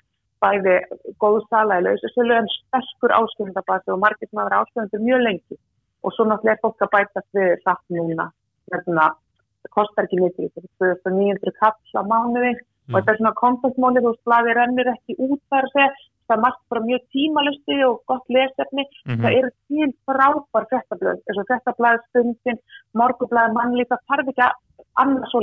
bæði 0.41 0.75
góðu 1.21 1.41
sala 1.49 1.79
í 1.79 1.85
lausu 1.85 2.09
sölu 2.15 2.37
en 2.37 2.49
sterkur 2.55 3.13
áskrifandabasi 3.17 3.93
og 3.93 4.01
margir 4.01 4.29
sem 4.29 4.41
hafa 4.41 4.49
verið 4.49 4.61
áskrifandur 4.61 5.03
mjög 5.05 5.25
lengi. 5.27 5.57
Og 6.01 6.15
svo 6.15 6.25
náttúrulega 6.25 6.57
er 6.57 6.63
fólk 6.65 6.85
að 6.85 6.93
bætast 6.95 7.37
við 7.37 7.51
satt 7.65 7.83
núna. 7.93 8.31
Hérna, 8.73 9.09
það 9.61 9.73
kostar 9.77 10.07
ekki 10.07 10.21
mikið 10.21 10.47
þetta 10.55 10.63
er 10.89 10.95
2900 11.05 11.57
kall 11.59 12.01
á 12.01 12.03
mánuði. 12.13 12.53
Og 12.89 12.95
þetta 12.97 13.13
er 13.13 13.19
svona 13.19 13.37
kontaktmálið 13.41 14.07
og 14.09 14.17
slaði 14.23 14.55
rennir 14.57 14.89
ekki 14.95 15.17
út 15.21 15.41
þar 15.53 15.67
að 15.67 15.75
segja 15.75 15.91
það 16.31 16.37
er 16.37 16.43
margt 16.45 16.61
bara 16.71 16.81
mjög 16.87 17.01
tímalusti 17.13 17.77
og 17.85 17.95
gott 18.09 18.27
lesefni. 18.35 18.83
Mhm. 19.05 19.21
það 19.21 19.37
eru 19.37 19.49
til 19.67 19.89
frábær 20.07 20.65
fréttablöð 20.71 21.17
eins 21.27 21.39
og 21.41 21.47
fréttablað 21.49 22.03
stundin, 22.09 22.59
morgublað 22.95 23.55
mannlíf, 23.57 23.89
það 23.91 24.05
þarf 24.09 24.31
ekki 24.31 24.45
að 24.47 24.53
annars 25.03 25.35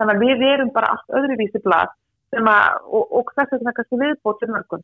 þannig 0.00 0.14
að 0.14 0.22
við 0.24 0.44
erum 0.52 0.70
bara 0.76 0.92
allt 0.94 1.16
öðruvísi 1.20 1.62
sem 2.34 2.48
að, 2.50 2.78
og, 2.90 3.04
og 3.18 3.28
þess 3.36 3.52
vegna 3.54 3.72
kannski 3.76 3.96
viðbót 4.00 4.38
til 4.40 4.50
mörgum. 4.52 4.82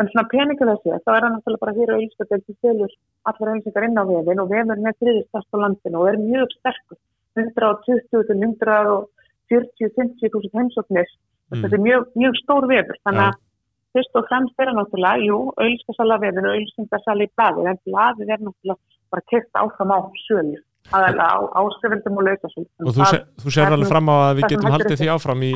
En 0.00 0.08
svona 0.08 0.30
peningalessi, 0.32 0.88
þá 1.04 1.10
er 1.12 1.22
það 1.24 1.32
náttúrulega 1.34 1.62
bara 1.64 1.76
hér 1.76 1.90
á 1.92 2.00
Ílskapel 2.00 2.40
til 2.40 2.54
stelur 2.56 2.92
allar 3.28 3.48
auðvitað 3.52 3.86
inn 3.88 4.00
á 4.00 4.04
vefin 4.08 4.42
og 4.42 4.48
vefur 4.52 4.78
með 4.80 4.98
þriðistast 5.02 5.52
á 5.52 5.56
landinu 5.62 5.96
og 6.00 6.08
er 6.08 6.18
mjög 6.20 6.48
sterkur. 6.58 6.98
120 7.36 8.24
til 8.28 8.36
140-50.000 9.52 10.56
heimsóknir. 10.56 11.08
Mm. 11.52 11.60
þetta 11.60 11.76
er 11.76 11.84
mjög, 11.86 12.02
mjög 12.22 12.34
stór 12.40 12.64
vefur. 12.70 12.96
Þannig 13.04 13.24
að 13.26 13.34
fyrst 13.92 14.16
og 14.16 14.28
fremst 14.30 14.56
er 14.56 14.68
það 14.70 14.78
náttúrulega, 14.80 15.28
jú, 15.28 15.38
auðvitaðsala 15.60 16.20
vefin 16.24 16.48
og 16.48 16.54
auðvitaðsala 16.56 17.26
í 17.26 17.32
blaði 17.36 17.68
en 17.68 17.82
blaðið 17.88 18.28
er 18.32 18.40
náttúrulega 18.46 18.80
bara 19.12 19.28
kert 19.28 19.60
áfram 19.60 19.92
á 19.92 19.98
sölu 20.24 20.60
aðalega 20.90 21.28
á 21.30 21.38
áskrifendum 21.62 22.18
og 22.18 22.26
laukasölu 22.26 22.66
Og 22.86 22.92
þú, 22.96 23.06
se- 23.12 23.24
þú 23.44 23.54
sér 23.54 23.72
alveg 23.76 23.88
fram 23.92 24.10
á 24.10 24.16
að 24.26 24.34
við 24.40 24.48
getum 24.52 24.72
haldið 24.74 24.98
því 25.00 25.08
áfram 25.14 25.42
í, 25.46 25.52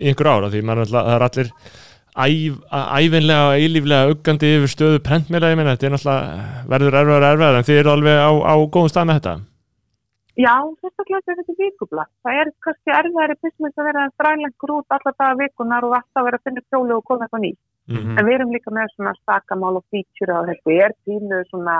í 0.00 0.06
einhver 0.10 0.30
ára 0.32 0.50
því 0.50 0.62
náttúrulega- 0.64 1.06
það 1.06 1.16
er 1.18 1.26
allir 1.28 1.52
æf, 2.20 2.56
æfinlega 3.00 3.44
og 3.50 3.54
eilíflega 3.60 4.10
uggandi 4.14 4.48
yfir 4.56 4.72
stöðu 4.74 4.98
prentmiðla, 5.06 5.50
ég 5.52 5.56
meina, 5.60 5.76
þetta 5.76 5.86
er 5.86 5.94
náttúrulega 5.94 6.66
verður 6.72 6.98
erfiðar 7.00 7.28
erfiðar 7.30 7.58
en 7.60 7.68
þið 7.68 7.78
eru 7.84 7.90
alveg 7.94 8.16
á, 8.18 8.30
á 8.50 8.54
góðum 8.66 8.90
stað 8.94 9.06
með 9.10 9.20
þetta 9.20 9.36
Já, 10.40 10.54
sérstaklega 10.80 11.20
þegar 11.26 11.36
þetta 11.44 11.52
er 11.52 11.58
vikubla. 11.60 12.04
Það 12.24 12.36
er 12.40 12.48
kannski 12.64 12.92
erfiðari 12.96 13.34
business 13.44 13.76
að 13.76 13.86
vera 13.90 14.04
þrælengur 14.16 14.70
út 14.78 14.94
alla 14.96 15.12
daga 15.20 15.34
vikunar 15.36 15.84
og 15.84 15.96
alltaf 15.98 16.24
vera 16.24 16.38
að 16.38 16.44
finna 16.46 16.62
kjólu 16.72 16.94
og 16.96 17.04
koma 17.04 17.26
eitthvað 17.26 17.42
nýtt. 17.44 17.58
Mhm. 17.90 18.14
En 18.18 18.24
við 18.24 18.34
erum 18.38 18.52
líka 18.54 18.70
með 18.72 18.86
svona 18.94 19.12
stakamál 19.20 19.76
og 19.76 19.84
feature 19.90 20.32
og 20.38 20.46
þetta 20.48 20.76
er 20.86 20.94
tínu 21.04 21.42
svona, 21.50 21.76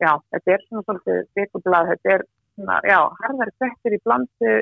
já, 0.00 0.12
þetta 0.32 0.54
er 0.54 0.64
svona 0.66 0.84
svolítið 0.86 1.20
vikublað, 1.38 1.90
þetta 1.92 2.14
er 2.14 2.24
svona, 2.56 2.78
já, 2.88 2.98
harðari 3.22 3.54
frettir 3.60 3.96
í 3.96 4.00
blandi, 4.04 4.54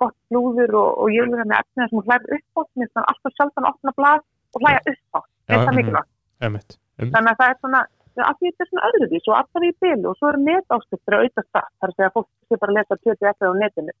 gott 0.00 0.16
blúður 0.32 0.76
og, 0.80 0.90
og 1.04 1.14
ég 1.14 1.28
vil 1.28 1.40
með 1.40 1.56
efnið 1.60 1.88
sem 1.88 1.98
hún 1.98 2.06
hlæður 2.08 2.36
upp 2.38 2.60
á, 2.60 2.62
finnst 2.74 2.94
það 2.96 3.08
alltaf 3.12 3.36
sjálfan 3.36 3.66
að 3.66 3.72
opna 3.72 3.96
blað 3.98 4.22
og 4.50 4.64
hlæja 4.64 4.82
upp 4.92 5.18
á. 5.18 5.20
Það 5.50 5.64
mhm. 5.64 5.80
mikilvægt? 5.80 6.78
Þannig 7.00 7.32
að 7.32 7.40
það 7.40 7.52
er 7.52 7.58
svona, 7.60 7.82
að 8.20 8.38
því 8.38 8.50
þetta 8.50 8.64
er 8.64 8.70
svona 8.70 8.88
öðruvís 8.90 9.28
og 9.28 9.36
alltaf 9.38 9.66
í 9.66 9.72
bylu 9.84 10.10
og 10.10 10.18
svo 10.18 10.30
eru 10.30 10.42
netáskiptir 10.46 11.16
að 11.16 11.26
auka 11.26 11.44
það, 11.46 11.68
þar 11.80 11.92
að 11.92 11.96
segja 11.96 12.08
að 12.10 12.16
fólk 12.16 12.28
sé 12.30 12.60
bara 12.62 12.72
að 12.72 12.78
lesa 12.80 13.00
20 13.04 13.30
eftir 13.30 13.50
á 13.50 13.60
netinu. 13.60 13.94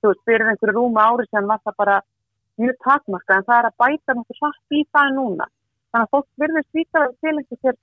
Þú 0.00 0.10
veist, 0.10 0.24
fyrir 0.26 0.50
einhverju 0.50 0.74
rúma 0.76 1.06
ári 1.10 1.26
sem 1.28 1.50
var 1.50 1.60
það 1.64 1.76
bara 1.82 1.96
mjög 2.60 2.76
takmarka 2.86 3.36
en 3.36 3.46
það 3.48 3.58
er 3.58 3.68
að 3.68 3.78
bæta 3.82 4.16
nokkuð 4.16 4.38
svart 4.38 4.76
í 4.76 4.82
það 4.94 5.14
núna. 5.18 5.46
Þannig 5.90 6.06
að 6.06 6.12
fólk 6.14 6.28
líka 6.78 7.04
að 7.04 7.14
til 7.20 7.34
einhver 7.34 7.78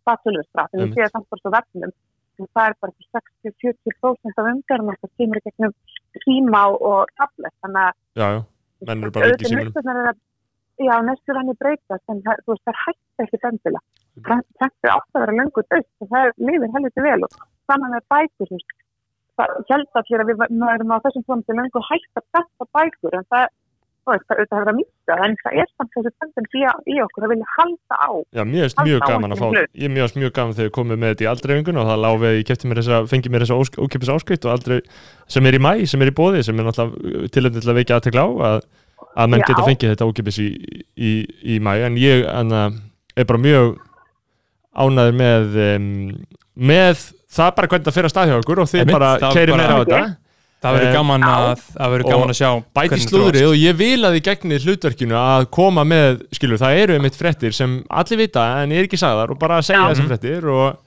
sér 0.00 0.06
spatulvistrat, 0.06 0.72
en 0.72 0.80
ég 0.86 0.94
sé 0.94 1.04
það 1.04 1.12
samt 1.14 1.28
bara 1.30 1.42
svo 1.42 1.52
vefnum, 1.56 1.92
en 2.40 2.48
það 2.56 2.64
er 2.70 2.74
bara 2.80 2.92
60-70% 3.44 4.40
af 4.40 4.50
umgjörnum 4.54 4.96
það 4.96 5.12
kemur 5.20 5.40
í 5.40 5.44
gegnum 5.46 5.72
síma 6.24 6.62
og, 6.72 7.12
tablet, 7.20 7.54
þannig 7.60 7.82
að 7.84 7.92
Já, 10.80 10.94
næstur 11.04 11.36
hann 11.36 11.52
er 11.52 11.56
breytast 11.60 12.08
en 12.08 12.22
það, 12.24 12.38
veist, 12.48 12.62
það 12.64 12.72
er 12.72 12.78
hægt 12.86 13.22
ekki 13.24 13.38
bendila. 13.42 13.80
Þetta 14.24 14.68
er 14.86 14.92
átt 14.94 15.18
að 15.18 15.24
vera 15.26 15.34
löngu 15.36 15.64
döst 15.68 15.90
og 16.00 16.08
það 16.08 16.30
lifir 16.40 16.70
helviti 16.76 17.04
vel 17.04 17.26
og 17.26 17.34
saman 17.68 17.92
með 17.92 18.06
bækur, 18.14 18.62
það 19.36 19.52
held 19.68 19.98
að 20.00 20.06
fyrir 20.08 20.24
að 20.24 20.30
við 20.30 20.44
erum 20.72 20.94
á 20.96 21.02
þessum 21.04 21.26
tónum 21.26 21.44
til 21.44 21.58
löngu 21.58 21.82
hægt 21.90 22.20
að 22.20 22.26
besta 22.38 22.68
bækur 22.78 23.18
en 23.18 23.28
það, 23.34 23.44
þú 24.04 24.12
veist, 24.14 24.26
það 24.30 24.40
hefur 24.44 24.70
að 24.72 24.76
mýta 24.80 25.16
en 25.26 25.34
það 25.42 25.56
er 25.62 25.68
samt 25.70 25.90
þessi 25.96 26.12
tendens 26.22 26.56
í, 26.56 26.62
í 26.94 26.96
okkur 27.04 27.26
að 27.26 27.32
vilja 27.34 27.48
halda 27.56 27.98
á. 28.00 28.10
Já, 28.38 28.42
mér 28.50 28.64
finnst 28.66 28.80
mjög 28.86 29.04
gaman 29.10 29.34
að 29.36 29.42
fá 29.42 29.46
ég 29.84 29.92
mjög, 29.94 30.14
mjög 30.22 30.32
gaman 30.38 30.56
þegar 30.58 30.68
ég 30.70 30.76
komið 30.78 31.00
með 31.02 31.12
þetta 31.14 31.26
í 31.26 31.30
aldreifingun 31.32 31.80
og 31.82 31.88
það 31.90 32.02
lág 32.04 32.18
við, 32.24 32.34
ég 32.40 32.48
kefti 32.50 32.70
mér 32.70 32.80
þessa, 32.82 33.00
fengi 33.12 33.32
mér 33.34 33.44
þessa 33.46 33.58
ósk, 33.64 33.78
ókipis 33.84 34.12
áskrift 34.16 34.48
og 34.48 34.54
aldrei 34.56 34.78
sem 35.30 35.46
er 35.50 35.58
í 35.58 35.62
mæ, 35.66 35.72
sem 35.90 36.02
er 36.06 36.12
í 36.12 36.16
bóði, 36.20 36.42
sem 36.46 36.58
er 36.62 36.68
náttúrulega 36.70 37.30
tilhengið 37.36 37.64
til 37.66 37.72
að 37.74 37.78
veikja 37.80 37.98
aðtekla 38.00 38.24
á 38.24 38.28
að, 38.50 38.58
að 39.20 39.30
menn 39.34 39.44
Já. 39.44 39.48
geta 39.52 39.66
fengið 39.68 39.94
þetta 39.94 40.10
ókipis 40.10 40.40
í, 40.42 40.48
í, 40.96 41.12
í 41.56 41.60
mæ, 41.62 41.72
en 41.90 42.00
ég 42.00 42.26
anna, 42.30 42.64
er 43.16 43.28
bara 43.28 43.42
mjög 43.42 43.78
ánæður 44.80 45.16
með 45.18 45.56
um, 45.66 45.86
með 46.60 47.00
það 47.30 47.52
bara 47.56 47.70
hvernig 47.70 47.86
það 47.88 47.96
fyrir 47.96 48.08
að 48.08 48.12
staðhjá 48.14 48.36
okkur 48.40 48.60
og 48.62 48.68
þið 48.70 48.80
Einmitt, 48.84 48.96
bara 48.96 49.10
það 49.22 49.36
keiri 49.36 49.54
bara- 49.54 49.62
meira 49.62 49.74
á 49.74 49.80
þetta 49.82 50.00
Það 50.60 50.74
verður 50.76 50.90
Eh, 50.90 50.96
gaman, 50.98 51.22
það 51.24 51.88
verður 51.94 52.04
Og 52.04 52.12
gaman 52.12 52.32
að 52.34 52.38
sjá 52.40 52.50
bæti 52.76 52.98
slúðrið 53.06 53.46
og 53.48 53.56
ég 53.56 53.78
vil 53.80 54.02
að 54.04 54.18
þið 54.18 54.26
gegnið 54.28 54.66
hlutverkinu 54.68 55.16
að 55.16 55.46
koma 55.56 55.84
með, 55.88 56.20
skilur, 56.36 56.60
það 56.60 56.82
eru 56.82 56.98
einmitt 56.98 57.16
frettir 57.16 57.56
sem 57.56 57.78
allir 57.88 58.20
vita 58.20 58.44
en 58.60 58.72
er 58.76 58.84
ekki 58.84 59.00
sagðar 59.00 59.32
og 59.32 59.40
bara 59.40 59.56
að 59.62 59.68
segja 59.70 59.80
Já. 59.86 59.88
þessar 59.94 60.10
frettir 60.12 60.48
og 60.52 60.78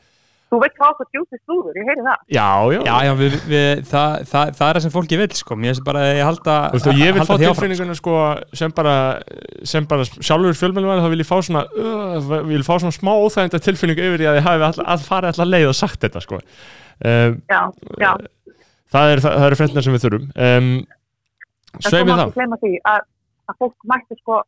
Þú 0.54 0.60
veit 0.62 0.76
hvað 0.78 0.92
okkur 0.94 1.08
djúsi 1.10 1.38
slúður, 1.42 1.78
ég 1.82 1.88
heyri 1.90 2.04
það. 2.06 2.18
já, 2.30 2.50
já, 2.70 2.80
Já, 2.86 2.98
já, 3.08 3.12
við, 3.18 3.38
við, 3.50 3.80
það, 3.90 4.12
það, 4.30 4.52
það 4.60 4.68
er 4.68 4.78
það 4.78 4.84
sem 4.84 4.92
fólki 4.94 5.18
vil 5.18 5.28
sko. 5.34 5.56
Mér 5.58 5.72
finnst 5.74 5.86
bara 5.88 6.04
að 6.04 6.12
ég 6.14 6.28
halda 6.28 6.58
Þú 6.68 6.78
veist, 6.78 6.90
og 6.92 7.00
ég 7.02 7.16
vil 7.16 7.22
halda 7.24 7.26
fá 7.26 7.34
því 7.42 7.48
tilfinninguna 7.48 7.96
sko, 7.98 8.18
sem 8.62 8.76
bara, 8.78 8.94
sem 9.66 9.88
bara 9.90 10.06
sjálfur 10.14 10.60
fjölmjölumæður, 10.62 11.02
þá 11.08 11.10
vil 11.16 11.24
ég 11.24 11.30
fá 11.32 11.36
svona 11.42 11.64
uh, 11.74 12.30
vil 12.52 12.62
fá 12.70 12.74
svona 12.78 12.94
smá 12.94 13.12
óþægenda 13.18 13.64
tilfinningu 13.66 14.06
yfir 14.12 14.22
því 14.22 14.30
að 14.30 14.38
ég 14.38 14.46
hafi 14.52 14.68
all, 14.70 14.86
all, 14.94 15.02
farið 15.10 15.32
allar 15.34 15.52
leið 15.56 15.68
og 15.72 15.78
sagt 15.82 16.06
þetta 16.06 16.22
sko. 16.28 16.44
um, 17.02 17.42
Já, 17.50 17.62
já. 18.06 18.14
Það, 18.94 19.14
er, 19.14 19.24
eru 19.48 19.60
frettina 19.60 19.84
sem 19.86 19.96
við 19.96 20.06
þurfum 20.06 20.28
um, 20.48 20.72
sveimið 21.84 22.60
því 22.64 22.74
að, 22.94 23.06
að 23.50 23.62
fólk 23.64 23.88
mætti 23.90 24.20
sko 24.22 24.42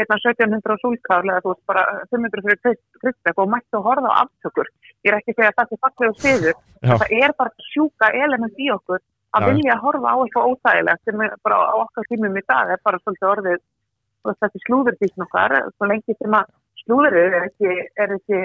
hérna 0.00 0.18
1700 0.18 0.74
á 0.74 0.76
súlkál 0.80 1.22
eða 1.28 1.42
þú 1.44 1.52
veist 1.52 1.64
bara 1.68 1.84
500 2.10 2.44
fyrir 2.46 2.78
kristbek 3.02 3.40
og 3.42 3.50
mætti 3.52 3.76
að 3.76 3.86
horfa 3.86 4.12
á 4.12 4.20
aftökur. 4.24 4.70
Ég 5.04 5.12
er 5.12 5.18
ekki 5.18 5.34
að 5.34 5.38
segja 5.38 5.50
að 5.52 5.58
það 5.58 5.74
er 5.76 5.82
fallegu 5.84 6.14
sviður. 6.20 6.56
Já. 6.82 6.94
Það 7.02 7.14
er 7.18 7.34
bara 7.42 7.66
sjúka 7.68 8.10
element 8.24 8.62
í 8.62 8.70
okkur 8.72 9.02
að 9.32 9.44
Já. 9.44 9.48
vilja 9.52 9.78
horfa 9.82 10.14
á 10.14 10.16
eitthvað 10.22 10.48
óþægilegt 10.50 11.04
sem 11.04 11.22
er 11.26 11.36
bara 11.44 11.60
á 11.60 11.74
okkar 11.84 12.08
tímum 12.08 12.40
í 12.40 12.44
dag 12.48 12.72
er 12.72 12.82
bara 12.84 13.00
svolítið 13.02 13.30
orðið 13.34 13.62
þessi 14.42 14.64
slúðurdísn 14.66 15.24
okkar 15.26 15.56
svo 15.76 15.88
lengi 15.90 16.16
sem 16.18 16.36
að 16.36 16.52
slúðurinn 16.82 17.38
er 17.38 17.46
ekki, 17.48 17.72
er 18.02 18.14
ekki 18.18 18.42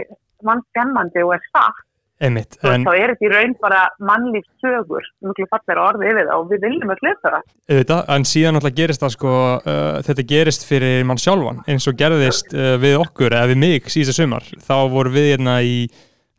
mannskemmandi 0.47 1.25
og 1.25 1.35
er 1.37 1.43
satt 1.51 1.83
Einmitt, 2.17 2.55
en, 2.65 2.81
þá 2.81 2.95
er 2.97 3.11
þetta 3.13 3.25
í 3.27 3.29
raun 3.29 3.51
bara 3.61 3.79
mannlífs 4.01 4.49
sögur 4.63 5.05
mjög 5.21 5.49
fallir 5.51 5.81
orðið 5.83 6.07
yfir 6.09 6.25
það 6.25 6.39
og 6.39 6.47
við 6.49 6.63
viljum 6.65 6.93
að 6.93 7.01
lesa 7.05 7.31
það. 7.33 7.43
auðvitað, 7.69 7.99
en 8.15 8.23
síðan 8.25 8.55
náttúrulega 8.57 8.77
gerist 8.79 9.03
það 9.03 9.11
sko, 9.13 9.33
uh, 9.61 9.97
þetta 10.07 10.23
gerist 10.31 10.63
fyrir 10.65 11.03
mann 11.05 11.21
sjálfan 11.21 11.59
eins 11.69 11.85
og 11.85 11.97
gerðist 11.99 12.55
uh, 12.57 12.71
við 12.81 12.95
okkur 13.03 13.35
eða 13.37 13.51
við 13.51 13.59
mig 13.61 13.89
síðasta 13.93 14.15
sumar 14.17 14.47
þá 14.65 14.75
voru 14.95 15.13
við 15.13 15.27
hérna 15.35 15.59
í 15.61 15.75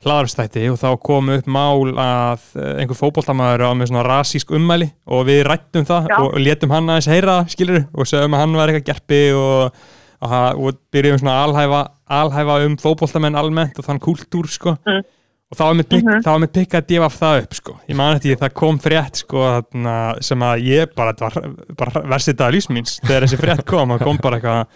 hlaðarstætti 0.03 0.64
og 0.73 0.81
þá 0.81 0.88
kom 1.07 1.31
upp 1.37 1.47
mál 1.55 1.93
að 1.95 2.49
uh, 2.59 2.73
einhver 2.83 2.99
fótboltamaður 2.99 3.64
á 3.67 3.71
með 3.79 3.91
svona 3.93 4.03
rasísk 4.07 4.51
ummæli 4.59 4.88
og 5.07 5.29
við 5.31 5.45
rættum 5.47 5.87
það 5.87 6.09
Já. 6.11 6.17
og 6.25 6.41
létum 6.43 6.75
hann 6.75 6.91
aðeins 6.91 7.11
heyra 7.11 7.37
skilur 7.51 7.87
og 7.95 8.11
sögum 8.11 8.35
að 8.35 8.43
hann 8.43 8.59
var 8.59 8.73
eitthvað 8.73 8.88
gerpi 8.91 9.21
og, 9.38 9.79
og, 10.27 10.83
byrjum 10.91 11.23
svona 11.23 11.38
að 11.38 11.47
alhæfa, 11.53 11.85
alhæfa 12.19 12.59
um 12.67 12.77
fótboltamenn 12.83 13.38
almennt 13.38 13.79
og 13.79 13.87
þann 13.87 14.03
kultúr 14.03 14.51
sko 14.51 14.75
Mm. 14.83 15.07
Og 15.48 15.56
þá 15.56 15.62
var 15.64 15.74
mitt 15.78 15.88
pikk, 15.88 16.04
Mhm. 16.04 16.22
þá 16.24 16.28
var 16.34 16.38
mitt 16.42 16.52
pikk 16.52 16.74
að 16.76 16.87
djöfa 16.90 17.08
það 17.18 17.42
upp 17.42 17.54
sko. 17.56 17.72
ég 17.88 17.96
man 17.96 18.14
eftir 18.16 18.34
því 18.34 18.40
það 18.42 18.54
kom 18.54 18.78
frétt 18.78 19.16
sko, 19.22 19.44
þarna, 19.72 19.94
sem 20.22 20.38
að 20.44 20.62
ég 20.66 20.94
bara, 20.94 21.14
var 21.20 21.32
bara 21.78 22.02
versið 22.12 22.34
þetta 22.34 22.50
lífsmýns 22.52 22.98
þegar 23.00 23.24
þessi 23.26 23.38
frétt 23.40 23.64
kom, 23.64 23.88
það 23.94 24.04
kom 24.04 24.18
bara 24.22 24.37
eitthvað 24.37 24.66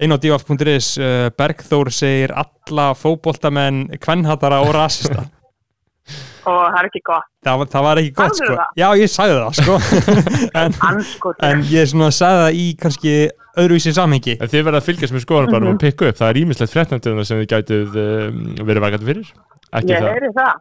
inn 0.00 0.10
á 0.12 0.18
djöfa.is 0.18 0.88
uh, 0.98 1.30
Bergþór 1.38 1.92
segir 1.94 2.34
alla 2.34 2.88
fótboltamenn 2.98 3.86
kvennhatara 4.02 4.60
og 4.66 4.74
rasista 4.74 5.28
og 6.46 6.70
það 6.70 6.76
er 6.78 6.86
ekki 6.86 7.00
gott. 7.06 7.26
það, 7.44 7.56
var- 7.58 7.70
það 7.72 7.82
var 7.86 7.96
ekki 8.02 8.12
gott 8.14 8.36
Sagðirðu 8.36 8.46
sko. 8.46 8.58
það? 8.60 8.70
já 8.76 8.88
ég 8.98 9.10
sagði 9.10 9.38
það 9.42 9.54
sko. 9.62 9.74
en, 10.60 10.76
en 11.50 11.62
ég 11.70 11.88
svona 11.90 12.10
sagði 12.14 12.42
það 12.44 12.58
í 12.60 12.66
kannski 12.82 13.14
öðruvísi 13.56 13.94
samhengi 13.96 14.36
En 14.40 14.48
þið 14.52 14.64
verða 14.68 14.78
að 14.82 14.86
fylgjast 14.90 15.14
með 15.16 15.24
skoðanablaðum 15.24 15.72
og 15.74 15.80
pikka 15.82 16.10
upp, 16.10 16.18
það 16.20 16.28
er 16.30 16.38
ímislegt 16.42 16.74
fréttnættina 16.74 17.24
sem 17.26 17.40
þið 17.42 17.50
gætuð 17.54 17.98
um, 18.02 18.40
verið 18.68 18.84
vakandi 18.86 19.06
fyrir 19.10 19.32
ekki 19.72 19.92
Ég 19.92 20.02
það 20.02 20.12
heyri 20.14 20.30
það. 20.36 20.54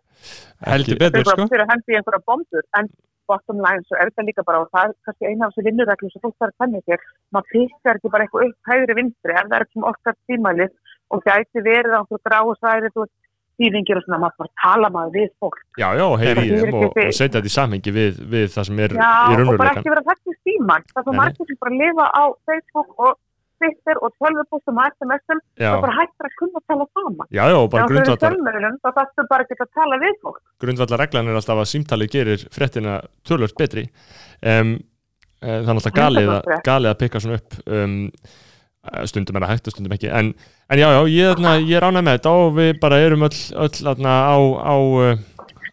heldur 0.72 0.96
ekki, 0.96 1.02
betur 1.04 1.26
sko. 1.30 1.48
fyrir 1.52 1.65
að 1.65 1.72
hendi 1.74 1.98
einhverja 2.00 2.24
bombur, 2.26 2.65
en 2.80 2.89
bottom 3.26 3.58
line, 3.65 3.82
svo 3.89 3.98
er 3.98 4.10
þetta 4.12 4.26
líka 4.28 4.44
bara, 4.46 4.62
og 4.62 4.70
það 4.74 4.89
er 4.89 4.96
kannski 5.06 5.26
eina 5.30 5.46
af 5.48 5.54
þessu 5.56 5.65
vinnureglum 5.65 6.12
sem 6.13 6.22
fólk 6.22 6.36
þarf 6.39 6.54
að 6.54 6.58
kenna 6.63 6.82
sér, 6.86 7.06
maður 7.34 7.52
pikkar 7.56 8.00
ekki 8.00 8.12
bara 8.13 8.26
eitthvað 8.28 8.48
upp 8.50 8.72
hægri 8.72 8.98
vinstri, 9.00 9.34
ef 9.34 9.48
það 9.50 9.56
er 9.60 9.65
ekki 9.65 9.86
okkar 9.91 10.18
tímælið 10.30 10.74
og 11.15 11.24
gæti 11.26 11.63
verið 11.65 11.96
á 11.96 12.00
einhverju 12.02 12.22
gráusværi, 12.30 12.91
þú 12.94 13.06
veist, 13.06 13.15
þýðingir 13.56 13.98
og 14.00 14.04
svona, 14.06 14.20
maður 14.26 14.39
bara 14.44 14.52
tala 14.62 14.89
maður 14.94 15.13
við 15.15 15.30
fólk. 15.39 15.60
Já, 15.80 15.88
já, 15.96 16.06
heyri 16.22 16.36
Það 16.36 16.46
þýðir 16.46 16.74
og, 16.76 16.86
og 16.86 17.13
setja 17.15 17.39
þetta 17.39 17.50
í 17.50 17.54
samhengi 17.56 17.94
við, 17.96 18.18
við 18.34 18.48
það 18.56 18.65
sem 18.70 18.82
er 18.86 18.96
Já, 18.96 19.06
í 19.06 19.06
og 19.06 19.30
bara 19.32 19.38
raunveruleikan 19.39 19.80
ekki 19.80 19.94
vera 19.94 20.04
þetta 20.10 20.34
í 20.34 20.38
síman. 20.46 20.88
Það 20.91 21.00
er 21.02 21.06
svo 21.08 21.15
margir 21.22 21.50
sem 21.50 21.60
bara 21.63 21.78
lifa 21.82 22.08
á 22.12 22.24
Facebook 22.50 22.89
og 23.00 23.13
Twitter 23.60 24.00
og 24.04 24.13
tölvupústum 24.22 24.80
og 24.82 24.89
SMS-um, 24.96 25.41
það 25.60 25.78
bara 25.86 25.96
hættir 26.00 26.28
að 26.30 26.34
kunna 26.41 26.62
tala 26.70 26.88
saman. 26.94 27.28
já, 27.32 27.44
já, 27.52 27.58
bara 27.76 27.88
grundvallar, 27.91 28.36
þá 28.84 28.89
þarfstu 28.98 29.28
bara 29.30 29.46
ekki 29.46 29.58
að 29.65 29.72
tala 29.80 30.00
við 30.04 30.18
fólk. 30.24 30.41
grundvallar 30.63 31.02
reglan 31.06 31.30
er 31.32 31.39
alltaf 31.39 31.62
að 31.63 31.72
símtalið 31.74 32.12
gerir 32.15 32.48
fréttina 32.56 32.98
tölvöld 33.28 33.56
betri 33.60 33.86
um, 34.41 34.76
það 35.46 35.70
er 35.70 35.74
alltaf 35.76 35.96
galið, 35.96 36.30
að- 36.36 36.44
100%. 36.50 36.65
galið 36.70 36.91
að 36.91 37.00
pikka 37.04 37.24
svona 37.24 37.39
upp 37.39 37.58
um, 37.68 37.96
eh, 38.91 39.06
stundum 39.10 39.36
er 39.39 39.46
það 39.46 39.54
hægt 39.56 39.68
og 39.72 39.76
stundum 39.76 39.98
ekki 39.98 40.12
en, 40.12 40.34
en 40.70 40.80
já, 40.82 40.88
já, 40.96 41.02
ég, 41.15 41.44
ég 41.70 41.76
er 41.80 41.88
ánægð 41.88 42.06
með 42.08 42.18
þetta 42.20 42.36
og 42.44 42.54
við 42.60 42.72
bara 42.82 43.02
erum 43.06 43.28
öll, 43.30 43.41
öll 43.65 43.76
þarna, 43.82 44.15
á, 44.30 44.38
á, 44.62 44.76
uh, 44.76 45.18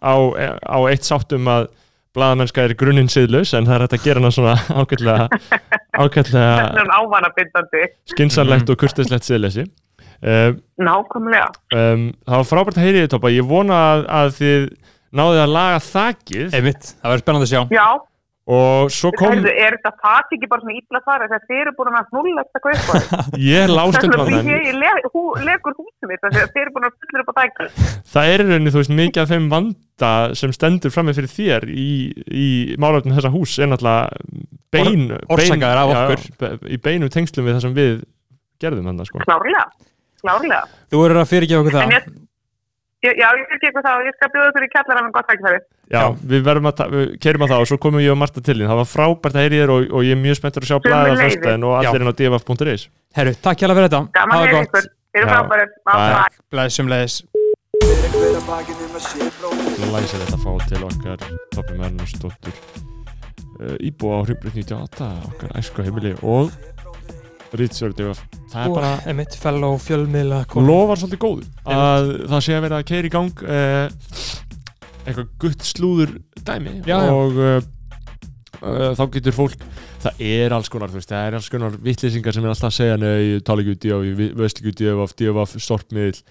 á, 0.02 0.14
á 0.62 0.78
eitt 0.90 1.04
sáttum 1.08 1.48
að 1.48 1.70
blaðamennska 2.16 2.64
er 2.66 2.74
grunninn 2.78 3.08
siðlaus 3.12 3.52
en 3.56 3.66
það 3.68 3.74
er 3.78 3.84
hægt 3.86 3.96
að 3.98 4.04
gera 4.06 4.20
hana 4.22 4.32
svona 4.34 4.54
er 6.84 6.92
ávanabindandi. 7.00 7.82
skinsanlegt 8.12 8.70
og 8.72 8.80
kurtislegt 8.82 9.28
siðleysi. 9.28 9.66
Uh, 10.22 10.52
Nákvæmlega. 10.78 11.48
um, 11.74 12.04
það 12.28 12.36
var 12.42 12.48
frábært 12.52 12.78
að 12.78 12.84
heyri 12.86 13.00
þið 13.02 13.12
Toppa. 13.16 13.32
Ég 13.34 13.48
vona 13.48 13.78
að, 13.92 14.04
að 14.20 14.34
þið 14.38 14.66
náðið 15.18 15.40
að 15.42 15.54
laga 15.56 15.80
þakið. 15.88 16.54
Einmitt, 16.58 16.90
það 17.02 17.10
verður 17.12 17.24
spennandi 17.24 17.48
að 17.48 17.52
sjá. 17.52 17.62
Já, 17.74 17.86
og 18.50 18.90
svo 18.90 19.12
kom 19.14 19.30
Heyrðu, 19.36 19.52
er 19.54 19.76
þetta 19.76 19.92
fat 20.02 20.32
ekki 20.34 20.48
bara 20.50 20.62
svona 20.64 20.74
illa 20.80 21.00
fara 21.06 21.28
þegar 21.30 21.44
þið 21.46 21.60
eru 21.62 21.72
búin 21.78 21.98
að 22.00 22.08
snulla 22.10 22.42
þetta 22.42 22.62
kaupa 22.64 23.20
ég 23.52 23.70
á 23.70 23.84
því 23.86 24.08
það. 24.18 24.48
ég 24.50 24.78
le, 24.80 24.90
hú, 25.14 25.22
legur 25.46 25.76
húsum 25.78 26.10
mitt 26.10 26.24
þegar 26.24 26.50
þið 26.50 26.62
eru 26.64 26.74
búin 26.74 26.88
að 26.88 26.96
fullur 26.98 27.22
upp 27.22 27.30
á 27.30 27.34
dækju 27.38 27.68
það 28.16 28.32
er 28.32 28.42
í 28.42 28.48
rauninni 28.50 28.72
þú 28.74 28.80
veist 28.82 28.94
mikið 28.98 29.22
af 29.22 29.30
þeim 29.30 29.46
vanda 29.52 30.10
sem 30.42 30.56
stendur 30.58 30.90
frammi 30.96 31.14
fyrir 31.14 31.30
þér 31.36 31.68
í, 31.70 31.86
í 32.42 32.48
málöfnum 32.82 33.14
þessa 33.14 33.30
hús 33.36 33.54
er 33.62 33.70
náttúrulega 33.70 34.26
bein, 34.74 35.06
Or- 35.12 35.36
orsakaðir 35.38 35.82
af 35.84 35.92
já, 35.94 36.00
okkur. 36.02 36.26
já, 36.26 36.36
be- 36.42 36.74
í 36.74 36.80
beinum 36.82 37.12
tengslum 37.14 37.46
við 37.46 37.54
það 37.58 37.64
sem 37.68 37.74
við 37.78 37.94
gerðum 38.62 38.86
hann 38.90 39.04
sko. 39.06 39.22
Klárlega, 39.22 39.64
klárlega. 40.22 40.60
Þú 40.90 41.00
verður 41.02 41.20
að 41.22 41.30
fyrirgefa 41.32 41.62
okkur 41.62 41.76
það. 41.78 41.94
Ég- 41.96 42.12
Já, 43.02 43.28
ég 43.34 43.46
skal 43.48 43.58
gera 43.64 43.82
það 43.82 43.96
og 43.98 44.04
ég 44.06 44.14
skal 44.14 44.28
bjóða 44.30 44.60
í 44.62 44.68
kjallara 44.70 45.00
með 45.02 45.14
gott 45.16 45.26
tækifæri. 45.26 45.60
Já, 45.90 46.02
við 46.32 46.44
verðum 46.46 46.68
að, 46.70 46.82
við 46.92 47.08
kerum 47.24 47.42
að 47.42 47.52
það 47.52 47.62
og 47.64 47.68
svo 47.72 47.78
komum 47.82 48.02
ég 48.04 48.12
og 48.14 48.18
Marta 48.20 48.38
til 48.38 48.54
þín, 48.54 48.68
það 48.70 48.78
var 48.78 48.88
frábært 48.92 49.34
að 49.34 49.42
heyri 49.42 49.58
þér 49.58 49.72
og, 49.74 49.86
og 49.90 50.06
ég 50.06 50.14
er 50.14 50.20
mjög 50.22 50.38
spenntur 50.38 50.62
að 50.62 50.70
sjá 50.70 50.78
blæða 50.86 51.16
föstudaginn 51.18 51.66
og 51.66 51.74
allir 51.80 52.04
inn 52.04 52.12
á 52.12 52.14
dfaf.is 52.20 52.86
Herru, 53.18 53.34
takk 53.42 53.58
hjá 53.58 53.66
fyrir 53.72 53.88
þetta 53.88 54.02
Gaman 54.14 54.38
að 54.38 54.54
gott. 54.54 54.68
ykkur. 54.70 54.86
Þið 55.12 55.18
eru 55.18 55.26
Já. 55.26 55.34
frábærir. 55.34 55.74
Bye. 55.90 55.98
Bye. 56.14 56.46
Blæsum 56.54 56.92
leiðis 56.92 57.18
Fyrir 59.72 59.90
Læsir 59.90 60.22
þetta 60.22 60.38
fá 60.38 60.52
til 60.70 60.82
okkar 60.86 61.26
toppum 61.52 61.82
Ernarsdóttur 61.82 62.54
uh, 62.54 63.76
íbúa 63.82 64.22
á 64.22 64.24
Hrimbrið 64.28 64.62
98 64.62 65.10
okkar 65.32 65.58
æsku 65.58 65.84
heimili 65.86 66.14
og 66.22 66.54
Rítsjörg 67.58 67.96
dfaf 67.98 68.22
það 68.52 68.64
er 68.64 68.74
bara 68.76 68.92
emitt 69.12 69.36
fellow 69.36 69.76
fjölmiðla 69.82 70.42
lofar 70.56 71.00
svolítið 71.00 71.22
góð 71.22 71.44
að 71.68 72.10
það 72.32 72.44
sé 72.46 72.56
að 72.56 72.64
vera 72.66 72.80
að 72.80 72.88
keira 72.88 73.08
í 73.08 73.12
gang 73.12 73.44
uh, 73.44 73.86
eitthvað 75.02 75.30
gutt 75.42 75.64
slúður 75.66 76.16
dæmi. 76.46 76.78
Já, 76.86 76.96
já. 76.96 77.12
og 77.12 77.40
uh, 77.40 77.56
uh, 78.62 78.90
þá 78.98 79.04
getur 79.16 79.36
fólk 79.36 79.66
það 80.02 80.22
er 80.26 80.54
alls 80.56 80.70
konar, 80.72 80.90
þú 80.90 80.98
veist, 80.98 81.12
það 81.12 81.26
er 81.28 81.36
alls 81.38 81.50
konar 81.52 81.76
vittlýsingar 81.86 82.36
sem 82.36 82.46
er 82.46 82.54
alltaf 82.54 82.70
að 82.70 82.78
segja 82.78 83.00
neða 83.00 83.24
ég 83.26 83.44
tala 83.46 83.64
ekki 83.64 83.76
út 83.76 83.86
í 83.86 83.92
og 83.94 84.06
ég 84.08 84.22
veist 84.38 84.60
ekki 84.60 84.72
út 84.72 84.82
í 84.82 84.90
og 84.92 85.14
DFF 85.18 85.66
stortmiðl 85.66 86.22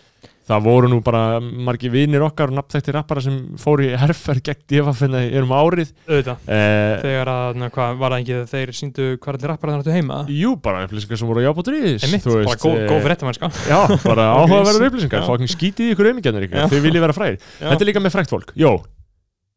það 0.50 0.66
voru 0.66 0.89
nú 0.92 1.00
bara 1.06 1.39
margi 1.42 1.92
vinir 1.94 2.24
okkar 2.26 2.52
og 2.52 2.58
nafnþættir 2.60 2.98
rappara 2.98 3.24
sem 3.24 3.38
fóru 3.62 3.86
í 3.88 3.92
herfer 4.00 4.42
gegn 4.44 4.92
það 4.92 5.18
erum 5.32 5.54
árið. 5.56 5.92
Auðvitað. 6.08 6.46
Uh, 6.48 6.96
Þegar 7.02 7.32
að, 7.32 7.60
na, 7.62 7.70
hvað, 7.74 8.00
var 8.02 8.16
það 8.16 8.24
ekki 8.24 8.34
þegar 8.36 8.50
þeir 8.52 8.74
síndu 8.78 9.10
hvað 9.22 9.38
allir 9.38 9.52
rappar 9.52 9.74
þannig 9.74 9.89
að 9.92 9.98
heima? 9.98 10.20
Jú, 10.32 10.54
bara 10.64 10.86
upplýsingar 10.88 11.22
sem 11.22 11.32
voru 11.32 11.44
á 11.44 11.48
jábútrís 11.48 12.08
Emitt, 12.08 12.26
bara 12.28 12.58
góð, 12.62 12.80
góð 12.89 13.04
fyrir 13.04 13.16
þetta 13.16 13.30
mannska 13.30 13.52
Já, 13.68 13.80
bara 14.06 14.30
áhugaverðar 14.39 14.88
upplýsingar, 14.89 15.24
Já. 15.24 15.30
fokkin 15.30 15.52
skítið 15.52 15.94
ykkur 15.96 16.12
aumingjarnir 16.12 16.48
ykkur, 16.48 16.72
þið 16.72 16.88
viljið 16.88 17.06
vera 17.08 17.18
fræðir 17.18 17.46
Þetta 17.60 17.80
er 17.80 17.92
líka 17.92 18.04
með 18.04 18.18
frækt 18.18 18.36
fólk, 18.36 18.56
jó 18.60 18.74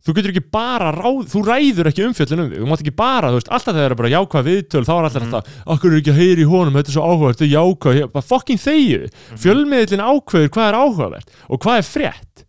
Þú 0.04 0.12
getur 0.18 0.32
ekki 0.34 0.42
bara 0.52 0.90
ráð, 0.92 1.22
þú 1.32 1.40
ræður 1.48 1.88
ekki 1.88 2.02
umfjöllin 2.04 2.40
um 2.42 2.48
þig 2.50 2.58
Þú 2.60 2.66
mátt 2.68 2.82
ekki 2.84 2.92
bara, 2.98 3.30
þú 3.32 3.38
veist, 3.38 3.48
alltaf 3.56 3.72
þegar 3.72 3.84
það 3.88 3.94
er 3.94 4.00
bara 4.02 4.12
jákvæð 4.12 4.48
viðtöl 4.50 4.84
Þá 4.84 4.92
er 4.98 5.06
alltaf 5.08 5.22
Mhm. 5.24 5.30
alltaf, 5.32 5.54
okkur 5.74 5.92
er 5.94 6.00
ekki 6.02 6.12
að 6.12 6.18
heyri 6.20 6.44
í 6.44 6.50
honum 6.50 6.74
Þetta 6.76 6.90
er 6.92 6.96
svo 6.98 7.04
áhugavert, 7.08 7.38
þetta 7.40 7.48
er 7.48 7.54
jákvæð 7.56 7.94
hér." 7.98 8.12
Bara 8.12 8.26
fokkin 8.28 8.60
þegju, 8.60 9.00
Mhm. 9.08 9.38
fjölmiðlinn 9.44 10.04
ákveður 10.04 10.50
hvað 10.52 10.68
er 10.68 10.76
áhugavert 10.82 11.28
Og 11.48 11.60
hvað 11.64 11.78
er 11.78 11.88
frétt 11.88 12.44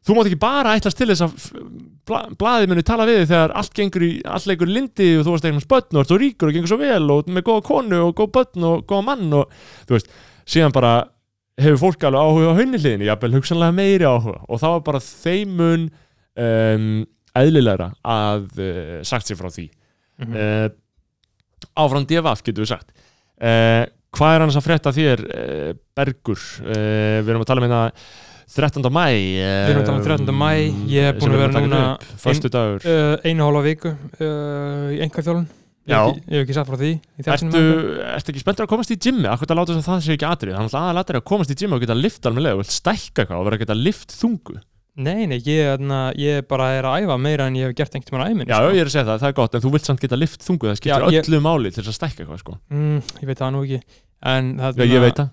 Þú 0.00 0.14
mátt 0.16 0.26
ekki 0.32 0.40
bara 0.40 0.74
ætlast 0.80 0.96
til 0.96 1.06
þess 1.06 1.22
að 1.22 1.32
bla, 2.06 2.26
Blaðið 2.34 2.68
muni 2.72 2.82
tala 2.82 3.06
við 3.06 3.26
þegar 3.28 3.52
allt 3.54 3.74
gengur 3.74 4.02
í 4.02 4.10
Allt 4.26 4.46
leikur 4.50 4.66
lindi 4.66 5.18
og 5.20 5.26
þú 5.26 5.30
varst 5.36 5.44
eignast 5.46 5.68
börn 5.70 5.94
Og 6.00 6.06
svo 6.08 6.18
ríkur 6.18 6.48
og 6.48 6.54
gengur 6.56 6.66
svo 6.72 6.78
vel 6.80 7.10
og 7.10 7.26
með 7.30 7.42
góða 7.46 7.62
konu 7.70 8.00
Og 8.08 8.16
góða 8.16 8.32
börn 8.34 8.64
og 8.66 8.86
góða 8.88 9.04
mann 9.04 9.32
og 9.32 9.46
þú 9.86 9.94
veist, 9.94 10.08
síðan 10.44 10.72
bara 10.72 11.04
hefur 11.60 11.92
fólk 11.92 12.02
alveg 12.08 12.18
áhuga 12.18 12.50
á 12.50 12.58
hunniliðinni 12.58 13.06
jafnvel 13.06 13.34
hugsanlega 13.36 13.74
meiri 13.76 14.06
áhuga 14.08 14.40
og 14.48 14.58
það 14.58 14.72
var 14.74 14.80
bara 14.80 14.98
þeimun 14.98 15.90
um, 16.40 16.88
eðlilegra 17.40 17.90
að 18.02 18.48
uh, 18.58 18.96
sagt 19.06 19.28
sér 19.30 19.38
frá 19.40 19.50
því 19.54 19.68
Mhm. 20.20 20.34
uh, 20.36 20.68
áfram 21.80 22.04
DFF 22.08 22.42
getur 22.44 22.64
við 22.66 22.72
sagt 22.74 22.90
uh, 22.92 23.86
hvað 24.12 24.34
er 24.34 24.42
annars 24.44 24.58
að 24.58 24.66
frétta 24.66 24.90
þér 24.92 25.22
Bergur 25.96 26.40
við 26.66 27.30
erum 27.30 27.44
að 27.44 27.48
tala 27.48 27.62
um 27.62 27.66
hérna 27.68 27.84
13. 28.50 28.82
mæ 28.90 29.04
Við 29.14 29.70
erum 29.70 29.80
að 29.80 29.86
tala 29.86 30.00
um 30.00 30.04
13. 30.04 30.34
maí, 30.34 30.66
ég 30.90 31.06
er 31.12 31.16
búinn 31.20 31.36
að 31.36 31.42
vera 31.44 31.62
núna 31.64 31.80
uh, 32.90 33.28
Einu 33.30 33.46
hálfa 33.46 33.62
viku 33.68 33.92
í 34.20 35.00
enga 35.06 35.22
þjólun 35.24 35.46
Ég 36.26 36.34
hef 36.34 36.42
ekki, 36.44 36.54
sagt 36.58 36.68
frá 36.68 36.76
því 36.82 36.90
þættinum. 37.24 37.54
ertu 38.18 38.32
ekki 38.34 38.42
spenntur 38.42 38.66
að 38.66 38.72
komast 38.74 38.92
í 38.92 38.98
gymmi? 39.00 39.24
Akkur 39.30 39.48
að 39.54 39.58
láta 39.62 39.76
þess 39.78 39.86
að 39.88 39.94
það 39.94 40.02
sé 40.04 40.16
ekki 40.18 40.28
atrið 40.28 40.58
Þannig 40.58 40.74
að 40.74 40.82
aðalatri 40.82 41.20
að 41.22 41.24
komast 41.30 41.54
í 41.54 41.56
gymmi 41.62 41.78
og 41.78 41.84
geta 41.86 41.96
lift 41.96 42.28
alveg 42.28 42.60
og 42.60 42.68
stækka 42.68 43.22
eitthvað 43.24 43.38
og 43.40 43.46
vera 43.48 43.56
að 43.56 43.62
geta 43.64 43.78
lift 43.78 44.12
þungu 44.20 44.58
Nei, 45.00 45.24
nei, 45.30 45.38
ég, 45.46 45.80
na, 45.80 46.00
ég 46.20 46.44
bara 46.50 46.66
er 46.76 46.84
að 46.90 47.06
æfa 47.06 47.16
meira 47.22 47.46
en 47.48 47.56
ég 47.56 47.70
hef 47.70 47.76
gert 47.78 47.94
einhvern 47.96 48.20
veginn 48.20 48.26
á 48.26 48.32
æminni 48.34 48.50
Já, 48.52 48.58
ég 48.74 48.80
er 48.84 48.90
að 48.90 48.94
segja 48.94 49.06
það, 49.08 49.20
það 49.22 49.30
er 49.32 49.36
gott, 49.40 49.54
en 49.56 49.64
þú 49.64 49.72
vilt 49.74 49.88
samt 49.88 50.02
geta 50.04 50.18
lift 50.20 50.44
þungu, 50.46 50.68
það 50.70 50.78
skiptir 50.80 51.04
Já, 51.06 51.14
ég- 51.16 51.28
öllu 51.30 51.40
máli 51.46 51.72
til 51.72 51.82
þess 51.84 51.92
að 51.94 51.98
stækka 52.00 52.24
eitthvað, 52.26 52.42
sko. 52.44 52.56
mm, 52.70 52.98
Ég 53.22 53.30
veit 53.30 53.40
það 53.40 53.52
nú 53.56 53.62
ekki 53.64 53.80
En 54.34 54.50
það, 54.60 54.82
Já, 54.82 54.88
ég 54.90 55.04
veit 55.06 55.16
það, 55.22 55.30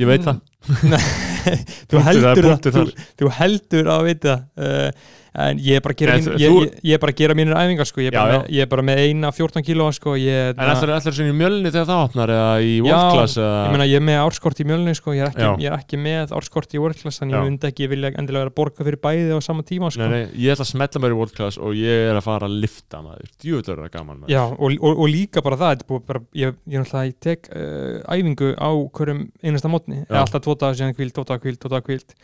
ég 0.00 0.10
veit 0.10 0.26
það. 0.28 0.40
Þú 1.90 1.96
Punktur, 1.96 2.00
það 2.00 2.00
er 2.00 2.06
heldur 2.10 2.30
það, 2.30 2.50
punktur 2.50 2.74
þú, 2.74 2.82
þar. 2.84 3.08
þú 3.20 3.30
heldur 3.38 3.88
að 3.94 4.02
vita 4.10 4.34
uh, 4.60 4.90
En 5.34 5.58
ég 5.62 5.76
er 5.78 5.82
bara 5.84 5.94
að 5.94 6.00
gera, 6.00 6.14
mín, 6.18 6.24
þú- 6.26 6.38
ég, 6.42 6.72
ég, 6.82 6.94
er 6.96 6.98
bara 6.98 7.12
að 7.12 7.18
gera 7.20 7.34
mínir 7.38 7.54
æfingar 7.54 7.86
sko. 7.86 8.00
ég, 8.02 8.08
er 8.10 8.16
Já, 8.16 8.20
bara 8.20 8.32
já. 8.34 8.38
með, 8.40 8.48
ég 8.50 8.60
er 8.64 8.70
bara 8.72 8.82
með 8.82 8.96
eina 9.04 9.30
14 9.30 9.62
kílóa 9.62 9.92
sko. 9.94 10.14
ég, 10.18 10.54
En 10.58 10.70
ætlar 10.72 10.92
ætlar 10.96 11.14
svona 11.14 11.30
í 11.30 11.36
mjölni 11.38 11.70
þegar 11.70 11.86
það 11.86 12.02
opnar 12.08 12.32
eða 12.34 12.48
í 12.66 12.72
Já, 12.80 12.82
World 12.82 13.14
Class 13.14 13.36
eða... 13.38 13.60
ég 13.62 13.70
meina 13.76 13.86
ég 13.86 13.94
er 14.00 14.04
með 14.08 14.18
árskort 14.24 14.58
í 14.60 14.66
mjölni 14.66 14.94
sko. 14.98 15.14
ég, 15.14 15.22
er 15.22 15.30
ekki, 15.30 15.46
Já. 15.46 15.52
ég 15.62 15.70
er 15.70 15.78
ekki 15.78 16.00
með 16.02 16.34
árskort 16.40 16.74
í 16.74 16.82
World 16.82 16.98
Class 16.98 17.20
þannig 17.22 17.36
Já. 17.36 17.38
ég 17.38 17.46
myndi 17.46 17.70
ekki 17.70 17.88
vilja 17.94 18.10
endilega 18.18 18.42
vera 18.42 18.50
að 18.50 18.58
borga 18.58 18.86
fyrir 18.90 19.00
bæði 19.06 19.30
á 19.30 19.38
sama 19.46 19.62
tíma 19.62 19.92
sko. 19.94 20.02
Nei, 20.02 20.10
nei, 20.10 20.26
ég 20.34 20.50
ætla 20.56 20.66
að 20.66 20.72
smetla 20.74 21.04
mér 21.06 21.14
í 21.14 21.18
World 21.20 21.34
Class 21.38 21.58
og 21.62 21.78
ég 21.78 22.10
er 22.10 22.18
að 22.18 22.26
fara 22.26 22.50
að 22.50 22.58
lifta 22.66 23.02
maður. 23.06 23.30
Djúvöldur 23.38 23.78
er 23.78 23.82
það 23.86 23.94
gaman 24.00 24.20
maður. 24.24 24.34
Já, 24.34 24.42
og, 24.50 24.76
og, 24.82 24.98
og 24.98 25.08
líka 25.14 25.42
bara 25.46 25.60
það 25.62 25.76
er 25.78 25.86
búið 25.86 26.04
bara, 26.10 26.20
ég, 26.34 26.58
ég, 26.66 26.82
náttúrulega, 26.82 27.06
ég 27.06 27.18
tek 27.22 27.50
uh, 27.54 28.02
æfingu 28.10 28.50
á 28.58 28.70
hverjum 28.98 29.24
einasta 29.46 29.70
mótni 29.70 30.02
Já. 30.10 30.20
alltaf 30.24 30.42
dagar 30.50 30.74
síðan 30.74 30.96
kvíld, 30.98 31.14
dagar 31.14 31.38
kvíld, 31.38 31.60
dagar 31.62 31.84
kvíld 31.86 32.14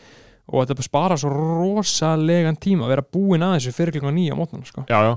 og 0.47 0.63
þetta 0.63 0.85
spara 0.85 1.17
svo 1.19 1.29
rosalegan 1.33 2.57
tíma 2.59 2.87
að 2.87 2.93
vera 2.95 3.05
búin 3.13 3.43
að 3.45 3.57
þessu 3.57 3.75
fyrir 3.75 3.97
klokkan 3.97 4.15
nýja 4.15 4.35
á 4.35 4.39
mótnana 4.39 4.67
sko. 4.67 4.85
Já, 4.87 4.97
já, 5.03 5.13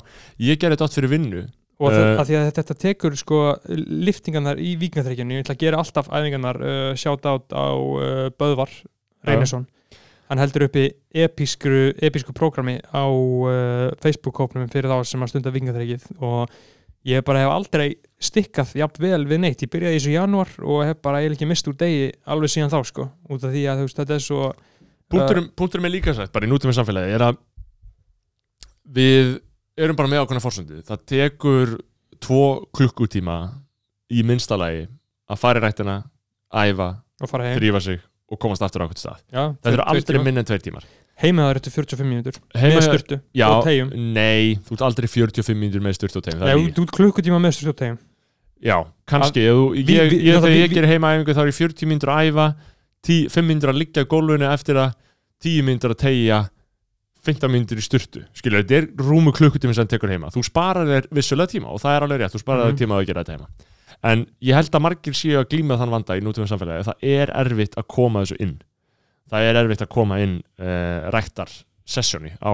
ég 0.50 0.60
gerði 0.60 0.76
þetta 0.76 0.88
átt 0.88 0.98
fyrir 0.98 1.12
vinnu. 1.14 1.42
og 1.80 1.92
Eh. 1.92 1.96
uh, 1.96 2.20
að 2.20 2.26
því 2.28 2.34
að 2.36 2.46
þetta, 2.50 2.62
þetta 2.62 2.82
tekur 2.82 3.14
sko, 3.16 3.36
liftingarnar 4.06 4.58
í 4.60 4.74
víknaþreikinu 4.76 5.38
ég 5.38 5.44
ætla 5.46 5.54
að 5.56 5.62
gera 5.62 5.78
alltaf 5.80 6.10
æfingarnar 6.12 6.58
uh, 6.60 6.90
sjátt 6.92 7.24
át 7.24 7.54
á 7.56 7.72
uh, 7.72 8.26
Böðvar 8.36 8.74
Reynesson 9.24 9.64
hann 10.28 10.38
heldur 10.38 10.66
uppi 10.68 10.90
episku, 11.10 11.94
episku 11.98 12.34
prógrami 12.36 12.76
á 12.94 13.02
Facebook-kópnum 13.98 14.68
fyrir 14.70 14.92
þá 14.92 15.00
sem 15.08 15.24
að 15.24 15.32
stunda 15.32 15.50
víknaþreikið 15.50 16.04
og 16.22 16.52
ég 17.08 17.24
bara 17.24 17.42
hef 17.42 17.54
aldrei 17.54 17.86
stikkað 18.20 18.76
jafn 18.78 19.00
vel 19.02 19.24
við 19.26 19.40
neitt, 19.42 19.64
ég 19.64 19.72
byrjaði 19.72 19.96
í 19.96 20.00
þessu 20.00 20.12
janúar 20.14 20.52
og 20.60 20.84
hef 20.86 21.00
bara 21.02 21.22
eiginlega 21.22 21.40
ekki 21.40 21.48
mist 21.50 21.70
úr 21.70 21.78
degi 21.80 22.10
alveg 22.28 22.52
síðan 22.52 22.72
þá 22.74 22.80
sko, 22.92 23.08
út 23.32 23.46
af 23.46 23.54
því 23.54 23.64
að 23.72 23.82
veist, 23.86 23.98
þetta 23.98 24.18
er 24.18 24.24
svo 24.24 24.50
Punkturum 25.10 25.84
er 25.88 25.90
líka 25.90 26.14
sagt, 26.14 26.32
bara 26.32 26.46
í 26.46 26.50
nútum 26.50 26.70
í 26.70 26.76
samfélagi, 26.76 27.14
er 27.16 27.24
að 27.26 27.38
við 28.90 29.38
erum 29.80 29.96
bara 29.98 30.10
með 30.12 30.24
ákveðna 30.24 30.42
fórsöndu. 30.44 30.80
Það 30.86 31.02
tekur 31.12 31.74
tvo 32.22 32.42
klukkutíma 32.76 33.36
í 34.12 34.22
minnstalagi 34.26 34.86
að 35.30 35.38
fara 35.40 35.60
í 35.60 35.64
rættina, 35.64 35.98
æfa, 36.52 36.90
þrýfa 37.22 37.82
sig 37.84 38.00
og 38.30 38.38
komast 38.42 38.62
aftur 38.62 38.82
á 38.82 38.86
okkur 38.86 38.98
stað. 39.00 39.20
Já, 39.34 39.44
Þetta 39.58 39.72
eru 39.74 39.86
aldrei 39.90 40.16
tveir- 40.16 40.24
minni 40.24 40.38
en 40.38 40.44
tveir 40.46 40.62
tímar. 40.62 40.84
heimaðar 41.20 41.56
eftir 41.60 41.72
45 41.74 42.06
mínútur 42.08 42.36
Heima- 42.56 42.76
með 42.80 42.86
styrtu 42.88 43.20
Já, 43.36 43.48
og 43.50 43.64
tegjum 43.66 43.90
nei, 44.14 44.54
þú 44.56 44.72
ert 44.72 44.80
aldrei 44.86 45.06
45 45.08 45.56
mínútur 45.58 45.82
með 45.84 45.94
sturt 45.98 46.16
og 46.16 46.22
tegum. 46.24 46.40
Nei, 46.40 46.54
út, 46.56 46.78
út 46.80 46.90
klukkutíma 46.90 47.36
með 47.42 47.52
styrtu 47.58 47.68
og 47.74 47.76
tegjum 47.76 47.98
Já, 48.62 48.84
kannski. 49.06 49.40
Þú- 49.40 49.72
Vi- 49.72 49.84
Ég, 49.96 50.10
vi- 50.10 50.20
ég, 50.24 50.34
það- 50.36 50.42
þegar 50.42 50.52
vi- 50.52 50.62
ég 50.68 50.72
ger 50.74 50.86
heimaæfingu 50.86 51.32
þá 51.34 51.40
er 51.40 51.48
ég 51.48 51.54
40 51.60 51.86
mínútur 51.88 52.08
að 52.08 52.30
æfa, 52.30 52.54
10 52.56 52.69
5 53.06 53.42
mínútur 53.46 53.72
að 53.72 53.80
liggja 53.80 54.04
gólfinu 54.10 54.48
eftir 54.52 54.76
að 54.80 54.94
10 55.44 55.64
mínútur 55.66 55.94
að 55.94 56.00
tegja 56.04 56.40
15 57.26 57.52
mínútur 57.52 57.80
í 57.80 57.84
styrtu. 57.84 58.22
Skilur, 58.36 58.62
þetta 58.64 58.78
er 58.80 58.86
rúmu 59.04 59.32
klukkutími 59.36 59.74
sem 59.76 59.88
tekur 59.88 60.08
heima. 60.12 60.30
Þú 60.32 60.44
sparar 60.46 60.88
þér 60.88 61.08
vissulega 61.12 61.52
tíma 61.52 61.68
og 61.72 61.80
það 61.82 61.96
er 61.96 62.06
alveg 62.06 62.20
rétt, 62.22 62.34
þú 62.36 62.40
sparar 62.44 62.64
þér 62.68 62.72
Mhm. 62.72 62.80
tíma 62.80 62.96
að 63.00 63.06
gera 63.06 63.24
þetta 63.24 63.36
heima. 63.36 63.48
En 64.02 64.26
ég 64.40 64.54
held 64.54 64.70
að 64.70 64.80
margir 64.80 65.12
séu 65.12 65.36
að 65.40 65.48
glíma 65.52 65.76
þann 65.76 65.90
vanda 65.90 66.16
í 66.16 66.20
nútíma 66.24 66.48
samfélagi. 66.48 66.84
Það 66.88 67.02
er 67.02 67.32
erfitt 67.36 67.74
að 67.76 67.86
koma 67.88 68.22
þessu 68.24 68.36
inn. 68.40 68.62
Það 69.30 69.42
er 69.50 69.54
erfitt 69.64 69.82
að 69.84 69.88
koma 69.88 70.18
inn 70.20 70.42
uh, 70.58 71.10
ræktar 71.12 71.50
sessjóni 71.86 72.32
á 72.40 72.52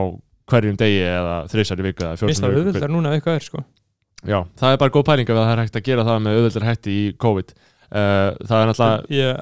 hverjum 0.51 0.77
degi 0.77 1.01
eða 1.03 1.37
þreysar 1.51 1.81
í 1.81 1.87
viku 1.87 2.05
eða 2.05 2.17
það 2.17 3.15
eitthvað 3.17 3.35
er 3.35 3.47
sko 3.47 3.65
Já, 4.27 4.39
það 4.59 4.73
er 4.73 4.79
bara 4.81 4.91
góð 4.95 5.05
pæling 5.07 5.29
ef 5.31 5.37
það 5.37 5.51
er 5.53 5.61
hægt 5.63 5.77
að 5.77 5.87
gera 5.87 6.05
það 6.07 6.21
með 6.25 6.37
auðvöldar 6.37 6.67
hætti 6.67 6.91
í 6.91 7.17
COVID 7.23 7.51
Það 7.87 8.63
er 8.63 8.73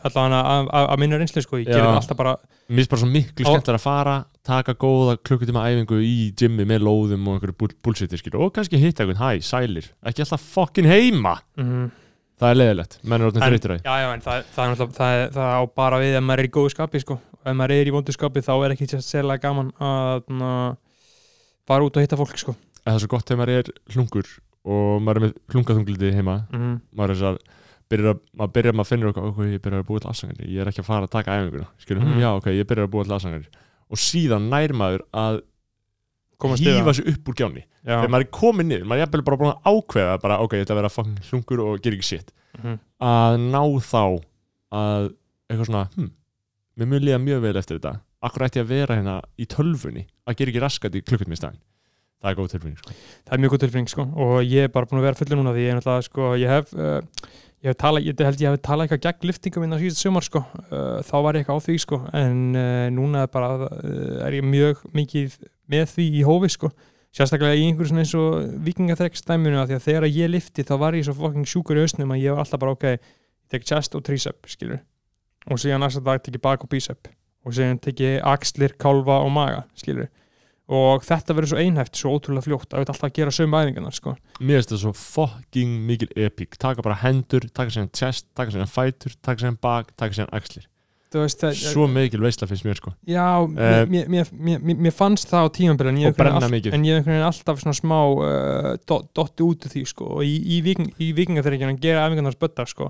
ætla 0.04 0.24
hana 0.26 0.40
að, 0.76 0.94
minna 1.00 1.18
reynslu 1.20 1.42
sko 1.44 1.60
Ég 1.62 1.70
gerir 1.70 1.88
alltaf 1.88 2.18
bara 2.18 2.36
mér 2.68 2.80
finnst 2.80 2.92
bara 2.92 3.00
svo 3.02 3.08
miklu 3.10 3.44
skemmtilega 3.44 3.78
að 3.78 3.84
fara 3.84 4.14
taka 4.44 4.74
góða 4.76 5.16
klukkutíma 5.24 5.64
æfingu 5.70 5.98
í 6.04 6.30
gymmi 6.36 6.66
með 6.68 6.84
lóðum 6.84 7.28
og 7.28 7.38
einhverju 7.38 7.56
bull- 7.60 7.76
bullshiti 7.84 8.32
og 8.36 8.52
kannski 8.56 8.80
hitta 8.80 9.04
einhvern, 9.04 9.20
hæ, 9.20 9.40
sælir 9.44 9.88
ekki 10.04 10.24
alltaf 10.24 10.44
fokkin 10.54 10.88
heima? 10.88 11.38
Mm, 11.56 11.90
það 12.40 12.50
er 12.50 12.60
leiðilegt, 12.60 12.98
menn 13.02 13.20
er 13.24 13.30
orðin 13.30 13.46
þreytir 13.46 13.74
að 13.74 13.88
Já, 13.88 13.94
já, 14.04 14.08
en 14.12 14.24
það, 14.24 14.44
það 14.54 14.64
er 14.64 14.72
náttúrulega 14.72 14.98
það, 15.00 15.24
það 15.38 15.52
á 15.56 15.62
bara 15.80 16.00
við 16.04 16.18
ef 16.18 16.24
maður 16.28 16.44
er 16.44 16.48
í 16.48 16.52
góðu 16.58 16.74
skapi 16.74 17.02
sko. 17.04 17.18
Ef 17.44 17.56
maður 17.56 17.76
er 17.76 17.90
í 17.90 17.94
vondu 17.94 18.16
skapi 18.16 18.44
þá 18.44 18.52
er 18.56 18.74
ekki 18.76 18.88
sérlega 18.94 19.44
gaman 19.44 19.72
að 19.80 20.76
fara 21.68 21.84
út 21.88 21.96
og 21.96 22.04
hitta 22.04 22.20
fólk 22.20 22.36
sko. 22.40 22.56
En 22.84 22.92
það 22.92 22.98
er 22.98 23.04
svo 23.04 23.12
gott 23.14 23.28
þegar 23.28 23.40
maður 23.40 23.58
er 23.60 23.72
hlungur 23.94 24.32
og 24.64 25.02
maður 25.04 25.20
er 25.20 25.24
með 25.26 25.36
hlungaþungliti 25.52 26.12
heima. 26.16 26.38
Mm. 26.52 26.74
maður 26.96 27.14
er 27.14 27.20
þess 27.20 27.30
að 27.32 27.38
byrjar 27.92 28.14
að, 28.16 28.52
byrjar 28.54 28.76
maður 28.78 28.90
finnur 28.90 29.10
okkur, 29.12 29.26
ok, 29.30 29.40
ég 29.52 29.62
byrjar 29.64 29.82
að 29.84 29.88
búa 29.90 30.00
til 30.04 30.10
afsangar 30.10 30.44
ég 30.46 30.60
er 30.62 30.70
ekki 30.70 30.82
að 30.82 30.88
fara 30.88 31.08
að 31.08 31.12
taka 31.14 31.34
æfinguna, 31.38 31.66
skilur, 31.82 32.04
Mhm. 32.04 32.20
já, 32.22 32.28
ok, 32.38 32.46
ég 32.54 32.68
byrjar 32.70 32.88
að 32.88 32.92
búa 32.94 33.04
til 33.04 33.14
afsangar 33.16 33.44
og 33.90 33.98
síðan 34.00 34.48
nær 34.50 34.72
maður 34.72 35.04
að 35.12 35.42
hýfa 36.40 36.94
sig 36.94 37.06
upp 37.08 37.28
úr 37.28 37.34
gjánni 37.38 37.62
Já, 37.84 38.00
þegar 38.00 38.10
maður 38.14 38.24
er 38.24 38.30
komin 38.32 38.68
niður, 38.68 38.84
maður 38.88 38.96
er 39.00 39.04
jafnvel 39.06 39.24
bara 39.24 39.36
búin 39.36 39.52
að 39.52 39.62
ákveða 39.74 40.20
bara, 40.22 40.38
ok, 40.40 40.52
ég 40.56 40.64
ætla 40.64 40.74
að 40.74 40.80
vera 40.80 40.88
fucking 40.88 41.18
hlungur 41.28 41.60
og 41.64 41.82
gera 41.82 41.96
ekki 41.96 42.08
shit. 42.08 42.32
Mhm. 42.58 42.78
að 43.00 43.38
ná 43.50 43.62
þá 43.84 44.04
að 44.72 45.14
eitthvað 45.50 45.66
svona, 45.68 45.84
hm 45.94 46.10
mér 46.76 46.88
mun 46.90 47.02
líða 47.02 47.20
mjög 47.22 47.40
vel 47.44 47.56
eftir 47.56 47.78
þetta. 47.78 48.00
Akkur 48.24 48.42
ætti 48.48 48.60
að 48.62 48.66
vera 48.66 48.96
hérna 48.96 49.22
í 49.38 49.46
tölfunni 49.46 50.06
að 50.26 50.36
gera 50.36 50.50
ekki 50.50 50.62
raskat 50.64 50.94
í 50.96 51.02
klukkutum 51.04 51.32
í 51.32 51.38
staðin 51.38 51.60
það 52.24 52.30
er 52.30 52.38
góð 52.38 52.52
tilfinning 52.54 52.78
sko. 52.80 52.92
það 53.28 53.34
er 53.36 53.42
mjög 53.42 53.52
góð 53.52 53.62
tilfinning 53.64 53.88
sko. 53.92 54.04
Og 54.16 54.36
ég 54.48 54.64
er 54.64 54.68
bara 54.72 54.86
búin 54.88 55.00
að 55.02 55.06
vera 55.08 55.18
fullur 55.20 55.38
núna 55.40 55.52
því 55.54 55.64
ég 55.68 56.04
sko 56.08 56.30
ég 56.40 56.48
hef 56.48 56.72
uh, 56.74 57.00
ég 57.64 57.72
hef 57.72 57.78
talað, 57.80 58.04
ég 58.04 58.18
held 58.20 58.42
ég 58.42 58.52
hef 58.52 58.62
talað 58.64 58.86
eitthvað 58.86 59.04
gegn 59.06 59.28
liftingum 59.30 59.64
minna 59.64 59.78
síðust 59.80 60.02
sumar 60.04 60.24
sko. 60.26 60.42
Þá 61.08 61.14
var 61.24 61.36
ég 61.38 61.44
eitthvað 61.44 61.60
á 61.60 61.64
því 61.64 61.76
sko. 61.80 62.00
En 62.20 62.42
núna 62.92 63.24
er 63.24 63.30
bara 63.32 63.70
er 64.26 64.36
ég 64.36 64.44
mjög 64.44 64.82
mikið 64.92 65.38
með 65.72 65.86
því 65.94 66.08
í 66.20 66.24
hófi 66.28 66.50
sko. 66.52 66.70
Sérstaklega 67.14 67.56
í 67.56 67.68
einhverjum 67.68 68.00
eins 68.02 68.12
og 68.18 68.40
vikingaþrekkstæminu 68.66 69.60
að 69.60 69.70
því 69.70 69.76
að 69.78 69.84
þegar 69.84 70.06
ég 70.10 70.32
lifti 70.32 70.64
þá 70.66 70.74
var 70.82 70.96
ég 70.98 71.06
svo 71.06 71.14
fucking 71.20 71.46
sjúkur 71.46 71.78
í 71.78 71.84
hausnum 71.84 72.10
að 72.10 72.24
ég 72.24 72.34
var 72.34 72.42
alltaf 72.42 72.60
bara 72.64 72.74
ok, 72.74 72.86
ég 72.98 73.54
tek 73.54 73.66
chest 73.68 73.94
og 73.94 74.02
tricep 74.04 74.50
skilur 74.50 74.80
og 75.46 75.60
síðan 75.62 75.84
næsta 75.84 76.02
dag 76.02 76.24
tek 76.24 76.34
ég 76.34 76.42
bak 76.42 76.64
og 76.66 76.72
bicep 76.72 77.06
og 77.46 77.54
síðan 77.54 77.78
tek 77.84 78.02
ég 78.02 78.18
axlir, 78.26 78.74
kálfa 78.80 79.20
og 79.22 79.30
maga 79.30 79.62
skilur 79.78 80.10
og 80.68 81.02
þetta 81.04 81.34
verður 81.36 81.50
svo 81.52 81.58
einhæft 81.60 81.98
svo 82.00 82.12
ótrúlega 82.16 82.46
fljótt 82.46 82.70
að 82.72 82.80
við 82.84 82.92
alltaf 82.94 83.08
að 83.10 83.16
gera 83.18 83.32
sömu 83.36 83.58
æfingarnar 83.60 83.92
sko. 83.96 84.14
mér 84.40 84.60
finnst 84.62 84.70
það 84.72 84.80
svo 84.84 84.92
fucking 84.96 85.74
mikil 85.88 86.08
epic. 86.16 86.56
Taka 86.58 86.82
bara 86.82 86.96
hendur, 87.02 87.44
taka 87.52 87.70
sér 87.74 87.90
chest 87.92 88.26
taka 88.34 88.54
sér 88.54 88.64
fætur, 88.70 89.12
taka 89.20 89.44
sér 89.44 89.58
bak, 89.60 89.92
taka 89.96 90.16
sér 90.16 90.30
axlir. 90.32 90.64
Þú 91.14 91.20
veist, 91.22 91.44
svo 91.70 91.84
mikil 91.86 92.18
veisla 92.24 92.48
finnst 92.50 92.64
mér 92.66 92.74
sko. 92.80 92.90
Já, 93.06 93.44
Eh, 93.44 93.84
mér, 93.86 94.08
mér, 94.10 94.30
mér, 94.32 94.58
mér, 94.74 94.90
fannst 94.96 95.28
það 95.30 95.46
á 95.46 95.48
tímambili 95.54 95.92
en 95.92 96.00
ég 96.02 96.16
en 96.74 96.82
veginn 97.06 97.22
alltaf 97.28 97.60
svona 97.62 97.76
smá 97.76 97.98
uh, 98.18 98.76
dot- 98.88 99.12
dotti 99.14 99.44
út 99.46 99.62
úr 99.68 99.70
því 99.70 99.84
sko. 99.86 100.08
Og 100.16 100.24
í, 100.26 100.34
í, 100.58 100.58
í 100.98 101.12
vikingaþreikjana 101.14 101.78
gera 101.78 102.08
æfingarnar 102.08 102.34
spötta 102.34 102.66
sko 102.66 102.88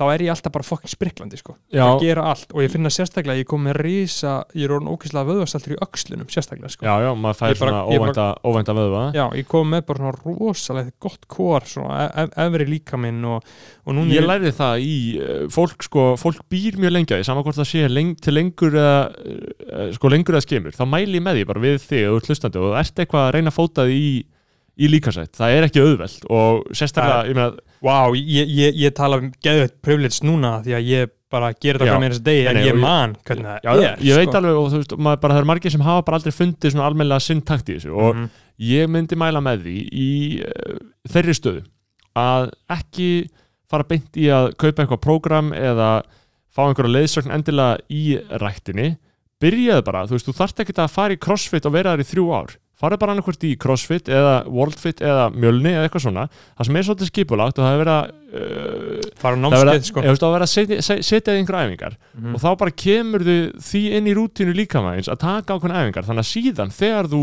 þá 0.00 0.04
er 0.14 0.22
ég 0.24 0.32
alltaf 0.32 0.52
bara 0.54 0.64
fucking 0.64 0.88
spriklandi 0.94 1.36
sko. 1.36 1.54
Já, 1.74 1.82
að 1.84 1.98
gera 2.06 2.22
allt 2.30 2.54
og 2.56 2.62
ég 2.64 2.72
finna 2.72 2.88
sérstaklega 2.94 3.42
ég 3.42 3.48
kom 3.50 3.66
með 3.68 3.76
rísa, 3.84 4.32
ég 4.56 4.64
er 4.64 4.72
orðin 4.78 4.88
ókvæslega 4.94 5.28
vöðvastaltur 5.28 5.74
í 5.74 5.78
öxlunum 5.84 6.30
sérstaklega 6.32 6.72
sko. 6.72 6.86
Já, 6.88 6.94
já, 7.04 7.10
maður 7.20 7.38
fær 7.42 7.52
Ég 7.52 7.60
bara- 7.60 7.74
svona 7.74 7.82
ég 7.92 8.00
óvænta, 8.00 8.26
óvænta 8.48 8.76
vöðva. 8.80 9.02
Já, 9.18 9.24
ég 9.36 9.48
kom 9.52 9.68
með 9.74 9.84
bara 9.90 10.00
svona 10.00 10.38
rosalega 10.40 10.94
gott 11.04 11.28
kór, 11.28 11.68
svona 11.68 12.00
ef, 12.24 12.32
efri 12.46 12.68
líka 12.70 12.96
minn 13.00 13.20
og, 13.28 13.44
og 13.84 13.94
núna 13.98 14.16
Ég 14.16 14.24
lærði 14.24 14.54
það 14.56 14.86
í 14.88 14.96
uh, 15.20 15.44
fólk 15.52 15.84
sko, 15.84 16.06
fólk 16.16 16.40
býr 16.50 16.80
mjög 16.80 16.96
lengi 16.96 17.12
að 17.14 17.20
því, 17.20 17.28
saman 17.28 17.44
hvort 17.44 17.60
það 17.60 17.70
sé 17.74 17.84
leng, 17.92 18.16
til 18.24 18.34
lengur 18.38 18.72
eða 18.80 18.98
uh, 19.12 19.92
sko 19.98 20.08
lengur 20.16 20.38
eða 20.38 20.46
skemur, 20.48 20.72
þá 20.80 20.84
mæli 20.88 21.20
ég 21.20 21.24
með 21.28 21.40
því 21.42 21.46
bara 21.52 21.64
við 21.68 21.78
þig 21.84 22.08
og 22.14 22.24
hlustandi 22.24 22.60
og 22.60 22.70
þú 22.70 22.76
ert 22.80 23.02
eitthvað 23.04 23.26
að 23.28 23.34
reyna 23.36 23.52
að 23.52 23.58
fóta 23.60 23.84
því 23.90 24.00
í, 24.00 24.12
í 24.78 24.88
líkasætt, 24.92 25.32
það 25.36 25.54
er 25.56 25.66
ekki 25.66 25.80
auðvelt 25.82 26.26
og 26.30 26.66
sérstaklega, 26.76 27.24
ég 27.30 27.34
meina 27.34 27.50
Vá, 27.80 28.12
ég, 28.12 28.44
ég, 28.52 28.74
ég 28.76 28.92
tala 28.94 29.16
um 29.22 29.30
geðveitt 29.40 29.78
privilege 29.80 30.20
núna 30.28 30.58
því 30.62 30.74
að 30.76 30.84
ég 30.90 31.10
bara 31.32 31.52
gera 31.56 31.78
þetta 31.80 31.94
frá 31.94 32.00
mér 32.02 32.12
þessi 32.12 32.24
degi 32.26 32.46
en 32.50 32.56
ég 32.60 32.66
ég- 32.74 32.80
man 32.80 33.14
hvernig 33.24 33.46
það 33.46 33.60
já, 33.64 33.70
er. 33.92 33.98
ég 34.04 34.16
veit 34.18 34.28
sko. 34.28 34.36
alveg 34.40 34.56
og 34.60 34.66
þú 34.72 34.80
veist, 34.82 34.94
maður 34.98 35.20
bara 35.22 35.34
það 35.34 35.40
er 35.40 35.48
margir 35.50 35.70
sem 35.72 35.80
hafa 35.86 36.02
bara 36.04 36.16
aldrei 36.20 36.32
fundið 36.36 36.72
svona 36.74 36.86
almennilega 36.90 37.20
sinn 37.24 37.40
takt 37.42 37.68
í 37.70 37.76
þessu 37.78 37.94
og 37.96 38.16
Mhm. 38.16 38.30
ég 38.60 38.88
myndi 38.92 39.16
mæla 39.16 39.40
með 39.40 39.62
því 39.64 39.76
í 39.92 40.08
uh, 40.44 40.78
þeirri 41.08 41.34
stöðu 41.38 41.62
að 42.16 42.50
ekki 42.68 43.28
fara 43.70 43.84
beint 43.84 44.12
í 44.18 44.26
að 44.28 44.56
kaupa 44.58 44.82
eitthvað 44.84 45.00
prógram 45.06 45.52
eða 45.54 46.02
fá 46.52 46.66
einhverja 46.66 46.92
leiðsögn 46.98 47.30
endilega 47.32 47.78
í 47.88 48.18
ræktinni. 48.42 48.96
Byrjaðu 49.40 49.84
bara, 49.86 50.04
þú 50.04 50.16
veist, 50.18 50.26
þú 50.26 50.34
þarft 50.36 50.60
ekki 50.64 50.74
að 50.76 50.90
fara 50.90 51.14
í 51.14 51.16
crossfit 51.22 51.64
og 51.64 51.72
vera 51.72 51.94
þar 51.94 52.02
í 52.02 52.08
þrjú 52.10 52.26
ár 52.34 52.56
farið 52.80 53.00
bara 53.02 53.12
annarkvort 53.14 53.44
í 53.44 53.50
crossfit 53.60 54.08
eða 54.08 54.34
worldfit 54.48 55.02
eða 55.04 55.26
mjölni 55.34 55.72
eða 55.76 55.84
eitthvað 55.88 56.04
svona 56.06 56.24
það 56.32 56.66
sem 56.70 56.76
er 56.80 56.86
svolítið 56.88 57.10
skipulagt 57.12 57.58
og 57.60 57.66
það 57.66 57.74
er 57.76 57.82
verið 57.82 57.94
að 57.96 58.10
uh, 58.40 59.10
fara 59.20 59.36
námskeið 59.42 59.84
sko. 59.90 60.04
veist, 60.06 60.22
það 60.22 60.30
er 60.30 60.36
verið 60.38 60.46
að 60.48 60.54
setja, 60.54 60.80
se- 60.88 61.02
setja 61.10 61.34
þig 61.34 61.42
einhverja 61.42 61.68
æfingar 61.68 61.96
Mhm. 62.16 62.34
og 62.34 62.40
þá 62.40 62.48
bara 62.64 62.70
kemur 62.84 63.24
því 63.68 63.82
inn 63.98 64.06
í 64.10 64.14
rútínu 64.16 64.54
líkamæðins 64.56 65.10
að 65.12 65.20
taka 65.26 65.54
ákveðna 65.58 65.82
æfingar 65.84 66.08
þannig 66.08 66.24
að 66.24 66.32
síðan 66.34 66.72
þegar 66.80 67.10
þú 67.12 67.22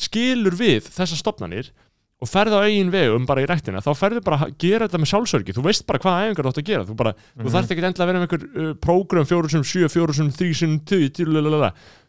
skilur 0.00 0.54
við 0.56 0.86
þessar 0.88 1.20
stopnarnir 1.20 1.72
og 2.20 2.28
ferð 2.28 2.52
á 2.52 2.60
eigin 2.68 2.90
vegum 2.92 3.24
bara 3.24 3.40
í 3.40 3.46
rættina 3.48 3.80
þá 3.80 3.90
ferðu 3.96 4.20
bara 4.26 4.36
að 4.44 4.50
gera 4.60 4.84
þetta 4.88 4.98
með 5.00 5.10
sjálfsörgi 5.12 5.54
þú 5.56 5.62
veist 5.64 5.86
bara 5.88 5.98
hvaða 6.04 6.24
æfingar 6.28 6.44
þú 6.44 6.50
átt 6.50 6.60
að 6.60 6.68
gera 6.68 6.84
þú, 6.84 6.96
bara, 7.00 7.12
Mhm. 7.16 7.44
þú 7.46 7.52
þarft 7.54 7.70
ekki 7.72 7.84
endilega 7.88 8.04
að 8.04 8.10
vera 8.10 8.20
með 8.20 8.26
einhver 8.28 8.44
uh, 8.60 8.74
prógram 8.84 9.28
fjóru 9.30 9.48
sem 9.50 9.62
sjö, 9.64 9.88
fjóru 9.88 10.12
sem 10.14 10.28
þrý 10.30 10.50
sem 10.54 10.74
tíu 10.84 11.08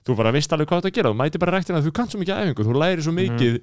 þú 0.02 0.16
bara 0.18 0.32
veist 0.34 0.52
alveg 0.52 0.68
hvað 0.68 0.80
þú 0.80 0.82
átt 0.82 0.90
að 0.92 0.96
gera 0.98 1.10
þú 1.14 1.18
mæti 1.22 1.40
bara 1.40 1.52
rættina 1.60 1.82
þú 1.86 1.92
kannt 1.94 2.12
svo 2.12 2.20
mikið 2.20 2.40
æfingu 2.42 2.64
þú 2.66 2.74
læri 2.82 3.04
svo 3.06 3.12
mikið 3.14 3.60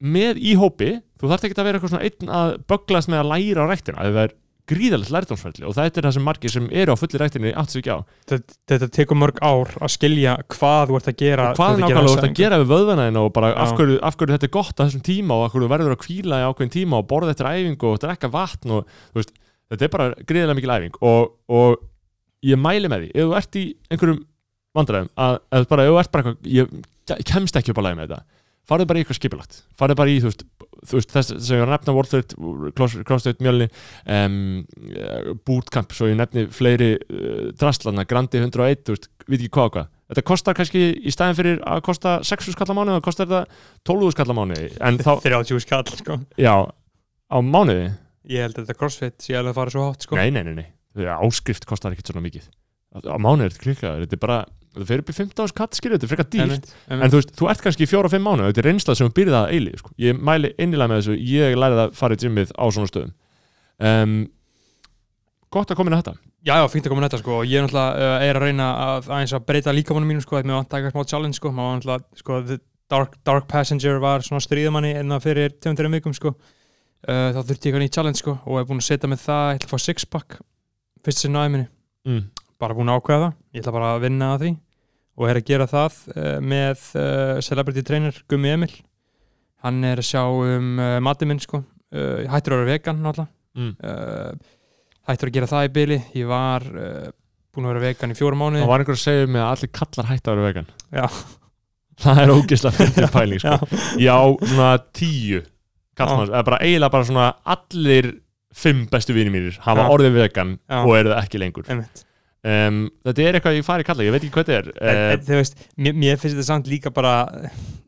með 0.00 0.38
í 0.40 0.54
hópi 0.56 0.90
þú 1.20 1.28
þarft 1.30 1.44
ekki 1.48 1.56
að 1.60 1.66
vera 1.68 1.78
eitthvað 1.78 1.92
svona 1.92 2.06
einn 2.08 2.32
að 2.38 2.54
böglast 2.72 3.10
með 3.12 3.20
að 3.20 3.30
læra 3.34 3.66
rættina 3.68 4.06
það 4.06 4.20
er 4.24 4.32
gríðalegt 4.70 5.12
lærdómsferðli 5.14 5.66
og 5.68 5.74
þetta 5.76 6.00
er 6.00 6.06
það 6.08 6.14
sem 6.16 6.24
margir 6.26 6.52
sem 6.52 6.66
eru 6.74 6.94
á 6.94 7.00
fulli 7.00 7.20
rættinni 7.20 7.52
átt 7.56 7.72
sig 7.72 7.82
ekki 7.82 7.94
á. 7.94 7.98
Þetta, 8.30 8.56
þetta 8.72 8.88
tekur 8.96 9.18
mörg 9.20 9.40
ár 9.44 9.72
að 9.78 9.92
skilja 9.94 10.36
hvað 10.52 10.90
þú 10.90 10.98
ert 10.98 11.10
að 11.12 11.18
gera 11.22 11.48
og 11.50 11.60
hvað 11.60 11.72
að 11.72 11.82
nákvæmlega 11.84 12.10
þú 12.10 12.16
ert 12.16 12.28
að 12.28 12.38
gera 12.40 12.60
við 12.62 12.72
vöðvana 12.72 13.08
þína 13.08 13.22
og 13.22 13.32
bara 13.36 13.50
af 13.62 13.74
hverju, 13.78 13.98
af 14.02 14.18
hverju 14.18 14.36
þetta 14.36 14.48
er 14.48 14.54
gott 14.56 14.74
á 14.76 14.82
þessum 14.84 15.04
tíma 15.06 15.38
og 15.38 15.46
af 15.46 15.54
hverju 15.54 15.66
þú 15.66 15.72
verður 15.74 15.96
að 15.96 16.02
kvíla 16.02 16.40
í 16.42 16.46
ákveðin 16.50 16.74
tíma 16.76 17.00
og 17.00 17.10
borða 17.12 17.34
eftir 17.34 17.50
æfingu 17.52 17.92
og 17.92 18.00
drekka 18.02 18.32
vatn 18.34 18.74
og 18.78 18.96
veist, 19.14 19.34
þetta 19.70 19.86
er 19.86 19.94
bara 19.94 20.08
gríðilega 20.22 20.58
mikil 20.58 20.74
æfing 20.76 20.98
og, 21.06 21.36
og 21.46 21.78
ég 22.46 22.60
mæli 22.60 22.90
með 22.90 23.06
því 23.06 23.12
ef 23.14 23.30
þú 23.30 23.38
ert 23.40 23.60
í 23.60 23.66
einhverjum 23.90 24.22
vandræðum 24.76 25.12
að, 25.14 25.38
að 25.54 25.68
bara, 25.70 25.86
ef 25.86 25.94
þú 25.94 26.00
ert 26.02 26.14
bara 26.16 26.32
eitthvað 26.32 26.50
ég 26.56 27.28
kemst 27.30 27.58
ekki 27.58 27.72
upp 27.72 27.80
að 27.80 27.88
lægi 27.88 28.00
með 28.00 28.10
þetta 28.10 28.35
farðu 28.66 28.86
bara 28.90 29.00
í 29.00 29.04
eitthvað 29.04 29.18
skipulagt. 29.20 29.58
Farðu 29.78 29.96
bara 29.98 30.12
í, 30.12 30.20
þú 30.22 30.30
veist, 30.30 30.44
þú 30.86 30.98
veist 30.98 31.12
þess 31.14 31.34
sem 31.46 31.56
ég 31.56 31.62
var 31.62 31.70
að 31.70 31.74
nefna 31.76 31.94
Worldfit, 31.96 32.34
CrossFit 33.08 33.42
mjölni 33.44 33.68
um, 34.16 34.38
bootcamp 35.46 35.94
svo 35.96 36.10
ég 36.10 36.18
nefni 36.18 36.46
fleiri 36.54 36.94
uh, 36.98 37.50
drastlana, 37.58 38.06
Grandi 38.08 38.42
101, 38.42 38.82
þú 38.86 38.96
veist, 38.96 39.10
við 39.26 39.46
ekki 39.46 39.52
hvað 39.58 39.70
hvað. 39.76 39.92
Þetta 40.06 40.26
kostar 40.28 40.54
kannski 40.54 40.82
í 41.02 41.12
staðin 41.14 41.38
fyrir 41.38 41.62
að 41.66 41.80
kosta 41.88 42.16
6 42.26 42.52
skall 42.54 42.68
á 42.70 42.74
mánuði, 42.78 42.98
þá 43.00 43.06
kostar 43.08 43.30
þetta 43.30 43.62
12 43.90 44.12
skall 44.14 44.28
á 44.30 44.38
mánuði, 44.38 44.68
en 44.86 45.00
þá, 45.02 45.12
30 45.26 45.64
skall 45.64 45.86
sko. 45.98 46.18
já 46.38 46.54
á 46.62 47.38
mánuði, 47.42 47.88
ég 48.30 48.46
held 48.46 48.54
að 48.60 48.68
þetta 48.68 48.78
crossfit 48.78 49.18
sé 49.26 49.34
alveg 49.34 49.54
að 49.54 49.58
fara 49.58 49.74
svo 49.74 49.88
hátt 49.88 50.06
sko. 50.06 50.18
nei, 50.18 50.30
nei, 50.34 50.44
nei, 50.46 50.54
nei. 50.62 50.68
Áskrift 50.96 51.66
kostar 51.68 51.92
ekkert 51.92 52.08
svona 52.08 52.22
mikið. 52.24 52.46
Á 52.96 53.18
mánuði 53.20 53.50
er 53.50 53.52
þetta 53.52 53.64
klikkaður, 53.66 54.06
þetta 54.06 54.16
er 54.16 54.22
bara 54.22 54.38
það 54.76 54.90
fer 54.90 55.02
upp 55.02 55.10
í 55.10 55.16
15 55.16 55.50
skall, 55.52 55.68
skilur, 55.78 55.96
þetta 55.96 56.06
er 56.06 56.12
frekar 56.12 56.28
dýrt. 56.32 56.70
En 56.92 57.04
þú 57.10 57.20
veist, 57.20 57.34
þú 57.38 57.50
ert 57.52 57.64
kannski 57.64 57.86
í 57.86 57.90
fjóra 57.90 58.10
og 58.10 58.14
fimm 58.14 58.26
mánu 58.26 58.46
Þetta 58.46 58.62
er 58.62 58.68
reynslað 58.70 58.98
sem 59.00 59.10
þú 59.10 59.16
byrðið 59.16 59.38
að 59.40 59.52
eilíð 59.56 59.82
sko. 59.82 59.92
Ég 60.04 60.22
mæli 60.28 60.52
innilega 60.60 60.92
með 60.92 61.02
þessu, 61.02 61.16
ég 61.32 61.58
lærið 61.58 61.82
að 61.84 61.96
fara 61.98 62.16
í 62.16 62.22
gymmið 62.22 62.54
á 62.54 62.64
svona 62.68 62.90
stöðum. 62.90 63.12
Um, 63.76 64.16
Gott 65.52 65.70
að 65.70 65.78
koma 65.78 65.92
inn 65.92 65.96
að 65.96 66.02
þetta. 66.04 66.16
Já, 66.46 66.54
já, 66.60 66.66
fínt 66.70 66.86
að 66.86 66.92
koma 66.92 67.02
með 67.02 67.08
þetta 67.08 67.22
sko 67.22 67.36
og 67.40 67.48
ég 67.48 67.58
er 67.58 67.64
náttúrulega 67.66 68.06
uh, 68.06 68.24
er 68.26 68.38
að 68.38 68.44
reyna 68.44 68.66
að 68.84 69.08
að 69.34 69.46
breyta 69.48 69.72
líkamannum 69.74 70.10
mínum 70.12 70.22
sko, 70.22 70.36
að 70.38 70.46
mér 70.46 70.58
vant 70.60 70.68
að 70.68 70.74
taka 70.76 70.92
smá 70.92 71.06
challenge 71.10 71.38
sko, 71.40 71.50
maður 71.54 71.70
var 71.70 71.80
náttúrulega 71.80 72.20
sko, 72.22 72.40
The 72.46 72.58
Dark, 72.86 73.16
Dark 73.26 73.48
Passenger 73.50 73.98
var 74.02 74.22
svona 74.22 74.42
stríðamanni 74.44 74.92
enna 75.00 75.18
fyrir 75.22 75.56
2-3 75.64 75.90
vikum 75.96 76.14
sko. 76.14 76.36
Uh, 77.06 77.32
þá 77.34 77.40
þurfti 77.40 77.54
ég 77.54 77.72
eitthvað 77.72 77.82
nýtt 77.82 77.96
challenge 77.98 78.20
sko 78.22 78.36
og 78.44 78.60
er 78.60 78.68
búin 78.68 78.82
að 78.82 78.88
setja 78.88 79.10
með 79.10 79.24
það, 79.24 79.48
ég 79.48 79.58
ætla 79.58 79.68
að 79.68 79.74
fá 79.74 79.86
sixpack 79.86 80.38
fyrst 81.06 81.22
sinna 81.22 81.42
á 81.42 81.46
æminni, 81.46 81.68
mm. 82.08 82.22
bara 82.62 82.74
búin 82.74 82.90
að 82.90 83.00
ákveða 83.00 83.26
það 83.26 83.34
ég 83.36 83.62
ætla 83.62 83.74
bara 83.76 83.90
að 83.94 84.06
vinna 84.06 84.30
að 84.34 84.42
því 84.42 84.52
og 85.16 85.28
er 85.30 85.40
að 85.40 85.46
gera 85.48 85.66
það 85.70 85.96
uh, 86.12 86.36
með 86.44 86.82
uh, 87.00 87.38
celebrity 87.44 87.82
trainer 87.86 88.18
Gummi 88.28 88.50
Emil 88.52 88.72
hann 89.64 89.78
er 89.88 90.02
að 90.02 90.08
sjá 90.10 90.22
um 90.28 90.74
uh, 90.78 90.98
matið 91.02 91.30
minn 91.32 91.40
sko, 91.42 91.62
uh, 91.64 92.18
hættur 92.30 92.56
að 92.58 92.64
vera 92.64 92.74
vegan 92.76 93.02
náttúrulega 93.04 93.32
Mm. 93.56 93.70
uh, 93.80 94.34
hættur 95.08 95.30
að 95.30 95.32
gera 95.38 95.46
það 95.48 95.62
í 95.64 95.68
byli 95.72 95.96
ég 96.18 96.26
var 96.28 96.64
búin 96.68 97.64
að 97.64 97.70
vera 97.70 97.80
vegan 97.86 98.10
í 98.12 98.16
fjóra 98.18 98.36
mánuði 98.36 98.60
Það 98.66 98.68
var 98.68 98.82
einhver 98.82 98.96
að 98.98 99.00
segja 99.00 99.28
mig 99.32 99.40
að 99.40 99.52
allir 99.54 99.70
kallar 99.78 100.08
hætta 100.10 100.28
að 100.28 100.36
vera 100.36 100.48
vegan 100.50 100.66
Já. 100.92 101.06
Það 102.04 102.20
er 102.20 102.32
ógeðslega 102.34 102.76
fyrir 102.76 103.08
pæling 103.16 103.40
sko. 103.40 103.68
Já. 104.04 104.16
Svona 104.44 104.72
tíu 105.00 105.40
kallar, 105.96 106.28
eða 106.34 106.42
bara 106.50 106.58
eiginlega 106.66 106.92
bara 106.98 107.08
svona 107.08 107.28
allir 107.56 108.10
fimm 108.52 108.82
bestu 108.92 109.16
vinir 109.16 109.32
mínir 109.32 109.56
hafa 109.64 109.86
Já. 109.86 109.92
orðið 109.96 110.18
vegan 110.20 110.52
Já. 110.68 110.82
og 110.82 110.92
eru 110.98 111.14
það 111.14 111.22
ekki 111.24 111.40
lengur 111.40 111.72
Einmitt. 111.72 112.04
Um, 112.46 112.78
Þetta 113.08 113.24
er 113.26 113.38
eitthvað 113.40 113.58
ég 113.58 113.66
fari 113.66 113.86
kalla, 113.88 114.06
ég 114.06 114.14
veit 114.14 114.22
ekki 114.22 114.34
hvað 114.36 114.52
þetta 114.52 114.60
er 114.60 114.94
en, 114.94 115.02
en, 115.16 115.26
veist, 115.40 115.66
mér, 115.76 115.98
mér 116.04 116.20
finnst 116.22 116.36
þetta 116.36 116.46
samt 116.52 116.70
líka 116.70 116.92
bara 116.94 117.16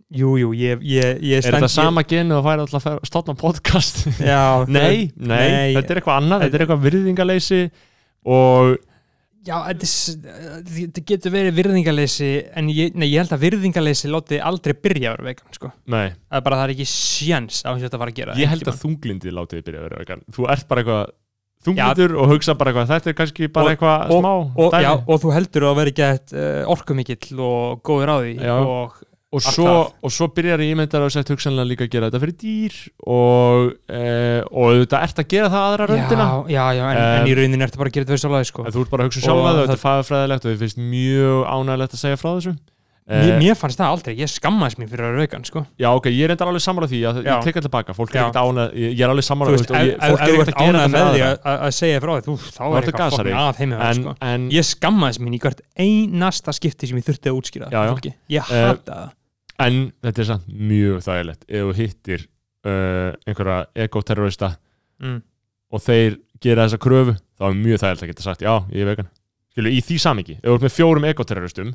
jújú, 0.08 0.36
jú, 0.40 0.50
ég, 0.56 0.82
ég, 0.88 1.22
ég 1.28 1.44
Er 1.44 1.58
þetta 1.58 1.70
sama 1.72 2.04
genu 2.08 2.38
og 2.38 2.44
færi 2.46 2.64
alltaf 2.64 2.86
að 2.94 3.00
stofna 3.08 3.36
podcast? 3.38 4.04
já, 4.24 4.42
Nei, 4.78 5.10
nei, 5.16 5.48
Nei. 5.48 5.72
þetta 5.78 5.94
er 5.96 6.02
eitthvað 6.02 6.20
annað, 6.22 6.44
þetta 6.46 6.58
er 6.60 6.64
eitthvað 6.66 6.84
virðingaleysi 6.88 7.60
og 8.28 8.76
já, 9.48 9.54
þetta 9.68 9.90
þetta 10.72 11.04
getur 11.12 11.32
verið 11.36 11.54
virðingaleysi 11.60 12.30
en 12.58 12.72
ég, 12.72 12.96
nei, 12.98 13.06
ég 13.12 13.22
held 13.22 13.36
að 13.36 13.44
virðingaleysi 13.46 14.10
láti 14.12 14.40
aldrei 14.44 14.74
byrja 14.76 15.12
að 15.12 15.18
vera 15.18 15.28
vegan 15.28 15.54
sko. 15.60 15.70
nei, 15.92 16.08
það 16.28 16.40
er 16.40 16.44
bara 16.48 16.58
það 16.60 16.66
er 16.66 16.74
ekki 16.74 16.88
sjens 16.90 17.60
á 17.64 17.70
þess 17.76 17.88
að 17.92 18.02
fara 18.02 18.12
að 18.12 18.18
gera 18.18 18.36
ég 18.40 18.52
held 18.52 18.68
að 18.72 18.80
þunglindið 18.82 19.36
látið 19.38 19.60
þið 19.60 19.66
byrja 19.68 19.80
að 19.80 19.88
vera 19.88 20.02
vegan 20.02 20.24
Þú 20.36 20.48
ert 20.56 20.68
bara 20.72 20.84
eitthvað 20.84 21.16
þunglindur 21.66 22.14
og 22.22 22.30
hugsa 22.34 22.54
bara 22.54 22.70
eitthvað 22.72 22.92
þetta 22.94 23.10
er 23.12 23.18
kannski 23.18 23.48
bara 23.52 23.64
Og- 23.66 23.72
eitthvað 23.74 24.14
og, 24.14 24.22
smá 24.22 24.32
og, 24.66 24.78
já, 24.84 24.92
og 25.08 25.20
þú 25.24 25.34
heldur 25.34 25.68
að 25.72 25.76
vera 25.82 25.92
ekki 25.92 26.38
uh, 26.38 26.72
orkumikill 26.76 27.38
og 27.42 27.82
góður 27.82 28.14
á 28.14 28.16
því 28.22 28.32
Já. 28.38 28.56
og 28.62 29.04
og 29.28 29.42
svo, 29.44 29.92
og 30.00 30.08
svo 30.14 30.24
byrjar 30.32 30.62
ég 30.64 30.72
myndar 30.78 31.02
að 31.04 31.10
sett 31.12 31.28
hugsanlega 31.28 31.68
líka 31.68 31.84
að 31.84 31.90
gera 31.92 32.06
þetta 32.08 32.20
fyrir 32.22 32.36
dýr 32.40 32.76
og, 33.04 33.74
uh, 33.92 34.40
og 34.56 34.78
þetta 34.86 35.00
ert 35.04 35.20
að 35.20 35.26
gera 35.34 35.50
það 35.52 35.66
aðra 35.68 35.88
röndina. 35.90 36.28
Já, 36.48 36.48
já, 36.48 36.64
já, 36.78 36.84
en, 36.88 36.96
Um, 36.96 37.18
en 37.18 37.28
í 37.28 37.34
rauninni 37.36 37.66
ertu 37.66 37.76
bara 37.82 37.90
að 37.90 37.98
gera 37.98 38.06
þetta 38.08 38.14
fyrir 38.16 38.22
sjálfæði 38.24 38.48
sko. 38.48 38.64
en 38.64 38.72
þú 38.72 38.80
ert 38.86 38.90
bara 38.94 39.04
að 39.04 39.10
hugsa 39.10 39.20
Og 39.20 39.26
sjálfa 39.26 39.42
það, 39.44 39.52
það- 39.58 39.68
þetta 39.68 39.76
er 39.76 39.84
fagfræðilegt 39.84 40.46
og 40.48 40.50
þið 40.54 40.62
finnst 40.64 40.80
mjög 40.94 41.44
ánægilegt 41.52 41.92
að 41.98 42.02
segja 42.06 42.20
frá 42.22 42.30
þessu 42.38 42.54
mér, 43.08 43.30
Eh, 43.32 43.38
mér 43.40 43.54
fannst 43.56 43.78
það 43.80 43.88
aldrei, 43.94 44.12
ég 44.20 44.28
skammaðist 44.28 44.78
mér 44.78 44.88
fyrir 44.90 45.06
að 45.08 45.14
vegan 45.22 45.44
sko. 45.48 45.62
Já, 45.80 45.88
ok, 45.96 46.06
ég 46.12 46.24
er 46.26 46.32
enda 46.34 46.44
alveg 46.44 46.60
sammála 46.60 46.88
því 46.90 46.98
að 47.08 47.20
ég 47.24 47.38
tekka 47.46 47.62
tilbaka, 47.64 47.94
fólk 47.96 48.12
er 48.12 48.20
ekkert 48.26 48.40
ánæg 48.42 48.74
ég, 48.76 49.00
er 49.00 49.12
alveg 49.14 49.24
veist, 49.54 49.70
og 49.70 49.76
ef 49.78 49.86
ég- 49.88 49.94
ef- 49.96 50.10
fólk 50.12 50.20
er 50.20 50.34
ekkert 50.34 50.58
að 50.58 50.66
þetta 50.68 50.88
með 50.92 51.08
því 51.14 51.22
að, 51.24 51.38
að 51.48 51.62
að 51.68 51.72
segja 51.78 52.00
frá 52.04 52.12
því 52.18 52.36
þá 52.52 52.62
er 52.68 52.88
eitthvað 52.88 53.14
fokkin 53.16 53.72
að 53.78 53.88
en, 53.88 54.02
sko. 54.02 54.14
ég 54.58 54.68
skammaðist 54.68 55.20
mín 55.24 55.34
í 55.38 55.40
hvert 55.40 55.60
einasta 55.78 56.52
skipti 56.52 56.86
sem 56.90 57.00
ég 57.00 57.06
þurfti 57.08 57.32
að 57.32 57.38
útskýra 57.40 57.70
Já, 57.72 57.80
já. 57.88 58.12
ég 58.28 58.52
Eh, 58.52 58.66
hata 58.68 58.92
það. 58.92 59.10
en 59.66 59.92
þetta 60.04 60.18
er 60.18 60.28
samt 60.28 60.46
mjög 60.52 61.00
þægilegt. 61.08 61.42
Ef 61.48 61.64
þú 61.64 61.74
hittir 61.80 62.26
uh, 62.68 63.12
einhverja 63.26 63.66
ekoterrorista 63.88 64.52
mm. 65.00 65.22
og 65.72 65.80
þeir 65.80 66.18
gera 66.44 66.66
þessa 66.68 66.78
kröfu 66.78 67.16
þá 67.38 67.44
er 67.48 67.56
mjög 67.64 67.80
þægilegt 67.82 68.02
að 68.04 68.10
geta 68.12 68.22
sagt 68.28 68.44
já, 68.44 68.52
ég 68.70 68.84
er 68.84 68.90
vegan 68.92 69.08
Skilu, 69.58 69.70
í 69.74 69.80
því 69.82 69.96
samingi, 69.98 70.34
ef 70.38 70.44
þú 70.46 70.54
ert 70.54 70.64
með 70.68 70.72
fjórum 70.76 71.04
ekoterroristum 71.08 71.70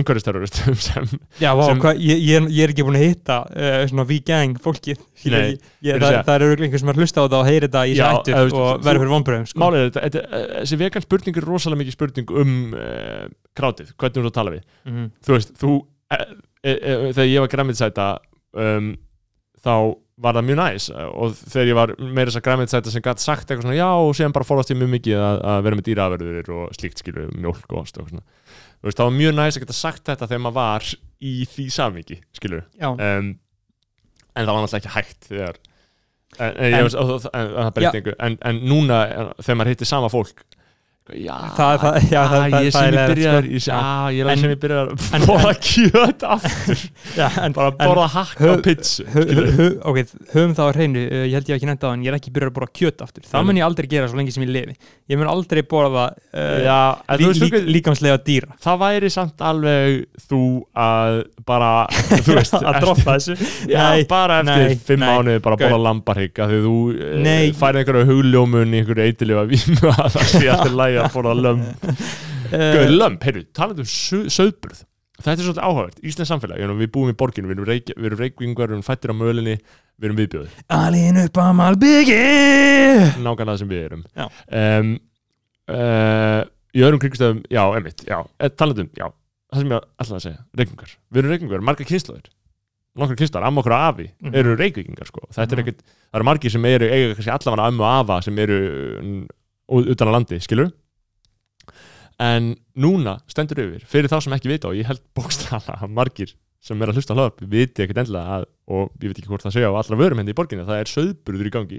umhverfisterroristum 0.00 0.76
sem 0.88 1.08
já 1.42 1.50
vá, 1.58 1.62
Sem- 1.68 1.80
hvað, 1.82 1.98
ég, 2.00 2.22
ég, 2.24 2.38
er- 2.40 2.46
ég 2.56 2.64
er 2.64 2.72
ekki 2.72 2.86
búin 2.86 2.96
að 2.96 3.04
hitta 3.10 3.36
uh, 3.52 3.82
svona 3.90 4.06
V-gang 4.08 4.56
fólki 4.64 4.94
Nei, 4.96 5.34
ég, 5.34 5.58
ég, 5.84 5.90
ég 5.90 5.98
að 5.98 6.06
það, 6.06 6.16
það 6.30 6.34
er 6.38 6.44
örugglega 6.46 6.68
einhver 6.70 6.82
sem 6.84 6.92
er 6.94 7.00
hlusta 7.02 7.20
á 7.20 7.24
það 7.26 7.36
og 7.42 7.48
heyri 7.50 7.68
þetta 7.68 7.82
í 7.84 7.94
veist, 8.40 8.56
og 8.56 8.84
verður 8.86 9.02
fyrir 9.04 9.12
vonbröðum 9.12 9.48
sko. 9.52 9.60
málið 9.60 9.82
er 9.82 9.90
þetta, 9.90 10.04
þetta, 10.06 10.24
eh, 10.40 10.48
þessi 10.62 10.80
vegan 10.80 11.04
spurning 11.06 11.40
er 11.42 11.48
rosalega 11.50 11.82
mikið 11.82 11.96
spurning 11.98 12.32
um 12.40 12.54
uh, 12.72 13.24
krátið, 13.60 13.92
hvernig 14.00 14.26
þú 14.30 14.32
tala 14.40 14.54
við 14.56 14.64
Mhm. 14.88 15.10
þú 15.26 15.36
veist, 15.36 15.52
þú 15.60 15.74
e, 16.10 16.20
e, 16.64 16.72
e, 16.72 16.94
þegar 17.12 17.28
ég 17.34 17.44
var 17.44 17.52
græmitsæta 17.52 18.08
um, 18.56 18.94
þá 19.60 19.74
var 20.20 20.36
það 20.36 20.46
mjög 20.50 20.58
næs. 20.60 20.86
Og 21.10 21.36
þegar 21.40 21.70
ég 21.70 21.78
var 21.78 21.92
meira 22.00 22.28
þess 22.30 22.40
að 22.40 22.46
græmitsæta 22.48 22.92
sem 22.94 23.04
gætt 23.06 23.22
sagt 23.24 23.46
eitthvað 23.50 23.64
svona 23.66 23.78
já 23.78 23.88
og 23.88 24.10
síðan 24.18 24.34
bara 24.36 24.48
forðast 24.48 24.72
ég 24.74 24.78
mjög 24.80 24.92
mikið 24.96 25.22
að, 25.24 25.38
að 25.54 25.62
vera 25.66 25.78
með 25.80 25.86
dýraverður 25.90 26.50
og 26.58 26.74
slíkt 26.76 27.00
skilur, 27.02 27.30
mjólk 27.40 27.72
og 27.72 27.80
ost 27.84 28.00
og 28.02 28.10
svona. 28.10 28.24
Þú 28.80 28.88
veist, 28.88 29.00
það 29.00 29.08
var 29.10 29.16
mjög 29.18 29.34
næs 29.38 29.56
að 29.58 29.64
geta 29.66 29.76
sagt 29.80 30.04
þetta 30.08 30.28
þegar 30.30 30.42
maður 30.46 30.58
var 30.60 30.90
í 31.20 31.32
því 31.52 31.66
samviki, 31.74 32.20
skilur 32.36 32.62
um, 32.96 33.32
en 34.30 34.46
það 34.46 34.54
var 34.54 34.62
náttúrulega 34.64 34.80
ekki 34.80 34.94
hægt 34.94 35.26
þegar 35.28 35.58
en, 36.38 36.54
en, 36.54 36.74
En- 37.90 37.92
en, 38.22 38.30
en, 38.30 38.38
en, 38.52 38.60
núna 38.70 39.00
þegar 39.42 39.58
maður 39.60 39.72
hittir 39.74 39.90
sama 39.90 40.08
fólk 40.12 40.44
já, 41.14 41.36
Það- 41.56 41.78
það- 41.82 41.98
já, 42.10 42.20
það- 42.20 42.30
að, 42.30 42.50
það- 42.50 42.64
ég 42.64 42.70
það 42.70 42.76
sem 42.76 42.86
er 42.86 42.96
ég 43.00 43.10
byrjar 43.10 43.42
sko. 43.42 43.50
ég 43.50 43.62
sé, 43.64 43.70
Já. 43.70 43.80
ég 44.10 44.20
er 44.20 44.30
En- 44.30 44.38
sem 44.44 44.50
ég 44.50 44.60
byrjar 44.64 44.90
að 44.90 45.26
borða 45.30 45.52
kjöt 45.68 46.24
aftur 46.34 46.82
já, 47.20 47.28
en, 47.44 47.52
bara 47.56 47.70
borða 47.80 48.06
hakka 48.14 48.44
Hö- 48.44 48.54
á 48.54 48.56
pizzu 48.64 49.04
ok, 49.90 49.98
höfum 50.34 50.54
það 50.58 50.66
á 50.66 50.72
hreinu 50.76 51.02
uh, 51.06 51.24
ég 51.26 51.34
held 51.38 51.50
ég 51.50 51.56
ekki 51.58 51.68
nefnt 51.70 51.84
á 51.86 51.90
en 51.94 52.04
ég 52.04 52.12
er 52.12 52.18
ekki 52.20 52.32
byrjað 52.34 52.52
að 52.52 52.56
borða 52.60 52.72
kjöt 52.80 53.04
aftur 53.06 53.26
það 53.26 53.40
Nei. 53.40 53.46
mun 53.50 53.60
ég 53.60 53.66
aldrei 53.68 53.88
gera 53.90 54.08
svo 54.10 54.20
lengi 54.20 54.34
sem 54.34 54.44
ég 54.46 54.52
lifi 54.54 54.76
ég 55.10 55.18
mun 55.20 55.30
aldrei 55.32 55.62
borða 55.66 56.06
já, 56.64 56.78
hvað- 57.50 57.68
líkamslega 57.74 58.18
dýra 58.26 58.54
það 58.62 58.80
væri 58.84 59.10
samt 59.10 59.44
alveg 59.50 60.04
þú 60.30 60.42
að 60.76 61.20
bara 61.46 61.70
þú 62.24 62.36
veist 62.38 62.54
að 62.60 62.80
droppa 62.84 63.16
þessu 63.18 63.36
Já, 63.70 63.84
bara 64.08 64.40
eftir 64.44 64.76
fimm 64.86 65.02
mánuði 65.04 65.40
bara 65.42 65.56
borða 65.60 65.80
lambarhygg 65.88 66.38
því 66.50 66.60
þú 66.64 66.74
Nei. 67.24 67.50
uh, 67.50 67.56
færið 67.60 67.80
einhverju 67.82 68.06
hugljómun 68.10 68.74
í 68.74 68.80
einhverju 68.82 69.06
eitilega 69.08 69.44
vímu 69.50 69.90
að 69.94 70.14
það 70.14 70.28
sé 70.30 70.44
alltaf 70.52 70.74
lægi 71.00 71.08
að 71.10 71.16
borða 71.16 71.34
lömb. 71.40 71.66
Gauð, 72.50 72.86
uh, 72.86 72.94
lömb, 73.00 73.26
heyrðu, 73.26 73.42
talandi 73.56 73.84
um 73.84 73.90
sauðburð. 74.36 74.80
Þetta 75.20 75.34
er 75.36 75.44
svolítið 75.44 75.64
áhugavert, 75.68 75.98
Íslands 76.08 76.30
samfélag 76.32 76.62
Við 76.80 76.88
búum 76.94 77.10
í 77.12 77.16
borginu, 77.20 77.50
við 77.50 77.58
erum, 77.58 77.66
reik, 77.68 77.90
við 77.92 78.06
erum 78.08 78.20
reikvingar 78.22 78.70
Við 78.70 78.76
erum 78.78 78.84
fættir 78.86 79.12
á 79.12 79.16
mölinni, 79.20 79.56
við 80.00 80.06
erum 80.08 80.16
viðbjóður 80.16 80.54
alin 80.72 81.18
upp 81.20 81.36
á 81.36 81.44
Malbyggi 81.58 82.16
Nákvæmlega 83.20 83.50
það 83.50 83.58
sem 83.60 83.68
við 83.68 83.82
erum. 83.84 84.04
Um, 84.48 84.94
uh, 85.68 86.40
Í 86.72 86.84
öðrum 86.86 87.00
kringustöðum, 87.02 87.40
já, 87.50 87.60
einmitt 87.74 88.04
já, 88.06 88.16
eh, 88.40 88.48
talandi 88.54 88.84
um, 88.86 88.90
já, 88.96 89.08
það 89.50 89.60
sem 89.64 89.72
ég 89.74 89.86
ætlaði 90.00 90.16
að 90.20 90.24
segja 90.24 90.42
Reikvingar, 90.60 90.92
við 91.10 91.20
erum 91.20 91.32
reikvingar, 91.34 91.64
margar 91.66 91.88
kynslaðir 91.92 92.28
Nokkar 93.00 93.18
kynslaðar, 93.20 93.46
amma 93.46 93.60
okkur 93.62 93.74
og 93.76 93.82
afi 93.90 94.06
Mhm. 94.18 94.34
eru 94.40 94.56
reikvingar 94.58 95.06
sko. 95.06 95.20
Þetta 95.30 95.52
er 95.52 95.58
Mhm. 95.60 95.62
ekkert, 95.68 95.82
það 96.10 96.16
eru 96.18 96.24
margir 96.26 96.50
sem 96.50 96.64
eru 96.64 96.86
eiga 96.90 97.14
kannski 97.14 97.30
allavega 97.36 97.66
amma 97.68 97.84
og 97.84 98.00
afa 98.00 98.22
sem 98.24 98.38
eru 98.38 98.56
mm, 99.02 99.26
utan 99.94 100.08
á 100.08 100.12
landi, 100.16 100.38
skilur 100.42 100.72
en 102.20 102.50
núna 102.76 103.16
stendur 103.30 103.62
yfir, 103.64 103.84
fyrir 103.88 104.10
þá 104.12 104.18
sem 104.26 104.34
ekki 104.36 104.50
vita 104.52 104.68
og 104.70 104.76
ég 104.78 104.88
held 104.90 105.00
bókstala 105.16 105.78
að 105.80 105.92
margir 105.96 106.34
sem 106.60 106.82
er 106.84 106.90
að 106.92 106.98
hlusta 107.00 107.14
hlaðarp 107.16 107.38
viti 107.48 107.80
ekkert 107.86 108.02
endilega 108.02 108.34
að, 108.36 108.42
og 108.68 108.90
ég 109.00 109.08
veit 109.12 109.20
ekki 109.22 109.30
hvort 109.32 109.46
það 109.46 109.54
segja 109.56 109.70
á 109.72 109.78
allra 109.80 109.96
vörum 109.96 110.20
henni 110.20 110.34
í 110.34 110.36
borginni 110.36 110.66
það 110.68 110.82
er 110.82 110.90
söðburður 110.92 111.48
í 111.48 111.52
gangi. 111.54 111.78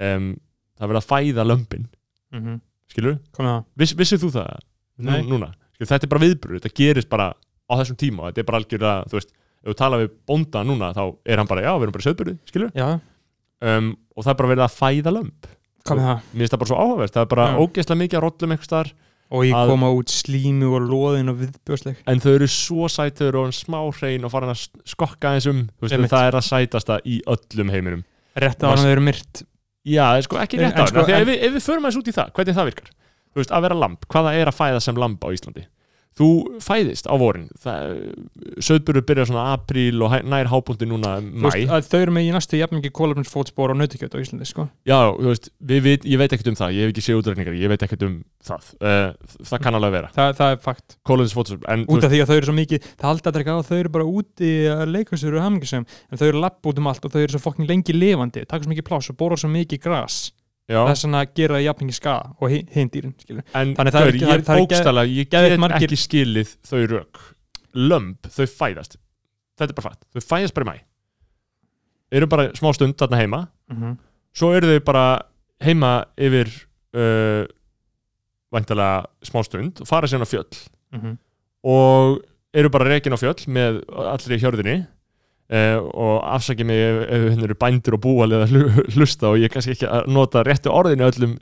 Um, 0.00 0.30
það 0.80 0.90
verða 0.90 1.02
að 1.04 1.10
fæða 1.12 1.44
lömpin 1.46 1.84
Mhm, 2.34 2.56
skilur, 2.90 3.18
komið 3.36 3.50
það? 3.52 3.66
Viss, 3.78 3.92
vissið 4.00 4.22
þú 4.24 4.30
það? 4.34 4.62
Nú, 5.04 5.18
núna, 5.28 5.48
skilur, 5.76 5.90
þetta 5.92 6.06
er 6.08 6.10
bara 6.14 6.22
viðburður 6.24 6.58
þetta 6.64 6.72
gerist 6.80 7.10
bara 7.12 7.28
á 7.36 7.72
þessum 7.78 7.98
tíma 8.00 8.26
þetta 8.30 8.40
er 8.42 8.48
bara 8.48 8.58
algjörlega, 8.62 9.04
þú 9.12 9.18
veist, 9.20 9.30
ef 9.62 9.68
þú 9.70 9.76
tala 9.78 10.00
við 10.00 10.08
bónda 10.26 10.64
núna, 10.66 10.88
þá 10.96 11.02
er 11.30 11.38
hann 11.42 11.50
bara, 11.52 11.62
já, 11.62 11.70
við 11.78 11.86
erum 11.86 11.94
bara 11.94 12.02
í 12.02 12.08
söðburði 12.08 12.34
skilur, 12.50 12.72
um, 13.62 13.92
og 14.16 14.24
það 14.26 14.32
er 14.34 14.40
bara 14.40 14.50
verið 14.54 14.64
að 14.66 14.74
fæða 14.80 15.14
lömp 15.14 15.46
mér 16.32 16.42
finnst 16.42 16.56
það 16.56 16.62
bara 16.64 16.70
svo 16.72 16.80
áhugavert, 16.82 17.14
það 17.14 17.22
er 17.26 17.30
bara 17.36 17.46
ógeðslega 17.60 18.00
mikið 18.02 18.18
að 18.18 18.24
rollum 18.26 18.54
einhvers 18.56 18.70
staðar 18.72 18.92
og 19.30 19.44
ég 19.46 19.54
koma 19.70 19.88
út 19.94 20.10
slímu 20.12 20.68
og 20.76 20.84
loðin 20.88 21.30
og 21.32 21.38
viðbjóðsleg. 21.40 22.02
En 22.10 22.20
þau 22.20 22.32
eru 22.34 22.48
svo 22.50 22.88
sætur 22.92 23.38
og 23.40 23.54
smá 23.56 23.78
hrein 23.98 24.24
og 24.26 24.30
farin 24.34 24.52
að 24.52 24.66
skokka 24.84 25.34
eins 25.34 25.46
um. 25.50 25.64
Það 25.82 26.28
er 26.28 26.38
að 26.38 26.46
sætasta 26.48 26.98
í 27.04 27.20
öllum 27.26 27.72
heiminum. 27.72 28.04
Rétt 28.36 28.62
á 28.62 28.68
hann 28.68 28.78
að 28.78 28.84
þau 28.88 28.92
eru 28.96 29.06
myrt. 29.08 29.42
Já, 29.84 30.06
sko 30.24 30.38
ekki 30.40 30.58
En- 30.58 30.64
rétt 30.68 30.78
en 30.78 30.84
á 30.84 30.86
sko, 30.88 31.02
sko, 31.04 31.12
ef, 31.12 31.20
en- 31.20 31.26
við, 31.28 31.38
ef 31.48 31.52
við 31.58 31.64
förum 31.68 31.84
aðeins 31.88 32.00
út 32.00 32.08
í 32.08 32.16
það, 32.16 32.32
hvernig 32.36 32.54
það 32.56 32.68
virkar. 32.70 32.90
Þú 33.34 33.40
veist, 33.42 33.50
að 33.52 33.62
vera 33.66 33.74
lamp, 33.74 34.06
hvaða 34.08 34.34
er 34.38 34.46
að 34.48 34.56
fæða 34.60 34.80
sem 34.82 34.94
lamp 34.96 35.20
á 35.24 35.28
Íslandi 35.34 35.64
þú 36.18 36.28
fæðist 36.62 37.08
á 37.10 37.14
vorin. 37.20 37.48
Söðburður 38.62 39.06
byrjar 39.08 39.30
svona 39.30 39.46
apríl 39.54 40.02
og 40.04 40.14
nær 40.28 40.50
hábúndi 40.52 40.88
núna 40.88 41.16
um 41.20 41.30
mæ 41.44 41.50
að 41.64 41.88
þau 41.90 41.98
eru 42.00 42.14
með 42.14 42.28
í 42.28 42.34
næstu 42.36 42.60
jafningi 42.60 42.92
kólefnisfótspor 42.94 43.74
og 43.74 43.80
nautikjöt 43.80 44.14
á 44.14 44.22
Íslandi 44.22 44.48
sko. 44.48 44.68
já, 44.86 44.98
veist, 45.18 45.50
við, 45.58 46.06
ég 46.06 46.20
veit 46.20 46.32
ekkert 46.32 46.52
um 46.52 46.58
það. 46.60 46.76
Ég 46.78 46.86
hef 46.86 46.94
ekki 46.94 47.04
séð 47.08 47.20
útrækningar, 47.22 47.58
ég 47.58 47.72
veit 47.72 47.86
ekkert 47.86 48.06
um 48.06 48.16
það. 48.44 48.70
Uh, 48.78 49.34
það 49.50 49.64
kann 49.66 49.78
alveg 49.80 49.96
vera. 49.98 50.12
Þa, 50.14 50.28
það 50.38 50.54
er 50.54 50.62
fakt. 50.64 50.98
En 51.74 51.86
út 51.90 52.06
af 52.06 52.12
því 52.12 52.22
að 52.22 52.30
þau 52.30 52.36
eru 52.36 52.48
svo 52.48 52.56
mikið 52.56 52.88
það 52.94 53.08
haldi 53.10 53.30
að 53.30 53.36
drega 53.38 53.56
á 53.58 53.60
þau 53.66 53.76
eru 53.78 53.92
bara 53.94 54.06
úti 54.08 54.52
að 54.70 54.94
leika 54.94 55.18
sér 55.18 55.36
og 55.38 55.44
hamingisum 55.44 55.84
en 55.84 56.20
þau 56.20 56.26
eru 56.28 56.42
lapp 56.44 56.70
út 56.70 56.80
um 56.80 56.90
allt 56.90 57.04
og 57.06 57.14
þau 57.14 57.20
eru 57.22 57.34
svo 57.34 57.42
fokkin 57.42 57.68
lengi 57.68 57.96
lifandi 57.96 58.44
taka 58.46 58.64
svo 58.64 58.72
mikið 58.72 58.88
pláss 58.88 59.12
og 59.12 59.18
bóra 59.20 59.38
svo 59.40 59.50
mikið 59.52 59.82
gras 59.84 60.18
það 60.68 60.90
er 60.94 61.00
svona 61.00 61.20
að 61.24 61.34
gera 61.34 61.54
það 61.58 61.64
jafningi 61.66 61.94
skada 61.94 62.34
og 62.40 62.50
hi- 62.50 62.66
hinn 62.72 62.88
dýrin 62.90 63.14
skilur 63.20 63.42
En 63.54 63.74
það 63.76 64.00
er 64.00 64.12
ekki- 64.12 64.28
ég 64.32 64.44
bókstala, 64.48 65.04
ég 65.06 65.28
get 65.30 65.58
margir- 65.60 65.84
ekki 65.90 65.98
skilið 66.00 66.56
þau 66.64 66.86
rök. 66.88 67.18
Lömb, 67.74 68.16
þau 68.22 68.46
fæðast. 68.46 68.96
Þetta 69.58 69.70
er 69.70 69.74
bara 69.74 69.90
fatt, 69.90 70.04
þau 70.14 70.20
fæðast 70.24 70.54
bara 70.54 70.64
í 70.64 70.70
mæ 70.72 70.80
Eru 72.12 72.26
bara 72.26 72.48
smá 72.52 72.72
stund 72.74 72.94
þarna 72.96 73.16
heima. 73.18 73.48
Mm 73.70 73.76
-hmm. 73.82 73.98
Svo 74.34 74.52
eru 74.54 74.66
þau 74.78 74.84
bara 74.84 75.22
heima 75.60 76.04
yfir 76.16 76.48
uh, 76.94 77.46
Væntalega 78.54 79.04
smá 79.24 79.42
stund 79.44 79.80
og 79.80 79.86
fara 79.88 80.06
sérna 80.06 80.24
fjöll. 80.24 80.68
Mhm. 80.92 81.18
Og 81.64 82.20
eru 82.54 82.68
bara 82.70 82.84
rekin 82.88 83.12
á 83.12 83.18
fjöll 83.18 83.46
með 83.48 83.82
allri 83.90 84.38
hjörðinni 84.38 84.86
Uh, 85.54 85.76
og 85.94 86.14
afsakið 86.34 86.66
mig 86.66 86.80
ef, 86.82 86.96
ef 87.14 87.24
henni 87.30 87.44
eru 87.46 87.54
bændur 87.60 87.94
og 87.94 88.00
búalið 88.02 88.40
að 88.42 88.54
hlusta 88.96 89.28
og 89.28 89.36
ég 89.38 89.52
kannski 89.52 89.74
ekki 89.76 89.86
að 89.86 90.08
nota 90.10 90.40
réttu 90.42 90.72
orðinu 90.72 91.04
öllum, 91.06 91.36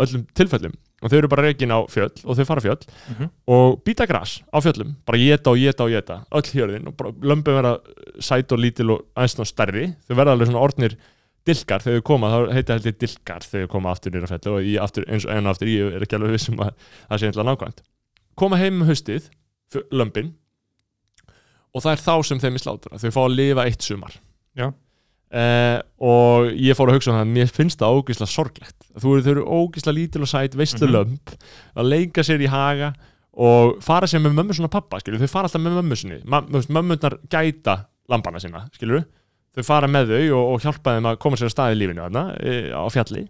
öllum 0.00 0.22
tilfellum. 0.38 0.72
Og 1.02 1.10
þau 1.12 1.16
eru 1.18 1.28
bara 1.28 1.44
rekin 1.44 1.74
á 1.74 1.78
fjöll 1.92 2.14
og 2.24 2.38
þau 2.38 2.46
fara 2.48 2.62
fjöll 2.64 2.86
Mhm. 3.12 3.28
og 3.54 3.82
býta 3.84 4.06
gras 4.08 4.38
á 4.48 4.56
fjöllum. 4.64 4.94
Bara 5.04 5.18
geta 5.20 5.50
og 5.52 5.58
geta 5.60 5.84
og 5.84 5.90
geta, 5.92 6.16
öll 6.32 6.48
hjörðin 6.54 6.88
og 6.88 6.96
bara 6.96 7.12
lömbum 7.20 7.58
vera 7.60 7.74
sæt 8.24 8.52
og 8.56 8.58
lítil 8.64 8.90
og 8.96 9.04
aðeins 9.14 9.36
ná 9.38 9.44
stærri, 9.52 9.84
þau 10.08 10.16
verða 10.16 10.32
alveg 10.38 10.48
svona 10.48 10.64
orðnir 10.64 10.96
dilkar 11.46 11.80
þegar 11.84 12.00
þau 12.00 12.08
koma, 12.08 12.32
þá 12.32 12.52
heita 12.56 12.72
heldur 12.78 12.96
dilkar 13.04 13.44
þegar 13.44 13.66
þau 13.68 13.72
koma 13.76 13.92
aftur 13.92 14.12
nýra 14.16 14.28
fjallu 14.32 14.56
og 14.56 14.64
ég 14.64 14.82
aftur, 14.82 15.04
eins 15.12 15.24
og 15.28 15.36
enn 15.36 15.46
aftur, 15.52 15.68
ég 15.68 15.94
er 15.94 16.00
ekki 16.08 16.16
alveg 16.16 16.34
vissum 16.38 16.58
að 16.64 16.72
það 17.10 17.18
sé 17.20 17.28
eitthvað 17.30 17.48
nákvæmt. 17.52 17.82
Koma 18.34 18.56
heim 18.56 18.80
um 18.82 18.88
haustið, 18.88 19.28
lömbin 19.92 20.32
og 21.74 21.82
það 21.84 21.92
er 21.94 22.04
þá 22.04 22.14
sem 22.28 22.38
þeim 22.42 22.54
er 22.58 22.62
slátra 22.64 22.98
þau 23.02 23.10
fá 23.14 23.20
að 23.24 23.34
lifa 23.38 23.64
eitt 23.68 23.82
sumar. 23.84 24.14
Eh, 25.28 25.78
og 26.00 26.46
ég 26.56 26.72
fór 26.78 26.88
að 26.88 26.96
hugsa 26.96 27.10
um 27.12 27.18
það 27.18 27.32
mér 27.34 27.50
finnst 27.52 27.82
það 27.82 27.98
ógislega 27.98 28.32
sorglegt 28.32 28.86
þú 28.96 29.10
eru, 29.12 29.24
þau 29.26 29.32
eru 29.34 29.42
ógislega 29.58 29.96
lítil 29.98 30.22
og 30.24 30.30
sæt 30.30 30.54
veistlu 30.56 30.86
Mhm. 30.88 30.94
lömb 30.94 31.34
að 31.76 31.88
leika 31.92 32.24
sér 32.24 32.40
í 32.40 32.48
haga 32.48 32.94
og 33.36 33.82
fara 33.84 34.06
sér 34.08 34.22
með 34.24 34.38
mömmu 34.38 34.56
svona 34.56 34.70
pappa 34.72 35.00
skilur, 35.02 35.20
þau 35.20 35.28
fara 35.28 35.50
alltaf 35.50 35.60
með 35.60 35.76
mömmu 35.82 35.98
sinni 36.00 36.22
mömmunar 36.24 37.18
gæta 37.28 37.74
lampana 38.08 38.40
sína 38.40 38.64
skilur, 38.72 39.04
þau 39.54 39.64
fara 39.68 39.86
með 39.86 40.14
þau 40.14 40.32
og, 40.38 40.54
og 40.54 40.64
hjálpa 40.64 40.96
þeim 40.96 41.10
að 41.12 41.18
koma 41.20 41.36
sér 41.36 41.50
að 41.50 41.54
staði 41.58 41.76
í 41.76 41.80
lífinu 41.82 42.06
þarna, 42.06 42.24
e, 42.40 42.72
á 42.72 42.84
fjalli 42.88 43.28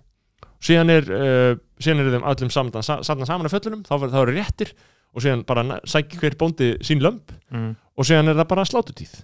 síðan 0.63 0.91
er, 0.95 1.11
uh, 1.11 1.59
síðan 1.83 2.05
er 2.05 2.15
þeim 2.15 2.31
öllum 2.31 2.51
saman, 2.55 2.83
sa, 2.83 3.03
saman 3.03 3.47
á 3.47 3.53
fjöllunum 3.53 3.83
þá, 3.83 3.95
þá 4.07 4.23
eru 4.23 4.39
réttir 4.39 4.73
og 5.15 5.23
síðan 5.25 5.45
bara 5.47 5.81
sækir 5.83 6.23
hver 6.23 6.39
bóndi 6.39 6.77
sín 6.87 7.03
lömb 7.03 7.27
mm. 7.51 7.75
Og 7.99 8.07
síðan 8.09 8.31
er 8.33 8.39
það 8.39 8.49
bara 8.55 8.65
slátutíð 8.71 9.15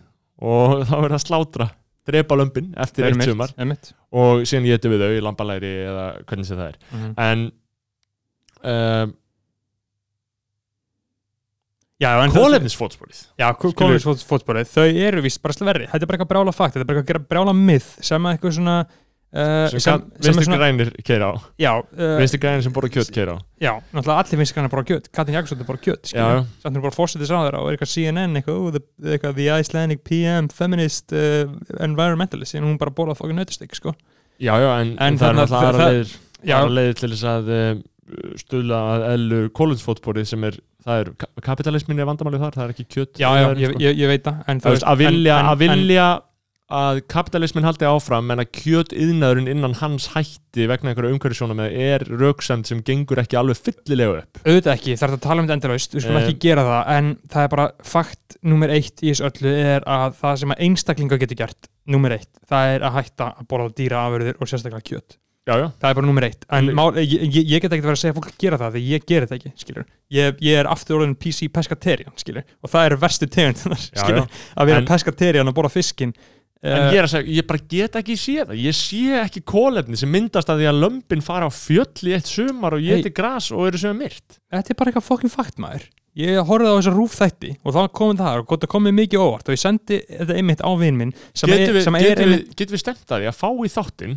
og 0.45 0.81
þá 0.91 0.95
er 1.01 1.15
það 1.15 1.23
slátra 1.25 1.69
drepa 2.05 2.37
lömbin 2.37 2.73
eftir 2.85 3.07
eitt 3.09 3.23
sumar. 3.25 3.53
Einmitt. 3.57 3.93
og 4.13 4.43
síðan 4.45 4.67
getum 4.69 4.93
við 4.93 5.05
þau 5.07 5.13
í 5.17 5.23
lambalæri 5.25 5.71
eða 5.89 6.07
hvernig 6.29 6.49
sem 6.51 6.59
það 6.61 6.73
er. 6.73 6.81
Mhm. 6.93 7.13
en 7.25 7.45
um, 8.65 9.15
það- 12.05 12.35
kólefnisfótsporið 12.35 13.21
Já, 13.41 13.47
kólefnisfótsporið, 13.57 14.69
þau 14.75 14.89
eru 15.07 15.23
vist 15.25 15.41
bara 15.43 15.55
sverri, 15.57 15.87
þetta 15.89 16.03
er 16.03 16.11
bara 16.11 16.19
eitthvað 16.19 16.33
brjála 16.35 16.53
fakt, 16.55 16.75
þetta 16.75 16.85
er 16.85 16.91
bara 16.91 17.03
eitthvað 17.05 17.29
brjála 17.31 17.55
mið 17.57 17.87
sem 18.05 18.27
að 18.29 18.37
eitthvað 18.37 18.57
svona 18.59 18.77
uh, 19.35 19.67
sem, 19.73 19.81
sem, 19.83 19.83
sem, 19.83 19.83
sem 19.83 20.01
er 20.01 20.25
vinstri 20.31 20.47
svona, 20.47 20.59
grænir 20.63 20.91
keira 21.07 21.29
á 21.31 21.35
já, 21.61 21.71
uh, 21.83 22.17
vinstri 22.21 22.41
grænir 22.43 22.65
sem 22.67 22.75
borða 22.77 22.91
kjöt 22.95 23.11
keira 23.15 23.35
á 23.35 23.39
já, 23.61 23.73
náttúrulega 23.93 24.19
allir 24.25 24.41
vinstri 24.41 24.57
grannar 24.59 24.73
bara 24.75 24.87
kjöt, 24.91 25.09
Katrin 25.15 25.39
Jakobsdóttir 25.39 25.69
bara 25.71 25.83
kjöt, 25.87 26.13
já, 26.15 26.27
já. 26.35 26.43
samt 26.65 26.77
hún 26.79 26.85
bara 26.87 26.97
fórsetið 26.99 27.31
sáður 27.33 27.59
og 27.61 27.71
er 27.71 27.77
eitthvað 27.79 27.93
CNN, 27.95 28.39
eitthvað, 28.41 28.81
eitthvað 29.15 29.39
the 29.41 29.49
Icelandic 29.61 30.05
PM 30.09 30.51
feminist 30.55 31.15
uh, 31.17 31.49
environmentalist, 31.85 32.55
en 32.59 32.69
hún 32.69 32.79
bara 32.81 32.95
bólað 32.95 33.19
fokkin 33.23 33.39
nautastik, 33.41 33.75
sko. 33.79 33.95
já, 34.39 34.55
já, 34.59 34.71
en, 34.81 34.95
En 34.99 35.19
það 35.19 35.33
er 35.33 35.41
náttúrulega 35.43 36.05
aðra 36.45 36.71
leiðir 36.79 37.01
til 37.01 37.11
þess 37.15 37.27
að 37.31 37.51
um, 37.59 37.83
stuðla 38.39 38.79
að 38.93 39.05
ellu 39.15 39.39
kólefnisfótsporið 39.57 40.27
sem 40.29 40.43
er 40.45 40.59
það 40.85 41.01
er, 41.01 41.11
ka- 41.23 41.31
kapitalismin 41.47 42.03
er 42.03 42.09
vandamálið 42.09 42.43
þar, 42.45 42.57
það 42.59 42.67
er 42.67 42.73
ekki 42.75 42.87
kjöt 42.93 43.21
já, 43.23 43.29
já, 43.41 43.47
ég, 43.57 43.71
sko. 43.73 43.81
ég, 43.81 43.97
ég 44.03 44.11
veit 44.11 44.27
það, 44.27 44.77
að 44.93 45.01
vilja, 45.01 45.39
að, 46.75 47.01
kapitalismin 47.11 47.67
haldi 47.67 47.87
áfram 47.89 48.33
en 48.35 48.43
að 48.43 48.51
kjöt 48.59 48.93
yðnaðurinn 48.97 49.51
innan 49.53 49.77
hans 49.79 50.11
hætti 50.15 50.67
vegna 50.71 50.93
einhverja 50.93 51.15
umhverfisjónum 51.15 51.63
er 51.65 52.05
röksemd 52.09 52.69
sem 52.69 52.83
gengur 52.87 53.23
ekki 53.23 53.39
alveg 53.41 53.61
fyllilega 53.69 54.23
upp. 54.23 54.43
Auðvitað 54.45 54.75
ekki, 54.75 54.97
það 55.01 55.09
er 55.09 55.17
að 55.17 55.25
tala 55.27 55.41
um 55.41 55.49
þetta 55.49 55.59
endalaust 55.59 55.97
við 55.97 56.07
skulum 56.07 56.21
Eh. 56.21 56.29
ekki 56.29 56.47
gera 56.49 56.67
það, 56.69 56.95
en 56.99 57.11
það 57.33 57.43
er 57.43 57.53
bara 57.57 57.67
fakt 57.95 58.39
nummer 58.43 58.75
eitt 58.75 59.03
í 59.03 59.11
þessu 59.11 59.29
öllu 59.31 59.57
er 59.75 59.85
að 59.87 60.17
það 60.23 60.41
sem 60.43 60.55
að 60.55 60.65
einstaklinga 60.69 61.21
getur 61.25 61.43
gert 61.45 61.71
nummer 61.87 62.17
eitt, 62.17 62.33
það 62.49 62.77
er 62.77 62.89
að 62.89 62.97
hætta 63.01 63.35
að 63.35 63.51
borða 63.51 63.77
dýra 63.79 64.07
afurðir 64.09 64.41
og 64.41 64.51
sérstaklega 64.51 64.89
kjöt. 64.91 65.19
Já, 65.45 65.59
já, 65.61 65.67
það 65.77 65.91
er 65.91 65.97
bara 65.99 66.09
nummer 66.09 66.25
eitt, 66.25 66.47
en 66.57 66.71
mál, 66.73 66.87
ég, 66.97 67.11
ég, 67.21 67.35
ég 67.53 67.61
get 67.61 67.75
ekki 67.75 67.85
verið 67.85 67.99
að 67.99 68.01
segja 68.01 68.15
að 68.15 68.17
fólk 68.17 68.29
að 68.31 68.39
gera 68.41 68.59
það, 68.63 68.77
því 68.79 68.85
ég 68.89 69.03
gerir 69.11 69.29
það 69.29 69.35
ekki 69.37 69.83
ég, 70.17 70.39
ég 70.41 70.57
er 70.57 70.69
aftur 70.73 70.97
orðin 70.97 71.13
PC 71.21 71.51
pescatarian, 71.53 72.15
skilur, 72.17 72.47
og 72.65 72.73
það 72.73 72.87
er 72.87 72.97
verstu 73.03 73.29
já. 73.29 74.23
að 74.57 74.71
vera 74.71 74.87
pescatarian 74.89 75.53
og 75.53 75.59
borða 75.59 75.75
fiskin 75.75 76.15
en 76.65 76.87
ég 76.95 76.99
er 77.01 77.05
að 77.07 77.13
segja, 77.13 77.35
ég 77.37 77.47
bara 77.51 77.61
get 77.69 77.99
ekki 78.01 78.17
sé 78.17 78.37
það. 78.41 78.55
Ég 78.65 78.77
sé 78.79 79.03
ekki 79.21 79.43
kólefni 79.45 79.99
sem 80.01 80.11
myndast 80.11 80.49
að 80.49 80.63
því 80.63 80.71
að 80.71 80.81
lömbin 80.85 81.25
fara 81.27 81.49
á 81.49 81.53
fjöll 81.53 82.09
í 82.09 82.15
eitt 82.17 82.31
sumar 82.31 82.75
og 82.79 82.81
Hey. 82.81 83.03
geti 83.03 83.13
gras 83.15 83.51
og 83.53 83.67
eru 83.69 83.79
sem 83.83 83.93
er 83.93 84.01
myrt. 84.07 84.39
Þetta 84.53 84.73
er 84.73 84.79
bara 84.81 84.91
eitthvað 84.93 85.09
fokkin 85.11 85.35
fakt 85.35 85.59
maður. 85.61 85.85
Ég 86.15 86.39
horfði 86.47 86.71
á 86.71 86.79
þessa 86.79 86.93
rúfþætti 86.95 87.49
og 87.67 87.75
þá 87.75 87.81
komið 87.91 88.21
það 88.23 88.37
og 88.39 88.47
gott 88.47 88.65
að 88.65 88.71
komið 88.71 88.93
mikið 89.01 89.23
óvart 89.25 89.49
og 89.51 89.57
ég 89.57 89.59
sendi 89.65 89.97
þetta 90.07 90.37
einmitt 90.39 90.63
á 90.63 90.71
vinn 90.79 90.97
minn 91.01 91.11
er, 91.11 91.51
við, 91.51 91.75
getum 91.75 91.97
einmitt 91.99 92.23
við, 92.23 92.45
getum 92.55 92.77
við 92.77 92.83
stemt 92.85 93.11
að 93.11 93.25
því 93.25 93.31
að 93.33 93.39
fá 93.41 93.49
í 93.51 93.71
þáttinn 93.75 94.15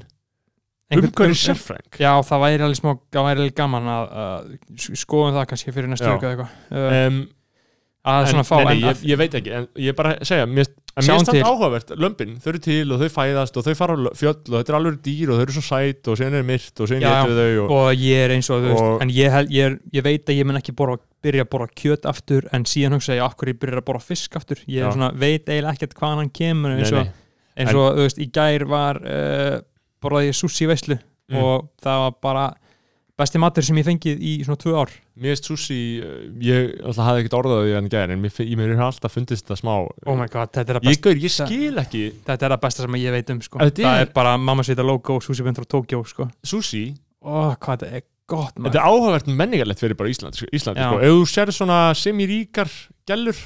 umhverju 0.93 1.34
um- 1.34 1.39
sérfræng 1.41 1.98
Já, 2.00 2.12
það 2.24 2.43
væri 2.45 2.64
alveg 2.68 2.78
smá, 2.80 2.91
það 3.12 3.26
væri 3.28 3.41
alveg 3.41 3.56
gaman 3.58 3.89
að, 3.91 4.14
að 4.24 4.93
skoðum 5.02 5.36
það 5.39 5.48
kannski 5.50 5.74
fyrir 5.76 5.89
næstu 5.91 6.06
Já. 6.08 6.14
viku 6.14 6.30
eða 6.30 6.36
eitthvað. 6.38 6.54
Uh, 6.70 7.08
um, 7.08 7.18
að 8.08 8.24
en, 8.24 8.30
svona 8.32 8.43
fá 8.47 8.55
nei, 8.58 8.66
nei, 8.66 8.74
en 8.74 8.82
ég, 8.82 8.89
að, 8.91 9.01
ég 9.12 9.20
veit 9.22 9.38
ekki, 9.39 9.51
en 9.58 9.66
ég 9.84 9.95
bara 9.97 10.14
segja 10.28 10.45
mér, 10.49 10.70
en 10.97 11.05
finnst 11.05 11.30
þetta 11.30 11.49
áhugavert, 11.51 11.91
lömbin, 11.99 12.38
þau 12.41 12.47
eru 12.53 12.62
til 12.64 12.93
og 12.95 13.01
þau 13.03 13.12
fæðast 13.18 13.60
og 13.60 13.66
þau 13.68 13.76
fara 13.78 13.97
á 13.97 13.99
fjöll 14.18 14.36
og 14.47 14.53
þetta 14.55 14.74
er 14.74 14.78
alveg 14.80 14.99
dýr 15.05 15.32
og 15.34 15.39
þau 15.39 15.43
eru 15.45 15.55
svo 15.58 15.64
sæt 15.68 16.10
og 16.12 16.20
síðan 16.22 16.38
er 16.39 16.45
myrt 16.47 16.82
og 16.84 16.91
síðan 16.91 17.03
Já, 17.05 17.10
getur 17.20 17.38
þau 17.41 17.66
og, 17.66 17.74
og 17.78 18.03
ég 18.08 18.24
er 18.24 18.34
eins 18.38 18.49
og, 18.53 18.66
veist, 18.66 18.88
en 19.05 19.14
ég, 19.14 19.34
hel, 19.36 19.51
ég, 19.53 19.68
er, 19.72 19.78
ég 19.99 20.08
veit 20.08 20.32
að 20.32 20.39
ég 20.39 20.49
mun 20.49 20.62
ekki 20.62 20.76
borða, 20.80 20.97
byrja 21.28 21.45
að 21.45 21.51
borða 21.53 21.70
kjöt 21.84 22.08
aftur 22.10 22.47
en 22.55 22.66
síðan 22.70 22.97
hugsa 22.97 23.18
ég 23.20 23.26
okkur 23.28 23.51
ég 23.53 23.60
byrja 23.62 23.84
að 23.84 23.88
borða 23.91 24.05
fisk 24.08 24.39
aftur? 24.39 24.64
Ég 24.72 24.88
er 24.88 24.95
svona, 24.95 25.12
veit 25.14 25.45
eiginlega 25.49 25.76
ekkert 25.76 25.97
hvaðan 25.99 26.24
hann 26.24 26.34
kemur 26.39 26.78
eins 26.78 26.95
og, 26.95 27.12
eins 27.58 27.76
og 27.76 27.88
þú 27.99 28.08
veist, 28.08 28.24
í 28.24 28.30
gær 28.34 28.66
var 28.72 29.01
uh, 29.03 29.60
borðaði 30.01 30.32
ég 30.32 30.39
sushi 30.39 30.70
veislu 30.72 30.97
Mm. 31.28 31.41
og 31.43 31.66
það 31.84 31.97
var 32.05 32.14
bara 32.24 32.43
besti 33.18 33.39
matur 33.41 33.65
sem 33.65 33.78
ég 33.80 33.86
fengið 33.88 34.20
í 34.22 34.32
svona 34.45 34.59
tvö 34.61 34.74
ár 34.78 34.91
mér 35.18 35.34
finnst 35.34 35.47
sushi, 35.49 35.78
ég 36.45 36.76
alltaf 36.86 37.07
hafði 37.07 37.24
ekkert 37.24 37.38
orðað 37.39 37.63
því 37.65 37.72
hann 37.78 37.89
gæri 37.93 38.13
en 38.13 38.22
mér, 38.22 38.36
ég 38.45 38.59
mér 38.59 38.74
er 38.76 38.84
alltaf 38.86 39.15
fundist 39.18 39.45
þetta 39.47 39.57
smá 39.57 39.72
oh 39.82 40.18
my 40.20 40.28
god, 40.30 40.51
þetta 40.53 40.76
er 40.76 40.80
það 40.80 40.86
ég, 40.86 40.91
besta, 40.91 41.07
gaur, 41.07 41.24
ég 41.26 41.34
skil 41.34 41.82
ekki 41.82 42.03
þetta 42.28 42.45
er 42.49 42.53
það 42.55 42.61
besta 42.68 42.86
sem 42.86 42.97
ég 43.01 43.15
veit 43.18 43.34
um 43.34 43.41
sko. 43.41 43.57
Þetta 43.63 43.82
er- 43.82 43.88
það 43.88 44.03
er 44.05 44.13
bara 44.20 44.36
mamma 44.38 44.63
svita 44.68 44.86
logo 44.86 45.18
sushi 45.26 45.43
bent 45.47 45.57
frá 45.57 45.65
Tokyo 45.74 46.03
sko. 46.05 46.30
sushi, 46.45 46.84
ó, 47.26 47.55
hvað 47.57 47.82
þetta 47.88 47.91
er 47.97 48.05
gott 48.30 48.55
maður 48.59 48.70
þetta 48.76 48.82
er 48.84 48.89
áhugavert 48.93 49.28
menningarlegt 49.41 49.80
fyrir 49.82 49.97
bara 49.97 50.09
Ísland, 50.13 50.38
Íslandi 50.53 50.82
Já. 50.86 50.89
sko. 50.91 51.01
ef 51.01 51.18
þú 51.18 51.28
sér 51.34 51.53
svona 51.57 51.82
semi-ríkar 51.97 52.70
gellur 53.07 53.38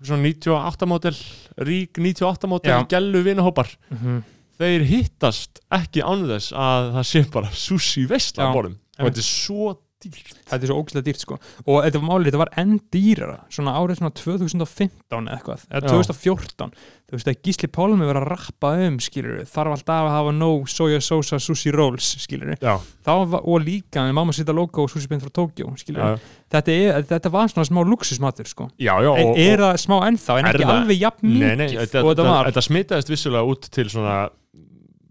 svona 0.00 0.22
98 0.24 0.86
mótel 0.88 1.16
rík 1.60 1.98
98 2.00 2.48
mótel 2.48 2.86
gellu 2.88 3.20
vinahópar 3.26 3.68
Mhm. 3.90 4.22
þeir 4.60 4.84
hittast 4.88 5.60
ekki 5.72 6.00
án 6.04 6.24
þess 6.28 6.52
að 6.56 6.92
það 6.94 7.04
sé 7.10 7.22
bara 7.32 7.50
sushi 7.52 8.06
veistla 8.08 8.48
á 8.48 8.54
borðum 8.54 8.76
og 9.00 9.08
þetta 9.08 9.24
er 9.24 9.30
svo 9.30 9.72
dýrt. 10.00 10.38
Þetta 10.48 10.64
er 10.64 10.70
svo 10.70 10.78
ógæslega 10.80 11.06
dýrt 11.06 11.24
sko. 11.24 11.36
Og 11.66 11.82
þetta 11.84 12.00
var 12.00 12.06
málið, 12.08 12.30
þetta 12.30 12.40
var 12.40 12.52
enn 12.62 12.78
dýrara 12.94 13.36
svona 13.52 13.74
árið 13.76 14.00
svona 14.00 14.12
2015 14.16 15.28
eða 15.28 15.36
eitthvað 15.36 15.64
eða 15.68 15.82
Já. 15.82 15.92
2014 15.92 16.72
þú 17.10 17.18
veist 17.18 17.30
að 17.30 17.40
Gísli 17.44 17.68
Pálmi 17.74 18.06
verið 18.06 18.22
að 18.22 18.28
rappa 18.30 18.70
um 18.86 18.98
skilur 19.02 19.42
þarf 19.50 19.74
alltaf 19.76 20.06
að 20.06 20.14
hafa 20.14 20.34
no 20.36 20.50
soja 20.70 21.00
sosa 21.04 21.40
sushi 21.42 21.72
rolls 21.74 22.12
skilur 22.22 22.54
já, 22.54 22.74
og 23.10 23.56
líka 23.64 24.04
með 24.06 24.16
mamma 24.20 24.34
sita 24.36 24.54
logo 24.56 24.86
og 24.86 24.92
sushi 24.92 25.10
beint 25.10 25.24
frá 25.24 25.32
Tokyo 25.40 25.74
skilur 25.80 26.20
þetta, 26.52 26.76
er, 26.76 27.04
þetta 27.10 27.32
var 27.34 27.50
svona 27.50 27.66
smá 27.68 27.82
luxusmatur 27.86 28.48
sko. 28.48 28.70
Já, 28.78 28.94
já 29.02 29.10
er, 29.10 29.24
og, 29.26 29.40
er 29.42 29.64
það 29.66 29.80
smá 29.84 29.96
ennþá 30.08 30.38
en 30.38 30.50
ekki 30.52 30.70
alveg 30.76 31.02
jafn 31.02 31.34
mikið? 31.34 31.80
og 32.04 32.12
þetta, 32.14 32.28
var 32.30 32.52
þetta 32.52 32.66
smitaðist 32.68 33.12
vissulega 33.12 33.56
út 33.56 33.72
til 33.74 33.90
svona 33.90 34.20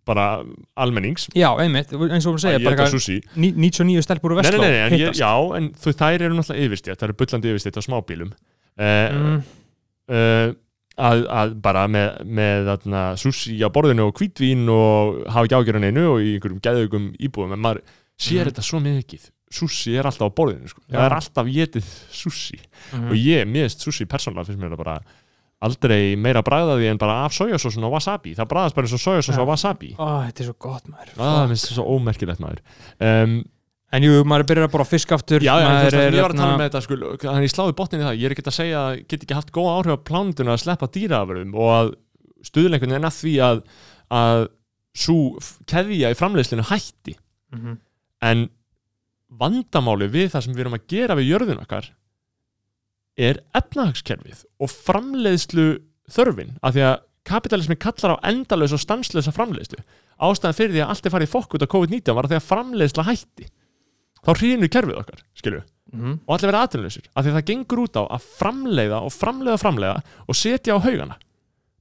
bara 0.10 0.26
almennings 0.86 1.28
já, 1.38 1.50
einmitt, 1.62 1.94
eins 1.94 2.28
og 2.30 2.38
að 2.40 2.44
segja 2.46 2.58
ég 2.60 2.66
bara 2.66 2.76
þetta 2.76 2.88
eitthvað 2.88 2.96
sushi 2.96 3.18
ní- 3.40 3.54
99 3.70 4.06
stelpur 4.08 4.34
nei, 4.36 4.40
Vestló 4.42 4.64
nei, 4.64 4.72
nei, 4.74 4.82
en 4.88 4.98
ég, 4.98 5.06
hittast. 5.06 5.22
já, 5.22 5.34
en 5.60 5.70
þú, 5.78 5.94
þær 6.02 6.26
eru 6.28 6.40
náttúrulega 6.40 6.66
yfirstjætt, 6.70 7.00
það 7.02 7.08
eru 7.10 7.18
bullandi 7.22 7.54
yfirstjætt 7.54 7.80
á 7.80 7.84
smábílum 7.86 8.34
uh, 8.34 8.90
mm, 9.20 9.40
uh, 10.16 10.48
að, 11.00 11.24
að 11.42 11.54
bara 11.64 11.86
með, 11.92 12.08
með 12.28 12.70
þarna, 12.74 13.04
sushi 13.22 13.56
á 13.64 13.70
borðinu 13.72 14.10
og 14.10 14.16
hvítvín 14.20 14.66
og 14.74 15.22
hafa 15.32 15.48
ekki 15.48 15.60
ágjörðan 15.62 15.90
einu 15.92 16.08
og 16.16 16.24
í 16.26 16.34
einhverjum 16.36 16.64
geðugum 16.66 17.10
íbúðum 17.24 17.56
en 17.56 17.64
maður 17.64 17.84
sér 18.20 18.42
Mhm. 18.44 18.50
þetta 18.52 18.66
svo 18.68 18.82
mikið 18.84 19.30
sushi 19.50 19.96
er 19.98 20.06
alltaf 20.06 20.30
á 20.30 20.38
borðinu 20.38 20.68
sko. 20.70 20.82
Það 20.92 21.06
er 21.08 21.16
alltaf 21.16 21.48
getið 21.50 21.88
sushi 22.14 22.60
mm. 22.94 23.08
og 23.10 23.16
ég, 23.18 23.48
mér 23.50 23.66
finnst 23.66 23.86
sushi 23.88 24.06
persónulega 24.06 24.46
finnst 24.52 24.62
mér 24.62 24.76
það 24.76 24.82
bara 24.84 24.98
aldrei 25.66 26.16
meira 26.16 26.42
bragðaði 26.46 26.88
en 26.92 27.00
bara 27.02 27.26
af 27.26 27.34
sojasósun 27.36 27.84
og 27.88 27.92
wasabi. 27.98 28.34
Það 28.38 28.50
bragðast 28.54 28.76
bara 28.78 28.88
eins 28.88 28.96
og 28.96 29.02
sojasós 29.04 29.36
Já. 29.36 29.42
og 29.44 29.48
wasabi. 29.52 29.90
Ó, 30.00 30.08
þetta 30.28 30.44
er 30.44 30.48
svo 30.50 30.58
gott 30.66 30.86
maður. 30.88 31.16
Það 31.18 31.48
finnst 31.54 31.68
það 31.70 31.80
svo 31.80 31.88
ómerkilegt 31.96 32.44
maður. 32.44 32.62
Um, 33.00 33.40
En 33.90 34.04
jú, 34.06 34.20
maður 34.22 34.44
er 34.44 34.48
byrjað 34.52 34.66
að 34.68 34.74
borða 34.76 34.86
fisk 34.86 35.12
aftur 35.16 35.42
Já, 35.42 35.50
já, 35.58 35.70
er 35.82 35.96
ég 36.14 36.22
var 36.22 36.30
að 36.30 36.38
tala 36.38 36.50
hérna- 36.52 36.58
með 36.60 36.68
þetta 36.68 36.82
sko, 36.86 36.98
þannig 37.24 37.46
ég 37.48 37.54
sláði 37.56 37.74
botnin 37.80 38.02
í 38.02 38.06
það, 38.06 38.20
ég 38.22 38.26
er 38.28 38.34
ekki 38.36 38.44
að 38.46 38.54
segja 38.60 38.82
að 38.86 38.98
get 39.10 39.24
ekki 39.26 39.34
haft 39.34 39.50
góða 39.56 39.72
áhrif 39.80 39.96
á 39.98 40.06
plánundinu 40.06 40.52
að 40.54 40.60
sleppa 40.62 40.90
dýraafurðum 40.94 41.56
og 41.58 41.70
að 41.74 41.90
stuðleikunni 42.46 42.96
en 43.00 43.08
að 43.10 43.16
því 43.18 43.34
að, 43.48 43.64
að 44.14 44.44
svo 44.94 45.18
keðja 45.74 46.12
í 46.14 46.20
framleiðslinu 46.22 46.68
hætti. 46.70 47.16
Mhm. 47.50 47.80
en 48.30 48.46
vandamáli 49.42 50.08
við 50.14 50.30
það 50.36 50.44
sem 50.46 50.54
við 50.54 50.64
erum 50.68 50.78
að 50.78 50.86
gera 50.94 51.16
við 51.18 51.30
jörðun 51.34 51.62
okkar 51.64 51.90
er 53.20 53.42
efnahagskerfið 53.58 54.44
og 54.64 54.72
framleiðslu 54.72 55.68
þörfin, 56.10 56.56
af 56.64 56.76
því 56.76 56.86
að 56.88 56.98
kapitalismi 57.30 57.76
kallar 57.78 58.16
á 58.18 58.24
endalaus 58.32 58.74
og 58.74 58.82
stanslösa 58.82 59.34
framleiðslu. 59.36 59.82
Ástæðan 60.20 60.58
fyrir 60.58 60.74
því 60.76 60.84
að 60.84 60.94
allt 60.94 61.06
er 61.06 61.14
farið 61.14 61.34
fokk 61.34 61.56
út 61.58 61.66
á 61.68 61.74
COVID-19 61.74 62.16
var 62.16 62.28
að 62.28 62.34
því 62.34 62.40
að 62.40 62.48
framleiðsla 62.50 63.06
hætti. 63.10 63.50
Þá 64.20 64.32
hrýnur 64.36 64.72
kerfið 64.74 65.02
okkar, 65.04 65.22
skilju 65.38 65.62
Mhm. 65.90 66.20
og 66.28 66.36
allir 66.36 66.52
vera 66.52 66.60
aðtunleysir 66.68 67.08
af 67.16 67.26
því 67.26 67.30
að 67.32 67.38
það 67.40 67.48
gengur 67.50 67.80
út 67.82 67.96
á 67.98 68.04
að 68.14 68.26
framleiða 68.38 68.98
og 69.02 69.10
framleiða 69.16 69.56
og 69.58 69.62
framleiða 69.64 70.04
og 70.30 70.36
setja 70.38 70.76
á 70.78 70.80
haugana. 70.86 71.16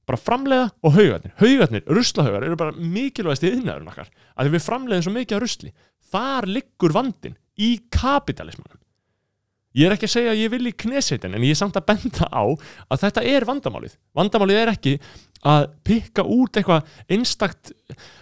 Bara 0.07 0.17
framleiða 0.17 0.71
og 0.81 0.93
haugarnir. 0.95 1.33
Haugarnir, 1.37 1.83
ruslahaugar, 1.85 2.43
eru 2.43 2.55
bara 2.57 2.71
mikilvægst 2.73 3.45
í 3.45 3.51
yðnaðurinn 3.53 3.91
okkar, 3.91 4.09
af 4.35 4.47
því 4.47 4.53
við 4.55 4.65
framleiðum 4.65 5.03
svo 5.05 5.13
mikið 5.13 5.35
af 5.37 5.43
rusli. 5.43 5.73
Þar 6.09 6.47
liggur 6.49 6.95
vandin 6.95 7.37
í 7.59 7.69
kapitalismanum 7.93 8.78
ég 9.77 9.85
er 9.85 9.95
ekki 9.95 10.07
að 10.09 10.13
segja 10.15 10.33
að 10.33 10.41
ég 10.43 10.51
vil 10.55 10.67
í 10.69 10.75
knesetin 10.83 11.35
en 11.37 11.43
ég 11.45 11.53
er 11.53 11.59
samt 11.59 11.77
að 11.77 11.85
benda 11.91 12.29
á 12.33 12.43
að 12.89 13.01
þetta 13.03 13.23
er 13.29 13.45
vandamálið. 13.49 13.97
Vandamálið 14.17 14.61
er 14.63 14.71
ekki 14.73 14.93
að 15.47 15.67
pikka 15.87 16.25
út 16.27 16.57
eitthvað 16.59 16.87
einstakt 17.15 17.71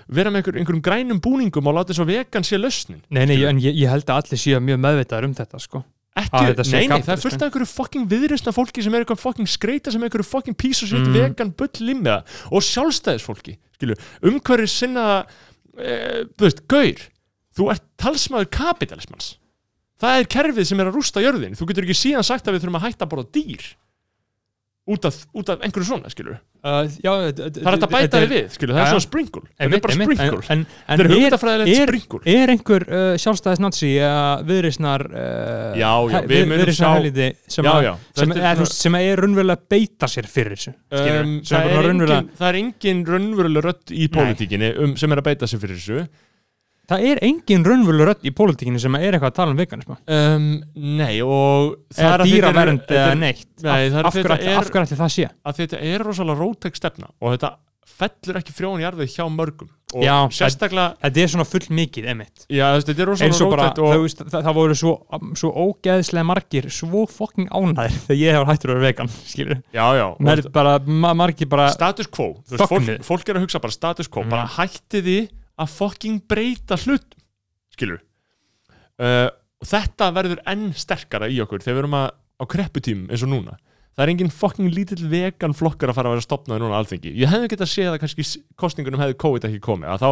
vera 0.07 0.29
með 0.29 0.43
einhver, 0.43 0.57
einhverjum 0.61 0.83
grænum 0.85 1.21
búningum 1.23 1.69
og 1.71 1.77
láta 1.79 1.93
þess 1.93 2.03
að 2.03 2.11
vegan 2.13 2.45
sé 2.45 2.59
lausnin. 2.59 2.99
Nei, 3.09 3.23
nei, 3.25 3.37
en 3.47 3.61
ég, 3.63 3.73
ég 3.79 3.89
held 3.89 4.05
að 4.11 4.19
allir 4.21 4.41
séu 4.43 4.59
mjög 4.61 4.81
meðvitaður 4.83 5.29
um 5.29 5.33
þetta 5.39 5.61
sko. 5.63 5.81
ekki, 6.17 6.43
þetta 6.49 6.63
nei, 6.73 6.87
nei, 6.89 7.01
það 7.05 7.13
er 7.15 7.19
fullt 7.23 7.41
af 7.41 7.47
einhverju 7.47 7.69
fucking 7.71 8.05
viðrýstna 8.09 8.53
fólki 8.53 8.81
sem 8.85 8.93
er 8.97 9.03
eitthvað 9.05 9.19
fucking 9.21 9.49
skreita 9.49 9.91
sem 9.93 10.01
er 10.01 10.09
einhverju 10.09 10.25
fucking 10.25 10.55
piece 10.57 10.81
of 10.83 10.89
shit 10.89 11.03
Mm. 11.05 11.13
vegan 11.13 11.51
bull 11.53 11.69
limmiða 11.85 12.23
og 12.49 12.63
sjálfstæðisfólki 12.65 13.53
skilju, 13.77 13.97
umhverju 14.25 14.65
sinna 14.67 15.03
e, 15.77 16.25
þú 16.33 16.47
veist, 16.47 16.63
gaur 16.67 17.03
þú 17.57 17.69
ert 17.73 17.85
talsmaður 18.01 18.49
kapitalismans 18.49 19.35
það 20.01 20.21
er 20.21 20.31
kerfið 20.37 20.69
sem 20.71 20.79
er 20.83 20.91
að 20.91 20.97
rústa 20.99 21.23
jörðin 21.25 21.57
þú 21.57 21.67
getur 21.71 21.87
ekki 21.87 21.97
síðan 22.05 22.27
sagt 22.27 22.47
að 22.47 22.57
við 22.57 22.65
þurfum 22.67 22.79
að 22.81 22.87
hætta 22.89 23.05
að 23.07 23.13
borða 23.15 23.29
dýr 23.39 23.67
út 24.87 25.03
af, 25.03 25.15
út 25.35 25.49
af 25.51 25.63
einhverju 25.67 25.83
svona, 25.89 26.07
skilur 26.13 26.37
uh, 26.63 26.85
já, 27.03 27.11
það 27.35 27.57
er 27.59 27.65
hægt 27.73 27.81
að 27.83 27.89
bæta 27.91 28.19
þig 28.21 28.29
við, 28.31 28.45
skilur, 28.53 28.71
það 28.77 28.83
er 28.85 28.91
svona 28.93 29.03
sprinkle. 29.03 29.41
Þetta 29.49 29.65
er 29.67 29.81
bara 29.83 29.95
en, 30.55 30.61
þetta 30.71 30.93
er 30.95 31.01
er, 31.03 31.09
hugmyndafræðilegt 31.11 31.71
er- 31.81 31.91
er 32.31 32.53
einhver 32.53 32.85
uh, 32.87 33.07
sjálfstæðis 33.19 33.61
nazi 33.65 33.89
eða 33.97 34.21
viðrisnar 34.47 35.03
uh, 35.09 35.75
Já, 35.75 35.91
já, 35.91 36.13
he- 36.15 36.21
við 36.31 36.45
munum 36.45 36.61
viðreisnar 36.63 36.87
sjá- 36.87 36.93
helvíti 37.01 37.27
sem, 37.57 37.67
já, 37.67 37.73
já, 37.83 37.91
sem, 38.21 38.31
þetta 38.37 38.53
er 38.63 38.71
sem 38.77 38.97
er 39.01 39.23
raunverulega 39.25 39.67
beita 39.75 40.09
sér 40.15 40.31
fyrir 40.37 40.55
þessu 40.55 40.73
Um, 40.87 41.33
það, 41.43 41.67
er 41.67 41.83
raunverulega- 41.89 42.37
það 42.39 42.47
er 42.53 42.59
engin 42.61 43.03
raunveruleg 43.11 43.67
rödd 43.67 43.91
í 43.91 44.07
pólitíkinni 44.15 44.71
um, 44.85 44.95
sem 44.95 45.11
er 45.11 45.19
að 45.19 45.27
beita 45.33 45.51
sig 45.51 45.59
fyrir 45.65 45.81
þessu 45.83 46.05
það 46.87 47.05
er 47.11 47.21
engin 47.27 47.65
raunverulega 47.67 48.09
rödd 48.13 48.25
í 48.27 48.33
pólitíkinu 48.37 48.79
sem 48.81 48.95
er 48.99 49.11
eitthvað 49.17 49.31
að 49.33 49.37
tala 49.41 49.53
um 49.55 49.61
veganisma 49.61 49.97
um, 50.07 50.49
Nei, 50.97 51.13
og 51.25 51.77
það 51.93 52.11
er 52.13 52.19
er- 52.23 52.27
dýravernd 52.31 52.91
eða 52.91 53.07
er- 53.11 53.21
neitt. 53.23 53.47
Nei, 53.63 53.79
það 53.91 54.01
er 54.01 54.09
af, 54.11 54.17
hverju 54.17 54.35
er- 54.57 54.83
ætli 54.83 54.99
það 55.03 55.15
sé? 55.17 55.29
þetta 55.61 55.81
er 55.93 56.05
rosalega 56.07 56.39
rótæk 56.43 56.79
stefna 56.79 57.09
og 57.19 57.33
þetta 57.35 57.55
fellur 57.97 58.37
ekki 58.37 58.53
frjón 58.53 58.81
í 58.81 58.85
arfið 58.85 59.09
hjá 59.15 59.25
mörgum. 59.31 59.69
Og 59.95 60.03
Já, 60.03 60.27
sérstaklega 60.35 60.97
þetta 60.99 61.21
er 61.23 61.29
svona 61.31 61.45
full 61.47 61.67
mikið 61.71 62.07
emitt 62.11 62.43
já, 62.51 62.65
þetta 62.83 63.01
er 63.01 63.07
rosalega 63.07 63.47
rótækt 63.55 63.79
og... 63.79 63.93
veist, 64.03 64.19
það, 64.27 64.41
það 64.43 64.57
voru 64.57 64.75
svo, 64.75 64.91
svo 65.39 65.51
ógeðslega 65.63 66.27
margir 66.27 66.67
svo 66.75 67.05
fokking 67.07 67.47
ánæðir 67.47 67.95
þegar 68.09 68.19
ég 68.19 68.35
hefur 68.35 68.49
hættur 68.51 68.73
að 68.73 68.75
vera 68.81 68.85
vegan 68.91 69.11
skilur, 69.15 69.61
já, 69.71 69.85
já, 69.95 70.05
Mer, 70.27 70.41
og 70.43 70.51
bara, 70.59 70.73
ma 70.83 71.13
margir 71.15 71.47
bara 71.49 71.69
status 71.71 72.11
quo 72.11 72.33
fólk, 72.51 72.91
fólk 73.07 73.31
er 73.31 73.39
að 73.39 73.47
hugsa 73.47 73.63
bara 73.63 73.77
status 73.79 74.11
quo 74.11 74.25
bara 74.27 74.43
hætti 74.59 75.01
því 75.07 75.17
að 75.57 75.73
fucking 75.73 76.21
breyta 76.29 76.77
hlut 76.85 77.17
skilur 77.73 78.01
uh, 79.01 79.29
og 79.57 79.69
þetta 79.69 80.11
verður 80.13 80.43
enn 80.49 80.69
sterkara 80.77 81.29
í 81.33 81.39
okkur 81.43 81.63
þegar 81.63 81.77
við 81.79 81.83
erum 81.85 81.97
að, 81.97 82.09
á 82.13 82.43
krepputímum 82.53 83.11
eins 83.11 83.25
og 83.25 83.33
núna 83.33 83.57
það 83.97 84.03
er 84.05 84.11
engin 84.13 84.29
fucking 84.33 84.69
lítill 84.75 85.07
vegan 85.09 85.55
flokkar 85.57 85.89
að 85.89 85.97
fara 85.97 86.11
að 86.11 86.17
vera 86.17 86.25
stopnaði 86.27 86.61
núna 86.61 86.77
alþengi 86.77 87.13
ég 87.17 87.31
hefði 87.33 87.65
séð 87.67 87.89
að 87.95 87.99
kannski 88.03 88.23
s- 88.25 88.37
kosningunum 88.59 89.01
hefði 89.01 89.15
COVID 89.23 89.47
ekki 89.49 89.61
komið 89.65 89.89
að 89.93 90.03
þá 90.03 90.09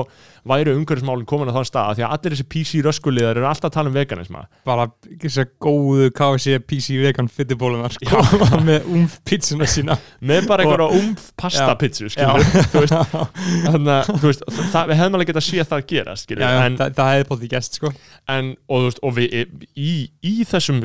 væri 0.50 0.74
umhverfismálin 0.74 1.28
komin 1.30 1.50
á 1.50 1.56
þann 1.56 1.68
stað 1.70 1.90
að 1.92 2.00
því 2.00 2.06
að 2.06 2.16
allir 2.16 2.36
þessi 2.36 2.48
PC 2.56 2.82
röskuliðar 2.86 3.40
eru 3.40 3.48
alltaf 3.50 3.70
að 3.70 3.76
tala 3.76 3.92
um 3.92 3.96
veganisma. 3.96 4.42
Bara 4.66 4.88
þessar 5.22 5.48
góðu 5.62 6.10
KFC 6.18 6.58
PC 6.66 6.98
vegan 7.02 7.30
fytibólunar 7.30 7.94
sko, 7.96 8.24
með 8.68 8.90
umf 8.90 9.20
pizzuna 9.28 9.68
sína. 9.70 9.98
Með 10.26 10.48
bara 10.50 10.66
einhverja 10.66 11.00
umf 11.02 11.30
pasta 11.38 11.76
pizzu 11.82 12.10
skilur 12.10 12.46
þú 12.74 12.84
veist, 12.84 13.16
þannig 13.66 13.94
að 13.96 14.12
þú 14.22 14.32
veist, 14.32 14.46
það, 14.74 14.90
við 14.92 15.00
hefðum 15.02 15.20
alveg 15.20 15.32
getað 15.32 15.48
séð 15.50 15.70
það 15.74 15.86
gera 15.94 16.18
skilur, 16.20 16.46
já, 16.46 16.66
en, 16.66 16.78
það, 16.82 16.96
það 17.00 17.12
hefði 17.14 17.30
bótt 17.32 17.46
í 17.46 17.52
gest 17.56 17.80
sko. 17.80 17.94
en, 18.36 18.52
og, 18.66 18.76
þú 18.82 18.90
veist, 18.90 19.02
og 19.06 19.16
við 19.20 19.38
í, 19.76 19.94
í 20.26 20.36
þessum 20.50 20.84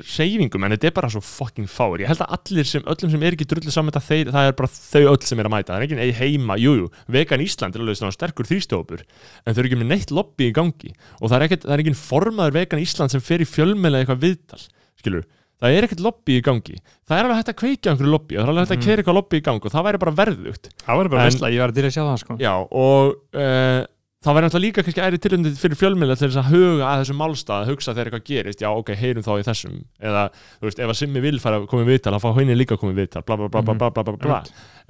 að 2.90 2.96
öllum 2.98 3.14
sem 3.14 3.24
er 3.26 3.36
ekki 3.38 3.48
drullu 3.50 3.74
saman 3.74 3.94
þetta, 3.94 4.34
það 4.34 4.50
er 4.50 4.56
bara 4.58 4.72
þau 4.74 5.02
öll 5.14 5.26
sem 5.30 5.40
er 5.40 5.48
að 5.48 5.54
mæta, 5.54 5.72
það 5.72 5.78
er 5.78 5.86
enginn 5.86 6.02
eigi 6.04 6.16
heima, 6.20 6.58
jújú 6.60 6.80
jú, 6.80 6.88
vegan 7.14 7.44
Ísland 7.44 7.76
er 7.76 7.84
alveg 7.84 8.14
sterkur 8.16 8.48
þrýstjópur 8.48 9.04
en 9.04 9.54
þau 9.54 9.60
eru 9.60 9.70
ekki 9.70 9.80
með 9.80 9.90
neitt 9.92 10.14
lobby 10.14 10.48
í 10.50 10.54
gangi. 10.56 10.94
Og 11.20 11.28
það 11.30 11.36
er, 11.36 11.46
ekkert, 11.48 11.66
það 11.66 11.76
er 11.76 11.84
enginn 11.84 12.00
formaður 12.00 12.56
vegan 12.58 12.82
Ísland 12.82 13.14
sem 13.14 13.24
fer 13.24 13.44
í 13.44 13.48
fjölmeila 13.48 14.02
eitthvað 14.02 14.24
viðtal 14.26 14.62
skilur, 15.00 15.28
það 15.60 15.76
er 15.76 15.86
ekkert 15.88 16.04
lobby 16.04 16.38
í 16.38 16.44
gangi. 16.44 16.80
Það 17.08 17.16
er 17.18 17.28
alveg 17.28 17.40
hægt 17.40 17.52
að 17.54 17.60
kveikja 17.62 17.94
einhverju 17.94 18.14
lobby 18.14 18.36
og 18.36 18.42
það 18.42 18.46
er 18.46 18.52
alveg 18.54 18.66
hægt 18.66 18.76
að 18.76 18.84
kera 18.88 19.02
eitthvað 19.04 19.18
lobby 19.20 19.40
í 19.40 19.46
gang 19.46 19.64
og 19.64 19.74
það 19.74 19.88
væri 19.88 20.02
bara 20.04 20.16
verðugt. 20.20 20.70
Það 20.84 21.00
var 21.00 21.12
bara 21.14 21.22
En- 21.24 21.30
veistla, 21.30 21.52
ég 21.54 21.64
var 21.64 21.74
til 21.76 21.86
að 21.86 21.96
sjá 21.96 22.02
það 22.04 22.20
sko. 22.24 22.38
Já, 22.40 22.54
og 22.60 23.16
uh, 23.36 23.80
það 24.20 24.36
væri 24.36 24.46
náttúrulega 24.46 24.66
líka 24.66 24.84
kannski 24.84 25.02
æri 25.04 25.18
tilöndið 25.24 25.58
fyrir 25.62 25.78
fjölmiðla 25.80 26.16
til 26.20 26.28
þess 26.28 26.40
að 26.42 26.50
huga 26.52 26.88
að 26.90 27.02
þessum 27.02 27.20
málstað, 27.22 27.62
að 27.64 27.70
hugsa 27.72 27.94
þegar 27.96 28.10
eitthvað 28.10 28.26
gerist, 28.28 28.62
já 28.64 28.68
ok, 28.68 28.92
heyrum 29.00 29.24
þá 29.24 29.32
í 29.32 29.46
þessum. 29.48 29.76
Eða, 30.10 30.24
þú 30.60 30.68
veist, 30.68 30.82
ef 30.84 30.92
að 30.92 30.98
Simmi 31.00 31.22
vil 31.24 31.40
fara 31.40 31.60
að 31.60 31.68
koma 31.72 31.86
í 31.86 31.88
viðtal, 31.88 32.14
þá 32.16 32.24
fá 32.26 32.30
henni 32.36 32.56
líka 32.58 32.76
að 32.76 32.82
koma 32.82 32.92
í 32.92 32.98
viðtal 33.00 33.24
bla 33.24 33.38
bla 33.40 33.48
bla 33.48 33.62
bla 33.64 33.76
bla 33.80 33.90
bla 33.96 34.04
bla, 34.10 34.16
bla. 34.26 34.40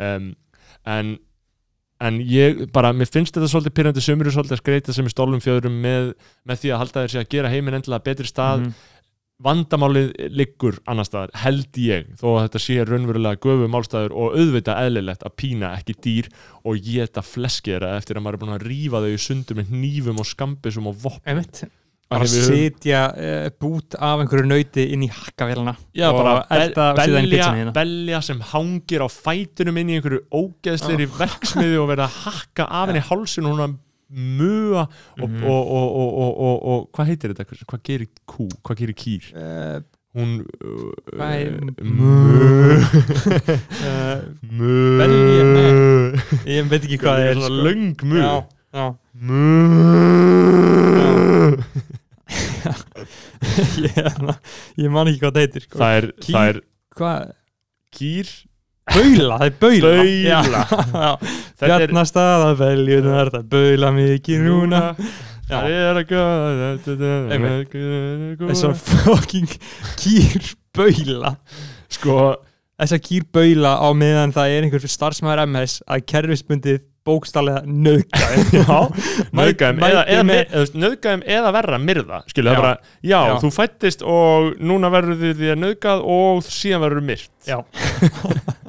Um, 0.03 0.31
en 0.91 1.19
en 2.01 2.21
ég 2.25 2.63
bara, 2.73 2.95
mér 2.97 3.11
finnst 3.13 3.35
þetta 3.37 3.49
svolítið 3.53 3.75
pyrrandi 3.77 4.03
sömur 4.05 4.29
er 4.31 4.33
svolítið 4.35 4.57
að 4.57 4.63
skreita 4.63 4.95
sem 4.97 5.09
í 5.09 5.13
stólum 5.13 5.43
fjöðurum 5.45 5.75
með, 5.85 6.15
með 6.49 6.63
því 6.63 6.71
að 6.73 6.81
halda 6.81 7.03
þér 7.05 7.13
sig 7.13 7.21
að 7.21 7.35
gera 7.35 7.51
heiminn 7.53 7.77
endilega 7.77 8.07
betri 8.07 8.31
stað. 8.31 8.63
Mhm. 8.65 8.87
Vandamálið 9.45 10.11
liggur 10.37 10.79
annar 10.91 11.07
staðar, 11.09 11.33
held 11.43 11.79
ég 11.81 12.11
þó 12.21 12.27
að 12.37 12.43
þetta 12.45 12.63
sé 12.67 12.79
raunverulega 12.85 13.41
göfu 13.47 13.69
málstæður 13.73 14.15
og 14.21 14.37
auðvitað 14.39 14.81
eðlilegt 14.87 15.25
að 15.27 15.37
pína 15.41 15.73
ekki 15.79 15.97
dýr 16.05 16.29
og 16.69 16.81
geta 16.85 17.25
fleskera 17.25 17.95
eftir 17.99 18.21
að 18.21 18.27
maður 18.27 18.39
er 18.39 18.43
búin 18.45 18.57
að 18.59 18.65
rífa 18.69 19.03
þau 19.05 19.11
í 19.15 19.21
sundur 19.27 19.61
með 19.61 19.73
hnífum 19.75 20.21
og 20.21 20.29
skambisum 20.29 20.91
og 20.93 20.99
vopp 21.07 21.23
Einmitt. 21.31 21.63
Af 22.11 22.17
bara 22.19 22.27
höfum- 22.27 22.49
setja 22.51 23.01
uh, 23.15 23.49
bút 23.63 23.95
af 23.95 24.19
einhverju 24.25 24.49
nauti 24.51 24.83
inn 24.97 25.05
í 25.07 25.11
hakkavélina 25.15 25.77
Já, 25.95 26.09
og 26.11 26.17
bara 26.19 26.33
elda 26.57 26.89
síðan 26.99 27.29
í 27.29 27.31
pizzan 27.31 27.61
hérna. 27.61 27.75
belja 27.77 28.21
sem 28.27 28.41
hangir 28.51 29.05
á 29.07 29.09
fætunum 29.15 29.79
inn 29.79 29.93
í 29.93 30.01
einhverju 30.01 30.25
ógeðsleiri 30.35 31.07
verksmiði 31.15 31.79
og 31.79 31.87
verða 31.93 32.09
að 32.11 32.17
hakka 32.25 32.67
af 32.67 32.91
henni 32.91 33.05
hálsin 33.07 33.47
og 33.47 33.55
hún 33.55 33.65
að 33.69 33.79
mua 34.11 34.83
og, 34.89 35.29
Mhm. 35.29 35.45
og, 35.45 35.63
og, 35.71 35.87
og, 36.01 36.11
og, 36.19 36.33
og, 36.41 36.57
og 36.73 36.89
hvað 36.97 37.07
heitir 37.13 37.31
þetta? 37.35 37.45
Hvað 37.71 37.83
gerir 37.87 38.09
kú? 38.27 38.49
Hvað 38.67 38.77
gerir 38.83 38.97
kýr? 38.99 39.25
uh, 39.37 39.81
Hún 40.11 40.43
Mö 41.87 42.11
uh, 42.91 44.19
Mö 44.51 44.99
Belja, 44.99 45.45
ég 46.51 46.67
veit 46.73 46.83
ekki 46.83 46.99
hvað 46.99 47.15
það 47.15 47.27
er 47.31 47.35
Svona 47.39 47.63
sko. 47.95 48.19
já, 48.19 48.35
já. 48.75 48.87
Mö 49.21 49.45
ég, 54.79 54.91
man 54.93 55.09
ekki 55.11 55.21
hvað 55.23 55.35
það 55.37 55.45
heitir 55.45 55.65
sko. 55.67 55.79
Það 55.81 55.95
er, 56.01 56.07
Kýr. 57.95 58.29
Baula, 58.95 59.39
það 59.41 59.47
er 59.47 59.57
baula. 59.65 59.91
Baula. 59.97 60.63
já, 60.71 61.11
Þetta 61.61 61.67
er 61.67 61.83
Bjarnastaða 61.85 62.51
veljunar, 62.61 63.31
það 63.35 63.49
baula 63.57 63.93
mikið 63.97 64.45
núna. 64.47 64.83
Það 65.51 65.73
er 65.75 65.99
að 65.99 66.05
góða 66.13 66.75
þessar 68.51 68.77
fucking 68.79 69.51
kýr 70.01 70.53
baula. 70.77 71.35
Sko, 71.91 72.19
þessar 72.81 73.03
kýr 73.09 73.27
baula 73.35 73.73
á 73.83 73.89
meðan 73.97 74.33
það 74.37 74.55
er 74.55 74.69
einhver 74.69 74.87
starfsmæður 74.95 75.43
MS 75.51 75.81
að 75.91 76.07
kerfisbundið 76.13 76.79
bókstallega 77.07 77.63
Nauðgæðum 77.65 78.99
Mæ- 79.81 79.87
eða, 81.25 81.53
verra 81.57 81.79
myrða 81.81 82.19
Skilu, 82.29 82.51
það 82.51 82.59
er 82.59 82.61
bara, 82.61 82.75
já, 83.01 83.17
Já. 83.17 83.33
þú 83.41 83.51
fættist 83.57 84.05
og 84.05 84.51
núna 84.61 84.91
verður 84.93 85.17
þið 85.41 85.55
nauðgað 85.63 86.05
og 86.15 86.43
síðan 86.45 86.85
verður 86.85 87.07
myrt. 87.09 87.31
Já. 87.49 87.59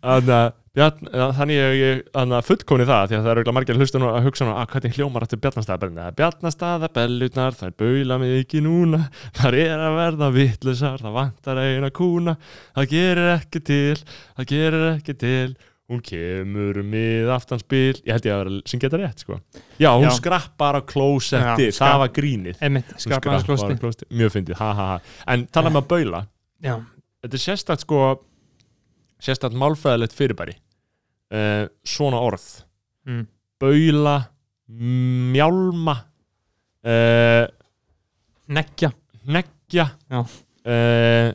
Þannig 0.00 0.34
að 0.36 0.52
þannig 0.70 1.56
ég, 1.56 1.72
ég 1.80 2.44
fullkomni 2.46 2.84
það 2.86 3.08
því 3.10 3.16
að 3.18 3.24
það 3.24 3.30
eru 3.32 3.54
margir 3.56 3.78
nú 3.98 4.06
að 4.06 4.26
hugsa 4.28 4.46
að 4.46 4.68
hvernig 4.70 4.94
hljómar 4.94 5.24
þetta 5.26 5.38
Bjarnastaðabellina 5.42 6.12
Bjarnastaðabellutnar, 6.20 7.56
það 7.58 7.66
er 7.72 7.74
baula 7.82 8.18
mig 8.22 8.34
ekki 8.38 8.62
núna 8.62 9.00
það 9.34 9.58
er 9.64 9.82
að 9.82 9.96
verða 9.98 10.28
vittlusar 10.36 11.02
það 11.02 11.16
vantar 11.18 11.58
eina 11.64 11.90
kúna 11.90 12.36
það 12.76 12.88
gerir 12.94 13.32
ekki 13.34 13.64
til, 13.66 13.98
það 14.38 14.48
gerir 14.54 14.86
ekki 14.92 15.16
til. 15.24 15.50
Hún 15.90 16.04
kemur 16.06 16.76
með 16.86 17.32
aftanspil, 17.34 17.96
ég 18.06 18.14
held 18.14 18.26
ég 18.28 18.30
að 18.30 18.40
vera 18.44 18.58
sem 18.70 18.78
geta 18.78 18.98
rétt 19.00 19.24
sko, 19.24 19.40
já 19.74 19.88
hún 19.90 20.06
Já. 20.06 20.12
skrappar 20.20 20.78
á 20.78 20.86
klósetti, 20.86 21.72
það 21.74 21.96
var 22.04 22.12
grínið. 22.14 22.60
Einmitt, 22.62 22.92
hans 22.94 23.08
á 23.10 23.18
klósetti. 23.42 24.06
mjög 24.14 24.36
fyndið, 24.36 24.54
ha 24.60 24.68
ha 24.70 24.86
ha. 24.92 25.00
En 25.34 25.48
tala 25.50 25.72
með 25.74 25.82
að 25.82 25.88
baula. 25.90 26.20
Þetta 26.62 27.34
er 27.40 27.42
sérstakt 27.42 27.82
sko 27.82 28.04
sérstakt 29.20 29.56
málfræðilegt 29.58 30.16
fyrirbæri 30.16 30.56
uh, 30.56 31.68
svona 31.84 32.20
orð 32.24 32.48
Mm. 33.08 33.22
baula 33.56 34.16
mjálma 34.68 35.94
uh, 36.84 37.46
neggja 38.52 38.90
neggja 39.24 39.86
Já. 40.10 40.20
uh, 40.20 41.30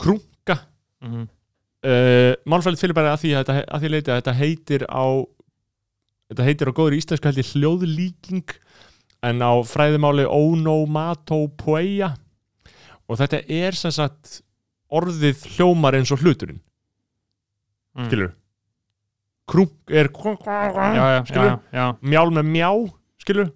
krunka 0.00 0.56
mm. 1.04 1.26
uh, 1.84 2.32
málfræðilegt 2.48 2.80
fyrirbæri 2.80 3.12
að 3.12 3.20
því, 3.22 3.34
að 3.36 3.44
þetta, 3.44 3.58
að 3.68 3.84
því 3.84 3.92
leiti 3.92 4.10
að 4.10 4.20
þetta 4.22 4.36
heitir 4.40 4.86
á 4.88 5.04
þetta 6.32 6.48
heitir 6.48 6.72
á 6.72 6.76
góður 6.80 6.96
íslensku 6.96 7.28
held 7.28 7.42
ég 7.42 7.52
hljóðlíking 7.52 8.56
en 9.28 9.44
á 9.44 9.52
fræðimáli 9.68 10.24
onomatopoeia 10.32 12.14
og 13.04 13.20
þetta 13.20 13.44
er 13.52 13.76
sem 13.76 13.92
sagt 13.94 14.40
orðið 14.92 15.44
hljómar 15.58 16.00
eins 16.00 16.12
og 16.16 16.24
hluturinn 16.24 16.64
Mm. 17.92 18.06
skilur 18.08 18.30
krunk 19.52 19.90
er 19.90 20.08
Já, 20.96 21.06
já, 21.12 21.24
skilur, 21.28 21.50
já, 21.50 21.58
já. 21.76 21.86
mjál 22.00 22.30
með 22.32 22.46
mjá 22.54 22.70
skilur, 23.22 23.50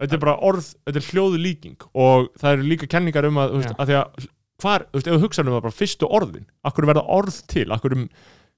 þetta 0.00 0.16
er 0.16 0.22
bara 0.22 0.36
orð 0.44 0.68
þetta 0.86 1.00
er 1.00 1.08
hljóðu 1.08 1.40
líking 1.42 1.88
og 1.94 2.28
það 2.38 2.52
eru 2.56 2.68
líka 2.68 2.88
kenningar 2.94 3.26
um 3.28 3.40
að, 3.42 3.56
veist, 3.58 3.74
að 3.78 3.90
því 3.90 3.96
að 3.98 4.28
hvar, 4.62 4.84
þú 4.86 4.98
veist, 4.98 5.08
ef 5.08 5.16
þú 5.16 5.24
hugsaður 5.24 5.50
um 5.50 5.56
það 5.56 5.64
bara 5.66 5.78
fyrstu 5.80 6.10
orðin 6.20 6.46
akkur 6.70 6.88
verða 6.92 7.06
orð 7.16 7.40
til, 7.50 7.66
akkur 7.74 7.96
um 7.96 8.04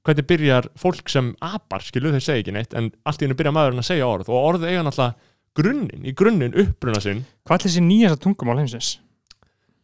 hvernig 0.05 0.27
byrjar 0.29 0.69
fólk 0.77 1.09
sem 1.09 1.31
apar 1.41 1.81
skilur, 1.87 2.13
þeir 2.13 2.27
segja 2.27 2.43
ekki 2.45 2.53
neitt, 2.59 2.75
en 2.77 2.91
allt 3.09 3.23
í 3.23 3.25
hennu 3.25 3.39
byrja 3.39 3.55
maðurinn 3.57 3.81
að 3.81 3.89
segja 3.89 4.11
orð 4.11 4.29
og 4.29 4.51
orð 4.51 4.67
eiga 4.69 4.83
náttúrulega 4.85 5.33
grunninn, 5.57 6.05
í 6.05 6.13
grunninn 6.13 6.57
uppruna 6.61 7.01
sinn. 7.01 7.23
Hvað 7.47 7.57
er 7.57 7.65
þessi 7.65 7.83
nýjasta 7.87 8.21
tungumál 8.21 8.59
heimsins? 8.61 8.91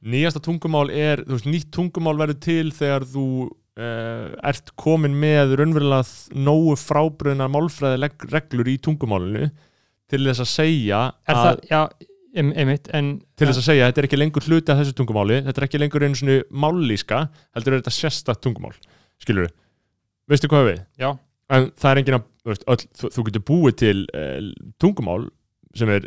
nýjasta 0.00 0.40
tungumál 0.44 0.90
er, 0.92 1.20
þú 1.26 1.36
veist, 1.36 1.48
nýtt 1.48 1.70
tungumál 1.76 2.16
verður 2.20 2.38
til 2.40 2.70
þegar 2.72 3.04
þú 3.08 3.24
ert 4.50 4.72
komin 4.80 5.14
með 5.16 5.54
raunverulega 5.60 6.36
nógu 6.36 6.76
frábröðnar 6.80 7.50
málfræði 7.52 8.10
reglur 8.32 8.68
í 8.68 8.76
tungumálinu 8.82 9.50
til 10.10 10.22
þess 10.26 10.42
að 10.42 10.50
segja 10.50 11.02
er 11.28 11.36
að, 11.36 11.44
það, 11.44 11.60
já, 11.70 12.08
em- 12.42 12.52
einmitt 12.58 12.90
en 12.96 13.12
til 13.38 13.48
þess 13.48 13.62
að 13.62 13.68
segja 13.68 13.86
að 13.86 13.92
þetta 13.92 14.02
er 14.02 14.08
ekki 14.08 14.20
lengur 14.20 14.46
hluti 14.48 14.72
af 14.74 14.80
þessu 14.82 14.96
tungumáli, 14.98 15.40
þetta 15.46 15.62
er 15.62 15.68
ekki 15.68 15.80
lengur 15.80 16.06
einu 16.06 16.18
svona 16.18 16.38
mállíska, 16.64 17.20
heldur 17.56 17.76
er 17.76 17.82
þetta 17.82 17.94
sérstakt 17.94 18.42
tungumál, 18.44 18.74
skilur 19.22 19.46
við 19.46 19.54
veistu 20.30 20.50
hvað 20.50 20.66
við? 20.68 20.82
Já. 21.00 21.10
en 21.50 21.70
það 21.78 21.90
er 21.92 22.02
enginn 22.02 22.18
að, 22.18 22.26
þú 22.42 22.76
þú, 23.00 23.12
þú 23.16 23.26
getur 23.28 23.46
búið 23.50 23.78
til 23.84 23.96
uh, 24.14 24.50
tungumál 24.82 25.24
sem 25.78 25.90
er 25.94 26.06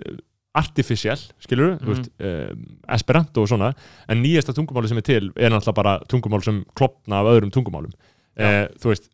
artificial, 0.54 1.18
skilur 1.42 1.78
þú 1.82 1.90
veist, 1.90 2.10
uh, 2.22 2.52
esperanto 2.94 3.42
og 3.42 3.50
svona, 3.50 3.72
en 4.10 4.22
nýjasta 4.22 4.54
tungumáli 4.54 4.92
sem 4.92 5.00
er 5.02 5.08
til 5.08 5.32
er 5.34 5.54
náttúrulega 5.54 5.80
bara 5.80 5.94
tungumál 6.10 6.44
sem 6.46 6.62
klopna 6.78 7.24
af 7.24 7.32
öðrum 7.32 7.54
tungumálum. 7.54 7.94
Uh, 8.38 8.68
þú 8.82 8.92
veist, 8.92 9.10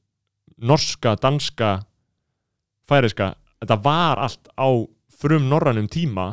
norska, 0.60 1.16
danska 1.24 1.78
færiska, 2.90 3.34
þetta 3.64 3.80
var 3.86 4.24
allt 4.26 4.52
á 4.60 4.68
frum 5.20 5.50
norrænum 5.52 5.88
tíma. 5.92 6.30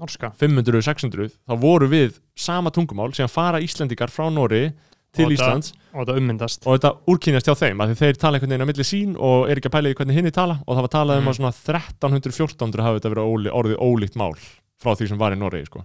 Norska. 0.00 0.30
500, 0.40 0.80
600, 0.80 1.28
þá 1.44 1.54
voru 1.60 1.90
við 1.92 2.22
sama 2.32 2.72
tungumál, 2.72 3.12
síðan 3.12 3.32
fara 3.32 3.60
Íslendingar 3.60 4.08
frá 4.08 4.30
Nóri 4.32 4.70
til 5.16 5.26
Og 5.26 5.32
Íslands. 5.34 5.72
og 5.92 6.04
þetta 6.06 6.16
ummyndast. 6.20 6.66
Og 6.66 6.78
þetta 6.78 6.90
úrkynjast 7.10 7.46
hjá 7.50 7.54
þeim, 7.58 7.78
því 7.90 7.96
þeir 7.98 8.18
tala 8.22 8.38
einhvern 8.38 8.50
veginn 8.54 8.62
á 8.66 8.70
milli 8.70 8.86
sín 8.86 9.16
og 9.18 9.48
er 9.50 9.56
ekki 9.58 9.70
að 9.70 9.74
pæla 9.76 9.90
í 9.90 9.94
hvernig 9.98 10.14
hinni 10.20 10.30
tala. 10.30 10.60
Og 10.66 10.76
það 10.76 10.84
var 10.86 10.92
talað 10.94 11.18
um 11.18 11.24
Mhm. 11.24 11.30
að 11.30 11.38
svona 11.40 11.52
1300-1400 12.00 12.82
hafi 12.84 13.00
þetta 13.00 13.12
verið 13.14 13.50
orðið 13.50 13.80
ólíkt 13.80 14.16
mál 14.16 14.34
frá 14.80 14.94
því 14.96 15.08
sem 15.08 15.18
var 15.18 15.32
í 15.32 15.38
Nóri 15.40 15.64
sko. 15.66 15.84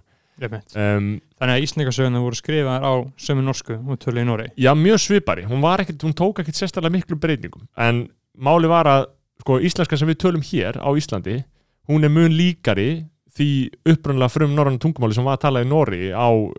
um, 0.76 1.20
þannig 1.40 1.54
að 1.56 1.62
Íslandingasöguna 1.64 2.20
voru 2.20 2.36
skrifaðar 2.36 2.84
á 2.84 2.92
sömu 3.16 3.42
norsku 3.42 3.78
og 3.88 3.98
tölu 3.98 4.20
í 4.20 4.26
Nóri 4.28 4.50
Já, 4.60 4.74
mjög 4.76 5.00
svipari, 5.00 5.46
hún, 5.48 5.62
ekkit, 5.80 6.02
hún 6.04 6.12
tók 6.12 6.42
ekkert 6.42 6.54
sérstaklega 6.60 6.92
miklu 6.92 7.16
breytingum. 7.16 7.66
En 7.76 8.08
máli 8.38 8.68
var 8.68 8.84
að 8.84 9.06
sko, 9.40 9.58
íslenska 9.60 9.96
sem 9.96 10.08
við 10.08 10.18
tölum 10.20 10.42
hér 10.44 10.76
á 10.76 10.88
Íslandi 10.92 11.42
hún 11.88 12.04
er 12.04 12.10
mun 12.12 12.32
líkari 12.36 13.06
því 13.36 13.70
upprunlega 13.88 14.30
frum 14.30 14.54
norrann 14.54 14.78
tungumáli 14.78 15.14
sem 15.14 15.24
var 15.24 15.38
að 15.38 15.44
tala 15.46 15.64
í 15.64 15.68
Nóri 15.68 16.12
á 16.12 16.28
uh, 16.28 16.52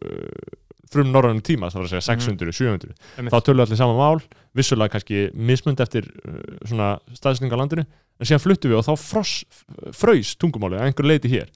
frum 0.91 1.11
norrannum 1.11 1.43
tíma, 1.45 1.69
það 1.71 1.81
var 1.81 1.88
að 1.88 1.93
segja 1.93 2.05
600, 2.07 2.55
700 2.55 2.93
Einmitt. 3.17 3.33
þá 3.33 3.38
tölum 3.45 3.61
við 3.61 3.65
allir 3.67 3.79
sama 3.79 3.95
mál 3.97 4.21
vissulega 4.57 4.93
kannski 4.95 5.23
mismund 5.35 5.83
eftir 5.83 6.09
uh, 6.23 6.41
svona 6.63 6.89
staðsninga 7.17 7.59
landinu 7.59 7.85
en 7.85 8.29
síðan 8.29 8.43
fluttum 8.43 8.73
við 8.73 8.79
og 8.79 8.88
þá 8.88 8.93
fross, 9.01 9.63
fröys 9.95 10.33
tungumáli 10.41 10.79
að 10.79 10.89
einhver 10.89 11.09
leiti 11.09 11.31
hér. 11.31 11.51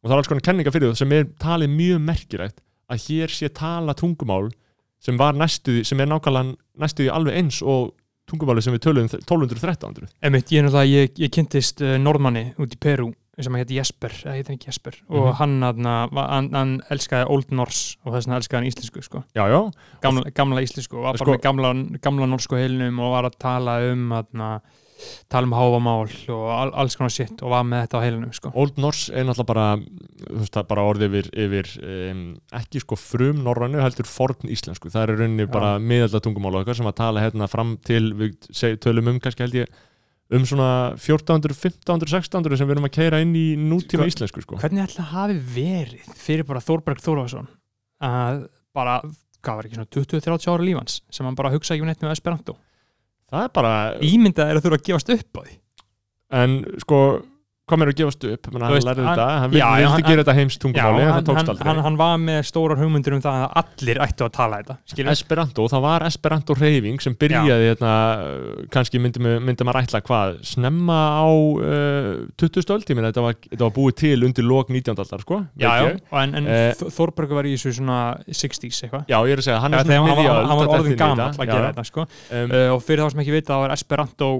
Og 0.00 0.08
það 0.08 0.14
er 0.14 0.22
alls 0.22 0.30
konar 0.32 0.46
kenninga 0.46 0.72
fyrir 0.72 0.92
það 0.92 1.00
sem 1.02 1.14
er 1.16 1.28
talið 1.42 1.74
mjög 1.76 2.02
merkilegt 2.06 2.62
að 2.90 3.06
hér 3.06 3.34
sé 3.34 3.50
tala 3.54 3.94
tungumál 3.98 4.48
sem 5.00 5.16
var 5.20 5.36
næstuði, 5.36 5.84
sem 5.88 6.00
er 6.00 6.08
nákvæmlega 6.10 6.56
næstuði 6.80 7.12
alveg 7.12 7.36
eins 7.40 7.60
og 7.60 7.92
tungumáli 8.30 8.62
sem 8.64 8.74
við 8.76 8.84
töluðum 8.86 9.10
1200-1300 9.12 10.10
einmitt, 10.24 10.52
ég, 10.54 10.68
ég, 10.88 11.14
ég 11.18 11.32
kynntist 11.34 11.82
uh, 11.84 11.96
norðmanni 12.00 12.50
út 12.60 12.76
í 12.76 12.80
Peru 12.80 13.10
sem 13.46 13.54
að 13.56 13.62
hétt 13.64 13.74
Jesper, 13.76 14.14
eða 14.24 14.34
heit 14.36 14.46
hann 14.50 14.56
ekki 14.58 14.68
Jesper 14.70 14.96
og 15.08 15.26
Mhm. 15.26 15.34
hann, 15.40 15.62
hann, 15.62 16.16
hann, 16.16 16.50
hann 16.54 16.74
elskaði 16.90 17.30
Old 17.30 17.50
Norse 17.52 17.96
og 18.04 18.12
þess 18.14 18.26
vegna 18.28 18.40
elskaði 18.40 18.60
hann 18.60 18.70
íslensku 18.72 19.02
sko. 19.02 19.24
já, 19.34 19.44
já, 19.48 19.60
gamla, 20.02 20.30
gamla 20.34 20.60
íslensku 20.66 20.96
og 20.98 21.02
var 21.08 21.16
Sko- 21.16 21.24
bara 21.26 21.38
með 21.38 21.42
gamla, 21.48 22.00
gamla 22.00 22.26
norsku 22.26 22.56
heilinum 22.56 22.98
og 23.00 23.12
var 23.16 23.30
að 23.30 23.38
tala 23.38 23.78
um 23.92 24.10
hann, 24.10 24.60
tala 25.32 25.46
um 25.46 25.52
háfamál 25.56 26.10
og 26.28 26.50
all, 26.52 26.70
alls 26.82 26.94
konar 26.96 27.08
sitt 27.10 27.40
og 27.42 27.48
var 27.48 27.62
með 27.64 27.86
þetta 27.86 27.96
á 27.96 28.04
heilinum 28.04 28.32
sko. 28.36 28.50
Old 28.54 28.76
Norse 28.76 29.08
er 29.16 29.24
náttúrulega 29.24 29.46
bara 29.46 29.76
veist, 30.36 30.58
bara 30.68 30.82
orðið 30.84 31.06
yfir, 31.08 31.30
yfir 31.32 32.10
um, 32.10 32.24
ekki 32.52 32.82
sko 32.84 32.96
frum 33.00 33.40
norrannu 33.42 33.80
heldur 33.80 34.04
forn 34.04 34.44
íslensku, 34.52 34.90
það 34.92 35.02
er 35.08 35.16
rauninni 35.22 35.46
bara 35.50 35.78
miðalda 35.80 36.20
tungumál 36.20 36.52
og 36.58 36.66
eitthvað 36.66 36.76
sem 36.82 36.90
að 36.92 36.98
tala 37.00 37.20
hérna 37.24 37.48
fram 37.48 37.78
til 37.82 38.12
við 38.12 38.36
tölum 38.84 39.08
um 39.08 39.20
kannski 39.20 39.40
held 39.46 39.54
ég 39.62 39.68
um 40.30 40.44
svona 40.46 40.68
1400, 40.94 41.56
1500, 41.56 42.10
1600 42.14 42.58
sem 42.60 42.68
við 42.68 42.76
erum 42.76 42.86
að 42.86 42.94
keira 42.94 43.20
inn 43.24 43.32
í 43.34 43.46
nútíma 43.58 44.04
Sko- 44.04 44.10
íslensku 44.12 44.44
sko. 44.44 44.58
hvernig 44.62 44.84
ætla 44.86 45.04
að 45.04 45.14
hafi 45.16 45.38
verið 45.56 46.12
fyrir 46.20 46.46
bara 46.46 46.62
Þórberg 46.62 47.02
Þórvarsson 47.02 47.48
að 48.06 48.44
bara, 48.76 49.00
hvað 49.42 49.56
var 49.58 49.66
ekki 49.68 49.78
svona 49.80 49.90
20-30 49.96 50.52
ára 50.54 50.66
lífans 50.68 51.00
sem 51.10 51.26
hann 51.26 51.38
bara 51.38 51.50
hugsa 51.54 51.74
ekki 51.74 51.82
um 51.82 51.90
neitt 51.90 52.04
með 52.04 52.14
Esperanto 52.14 52.54
það 53.30 53.48
er 53.48 53.52
bara, 53.58 53.74
ímyndað 54.06 54.52
er 54.52 54.60
að 54.60 54.64
þurfa 54.68 54.78
að 54.80 54.86
gefast 54.90 55.12
upp 55.16 55.38
á 55.38 55.40
því 55.42 55.58
en 56.40 56.56
sko 56.84 57.00
hvað 57.70 57.80
mér 57.82 57.90
að 57.92 57.98
gefast 58.00 58.26
upp, 58.30 58.48
hann 58.50 58.64
lærði 58.66 59.04
þetta 59.06 59.26
hann 59.30 59.54
vildi, 59.54 60.04
gera 60.10 60.24
þetta 60.24 60.34
heims 60.40 60.58
tungumáli 60.62 61.04
en 61.06 61.12
það 61.14 61.26
tókst 61.30 61.52
aldrei. 61.54 61.66
hann, 61.70 61.82
hann 61.86 61.98
var 62.00 62.16
með 62.26 62.40
stórar 62.50 62.80
hugmyndir 62.82 63.16
um 63.16 63.22
það 63.24 63.38
að 63.46 63.56
allir 63.62 64.02
ættu 64.06 64.26
að 64.26 64.32
tala 64.36 64.60
þetta 64.60 64.76
skilur 64.92 65.12
Esperanto, 65.14 65.66
það 65.72 65.84
var 65.86 66.06
Esperanto 66.10 66.56
reyfing 66.58 67.00
sem 67.04 67.16
byrjaði 67.20 67.70
hérna, 67.70 67.94
kannski 68.74 69.00
myndi, 69.02 69.22
myndi 69.22 69.66
maður 69.68 69.80
ætla 69.86 70.02
hvað, 70.10 70.36
snemma 70.50 71.00
á 71.24 71.28
uh, 71.30 72.28
20 72.40 72.66
stöld, 72.66 72.84
ég 72.90 72.98
meina 72.98 73.10
þetta 73.12 73.24
var, 73.24 73.38
þetta 73.48 73.64
var 73.68 73.74
búið 73.80 73.96
til 74.04 74.14
undir 74.28 74.46
lok 74.50 74.70
19. 74.72 74.94
aldar, 75.00 75.24
sko 75.24 75.40
já, 75.60 75.70
já, 75.80 75.90
en, 76.24 76.34
en 76.40 76.48
Eh, 76.50 76.72
uh, 76.74 76.88
Þórberg 76.90 77.30
var 77.36 77.46
í 77.46 77.52
þessu 77.54 77.70
svona 77.76 77.98
60s 78.26 78.80
eitthvað. 78.84 79.04
Já, 79.06 79.18
ég 79.28 79.36
er 79.36 79.40
að 79.42 79.46
segja, 79.46 79.60
hann 79.62 79.74
er 79.76 79.84
Þegar 79.86 80.00
hann, 80.00 80.08
var- 80.08 80.58
var 80.58 80.72
orðin 80.80 80.96
þetta. 80.98 81.26
að 81.30 81.50
gera 81.52 81.68
þetta 81.70 81.84
sko. 81.86 82.06
um, 82.32 82.50
uh, 82.50 82.74
og 82.74 82.82
fyrir 82.82 83.04
þá 83.04 83.10
sem 83.14 83.22
ekki 83.22 83.34
vita 83.36 83.54
þá 83.54 83.64
er 83.68 83.74
Esperanto 83.76 84.30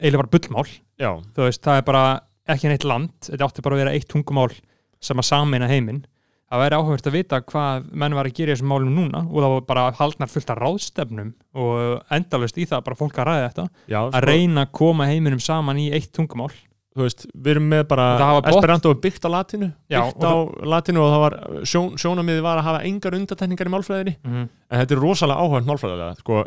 eiginlega 0.00 0.22
bara 0.22 0.34
bullmál. 0.34 0.66
Já, 1.00 1.10
þú 1.36 1.46
veist, 1.46 1.62
það 1.64 1.80
er 1.80 1.86
bara 1.86 2.04
ekki 2.46 2.70
neitt 2.70 2.86
land 2.86 3.14
þetta 3.26 3.48
átti 3.48 3.64
bara 3.64 3.76
að 3.76 3.82
vera 3.84 3.96
eitt 3.96 4.06
tungumál 4.10 4.52
sem 5.02 5.18
að 5.18 5.28
sameina 5.28 5.70
heiminn. 5.70 6.04
Það 6.46 6.60
væri 6.62 6.76
áhugavert 6.78 7.08
að 7.10 7.16
vita 7.16 7.38
hvað 7.42 7.86
menn 7.90 8.14
var 8.14 8.28
að 8.28 8.36
gera 8.36 8.52
í 8.52 8.54
þessum 8.54 8.68
málum 8.70 8.92
núna 8.94 9.24
og 9.24 9.40
það 9.42 9.52
var 9.52 9.64
bara 9.66 9.86
haldnar 9.98 10.30
fullt 10.30 10.52
af 10.52 10.60
ráðstefnum 10.60 11.32
og 11.58 12.12
endalust 12.14 12.60
í 12.62 12.66
það 12.70 12.84
bara 12.86 12.98
fólk 13.00 13.18
að 13.18 13.26
ræða 13.26 13.48
þetta 13.48 13.64
já, 13.90 13.98
að 13.98 14.12
sko, 14.12 14.20
reyna 14.28 14.62
að 14.62 14.70
koma 14.78 15.08
heiminum 15.10 15.42
saman 15.42 15.80
í 15.82 15.88
eitt 15.96 16.12
tungumál. 16.14 16.52
Þú 16.96 17.02
veist, 17.02 17.26
við 17.34 17.50
erum 17.56 17.66
með 17.68 17.82
bara 17.90 18.06
Esperanto 18.48 18.92
er 18.94 19.00
byggt 19.02 19.26
á 19.26 19.30
latinu 19.34 19.66
Já, 19.90 19.98
byggt 20.06 20.22
á 20.22 20.32
latinu 20.64 21.02
og 21.02 21.10
það 21.12 21.24
var 21.24 21.34
sjón, 21.68 21.90
sjónamiði 22.00 22.46
var 22.46 22.62
að 22.62 22.68
hafa 22.70 22.84
engar 22.88 23.18
undatekningar 23.18 23.68
í 23.68 23.74
málfræðinni. 23.74 24.14
Mm 24.22 24.32
-hmm. 24.32 24.46
en 24.70 24.80
þetta 24.80 24.96
er 24.96 25.02
rosalega 25.02 25.42
áhugand 25.42 25.68
málfræðilega 25.68 26.14
sko, 26.22 26.46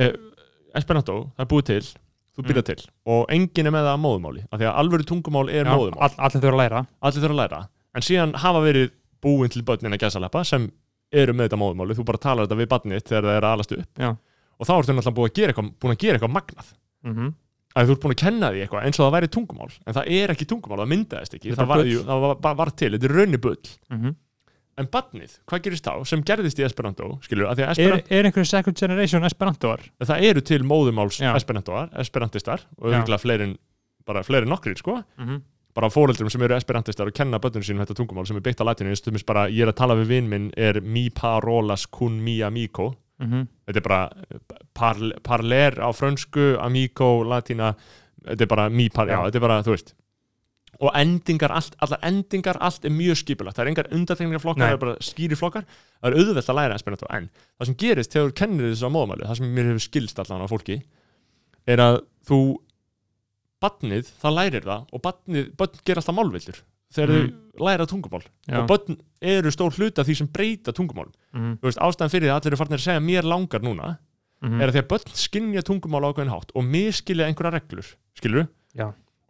eh, 0.00 0.16
Esperanto, 0.74 1.20
það 1.36 1.44
er 1.44 1.52
búið 1.52 1.68
til 1.70 1.84
þú 2.36 2.42
Mm. 2.42 2.48
byrjað 2.50 2.66
til. 2.68 2.84
Og 3.06 3.26
enginn 3.32 3.66
er 3.66 3.72
með 3.72 3.86
það 3.86 3.94
að 3.96 4.04
móðumáli 4.04 4.42
af 4.52 4.60
því 4.60 4.66
að 4.68 4.78
alvöru 4.82 5.04
tungumál 5.08 5.48
er 5.50 5.64
móðumál 5.64 6.02
all, 6.02 6.16
allir 6.18 6.42
þurfa 6.42 6.56
að 6.56 6.62
læra. 6.62 6.86
Allir 7.00 7.22
þurfa 7.22 7.36
að 7.36 7.42
læra. 7.42 7.68
En 7.96 8.02
síðan 8.02 8.34
hafa 8.36 8.60
verið 8.60 8.90
búin 9.24 9.48
til 9.50 9.62
börnin 9.62 9.96
að 9.96 10.02
gæsa 10.04 10.44
sem 10.44 10.70
eru 11.12 11.32
með 11.32 11.48
þetta 11.48 11.60
móðumáli 11.62 11.94
þú 11.96 12.04
bara 12.04 12.18
talar 12.18 12.46
þetta 12.46 12.60
við 12.60 12.68
barnið 12.68 13.04
þegar 13.06 13.22
það 13.24 13.36
er 13.36 13.44
að 13.46 13.52
alast 13.52 13.72
upp. 13.72 13.98
Já. 13.98 14.16
og 14.56 14.66
þá 14.68 14.72
ertu 14.76 14.94
náttúrulega 14.96 15.16
búin 15.16 15.30
að 15.30 15.36
gera 15.36 15.52
eitthvað, 15.52 15.72
að 15.92 15.98
gera 16.02 16.18
eitthvað 16.18 16.34
magnað. 16.36 16.70
Mm 17.06 17.14
-hmm. 17.16 17.32
að 17.76 17.86
þú 17.86 17.94
ert 17.94 18.02
búin 18.02 18.14
að 18.14 18.22
kenna 18.22 18.50
því 18.52 18.60
eitthvað 18.64 18.84
eins 18.86 18.98
og 19.00 19.04
það 19.04 19.16
væri 19.16 19.28
tungumál. 19.36 19.72
En 19.86 19.94
það 19.96 20.06
er 20.16 20.32
ekki 20.32 20.46
tungumál, 20.48 20.78
það 20.80 20.92
myndaðist 20.92 21.34
ekki. 21.36 21.56
Það 21.56 21.68
var, 21.72 21.82
jú, 21.84 21.98
það 22.06 22.56
var, 22.56 22.70
til, 22.70 22.92
þetta 22.92 23.08
er 23.10 23.16
raunni 23.16 23.38
bull. 23.38 23.64
Mhm. 23.90 24.16
En 24.76 24.88
barnið, 24.92 25.38
hvað 25.48 25.62
gerist 25.64 25.86
þá 25.86 26.04
sem 26.08 26.22
gerðist 26.26 26.60
í 26.60 26.64
Esperanto, 26.66 27.14
skilur, 27.24 27.48
að 27.50 27.60
því 27.60 27.64
að 27.64 27.68
er, 27.68 27.76
Esperanto 27.76 28.16
er 28.18 28.28
einhverju 28.28 28.50
second 28.50 28.80
generation 28.80 29.24
Esperantoar 29.28 29.84
það 30.04 30.28
eru 30.30 30.42
til 30.44 30.62
móðumáls 30.68 31.20
Já. 31.22 31.32
Esperantoar, 31.38 31.88
Esperantistar 32.02 32.66
og 32.76 32.90
Já. 32.90 32.98
auðvitað 32.98 33.22
fleirin 33.24 33.54
bara 34.06 34.22
fleiri 34.26 34.48
nokkrir, 34.48 34.76
sko 34.78 34.98
mm 35.00 35.24
-hmm. 35.26 35.40
bara 35.74 35.90
fóreldrum 35.90 36.30
sem 36.30 36.42
eru 36.42 36.54
esperantistar 36.54 37.06
og 37.06 37.14
kenna 37.14 37.38
börnunum 37.38 37.64
sínum 37.64 37.84
þetta 37.84 37.94
tungumál 37.94 38.26
sem 38.26 38.36
er 38.36 38.42
byggt 38.42 38.60
á 38.60 38.68
latinu 38.68 38.90
eins 38.90 39.02
og 39.06 39.12
veist 39.12 39.26
bara, 39.26 39.48
ég 39.48 39.62
er 39.62 39.68
að 39.68 39.76
tala 39.76 39.94
við 39.94 40.06
vinn 40.06 40.28
minn 40.28 40.50
er 40.56 40.80
mi 40.80 41.10
parolas 41.10 41.86
kun 41.86 42.22
mi 42.22 42.42
amico 42.42 42.94
þetta 43.66 43.76
er 43.76 43.82
bara 43.82 44.10
eh, 44.30 44.38
par, 44.74 44.96
parler 45.22 45.72
á 45.80 45.88
frönsku 45.92 46.58
amico, 46.60 47.24
latina 47.24 47.74
þetta 48.24 48.42
er 48.42 48.46
bara 48.46 48.68
mi 48.68 48.88
par, 48.88 49.06
já, 49.08 49.12
Já. 49.12 49.24
þetta 49.24 49.36
er 49.36 49.40
bara, 49.40 49.62
þú 49.62 49.70
veist 49.70 49.94
og 50.80 50.92
endingar, 50.98 51.54
allt, 51.56 51.76
allar 51.80 52.02
endingar 52.04 52.58
allt 52.60 52.84
er 52.84 52.92
mjög 52.92 53.16
skipulagt, 53.22 53.56
það 53.56 53.64
er 53.64 53.70
engar 53.72 53.90
undartekningarflokkar 53.96 54.66
það 54.66 54.74
er 54.74 54.82
bara 54.82 54.96
skýri 55.00 55.38
flokkar, 55.38 55.64
það 56.02 56.10
er 56.10 56.18
auðvelt 56.20 56.52
að 56.52 56.58
læra 56.58 56.76
esperanto, 56.76 57.08
en 57.16 57.30
það 57.56 57.70
sem 57.70 57.78
gerist 57.80 58.12
þegar 58.12 58.28
þú 58.28 58.36
kennir 58.42 58.70
þessu 58.70 58.90
á 58.90 58.96
móðmæli, 58.96 59.26
það 59.26 59.40
sem 59.40 59.54
mér 59.56 59.70
hefur 59.70 59.84
skilst 59.86 60.22
allan 60.22 60.44
á 60.44 60.52
fólki, 60.52 60.78
er 61.66 61.82
að 61.86 62.00
þú 62.28 62.40
badnið, 63.64 64.10
það 64.20 64.36
lærir 64.36 64.66
það 64.66 64.90
og 64.92 65.04
badnið, 65.06 65.52
börn 65.56 65.84
ger 65.84 66.00
alltaf 66.02 66.16
málvildur 66.16 66.60
þegar 66.96 67.10
Mm. 67.10 67.30
þau 67.56 67.66
læra 67.66 67.86
tungumál. 67.86 68.24
Já. 68.46 68.60
og 68.60 68.68
börn 68.68 68.98
eru 69.20 69.50
stór 69.50 69.72
hluta 69.74 70.04
því 70.04 70.16
sem 70.16 70.28
breyta 70.28 70.72
tungumál. 70.72 71.08
Mm. 71.34 71.58
Þú 71.58 71.62
veist, 71.62 71.80
ástæðan 71.80 72.12
fyrir 72.12 72.28
því 72.28 72.30
að 72.30 72.36
allir 72.36 72.52
eru 72.52 72.56
farnir 72.56 72.78
að 72.78 72.86
segja 72.86 73.00
mér 73.00 73.24
langar 73.24 73.60
núna 73.60 73.98
-hmm. 74.42 74.62
er 74.62 74.68
að 74.68 74.74
því 74.74 74.82
að 74.82 74.88
börn 74.88 75.16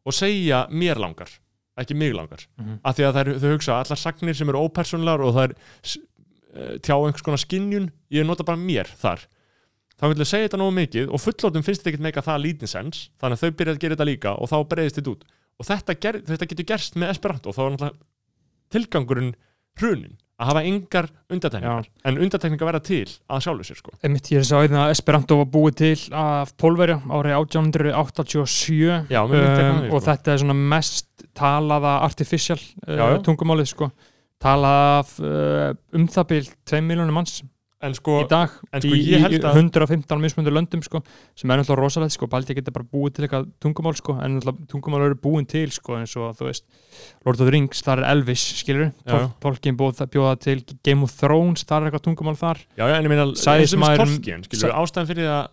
og 0.07 0.15
segja 0.15 0.65
mér 0.71 1.01
langar 1.03 1.35
ekki 1.77 1.95
mig 1.97 2.15
langar. 2.15 2.47
Mhm. 2.59 2.81
af 2.85 2.97
því 2.97 3.05
að 3.05 3.17
þær, 3.17 3.31
þau 3.41 3.51
hugsa 3.53 3.79
allar 3.81 4.01
sagnir 4.01 4.37
sem 4.37 4.49
eru 4.49 4.65
ópersonlegar 4.65 5.21
og 5.21 5.35
það 5.37 5.45
er 5.45 5.55
uh, 6.57 6.77
tjá 6.81 6.95
einhvers 6.97 7.25
konar 7.25 7.43
skinjun 7.43 7.91
ég 8.11 8.27
nota 8.27 8.45
bara 8.45 8.57
mér 8.57 8.89
þar. 8.97 9.27
Þá 9.97 10.09
vil 10.09 10.21
ég 10.21 10.29
segja 10.29 10.49
þetta 10.49 10.61
nógu 10.61 10.77
mikið 10.77 11.13
og 11.13 11.21
fullorðum 11.21 11.65
finnst 11.65 11.81
þetta 11.83 11.93
ekkert 11.93 12.07
meika 12.07 12.25
það 12.25 12.43
lítið 12.45 12.73
sens 12.73 13.11
þannig 13.21 13.37
að 13.37 13.43
þau 13.43 13.57
byrja 13.61 13.73
að 13.73 13.81
gera 13.81 13.97
þetta 13.97 14.09
líka 14.11 14.35
og 14.37 14.51
þá 14.51 14.57
breyðist 14.69 14.99
þetta 15.01 15.13
út. 15.13 15.25
Og 15.57 15.65
þetta, 15.67 15.97
ger, 16.05 16.19
þetta 16.29 16.49
getur 16.51 16.69
gerst 16.69 16.97
með 17.01 17.13
Esperanto 17.15 17.49
og 17.49 17.57
þá 17.57 17.63
er 17.65 17.71
náttúrulega 17.77 18.05
tilgangurinn 18.73 19.35
hrunin 19.81 20.17
að 20.37 20.51
hafa 20.51 20.63
engar 20.69 21.07
undatekningar 21.33 21.87
en 22.05 22.19
undatekningar 22.21 22.69
verða 22.69 22.83
til 22.85 23.05
að 23.33 23.45
sjálfu 23.47 23.69
sér 23.69 23.79
sko. 23.81 23.95
Einmitt, 24.05 24.29
ég 24.35 24.45
sá 24.45 24.59
einnig 24.59 24.81
að 24.83 24.93
Esperanto 24.93 25.39
var 25.41 25.49
búið 25.55 25.79
til 25.81 25.95
af 26.13 26.53
Pólverja 26.61 26.99
árið 27.09 27.39
1887 27.39 29.13
Já, 29.13 29.23
um, 29.25 29.33
og 29.33 29.97
sko. 29.97 30.03
þetta 30.11 30.35
er 30.35 30.43
svona 30.45 30.59
mest 30.75 31.27
talaða 31.37 31.97
artificial 32.05 32.59
uh, 32.61 32.93
Já, 32.93 33.05
já. 33.15 33.19
tungumálið 33.25 33.73
sko 33.73 33.91
talað 34.43 34.81
af 35.01 35.13
uh, 35.25 35.71
um 35.97 36.09
það 36.13 36.29
bíl 36.33 36.49
2 36.69 36.83
miljónum 36.85 37.17
manns 37.17 37.41
en 37.85 37.95
sko, 37.97 38.15
í 38.25 38.29
dag 38.31 38.53
en 38.73 38.83
sko 38.83 38.97
í, 38.97 39.03
í 39.13 39.19
að 39.21 39.59
115 39.61 40.21
mismundur 40.23 40.55
löndum 40.57 40.83
sko, 40.85 41.03
sem 41.37 41.51
er 41.53 41.61
náttúrulega 41.61 41.83
rosalegt 41.83 42.15
sko, 42.15 42.29
Baldi 42.33 42.57
getur 42.57 42.75
bara 42.77 42.89
búið 42.89 43.17
til 43.17 43.27
eitthvað 43.27 43.51
tungumál 43.63 43.97
sko, 43.99 44.17
en 44.25 44.39
tungumál 44.71 45.05
eru 45.09 45.19
búin 45.21 45.49
til 45.51 45.69
sko, 45.75 45.99
eins 46.01 46.15
og 46.17 46.33
þú 46.39 46.49
veist 46.49 46.65
Lord 47.27 47.37
of 47.37 47.45
the 47.45 47.53
Rings, 47.53 47.85
þar 47.85 48.03
er 48.03 48.09
Elvis, 48.15 48.47
skilur 48.63 48.89
já. 48.89 49.29
Tolkien 49.45 49.77
bjóða 49.77 50.37
til 50.41 50.63
Game 50.87 51.05
of 51.05 51.13
Thrones, 51.21 51.67
þar 51.69 51.85
er 51.85 51.91
eitthvað 51.91 52.07
tungumál 52.09 52.39
þar 52.41 52.65
já, 52.65 52.85
já, 52.87 52.97
en 52.97 53.11
ég 53.11 53.13
meina, 53.13 53.29
Tolkien 53.37 54.47
skilur, 54.49 54.77
ástæðan 54.81 55.13
fyrir 55.13 55.33
að, 55.35 55.51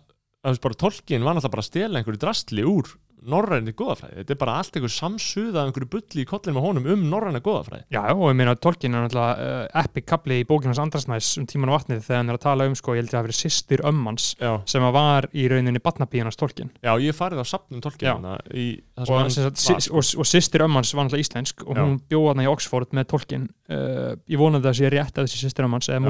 að 0.48 0.62
Tolkien 0.80 1.26
var 1.28 1.36
náttúrulega 1.36 1.56
bara 1.58 1.66
að 1.66 1.72
stela 1.72 2.00
einhverju 2.00 2.24
drastli 2.24 2.64
úr 2.64 2.94
norræni 3.30 3.72
góðafræði, 3.76 4.16
þetta 4.20 4.34
er 4.34 4.38
bara 4.40 4.54
allt 4.60 4.76
einhver 4.78 4.92
samsuða 4.92 5.62
af 5.62 5.68
einhverju 5.68 5.90
bulli 5.92 6.22
í 6.24 6.28
kollin 6.28 6.56
með 6.56 6.64
honum 6.66 6.88
um 6.94 7.04
norræna 7.10 7.40
góðafræði 7.44 7.84
Já, 7.94 8.02
og 8.12 8.24
ég 8.28 8.38
meina 8.38 8.54
Tolkien 8.56 8.94
er 8.94 9.04
náttúrulega 9.04 9.34
uh, 9.44 9.82
epic 9.82 10.06
kapli 10.08 10.40
í 10.42 10.46
bókinans 10.48 10.80
Andrasnæs 10.82 11.28
um 11.40 11.46
tíman 11.50 11.72
og 11.72 11.78
vatnið 11.78 12.00
þegar 12.06 12.20
hann 12.20 12.32
er 12.32 12.38
að 12.38 12.44
tala 12.46 12.68
um, 12.68 12.76
sko, 12.78 12.94
ég 12.94 13.02
held 13.02 13.10
að 13.10 13.16
það 13.16 13.26
verið 13.28 13.38
sýstir 13.40 13.84
ömmans 13.90 14.24
já, 14.40 14.52
sem 14.70 14.86
að 14.88 14.96
var 14.98 15.28
í 15.32 15.46
rauninni 15.52 15.84
batnabíjarnas 15.84 16.40
Tolkien 16.40 16.70
já, 16.78 16.92
ég 17.02 17.16
farið 17.16 17.44
á 17.44 17.46
safnum 17.48 17.80
Já. 17.80 17.84
Tolkien 17.88 18.10
hana, 18.14 18.34
í 18.52 18.66
sem 18.96 19.04
og, 19.04 19.14
hann 19.18 19.30
sko. 19.34 19.74
og, 19.98 20.02
og 20.22 20.26
sýstir 20.28 20.64
ömmans 20.64 20.94
var 20.94 21.04
náttúrulega 21.08 21.26
íslensk 21.28 21.56
og 21.66 21.74
Já. 21.74 21.82
hún 21.82 21.96
bjóða 22.10 22.34
hana 22.34 22.46
í 22.46 22.50
Oxford 22.52 22.90
með 22.96 23.04
Tolkien 23.12 23.44
uh, 23.72 24.12
ég 24.30 24.40
vonandi 24.40 24.64
að 24.64 24.72
það 24.72 24.80
sé 24.80 24.86
rétt 24.94 25.16
að 25.18 25.24
þessi 25.28 25.38
sýstir 25.44 25.66
ömmans 25.68 25.88
eða 25.90 26.02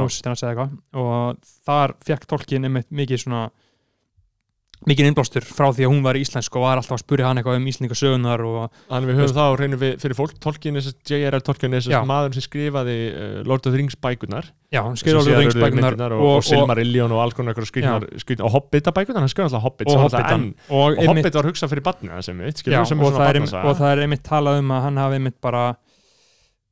Mikið 4.85 5.09
innblástur 5.09 5.47
frá 5.49 5.71
því 5.73 5.87
að 5.87 5.93
hún 5.95 6.03
var 6.05 6.19
íslensk 6.21 6.57
og 6.59 6.67
var 6.67 6.81
alltaf 6.81 6.99
að 6.99 7.05
spyrja 7.05 7.31
hann 7.31 7.41
eitthvað 7.41 7.61
um 7.61 7.69
íslendinga 7.71 7.97
sögunar 7.97 8.43
Þannig 8.91 9.11
við 9.11 9.21
höfum 9.23 9.37
það 9.39 9.49
á 9.49 9.55
reynu 9.61 9.79
við, 9.81 9.95
fyrir 10.03 10.19
fólk 10.19 10.35
Tolkien, 10.45 10.77
þessi 10.77 10.93
J.R.R. 11.09 11.45
Tolkien, 11.47 11.77
þessi 11.79 11.95
Já. 11.95 12.01
maður 12.09 12.37
sem 12.37 12.45
skrifaði 12.45 12.99
uh, 13.09 13.39
Lord 13.49 13.65
of 13.65 13.73
the 13.73 13.81
Rings 13.81 13.97
bækunar 13.97 14.51
já, 14.75 14.83
hann 14.83 14.97
sem 14.99 15.05
skrifa 15.05 15.23
síðan 15.23 15.39
alveg 15.39 15.49
urðu 15.49 15.61
ringsbækunar 15.63 15.95
myndirnar 15.95 16.15
og, 16.17 16.25
og, 16.25 16.37
og 16.41 16.47
Silmarillion 16.49 17.15
og 17.15 17.23
alls 17.23 17.37
konar 17.39 17.57
skrýtnar, 17.69 18.07
og 18.47 18.55
Hobbita-bækunar, 18.57 19.25
hann 19.25 19.33
skrifaði 19.33 19.51
alltaf 19.51 19.67
Hobbit 19.69 19.91
og 19.93 20.01
enn- 20.35 20.51
og, 20.69 21.01
Hobbit 21.09 21.39
var 21.39 21.49
hugsað 21.51 21.73
fyrir 21.73 21.87
er 21.87 23.23
er, 23.31 23.39
barnasaga 23.39 23.71
og 23.71 23.79
það 23.81 23.93
er 23.93 24.05
einmitt 24.05 24.25
talað 24.27 24.61
um 24.63 24.75
að 24.75 24.87
hann 24.89 25.01
hafi 25.05 25.21
einmitt 25.21 25.39
bara 25.45 25.65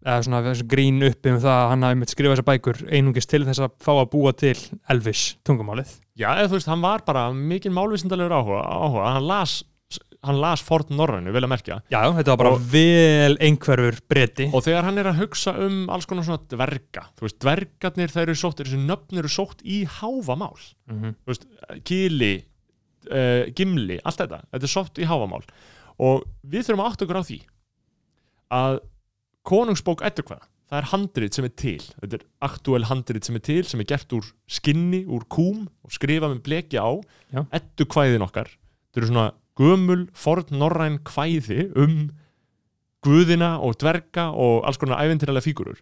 eða 0.03 0.23
svona 0.27 0.55
grín 0.69 1.03
uppi 1.07 1.33
um 1.33 1.41
það 1.43 1.57
að 1.57 1.69
hann 1.73 1.85
hafi 1.87 1.97
einmitt 1.97 2.13
skrifað 2.13 2.35
þessar 2.37 2.49
bækur 2.49 2.81
einungis 2.91 3.29
til 3.31 3.43
þess 3.47 3.63
að 3.63 3.75
fá 3.83 3.93
að 3.95 4.09
búa 4.13 4.33
til 4.35 4.55
Elvis 4.93 5.25
tungumálið. 5.47 5.93
Já, 6.19 6.29
eða 6.35 6.49
þú 6.51 6.59
veist, 6.59 6.71
hann 6.73 6.83
var 6.85 7.05
bara 7.07 7.29
mikið 7.37 7.77
málvísindalegur 7.77 8.35
áhuga, 8.37 8.63
áhuga. 8.67 9.07
Hann, 9.17 9.29
las, 9.31 9.55
hann 10.27 10.41
las 10.43 10.65
Ford 10.67 10.91
Norrænu, 10.93 11.33
vel 11.35 11.45
að 11.47 11.53
merkja. 11.55 11.79
Já, 11.93 12.01
þetta 12.19 12.35
var 12.35 12.41
bara 12.43 12.55
Og- 12.57 12.69
vel 12.75 13.39
einhverfur 13.41 14.01
breyti 14.11 14.51
og 14.53 14.67
þegar 14.67 14.89
hann 14.91 14.99
er 14.99 15.11
að 15.13 15.23
hugsa 15.23 15.57
um 15.67 15.89
alls 15.91 16.07
konar 16.11 16.27
svona 16.27 16.43
dverga, 16.51 17.09
þú 17.17 17.29
veist, 17.29 17.41
dvergarnir 17.43 18.15
þeir 18.15 18.27
eru 18.29 18.39
sótt, 18.43 18.63
þessi 18.63 18.83
nöfn 18.83 19.23
eru 19.23 19.31
sótt 19.33 19.63
í 19.65 19.85
hávamál 19.87 20.59
mm 20.91 20.99
-hmm. 20.99 21.15
þú 21.23 21.35
veist, 21.35 21.47
kili 21.85 22.35
uh, 23.11 23.51
gimli, 23.55 23.99
allt 24.05 24.19
þetta, 24.19 24.43
þetta 24.51 24.69
er 24.69 24.75
sótt 24.77 24.99
í 24.99 25.09
hávamál 25.09 25.43
og 26.03 26.25
við 26.43 26.67
þurfum 26.67 26.85
að 26.85 26.91
átta 26.91 27.05
okkur 27.07 27.21
á 27.21 27.29
því 27.29 27.41
að 28.53 28.81
konungsbók 29.49 30.05
eddukvæða, 30.07 30.47
það 30.71 30.79
er 30.79 30.89
handrit 30.93 31.37
sem 31.37 31.47
er 31.47 31.55
til. 31.59 31.79
Þetta 32.01 32.19
er 32.19 32.27
aktuell 32.49 32.89
handrit 32.89 33.29
sem 33.29 33.39
er 33.39 33.45
til 33.47 33.63
sem 33.69 33.83
er 33.83 33.89
gert 33.93 34.17
úr 34.17 34.33
skinni, 34.51 35.05
úr 35.05 35.27
kúm 35.31 35.67
og 35.83 35.95
skrifað 35.95 36.37
með 36.37 36.43
bleki 36.49 36.81
á. 36.81 36.91
Já. 37.33 37.45
eddukvæðin 37.59 38.27
okkar, 38.27 38.51
þetta 38.91 39.03
eru 39.03 39.13
svona 39.13 39.29
gömul, 39.59 40.03
forn 40.17 40.53
norræn 40.57 40.99
kvæði 41.05 41.69
um 41.77 41.97
guðina 43.03 43.57
og 43.61 43.77
dverga 43.83 44.31
og 44.31 44.63
alls 44.69 44.79
konar 44.81 45.03
æventýralega 45.03 45.45
fígurur 45.45 45.81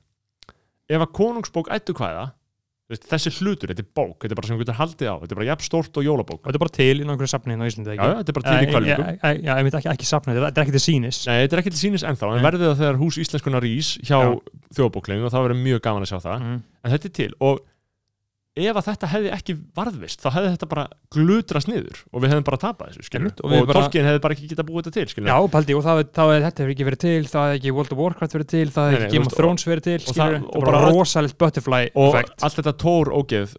ef 0.90 1.02
að 1.04 1.12
konungsbók 1.14 1.70
eddukvæða 1.74 2.30
veist, 2.90 3.06
þessi 3.10 3.32
hlutur, 3.38 3.70
þetta 3.72 3.84
er 3.84 3.88
bók, 3.96 4.16
þetta 4.20 4.34
er 4.34 4.40
bara 4.40 4.50
sem 4.50 4.56
við 4.56 4.64
getur 4.64 4.78
haldið 4.80 5.10
á 5.10 5.14
þetta 5.20 5.34
er 5.34 5.40
bara 5.40 5.48
jafn 5.50 5.66
stórt 5.66 6.00
og 6.00 6.06
jólabók. 6.06 6.40
Og 6.40 6.48
þetta 6.48 6.58
er 6.58 6.64
bara 6.64 6.74
til 6.76 6.88
í 6.90 7.06
nákvæmlega 7.06 7.32
safnið 7.32 7.62
á 7.62 7.66
Íslandi 7.70 7.94
já, 7.94 8.00
já, 8.00 8.14
þetta 8.20 8.32
er 8.32 8.38
bara 8.38 8.50
til 8.50 8.60
í 8.60 8.70
kvælingum 8.70 9.10
Já, 9.10 9.52
ég 9.54 9.66
veit 9.68 9.78
ekki, 9.80 9.90
ekki 9.94 10.10
safnið, 10.10 10.40
þetta 10.44 10.60
er 10.60 10.66
ekki 10.66 10.76
til 10.76 10.84
sínis 10.84 11.20
Nei, 11.30 11.36
þetta 11.44 11.56
er 11.56 11.62
ekki 11.64 11.74
til 11.74 11.82
sínis 11.84 12.06
ennþá, 12.10 12.32
en 12.36 12.46
verður 12.46 12.72
það 12.72 12.82
þegar 12.82 13.00
hús 13.00 13.20
íslenskunar 13.24 13.64
rís 13.64 13.92
hjá 14.02 14.18
Já. 14.18 14.30
þjóðbókleginu 14.78 15.28
og 15.28 15.34
það 15.34 15.46
verður 15.46 15.62
mjög 15.64 15.82
gaman 15.86 16.06
að 16.06 16.12
sjá 16.12 16.18
það. 16.26 16.46
Mm. 16.46 16.58
en 16.80 16.94
þetta 16.94 17.10
er 17.10 17.14
til 17.20 17.30
og 17.38 17.62
ef 18.58 18.74
að 18.76 18.86
þetta 18.88 19.08
hefði 19.12 19.28
ekki 19.30 19.54
varðvist 19.78 20.24
þá 20.24 20.28
hefði 20.34 20.48
þetta 20.56 20.66
bara 20.72 20.84
glutrast 21.14 21.68
niður 21.70 22.00
og 22.10 22.22
við 22.24 22.32
hefðum 22.32 22.46
bara 22.48 22.58
tapað 22.64 22.88
þessu, 22.90 23.04
skilur 23.06 23.22
Einmitt, 23.28 23.40
og 23.44 23.46
og, 23.52 23.60
og 23.62 23.68
bara- 23.70 23.82
Tolkien 23.84 24.08
hefði 24.08 24.22
bara 24.24 24.34
ekki 24.34 24.48
getað 24.50 24.66
búið 24.70 24.82
þetta 24.88 24.94
til, 24.96 25.04
skilur 25.12 25.30
Já, 25.30 25.36
Paldi, 25.54 25.76
og 25.78 25.84
það, 25.86 26.00
það, 26.18 26.32
þetta 26.46 26.62
hefur 26.64 26.72
ekki 26.74 26.86
verið 26.88 27.00
til 27.04 27.22
það 27.30 27.46
hefur 27.46 27.60
ekki 27.60 27.74
World 27.76 27.94
of 27.94 28.00
Warcraft 28.02 28.34
verið 28.36 28.48
til 28.50 28.64
það 28.74 28.90
nei, 28.90 28.98
ekki 28.98 29.14
Game 29.14 29.30
of 29.30 29.36
Thrones 29.38 29.66
verið 29.70 29.86
til 29.86 29.94
og 29.94 30.06
skilur, 30.10 30.18
það- 30.18 30.34
það 30.34 30.50
og 30.50 30.66
bara 30.66 30.80
bara- 30.80 30.90
rosalegt 30.98 31.38
butterfly 31.44 31.82
og 31.94 32.10
effect. 32.18 32.34
allt 32.48 32.58
þetta 32.60 32.74
tór 32.82 33.12
ógeð 33.20 33.54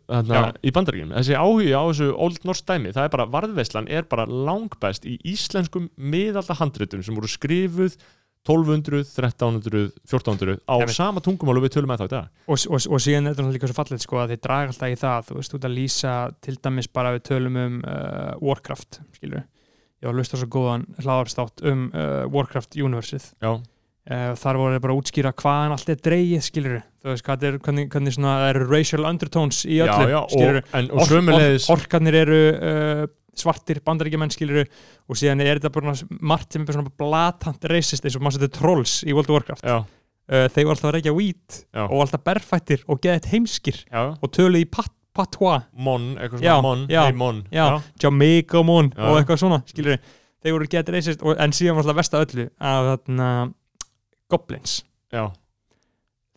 í 0.67 0.75
bandaríkjum, 0.75 1.15
þessi 1.15 1.39
áhugi 1.39 1.71
á 1.71 1.83
þessu 1.87 2.11
Old 2.27 2.43
Norse 2.51 2.67
dæmi, 2.67 2.91
það 2.91 3.07
er 3.07 3.13
bara, 3.15 3.29
varðveislan 3.39 3.87
er 3.89 4.03
bara 4.11 4.25
langbæst 4.27 5.07
í 5.07 5.15
íslenskum 5.23 5.87
miðalda 5.97 6.59
handritum 6.59 7.01
sem 7.03 7.15
voru 7.15 7.31
skrifuð 7.31 7.95
1200, 8.47 9.03
1300, 9.05 9.91
1400 10.09 10.57
á 10.65 10.75
Einmitt. 10.79 10.95
sama 10.97 11.21
tungumálu 11.21 11.61
við 11.61 11.75
tölum 11.75 11.91
með 11.91 12.01
þá 12.01 12.07
í 12.07 12.13
dag. 12.15 12.29
Og, 12.47 12.63
og, 12.65 12.87
og 12.89 13.03
síðan 13.03 13.29
er 13.29 13.35
þetta 13.35 13.53
líka 13.53 13.69
svo 13.69 13.77
fallið 13.77 14.01
sko, 14.01 14.21
að 14.21 14.33
þeir 14.33 14.43
draga 14.47 14.71
alltaf 14.73 14.93
í 14.93 14.99
það, 15.01 15.27
þú 15.27 15.37
veist, 15.37 15.57
út 15.57 15.67
að 15.67 15.75
lýsa 15.77 16.13
til 16.41 16.55
dæmis 16.57 16.89
bara 16.89 17.13
við 17.15 17.25
tölum 17.29 17.59
um 17.61 17.81
uh, 17.85 18.31
Warcraft, 18.41 19.01
skilur 19.19 19.43
ég 20.01 20.09
var 20.09 20.15
að 20.15 20.21
lusta 20.23 20.39
svo 20.39 20.49
góðan 20.49 20.87
hlaðarstátt 20.97 21.61
um 21.69 21.85
uh, 21.93 22.23
Warcraft 22.33 22.77
Universið 22.81 23.27
uh, 23.45 23.59
þar 24.41 24.57
voru 24.57 24.73
þeir 24.73 24.83
bara 24.85 24.95
að 24.95 25.01
útskýra 25.03 25.33
hvaðan 25.37 25.75
allt 25.75 25.91
er 25.93 25.99
dreigið, 26.07 26.45
skilur 26.47 26.79
þú 27.01 27.11
veist, 27.11 27.25
hvað 27.27 27.45
er, 27.47 27.57
hvernig, 27.67 27.89
hvernig 27.93 28.15
svona 28.17 28.33
það 28.41 28.53
eru 28.55 28.67
racial 28.71 29.05
undertones 29.09 29.61
í 29.67 29.77
öllu, 29.85 30.07
já, 30.09 30.17
já 30.17 30.21
skilur 30.33 30.61
og, 30.97 31.67
orkarnir 31.75 32.17
eru 32.23 32.41
uh, 32.49 33.03
svartir 33.37 33.79
bandaríkjumenn 33.85 34.33
skiluru 34.33 34.65
og 35.07 35.17
síðan 35.19 35.43
er 35.43 35.59
þetta 35.59 35.71
bara 35.73 35.93
margt 36.19 36.53
sem 36.53 36.65
er 36.65 36.77
svona 36.77 36.93
blatant 36.99 37.67
racist 37.71 38.05
eins 38.05 38.17
og 38.17 38.25
maður 38.25 38.39
setur 38.39 38.53
trolls 38.57 38.95
í 39.07 39.15
World 39.15 39.31
of 39.31 39.37
Warcraft. 39.37 39.67
Já, 39.67 39.77
uh, 39.81 40.47
þeir 40.51 40.65
voru 40.65 40.75
alltaf 40.75 40.89
að 40.89 40.97
reykja 40.97 41.13
hvít 41.15 41.59
Já. 41.71 41.83
og 41.85 42.01
alltaf 42.05 42.25
berfættir 42.27 42.83
og 42.87 42.99
þetta 43.03 43.31
heimskir 43.31 43.83
já, 43.85 44.01
og 44.15 44.33
töluð 44.35 44.65
í 44.65 44.67
pat 44.71 44.91
patois, 45.11 45.65
Mon, 45.75 46.13
eitthvað 46.15 46.39
svona 46.39 46.61
Mon, 46.63 46.85
hey 46.87 47.15
Mon. 47.19 47.41
Jamaica 47.99 48.61
mon 48.63 48.91
og 48.95 49.17
eitthvað 49.19 49.41
svona 49.41 49.59
skiluru, 49.67 49.97
þeir 50.43 50.55
voru 50.55 50.69
racist 50.95 51.25
og, 51.25 51.35
en 51.35 51.55
síðan 51.55 51.75
var 51.75 51.83
alltaf 51.83 51.99
vest 51.99 52.15
að 52.15 52.23
öllu 52.27 52.45
að 52.71 52.91
þarna 52.91 53.27
goblins, 54.31 54.77
já, 55.11 55.25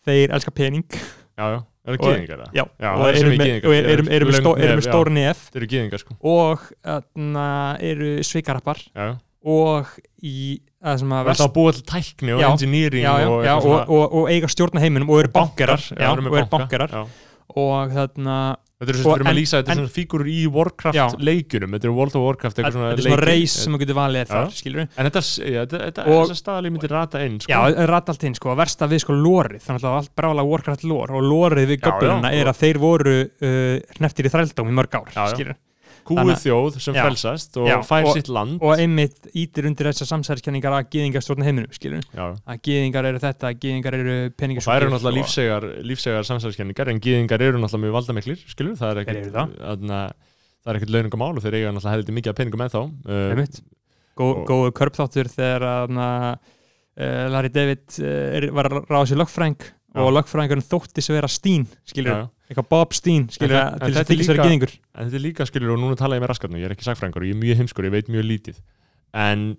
þeir 0.06 0.34
elska 0.34 0.50
pening. 0.50 0.98
Já, 1.38 1.44
já, 1.54 1.60
eru 1.84 1.98
Og- 2.00 2.06
gyðingar 2.08 2.38
það? 2.44 2.50
já, 2.54 2.64
Já, 2.80 2.88
og 2.94 3.00
það 3.00 3.08
er 3.08 3.14
gyðingar. 3.24 3.68
og 3.68 3.74
eru, 3.74 3.88
eru, 3.94 4.04
eru, 4.16 4.24
með, 4.26 4.32
Löng 4.34 4.40
stó, 4.44 4.52
eru 4.56 4.68
nef, 4.68 4.78
með 4.78 4.84
já. 4.84 4.90
stór 4.90 5.10
nef. 5.12 5.42
Þeir 5.52 5.60
eru 5.62 5.70
gyðingar 5.74 6.00
sko. 6.04 6.16
Og 6.24 6.58
þarna, 6.84 7.46
eru 7.80 8.10
svikarappar. 8.24 8.80
Og 9.44 9.86
í 10.24 10.60
að 10.84 10.98
sem 11.02 11.12
að 11.12 11.24
Það 11.28 11.34
er 11.34 11.44
að 11.44 11.52
búa 11.54 11.72
til 11.76 11.82
tækni 11.88 12.32
og 12.32 12.42
engineering 12.48 13.06
og 13.08 13.44
og, 13.44 13.88
og, 13.88 14.14
og 14.14 14.28
eiga 14.32 14.48
stjórna 14.48 14.80
heiminum 14.80 15.10
og 15.10 15.20
eru 15.20 15.32
bankarar. 15.34 15.82
Og 15.92 16.32
eru 16.38 16.48
bankarar. 16.48 16.94
Og 17.54 17.92
þarna 17.92 18.38
Þetta 18.74 18.90
er 18.90 18.96
Og 18.98 19.04
svo 19.04 19.12
fyrir 19.14 19.22
en- 19.24 19.30
að 19.30 19.36
lýsa, 19.38 19.58
þetta 19.62 19.70
er 19.70 19.78
svona 19.78 19.92
fígurur 19.94 20.28
í 20.28 20.38
Warcraft 20.50 20.96
Já. 20.98 21.04
leikjunum, 21.22 21.74
þetta 21.76 21.86
er 21.86 21.92
World 21.94 22.16
of 22.18 22.22
Warcraft 22.26 22.56
þetta 22.58 22.72
svona 22.74 22.88
er 22.90 23.02
svona 23.04 23.18
reis 23.22 23.52
sem 23.62 23.72
þú 23.72 23.78
getur 23.84 23.94
valið 24.00 24.26
þar, 24.32 24.48
skilur 24.50 24.80
við 24.82 24.88
En 24.98 25.06
þetta, 25.06 25.22
þessa 26.10 26.36
staðalíð 26.40 26.74
myndir 26.74 26.90
rata 26.90 27.22
inn 27.24 27.38
sko. 27.40 27.52
Já, 27.54 27.86
rætt 27.86 28.08
allt 28.10 28.24
inn, 28.26 28.34
sko, 28.34 28.50
að 28.50 28.58
versta 28.64 28.88
við 28.90 29.04
sko 29.06 29.14
lórið 29.14 29.62
þannig 29.62 29.86
að 29.86 29.98
allt 30.00 30.12
brála 30.18 30.46
Warcraft 30.50 30.82
lór 30.90 31.14
og 31.14 31.22
lórið 31.22 31.70
við 31.70 31.80
göfluna 31.86 32.32
er 32.34 32.50
að 32.50 32.58
þeir 32.64 32.78
voru 32.82 33.14
uh, 33.22 33.78
hneftir 34.00 34.26
í 34.26 34.34
þrældóm 34.34 34.68
í 34.68 34.74
mörg 34.74 34.98
ár, 34.98 35.06
Já, 35.14 35.30
já. 35.38 35.54
Kúið 36.04 36.36
þjóð 36.44 36.78
sem 36.84 36.94
Já. 36.96 37.02
frelsast 37.06 37.56
og 37.60 37.68
fær 37.88 38.04
og- 38.08 38.14
sitt 38.18 38.28
land 38.28 38.60
og 38.62 38.74
einmitt 38.78 39.28
ítir 39.34 39.66
undir 39.70 39.88
þessar 39.90 40.10
samsæðiskenningar 40.12 40.76
að 40.78 40.88
gýðingar 40.94 41.24
stjórna 41.24 41.44
heiminum, 41.48 41.70
að 42.46 42.60
gýðingar 42.68 43.08
eru 43.10 43.18
þetta, 43.22 43.50
að 43.50 43.58
gýðingar 43.64 43.94
eru 43.98 44.16
Og 44.26 44.36
peningar 44.36 44.62
það 44.66 44.76
eru 44.80 44.90
náttúrulega 44.94 45.18
lífsegar, 45.20 45.66
lífsegar 45.90 46.28
samsæðiskenningar 46.28 46.88
en 46.94 47.00
gýðingar 47.00 47.40
eru 47.48 47.58
náttúrulega 47.62 47.84
mjög 47.86 47.96
valdamiklir 47.98 48.44
skilur, 48.54 48.76
það 48.80 48.90
er 48.90 49.02
ekkert 49.04 49.32
það. 49.34 49.54
er 50.72 50.78
ekkert 50.80 50.94
launungamál 50.94 51.36
og 51.36 51.42
þeir 51.44 51.54
eiga 51.60 51.72
náttúrulega 51.72 51.96
heldur 51.98 52.14
mikið 52.18 52.32
af 52.32 52.36
peningum 52.40 52.62
uh, 53.08 53.30
einmitt 53.34 53.62
Gó, 54.16 54.24
og- 54.30 54.44
góðu 54.48 54.70
körpþáttur 54.78 55.28
þegar 55.32 55.64
að 55.68 55.88
uh, 56.96 57.26
Larry 57.34 57.50
David 57.50 57.82
uh, 57.98 58.52
var 58.54 58.68
að 58.70 58.84
ráða 58.86 59.08
sér 59.10 59.18
lögfræng. 59.24 59.56
Og 59.94 60.10
lögfrængurinn 60.16 60.64
þótti 60.66 61.02
sem 61.04 61.14
vera 61.14 61.28
Stín 61.30 61.66
skilur, 61.86 62.24
eitthvað 62.48 62.68
Bob 62.68 62.94
Stín 62.96 63.28
skilur, 63.30 63.54
En 63.56 63.78
til 63.78 63.92
þess 63.94 64.00
að 64.02 64.10
þykist 64.10 64.32
vera 64.32 64.46
gýðingur 64.48 64.72
En 64.74 65.06
þetta 65.06 65.18
er 65.20 65.22
líka 65.24 65.46
skilur 65.46 65.74
og 65.76 65.78
núna 65.82 65.96
tala 66.00 66.16
ég 66.18 66.24
með 66.24 66.32
raskatnum, 66.32 66.58
ég 66.58 66.66
er 66.68 66.74
ekki 66.74 66.86
sagfræðingur 66.88 67.22
og 67.22 67.28
ég 67.28 67.36
er 67.36 67.40
mjög 67.44 67.60
heimskur, 67.62 67.86
ég 67.88 67.94
veit 67.94 68.10
mjög 68.10 68.26
lítið. 68.30 68.58
En 69.14 69.56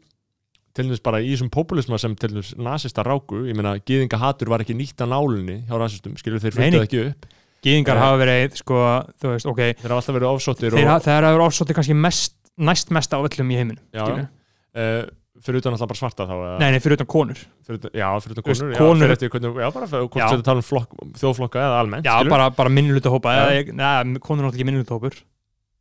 til 0.76 0.86
dæmis 0.90 1.00
bara 1.04 1.22
í 1.24 1.30
þessum 1.32 1.50
populisma 1.54 1.98
sem 2.02 2.16
til 2.20 2.34
dæmis 2.34 2.52
nasista 2.60 3.04
ráku, 3.08 3.46
ég 3.48 3.56
meina 3.56 3.78
gýðingahatur 3.80 4.52
var 4.52 4.60
ekki 4.66 4.76
nýtt 4.76 5.00
á 5.00 5.08
nálinni 5.08 5.62
hjá 5.70 5.76
rasistum, 5.80 6.18
skilur 6.20 6.44
þeir 6.44 6.56
fundið 6.58 6.84
ekki 6.84 7.04
upp. 7.10 7.26
Gýðingar 7.66 7.96
Eh. 7.96 8.02
hafa 8.04 8.18
verið, 8.20 8.56
sko, 8.60 8.80
þú 9.24 9.30
veist, 9.32 9.48
ok. 9.50 9.62
þeir 9.80 9.90
hafa 9.90 9.96
alltaf 10.02 10.16
verið 10.20 10.30
ofsóttir 10.36 10.76
þeir, 10.76 10.90
hafa 10.92 11.32
verið 11.32 11.46
ofsóttir 11.48 11.74
kannski 11.80 11.96
mest, 11.96 12.36
næst 12.60 12.92
mest 12.92 13.10
á 13.16 13.18
öllum 13.18 13.50
í 13.50 13.56
heiminum 13.58 13.80
já, 13.96 14.04
skilurðu. 14.04 14.28
uh, 14.76 15.06
fyrir 15.46 15.62
utan 15.62 15.76
alltaf 15.76 15.90
bara 15.92 16.00
svarta 16.00 16.26
þá 16.30 16.34
Nei, 16.60 16.72
nei, 16.74 16.80
fyrir 16.84 16.98
utan 17.00 17.08
konur. 17.14 17.40
Fyrir 17.68 17.78
utan, 17.80 17.92
já, 17.94 18.08
fyrir 18.24 18.36
utan 18.36 18.44
Þú 18.46 18.52
veist, 18.52 18.64
konur, 18.66 18.76
konur- 18.80 18.98
já, 18.98 19.06
fyrir 19.06 19.16
eftir 19.16 19.32
hvernig, 19.36 19.60
já, 19.62 19.70
bara 19.76 19.88
fyrir, 19.92 20.10
hvort 20.10 20.34
þetta 20.34 20.46
tala 20.50 20.64
um 20.64 20.68
flokk, 20.72 20.98
þjóðflokka 21.22 21.62
eða 21.66 21.78
almennt, 21.84 22.06
Já, 22.10 22.14
skilur 22.18 22.34
bara, 22.36 22.50
bara 22.58 22.74
minnuluta 22.74 23.14
hópa 23.14 23.36
neða, 23.36 24.20
konur 24.20 24.44
er 24.44 24.50
náttúrulega 24.50 24.56
ekki 24.56 24.68
minnuluta 24.72 24.98
hópur 24.98 25.16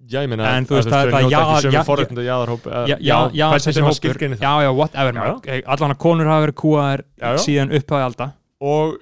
já, 0.05 0.19
ég 0.21 0.29
meina, 0.29 0.51
En 0.59 0.67
þú 0.69 0.77
veist, 0.77 0.91
að 0.93 1.11
það- 1.15 1.31
já- 1.33 1.41
ekki 1.41 1.65
sömu 1.65 1.73
já- 1.79 1.85
forréttinda 1.89 2.25
jaðarhóp 2.29 2.67
eða- 2.69 2.87
Já, 2.93 2.97
já, 3.01 3.17
já, 3.33 3.47
þessi 3.57 3.83
hópur? 3.89 4.19
Já, 4.45 4.53
já, 4.67 4.71
whatever 4.77 5.13
maður. 5.17 5.63
Allan 5.67 5.95
að 5.95 5.99
konur 6.05 6.27
hafa 6.29 6.47
verið 6.53 7.05
já. 7.19 7.35
síðan 7.41 7.73
upphafi 7.73 8.05
alda 8.05 8.33
og 8.61 8.99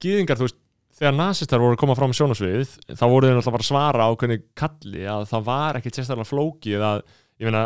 gýðingar, 0.00 0.38
þú 0.38 0.46
veist 0.46 0.56
þegar 1.00 1.14
nasistar 1.16 1.60
voru 1.62 1.76
að 1.76 1.80
koma 1.80 1.94
fram 1.96 2.12
sjónasviðið 2.12 2.72
þá 2.92 3.04
voru 3.08 3.26
þeir 3.28 3.36
náttúrulega 3.38 3.56
bara 3.56 3.64
að 3.64 3.70
svara 3.70 4.04
á 4.04 4.10
hvernig 4.20 4.42
kalli 4.54 5.04
að 5.08 5.22
það 5.30 5.44
var 5.48 5.78
ekkit 5.80 5.96
sérstaklega 5.96 6.28
flókið 6.28 6.84
að, 6.84 7.02
ég 7.40 7.48
meina 7.48 7.62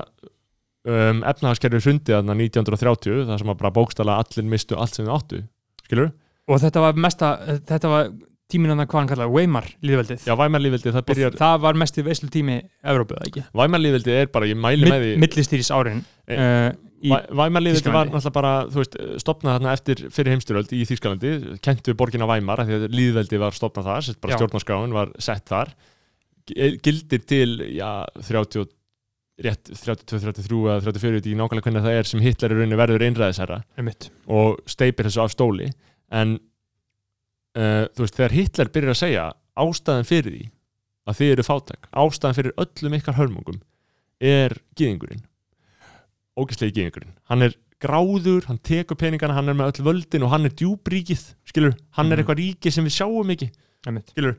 um, 0.89 1.23
efnahagskerfi 1.31 1.81
hrundið 1.87 2.19
þarna 2.19 2.37
1930 2.41 3.25
það 3.31 3.41
sem 3.43 3.51
að 3.55 3.59
bara 3.63 3.75
bókstala 3.81 4.19
allir 4.23 4.47
mistu 4.53 4.77
allt 4.79 4.95
sem 4.99 5.09
þau 5.09 5.17
áttu, 5.19 5.43
skilur? 5.89 6.13
og 6.49 6.61
þetta 6.63 6.85
var 6.85 6.99
mesta, 7.01 7.35
þetta 7.65 7.91
var 7.93 8.13
tíminn 8.53 8.75
hann 8.75 8.85
hvað 8.87 9.01
hann 9.01 9.09
kallaði, 9.09 9.33
Weimar 9.35 9.69
líðveldið 9.83 10.27
Já, 10.29 10.35
væmarlífildið, 10.37 10.93
það 10.93 11.01
og 11.03 11.07
byrjar 11.09 11.37
það 11.41 11.55
var 11.65 11.79
mesti 11.81 12.03
veislu 12.05 12.29
tími 12.35 12.57
Evrópu, 12.85 13.17
eða 13.17 13.31
ekki? 13.31 13.45
væmarlífildið 13.57 14.19
er 14.21 14.29
bara, 14.35 14.49
ég 14.51 14.59
mæli 14.61 14.91
með 14.91 15.07
því 15.07 15.15
Millistýris 15.25 15.71
árin 15.73 16.03
E- 16.29 16.37
uh, 16.37 16.69
í, 17.05 17.11
Væmarlífildið 17.11 17.89
var 17.93 18.07
Þýskalandi. 18.09 18.13
náttúrulega 18.15 18.35
bara, 18.37 18.53
þú 18.73 18.81
veist, 18.83 18.95
stopnað 19.25 19.57
þarna 19.57 19.73
eftir 19.77 20.05
fyrir 20.13 20.33
heimstyröld 20.37 20.71
í 20.77 20.85
Þýskalandi, 20.89 21.33
kent 21.65 21.89
við 21.91 21.97
borgina 22.01 22.29
Væmar 22.29 22.63
af 22.63 22.69
því 22.69 22.79
að 22.79 22.87
líðveldi 23.01 23.41
var 23.43 23.57
stopnað 23.57 23.89
þar, 23.91 24.07
sett 24.11 24.21
bara 24.25 24.39
stjórnarskráin 24.39 24.95
var 24.97 25.13
sett 25.21 25.45
þar 25.49 25.73
G- 26.49 26.71
gildir 26.85 27.25
til, 27.25 27.51
já, 27.77 27.91
30 28.29 28.69
rétt 29.43 29.67
32, 29.75 30.21
33 30.23 30.59
eða 30.71 30.81
34 30.85 31.09
ég 31.11 31.15
veit 31.17 31.25
ekki 31.27 31.39
nákvæmlega 31.41 31.65
hvernig 31.67 31.83
það 31.85 31.97
er 31.99 32.05
sem 32.11 32.21
Hitler 32.23 32.53
í 32.55 32.59
rauninni 32.59 32.77
verður 32.79 33.03
einræðisherra. 33.09 33.57
Og 34.31 34.61
steipir 34.71 35.09
þessu 35.09 35.25
af 35.25 35.33
stóli. 35.35 35.71
En 36.15 36.37
uh, 37.59 37.85
þú 37.95 38.05
veist, 38.05 38.15
þegar 38.19 38.37
Hitler 38.39 38.71
byrjar 38.75 38.95
að 38.95 39.01
segja 39.03 39.25
ástæðan 39.65 40.07
fyrir 40.09 40.37
því 40.37 40.45
að 41.11 41.19
þið 41.19 41.33
eru 41.35 41.45
fátæk, 41.51 41.89
ástæðan 42.05 42.37
fyrir 42.39 42.55
öllum 42.65 42.95
ykkar 42.99 43.19
hörmungum 43.19 43.59
er 44.25 44.55
gýðingurinn 44.79 45.25
ógæslegi 46.41 46.73
gýðingurinn 46.79 47.13
hann 47.31 47.45
er 47.47 47.53
gráður, 47.85 48.47
hann 48.49 48.59
tekur 48.65 48.97
peningana 48.99 49.35
hann 49.37 49.51
er 49.53 49.59
með 49.59 49.75
öll 49.75 49.85
völdin 49.91 50.25
og 50.25 50.33
hann 50.33 50.49
er 50.49 50.55
djúbríkið 50.57 51.27
skilur, 51.51 51.75
hann 51.99 52.07
er 52.11 52.17
Mhm. 52.17 52.23
eitthvað 52.25 52.41
ríki 52.41 52.73
sem 52.73 52.85
við 52.87 52.95
sjáum 52.97 53.31
ekki. 53.35 53.51
Skilur, 54.15 54.37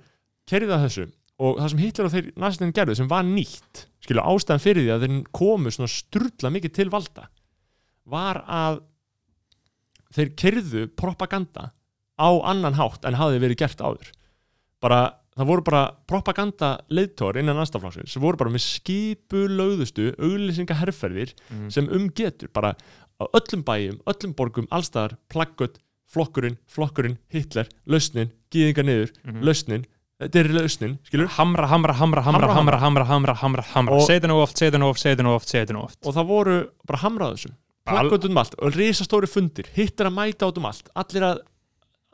kerið 0.49 0.71
að 0.73 0.83
þessu 0.87 1.05
og 1.39 1.57
það 1.59 1.69
sem 1.73 1.81
Hitler 1.83 2.05
og 2.07 2.13
þeir 2.13 2.27
næstin 2.39 2.73
gerðu 2.75 2.95
sem 2.95 3.07
var 3.11 3.23
nýtt 3.27 3.85
skilur, 4.05 4.23
ástæðan 4.23 4.61
fyrir 4.63 4.85
því 4.85 4.91
að 4.95 5.05
þeir 5.05 5.15
komu 5.35 5.71
svona 5.73 5.91
sturla 5.91 6.51
mikið 6.55 6.73
til 6.77 6.89
valda 6.93 7.27
var 8.05 8.43
að 8.47 8.81
þeir 10.15 10.31
kerðu 10.39 10.85
propaganda 10.95 11.71
á 12.15 12.29
annan 12.47 12.77
hátt 12.77 13.03
en 13.09 13.17
hafði 13.19 13.41
verið 13.43 13.59
gert 13.65 13.81
áður 13.83 14.11
bara, 14.83 14.99
það 15.35 15.49
voru 15.49 15.65
bara 15.67 15.81
propaganda 16.07 16.69
leiðtór 16.93 17.41
innan 17.41 17.59
anstaflokksins 17.59 18.13
sem 18.15 18.23
voru 18.23 18.39
bara 18.39 18.53
með 18.53 18.63
skipulögðustu 18.69 20.13
auglýsingaherferðir 20.19 21.33
Mhm. 21.49 21.69
sem 21.71 21.89
um 21.91 22.07
getur 22.09 22.47
bara 22.53 22.75
á 23.19 23.23
öllum 23.33 23.63
bæjum, 23.63 23.99
öllum 24.05 24.33
borgum, 24.35 24.67
allstaðar 24.71 25.17
plaggött, 25.29 25.79
flokkurinn, 26.07 26.57
flokkurinn 26.67 27.17
Hitler, 27.31 27.67
lausnin, 27.87 28.31
gýðingar 28.51 28.85
niður 28.85 29.11
Mhm. 29.25 29.41
lausnin, 29.43 29.85
þetta 30.21 30.39
er 30.41 30.49
lausnin 30.55 30.93
skilur, 31.07 31.27
hamra, 31.37 31.67
hamra, 31.67 31.93
hamra, 31.99 32.21
hamra, 32.23 32.47
Hamra, 32.47 32.55
hamra, 32.55 32.77
hamra, 32.79 33.05
hamra, 33.09 33.33
hamra, 33.41 33.63
hamra 33.73 33.95
Og- 33.99 34.07
segðu 34.07 34.29
nú 34.31 34.37
oft, 34.41 34.55
segðu 34.61 34.79
nú 34.79 34.89
oft, 34.89 35.01
segðu 35.03 35.25
nú 35.27 35.33
oft, 35.35 35.47
segðu 35.51 35.75
nú 35.75 35.83
oft 35.83 35.99
og 36.05 36.13
það 36.15 36.27
voru 36.29 36.55
bara 36.87 36.99
hamrað 37.03 37.33
þessu. 37.35 37.51
Al- 37.85 37.97
plaggött 38.09 38.25
um 38.29 38.37
allt 38.41 38.55
og 38.57 38.71
risastóri 38.73 39.27
fundir. 39.29 39.67
Hitler 39.75 40.07
að 40.09 40.15
mæta 40.15 40.47
át 40.47 40.57
um 40.57 40.65
allt, 40.65 40.87
allir 40.95 41.21
að, 41.27 41.41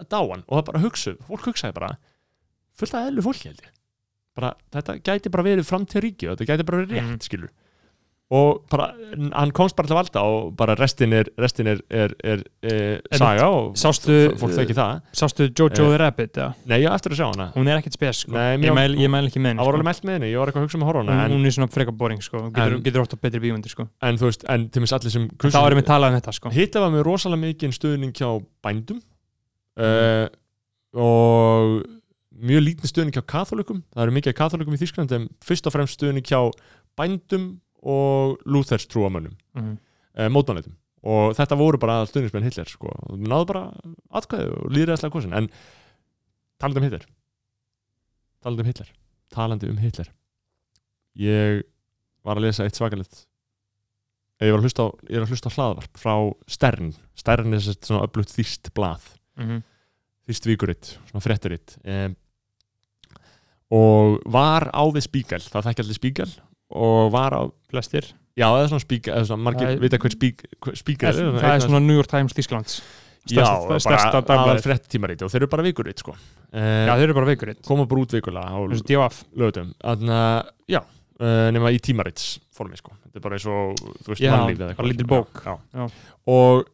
að 0.02 0.10
dá 0.11 0.18
hann 0.19 0.44
og 0.48 0.57
það 0.57 0.65
bara 0.72 0.80
hugsuð, 0.84 1.18
fólk 1.30 1.45
hugsaði 1.48 1.73
bara 1.78 1.91
fullt 2.76 2.94
að 2.98 3.07
eðlu 3.11 3.23
fólki 3.23 3.48
held 3.52 3.61
ég. 3.61 3.72
Bara, 4.36 4.53
þetta 4.73 4.98
gæti 5.03 5.32
bara 5.32 5.44
verið 5.44 5.68
framtíð 5.69 6.02
ríki 6.07 6.28
og 6.32 6.36
þetta 6.40 6.49
gæti 6.57 6.65
bara 6.65 6.82
verið 6.82 6.95
rétt, 6.98 7.07
Mhm. 7.11 7.22
skilur 7.28 7.49
og 8.32 8.62
bara, 8.72 8.86
hann 9.36 9.52
komst 9.52 9.76
bara 9.76 9.90
til 9.90 9.98
valda 9.98 10.22
og 10.24 10.52
bara 10.56 10.72
restin 10.80 11.12
er, 11.18 11.28
restin 11.41 11.68
er, 11.68 11.82
er, 11.91 12.14
er, 12.24 12.44
saga 13.20 13.49
og 13.52 13.74
sástu, 13.80 14.14
fólk 14.40 14.53
þekki 14.56 14.76
það 14.78 15.02
sástu 15.20 15.48
Jojo 15.49 15.90
the 15.90 15.98
Rabbit 15.99 16.40
ja? 16.40 16.45
Nei, 16.72 16.78
ég 16.86 16.95
eftir 16.95 17.12
að 17.12 17.20
sjá 17.20 17.26
hana 17.28 17.49
hún 17.58 17.68
er 17.68 17.82
ekkert 17.82 17.98
spes 17.98 18.22
sko. 18.24 18.32
Nei, 18.38 18.53
ég, 18.53 18.62
mér- 18.64 18.78
mæl, 18.78 18.95
ég 19.02 19.12
mæl 19.12 19.28
ekki 19.28 19.44
með 19.44 19.60
Það 19.60 19.68
var 19.68 19.76
henni 19.76 19.82
alveg 19.82 19.90
meld 19.90 20.08
með 20.08 20.16
henni, 20.18 20.30
ég 20.32 20.40
var 20.40 20.52
eitthvað 20.52 20.64
að 20.64 20.70
hugsa 20.70 20.80
um 20.80 20.86
að 20.86 20.91
horfa 20.91 21.03
sko. 21.03 21.12
hana 21.12 21.18
hún, 21.20 21.26
en, 21.26 21.36
hún 21.36 21.49
er 21.52 21.56
svona 21.58 21.72
freka 21.76 21.95
boring 22.03 22.24
sko. 22.24 22.44
getur, 22.48 22.78
En- 22.78 22.84
getur 22.88 23.03
á 23.03 23.08
betri 23.28 23.41
bíumundir 23.44 23.74
sko. 23.76 23.88
en 24.02 24.22
þú 24.22 24.30
veist, 24.30 24.45
en 24.48 24.68
til 24.72 24.84
mér 24.86 24.94
allir 24.95 25.16
sem 25.18 25.28
þá 25.36 25.60
erum 25.66 25.82
við 25.82 25.88
talað 25.91 26.14
um 26.14 26.20
þetta 26.22 26.36
sko. 26.40 26.53
Hitta 26.56 26.84
var 26.86 26.94
með 26.95 27.03
rosalega 27.10 27.44
mikið 27.44 27.76
stuðning 27.76 28.16
hjá 28.16 28.30
bændum 28.64 29.02
uh, 29.76 30.28
og 30.95 31.84
mjög 32.41 32.64
lítið 32.66 32.91
stuðning 32.91 33.16
hjá 33.16 33.24
katholikum 33.28 33.84
það 33.91 34.06
eru 34.06 34.16
mikið 34.18 34.38
katholikum 34.40 34.76
í 34.76 34.80
Þýsklandi 34.82 35.18
en 35.20 35.28
fyrst 35.45 35.68
og 35.70 35.76
fremst 35.76 35.99
stuðning 35.99 36.26
hjá 36.26 36.40
bændum 36.99 37.52
og 37.82 38.38
Luthers 38.45 38.86
trúamönnum 38.88 39.36
Mhm. 39.56 39.78
uh, 40.18 40.30
mótmannleitum 40.30 40.76
og 41.03 41.34
þetta 41.36 41.58
voru 41.58 41.78
bara 41.82 42.06
stuðningsmenn 42.06 42.44
Hitler 42.45 42.66
sko. 42.70 42.88
og 42.88 43.18
við 43.18 43.28
náðu 43.28 43.48
bara 43.48 43.74
atkvæði 44.14 44.52
og 44.53 44.72
líðræðslega 44.72 45.12
kosin 45.12 45.34
en 45.34 45.49
talandi 46.60 46.78
um 46.78 46.84
Hitler. 46.84 47.06
Talandi 48.44 48.62
um 48.62 48.68
Hitler. 48.68 48.91
Talandi 49.34 49.70
um 49.70 49.78
Hitler. 49.78 50.10
Ég 51.18 51.64
var 52.24 52.36
að 52.38 52.41
lesa 52.45 52.64
eitt 52.66 52.76
svakalegt 52.78 53.26
ég 54.41 54.52
var 54.52 54.60
að 54.60 54.64
hlusta 54.66 54.84
á, 54.86 54.88
ég 55.10 55.18
er 55.18 55.22
að 55.26 55.30
hlusta 55.34 55.49
á 55.49 55.56
hlaðvarp 55.56 55.98
frá 56.02 56.16
Stern. 56.48 56.94
Stern 57.16 57.53
er 57.53 57.60
svona 57.60 58.06
öflugt 58.08 58.34
þýst 58.34 58.72
blað. 58.74 59.02
Mhm. 59.38 59.64
þýst 60.28 60.45
víkuritt, 60.45 60.98
svona 61.10 61.22
frétturitt 61.26 61.78
um, 61.84 62.16
og 63.72 64.20
var 64.32 64.70
á 64.70 64.84
við 64.94 65.06
Spíkal, 65.08 65.40
það 65.41 65.66
þekki 65.70 65.84
allir 65.84 65.98
Spíkal 65.98 66.32
og 66.72 67.11
var 67.14 67.35
á, 67.35 67.41
flestir. 67.72 68.07
Já 68.39 68.48
er 68.56 68.69
svona 68.72 68.80
Spíkal 68.84 69.18
eða 69.18 69.27
svona 69.27 69.43
margir 69.49 69.68
er- 69.73 69.80
vita 69.81 69.98
hver 69.99 70.14
Spík, 70.15 70.45
hver 70.64 70.77
Spíkal 70.80 71.14
það, 71.14 71.43
er 71.52 71.64
svona 71.65 71.81
New 71.84 71.98
York 71.99 72.07
Times 72.11 72.34
Þísklands 72.34 72.77
já, 73.30 73.43
stærsta, 73.77 74.22
bara 74.26 74.56
fréttímarit 74.64 75.22
og 75.22 75.30
þeir 75.30 75.43
eru 75.43 75.49
bara 75.52 75.65
vikuritt 75.68 75.99
sko. 76.02 76.15
Já 76.56 76.89
uh, 76.89 76.95
þeir 76.98 77.03
eru 77.10 77.14
bara 77.19 77.27
veikuritt 77.30 77.60
koma 77.68 77.85
bara 77.85 78.02
út 78.02 78.15
vikulega 78.15 78.49
á 78.49 78.57
þessu 78.72 78.88
DFF 78.88 79.19
lögutum 79.38 79.73
þannig 79.84 80.15
að, 80.15 80.49
já, 80.73 80.80
uh, 81.22 81.48
nema 81.53 81.73
í 81.76 81.81
tímarits 81.84 82.31
formi 82.56 82.80
sko, 82.80 82.95
þetta 83.03 83.19
er 83.19 83.26
bara 83.27 83.38
eins 83.38 83.45
og 83.52 83.76
þú 84.02 84.14
veist, 84.15 84.23
Já, 84.23 84.31
mannlíf 84.34 84.64
eða 84.64 84.77
bara 84.80 84.89
lítil 84.89 85.10
bók. 85.11 85.43
já, 85.45 85.57
Já. 85.76 85.89
og 86.34 86.65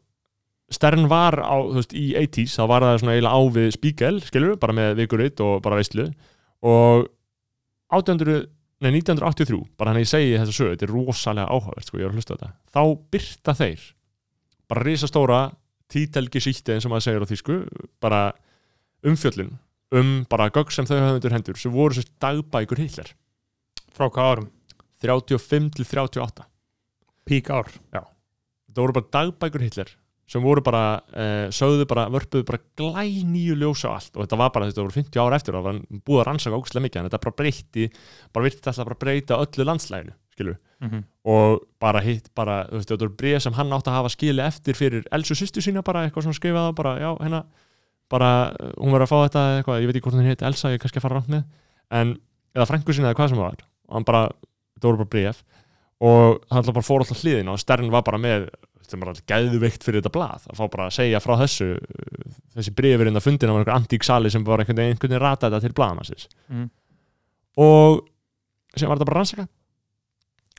Stern 0.69 1.05
var 1.07 1.35
á, 1.41 1.55
þú 1.63 1.77
veist, 1.81 1.93
í 1.95 2.05
80s 2.19 2.55
þá 2.59 2.63
var 2.67 2.83
það 2.85 2.97
svona 3.01 3.13
eiginlega 3.17 3.35
á 3.35 3.41
við 3.57 3.69
Spíkel 3.75 4.17
skilur, 4.23 4.55
bara 4.59 4.73
með 4.77 4.95
vikuritt 5.01 5.39
og 5.43 5.61
bara 5.63 5.77
veistlu 5.81 6.09
og 6.63 7.07
800 7.91 8.45
nei, 8.83 8.91
1983, 8.93 9.61
bara 9.79 9.93
hann 9.93 10.01
ég 10.01 10.09
segi 10.09 10.35
þessa 10.37 10.55
sögu, 10.55 10.73
þetta 10.75 10.87
er 10.87 10.93
rosalega 10.93 11.53
áhugavert 11.53 11.87
sko, 11.87 11.99
ég 11.99 12.07
var 12.07 12.13
að 12.13 12.19
hlusta 12.19 12.35
þetta. 12.35 12.49
Þá 12.75 12.81
byrta 13.15 13.55
þeir 13.61 13.85
bara 14.67 14.83
risastóra 14.85 15.39
títelgi 15.91 16.41
sítti 16.43 16.75
eins 16.75 16.85
og 16.87 16.93
maður 16.93 17.05
segir 17.07 17.23
á 17.23 17.31
þýsku 17.31 17.57
bara 18.03 18.21
umfjöllun 19.07 19.53
um 19.95 20.11
bara 20.27 20.49
gögg 20.51 20.73
sem 20.75 20.87
þau 20.87 20.97
höfðu 20.97 21.19
undir 21.21 21.35
hendur 21.37 21.59
sem 21.61 21.71
voru 21.71 21.95
sérst 21.95 22.11
dagbækur 22.21 22.81
Hitler. 22.81 23.13
Frá 23.95 24.09
hvað 24.11 24.31
árum? 24.33 24.49
35 25.03 25.71
til 25.77 25.85
38 25.87 26.47
pík 27.27 27.49
ár. 27.53 27.69
Það 27.93 28.81
voru 28.81 28.97
bara 28.97 29.11
dagbækur 29.15 29.63
Hitler 29.63 29.93
sem 30.27 30.43
voru 30.43 30.61
bara, 30.65 30.99
uh, 31.15 31.47
sögðu 31.55 31.87
bara 31.87 32.07
vörpuðu 32.11 32.45
bara 32.47 32.59
glænýju 32.79 33.55
ljós 33.61 33.85
á 33.87 33.95
allt. 33.95 34.13
Og 34.15 34.25
þetta 34.25 34.39
var 34.41 34.53
bara, 34.55 34.69
þetta 34.69 34.83
voru 34.83 34.95
50 34.97 35.21
ára 35.23 35.39
eftir 35.39 35.55
og 35.55 35.61
það 35.61 35.67
var 35.69 36.01
búið 36.03 36.21
að 36.21 36.27
rannsaka 36.27 36.59
ógustlega 36.59 36.87
mikið 36.87 37.01
en 37.01 37.09
þetta 37.09 37.23
bara 37.23 37.37
breytti 37.41 37.89
bara 38.35 38.47
virti 38.47 38.71
alltaf 38.71 38.89
bara 38.89 39.01
breyta 39.03 39.39
öllu 39.39 39.67
landslæginu 39.67 40.15
skilur 40.37 40.57
mm 40.79 40.89
-hmm. 40.89 41.03
og 41.23 41.61
bara 41.79 41.99
hitt, 41.99 42.29
bara, 42.35 42.65
þú 42.67 42.73
veist, 42.77 42.89
þetta 42.89 43.05
voru 43.05 43.15
bregð 43.17 43.39
sem 43.39 43.53
hann 43.53 43.73
átti 43.73 43.89
að 43.89 43.97
hafa 43.97 44.09
skili 44.09 44.41
eftir 44.41 44.75
fyrir 44.75 45.03
Elsu 45.11 45.33
sýstu 45.33 45.61
sína 45.61 45.81
bara 45.81 46.05
eitthvað 46.05 46.23
svona 46.23 46.39
skrifað 46.39 46.75
bara, 46.75 46.99
já, 46.99 47.17
hérna 47.21 47.43
bara, 48.09 48.53
uh, 48.61 48.71
hún 48.77 48.91
verður 48.91 49.07
að 49.07 49.11
fá 49.11 49.17
þetta 49.25 49.41
eitthvað, 49.57 49.81
ég 49.81 49.87
veit 49.87 49.95
ekki 49.95 50.09
hvort 50.09 50.19
hún 50.19 50.29
heit 50.29 50.41
Elsa, 50.41 50.69
ég 50.69 50.73
er 50.73 50.79
kannski 50.79 50.99
að 50.99 51.05
fara 51.07 51.15
rámt 51.15 51.29
með 51.29 51.43
en, 51.91 52.17
eða 52.55 52.65
frængu 52.65 52.93
sína 52.93 53.09
eða 53.09 53.17
hvað 53.17 53.29
sem 53.29 53.37
var. 53.37 53.55
Og 53.87 53.93
hann 53.95 54.03
bara, 54.03 54.29
þetta 54.75 54.87
voru 54.87 54.97
bara 54.97 55.13
bregð 55.15 55.43
og 55.99 56.41
hann 56.49 56.59
alltaf 56.61 56.75
bara 56.77 56.85
fór 56.85 57.01
alltaf 57.01 57.23
hliðin 57.23 57.49
og 57.49 57.59
Stern 57.59 57.91
var 57.91 58.03
bara 58.03 58.17
með, 58.17 58.49
þetta 58.87 58.95
er 58.97 59.01
bara 59.03 59.13
gæðveikt 59.33 59.83
fyrir 59.83 59.99
þetta 60.01 60.13
blað, 60.15 60.45
að 60.47 60.57
fá 60.61 60.65
bara 60.71 60.85
að 60.87 60.95
segja 60.97 61.19
frá 61.19 61.35
þessu 61.43 61.67
þessi 62.55 62.73
breyfurinn 62.77 63.19
að 63.19 63.25
fundina 63.27 63.51
var 63.53 63.61
einhver 63.65 63.75
antík 63.75 64.03
sali 64.07 64.31
sem 64.31 64.45
var 64.47 64.63
einhvern 64.63 64.79
veginn, 64.79 65.19
rata 65.19 65.49
þetta 65.51 65.61
til 65.67 65.75
blaðamansins 65.77 66.27
Mm. 66.49 66.69
og 67.59 68.05
sem 68.77 68.87
var 68.87 68.97
þetta 68.97 69.09
bara 69.11 69.19
rannsaka 69.19 69.47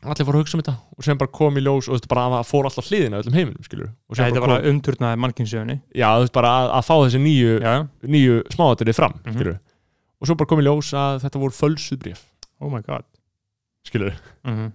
allir 0.05 0.27
fóru 0.29 0.39
að 0.39 0.43
hugsa 0.45 0.55
um 0.59 0.63
þetta 0.63 0.77
og 0.99 1.05
sem 1.09 1.19
bara 1.19 1.33
kom 1.35 1.57
í 1.59 1.63
ljós 1.65 1.89
og 1.91 1.97
þetta 1.99 2.11
bara 2.13 2.27
að 2.39 2.45
fór 2.47 2.69
alltaf 2.69 2.87
hliðina 2.87 3.19
öllum 3.23 3.35
heiminum 3.35 3.65
skilur 3.67 3.89
og 3.91 4.15
sem 4.19 4.29
þetta 4.29 4.43
bara 4.45 4.61
kom, 4.61 4.69
umturnaði 4.71 5.19
mannkynnsjöðunni 5.25 5.79
já, 5.99 6.07
þú 6.15 6.23
veist 6.27 6.37
bara 6.37 6.53
að, 6.61 6.69
að 6.79 6.85
fá 6.87 6.95
þessi 7.03 7.21
nýju, 7.25 7.57
já, 7.65 7.73
nýju 8.15 8.37
smáatrið 8.55 8.95
fram 9.01 9.17
Mhm. 9.25 9.35
skilur 9.39 9.59
og 10.21 10.27
svo 10.29 10.35
bara 10.39 10.51
kom 10.53 10.61
í 10.63 10.67
ljós 10.69 10.93
að 10.99 11.21
þetta 11.25 11.39
voru 11.43 11.55
fölsuð 11.55 11.99
bréf. 12.03 12.23
Oh 12.61 12.69
my 12.71 12.81
god. 12.83 13.05
Skilur 13.87 14.15
mm 14.45 14.73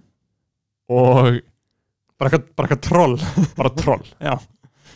og 0.88 1.40
bara 2.20 2.30
eitthvað- 2.30 2.82
troll. 2.88 3.16
Bara 3.58 3.70
troll 3.74 4.04
Já. 4.22 4.34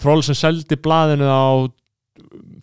troll 0.02 0.22
sem 0.22 0.34
seldi 0.38 0.76
blaðinu 0.78 1.26
á 1.26 1.44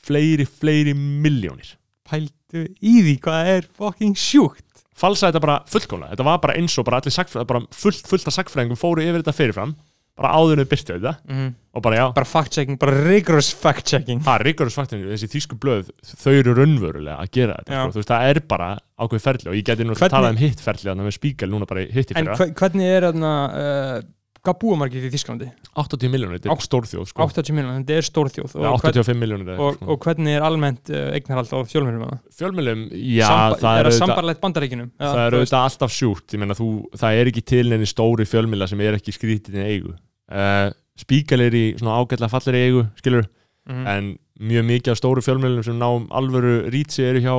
fleiri, 0.05 0.45
fleiri 0.47 0.93
miljónir 0.95 1.73
pældu 2.05 2.65
í 2.85 2.93
því 3.01 3.15
hvað 3.23 3.49
er 3.55 3.67
fucking 3.79 4.13
sjúkt? 4.19 4.61
Falsaði 4.95 5.33
þetta 5.33 5.41
bara 5.43 5.55
fullkomlega. 5.67 6.13
Þetta 6.13 6.25
var 6.27 6.37
bara 6.43 6.53
eins 6.55 6.75
og 6.79 6.85
bara 6.87 7.01
bara 7.49 7.61
fullt, 7.75 8.05
fullt 8.07 8.27
af 8.29 8.35
sagfræðingum 8.37 8.79
fóru 8.79 9.03
yfir 9.03 9.19
þetta 9.23 9.33
fyrirfram 9.35 9.73
bara 10.15 10.29
áður 10.37 10.61
en 10.61 10.63
þau 10.63 10.69
byrstu 10.71 10.93
þetta. 10.95 11.11
Mm. 11.27 11.49
og 11.75 11.81
bara 11.83 11.95
já, 11.97 12.03
bara 12.15 12.25
fact 12.29 12.53
checking, 12.55 12.77
bara 12.79 12.93
rigorous 13.03 13.49
fact 13.51 13.83
checking 13.91 14.21
er 14.23 14.45
rigorous 14.47 14.77
faktinni 14.79 15.09
þessi 15.11 15.27
þýsku 15.33 15.57
blöð, 15.59 15.89
þau 16.21 16.31
eru 16.31 16.53
raunverulega 16.55 17.17
að 17.19 17.31
gera 17.35 17.57
þetta, 17.59 17.73
sko. 17.81 17.89
þú 17.91 17.99
veist, 17.99 18.11
það 18.13 18.29
er 18.29 18.39
bara 18.53 18.69
ákveð 19.03 19.25
ferli 19.25 19.51
og 19.51 19.57
ég 19.59 19.65
geti 19.67 19.83
nú 19.89 19.97
að 19.97 20.13
tala 20.15 20.29
um 20.31 20.39
hitt 20.39 20.63
ferli 20.63 20.87
þannig 20.87 21.09
með 21.09 21.17
spíkal 21.17 21.49
núna 21.51 21.67
bara 21.67 21.83
í 21.83 21.89
hitti 21.91 22.15
en 22.15 22.21
fyrra. 22.29 22.37
hve- 22.39 22.53
hvernig 22.61 22.93
er 22.95 23.07
þarna 23.09 23.33
uh, 23.51 23.97
hvað 24.45 24.57
búa 24.61 24.75
margir 24.79 25.03
í 25.07 25.09
Þísklandi? 25.13 25.47
80 25.81 26.11
miljónir, 26.13 26.39
þetta 26.39 26.53
er 26.55 26.63
stórþjóð 26.65 27.07
sko. 27.09 27.25
80 27.25 27.55
miljonar, 27.57 27.79
þetta 27.81 27.97
er 27.99 28.07
stórþjóð. 28.07 28.53
Og, 28.55 28.61
hvern, 28.79 28.95
85 29.01 29.19
miljónir 29.21 29.59
og, 29.65 29.81
og 29.83 29.99
hvernig 30.05 30.35
er 30.37 30.45
almennt 30.47 30.91
uh, 30.93 31.09
eignarhald 31.17 31.51
á 31.51 31.59
fjölmjörnum 31.71 32.15
fjölmjölum, 32.39 32.83
já, 32.95 33.27
Samba, 33.27 33.59
það 33.65 33.79
er 33.81 33.89
það 33.89 33.97
sambarlegt 33.99 34.41
bandaríkinum 34.45 34.89
það 35.01 35.19
er 35.25 35.37
veist- 35.37 35.39
auðvitað 35.41 35.67
alltaf 35.69 35.95
sjúkt 35.97 36.35
ég 36.37 36.43
meina 36.45 36.57
þú, 36.57 36.69
það 37.01 37.19
er 37.21 37.31
ekki 37.33 37.45
til 37.53 37.63
neini 37.73 37.89
stóri 37.89 38.27
fjölmila 38.29 38.67
sem 38.71 38.81
er 38.85 38.97
ekki 38.99 39.15
skrítið 39.17 39.59
í 39.59 39.65
eigu. 39.73 39.95
Uh, 40.31 40.69
spíkal 40.99 41.41
er 41.43 41.53
í 41.57 41.65
svona 41.79 41.97
ágætlega 41.99 42.31
fallir 42.37 42.61
eigu 42.61 42.85
skilur, 43.01 43.27
Mhm. 43.65 43.85
en 43.89 44.07
mjög 44.45 44.65
mikið 44.69 44.91
af 44.93 44.97
stóru 44.99 45.21
fjölmilum 45.25 45.63
sem 45.65 45.73
náum 45.81 46.03
alvöru 46.13 46.67
rítsi 46.69 47.01
eru 47.01 47.19
hjá 47.23 47.33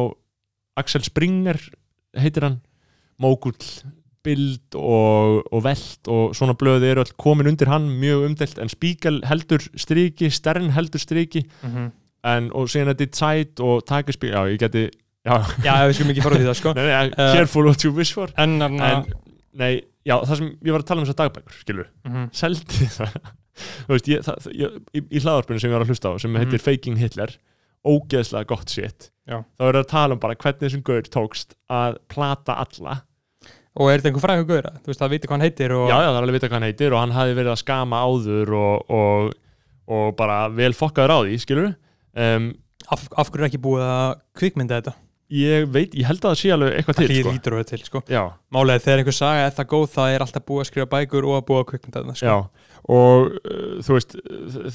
Axel 0.77 1.05
Springer 1.07 1.55
heitir 2.19 2.43
hann. 2.43 2.57
Mógull, 3.23 3.55
Bild 4.27 4.77
og, 4.81 5.41
og 5.55 5.63
Velt 5.65 6.11
og 6.13 6.35
svona 6.37 6.57
blöði 6.59 6.91
eru 6.93 7.05
all 7.05 7.15
komin 7.23 7.49
undir 7.53 7.71
hann 7.71 7.87
mjög 8.03 8.27
umdelt 8.29 8.59
en 8.63 8.73
spíkal 8.73 9.21
heldur 9.31 9.65
striki 9.79 10.29
Stern 10.35 10.73
heldur 10.77 11.03
striki. 11.03 11.45
Mhm. 11.63 11.89
en, 12.27 12.49
og 12.59 12.67
síðan 12.73 12.91
er 12.91 12.97
þetta 12.99 13.21
Zeit 13.23 13.61
og 13.63 13.85
Takerspík 13.87 14.33
já 14.35 14.41
ég 14.51 14.59
geti 14.59 14.87
já, 15.27 15.37
já, 15.63 15.73
við 15.87 15.93
skulum 15.99 16.11
ekki 16.15 16.25
fara 16.25 16.37
út 16.39 16.43
í 16.43 16.47
það 16.49 16.59
sko. 16.59 16.73
Nei, 16.79 16.87
nei, 16.91 17.09
Uh, 17.15 17.33
careful 17.39 17.67
what 17.71 17.85
you 17.87 17.93
wish 17.95 18.13
for. 18.15 18.31
en, 18.37 18.57
en, 18.63 18.81
en, 18.83 19.05
nei, 19.55 19.73
já, 20.07 20.17
það 20.27 20.37
sem 20.41 20.49
ég 20.67 20.75
var 20.75 20.83
að 20.83 20.89
tala 20.91 21.01
um 21.03 21.07
þessar 21.07 21.21
dagbækur, 21.25 21.59
skilur, 21.63 21.91
mm 22.07 22.31
seldi 22.35 22.89
það. 22.99 23.19
Þú 23.87 23.95
veist, 23.95 24.09
ég, 24.13 24.25
það, 24.27 24.49
ég, 24.53 24.75
í, 24.93 25.01
í 25.17 25.21
hlaðarpinu 25.25 25.63
sem 25.63 25.71
ég 25.71 25.79
var 25.79 25.85
að 25.87 25.93
hlusta 25.95 26.11
á, 26.13 26.15
sem 26.21 26.35
heitir 26.37 26.61
Faking 26.61 26.99
Hitler 27.01 27.33
ógeðslega 27.87 28.49
gott 28.51 28.73
shit 28.75 29.11
Já. 29.31 29.39
þá 29.57 29.63
er 29.69 29.77
það 29.77 29.83
að 29.85 29.91
tala 29.93 30.17
um 30.17 30.21
bara 30.23 30.37
hvernig 30.43 30.65
þessum 30.67 30.83
gaur 30.87 31.07
tókst 31.15 31.55
að 31.73 31.99
plata 32.13 32.57
alla 32.65 32.97
og 33.77 33.91
er 33.93 34.01
þetta 34.01 34.11
einhver 34.11 34.25
frægur 34.25 34.49
gauðra? 34.51 34.75
þú 34.83 34.93
veist, 34.93 35.01
það 35.03 35.15
viti 35.15 35.29
hvað 35.29 35.37
hann 35.37 35.47
heitir 35.47 35.75
og 35.77 35.89
já, 35.91 35.97
já, 35.97 36.07
það 36.09 36.19
er 36.19 36.23
alveg 36.27 36.39
vita 36.39 36.51
hvað 36.51 36.59
hann 36.59 36.69
heitir 36.69 36.95
og 36.95 37.03
hann 37.03 37.17
hafi 37.17 37.39
verið 37.39 37.55
að 37.55 37.63
skama 37.63 38.05
áður 38.07 38.55
og, 38.61 38.95
og, 39.01 39.35
og 39.97 40.07
bara 40.19 40.39
vel 40.53 40.73
fokkaður 40.77 41.17
á 41.17 41.19
því, 41.25 41.41
skilur 41.45 41.73
um, 41.73 42.53
af, 42.87 43.09
af 43.13 43.33
hverju 43.33 43.45
er 43.45 43.51
ekki 43.51 43.65
búið 43.67 43.89
að 43.89 44.15
kvikmynda 44.41 44.81
þetta? 44.81 44.97
ég 45.33 45.67
veit, 45.75 45.95
ég 45.99 46.07
held 46.07 46.23
að 46.23 46.33
það 46.33 46.41
sé 46.41 46.53
alveg 46.55 46.77
eitthvað 46.79 47.01
til, 47.01 47.17
sko 47.19 47.63
til, 47.67 47.81
sko 47.89 48.03
já, 48.11 48.23
Málega 48.55 48.83
þegar 48.85 49.03
einhver 49.03 49.17
saga 49.17 49.47
er 49.49 49.55
það 49.57 49.69
góð 49.73 49.87
það 49.97 50.15
er 50.15 50.25
alltaf 50.27 50.45
búið 50.47 50.63
að 50.63 50.69
skrifa 50.71 50.91
bækur 50.93 51.27
og 51.27 51.39
að 51.41 51.47
búið 51.49 51.63
að 51.63 51.69
kvikmynda 51.73 52.03
þetta 52.03 52.19
sko. 52.21 52.27
Já, 52.27 52.66
og 52.87 53.33
uh, 53.41 53.79
þú 53.83 53.97
veist 53.97 54.13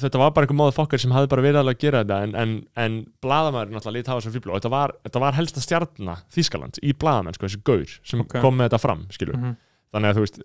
þetta 0.02 0.18
var 0.20 0.32
bara 0.36 0.44
einhver 0.44 0.58
móða 0.58 0.74
fokkar 0.76 1.00
sem 1.00 1.14
hafði 1.16 1.30
bara 1.32 1.44
verið 1.46 1.60
alveg 1.62 1.78
að 1.78 1.84
gera 1.86 2.02
þetta 2.02 2.18
en, 2.26 2.34
en, 2.42 2.50
en 2.84 2.98
bladamæður 3.24 3.70
náttúrulega 3.72 3.96
lítið 4.02 4.12
hafa 4.12 4.24
sem 4.26 4.34
fíbl 4.34 4.50
og 4.52 4.58
þetta 4.60 4.72
var, 4.74 4.92
þetta 5.06 5.22
var 5.24 5.38
helsta 5.38 5.62
stjarnna 5.64 6.16
Þýskaland 6.34 6.80
í 6.84 6.92
bladamenn, 6.92 7.38
sko, 7.38 7.48
þessi 7.48 7.62
gaur 7.64 7.94
sem 8.04 8.20
Ok. 8.26 8.36
kom 8.44 8.58
með 8.60 8.68
þetta 8.68 8.82
fram, 8.84 9.06
skilur 9.16 9.38
Mhm. 9.40 9.54
þannig 9.94 10.12
að 10.12 10.18
þú 10.20 10.24
veist, 10.26 10.42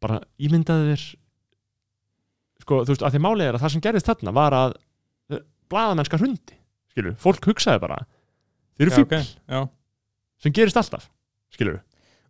bara 0.00 0.20
ímyndaði 0.40 0.88
þér 0.94 1.04
sko, 2.64 2.80
þú 2.86 2.94
veist, 2.94 3.04
að 3.06 3.14
því 3.16 3.22
málið 3.26 3.48
er 3.50 3.58
að 3.58 3.64
það 3.66 3.74
sem 3.76 3.84
gerðist 3.84 4.08
þarna 4.10 4.32
var 4.36 4.56
að 4.56 4.76
bladamennska 5.70 6.18
hrundi, 6.20 6.56
skilur, 6.94 7.16
fólk 7.20 7.44
hugsaði 7.50 7.80
bara 7.82 8.00
þeir 8.78 8.86
eru 8.86 8.92
Já, 8.92 8.96
fíbl, 9.02 9.20
ok, 9.20 9.30
já. 9.52 9.60
sem 10.46 10.52
gerist 10.56 10.76
alltaf 10.80 11.08
skilur, 11.52 11.80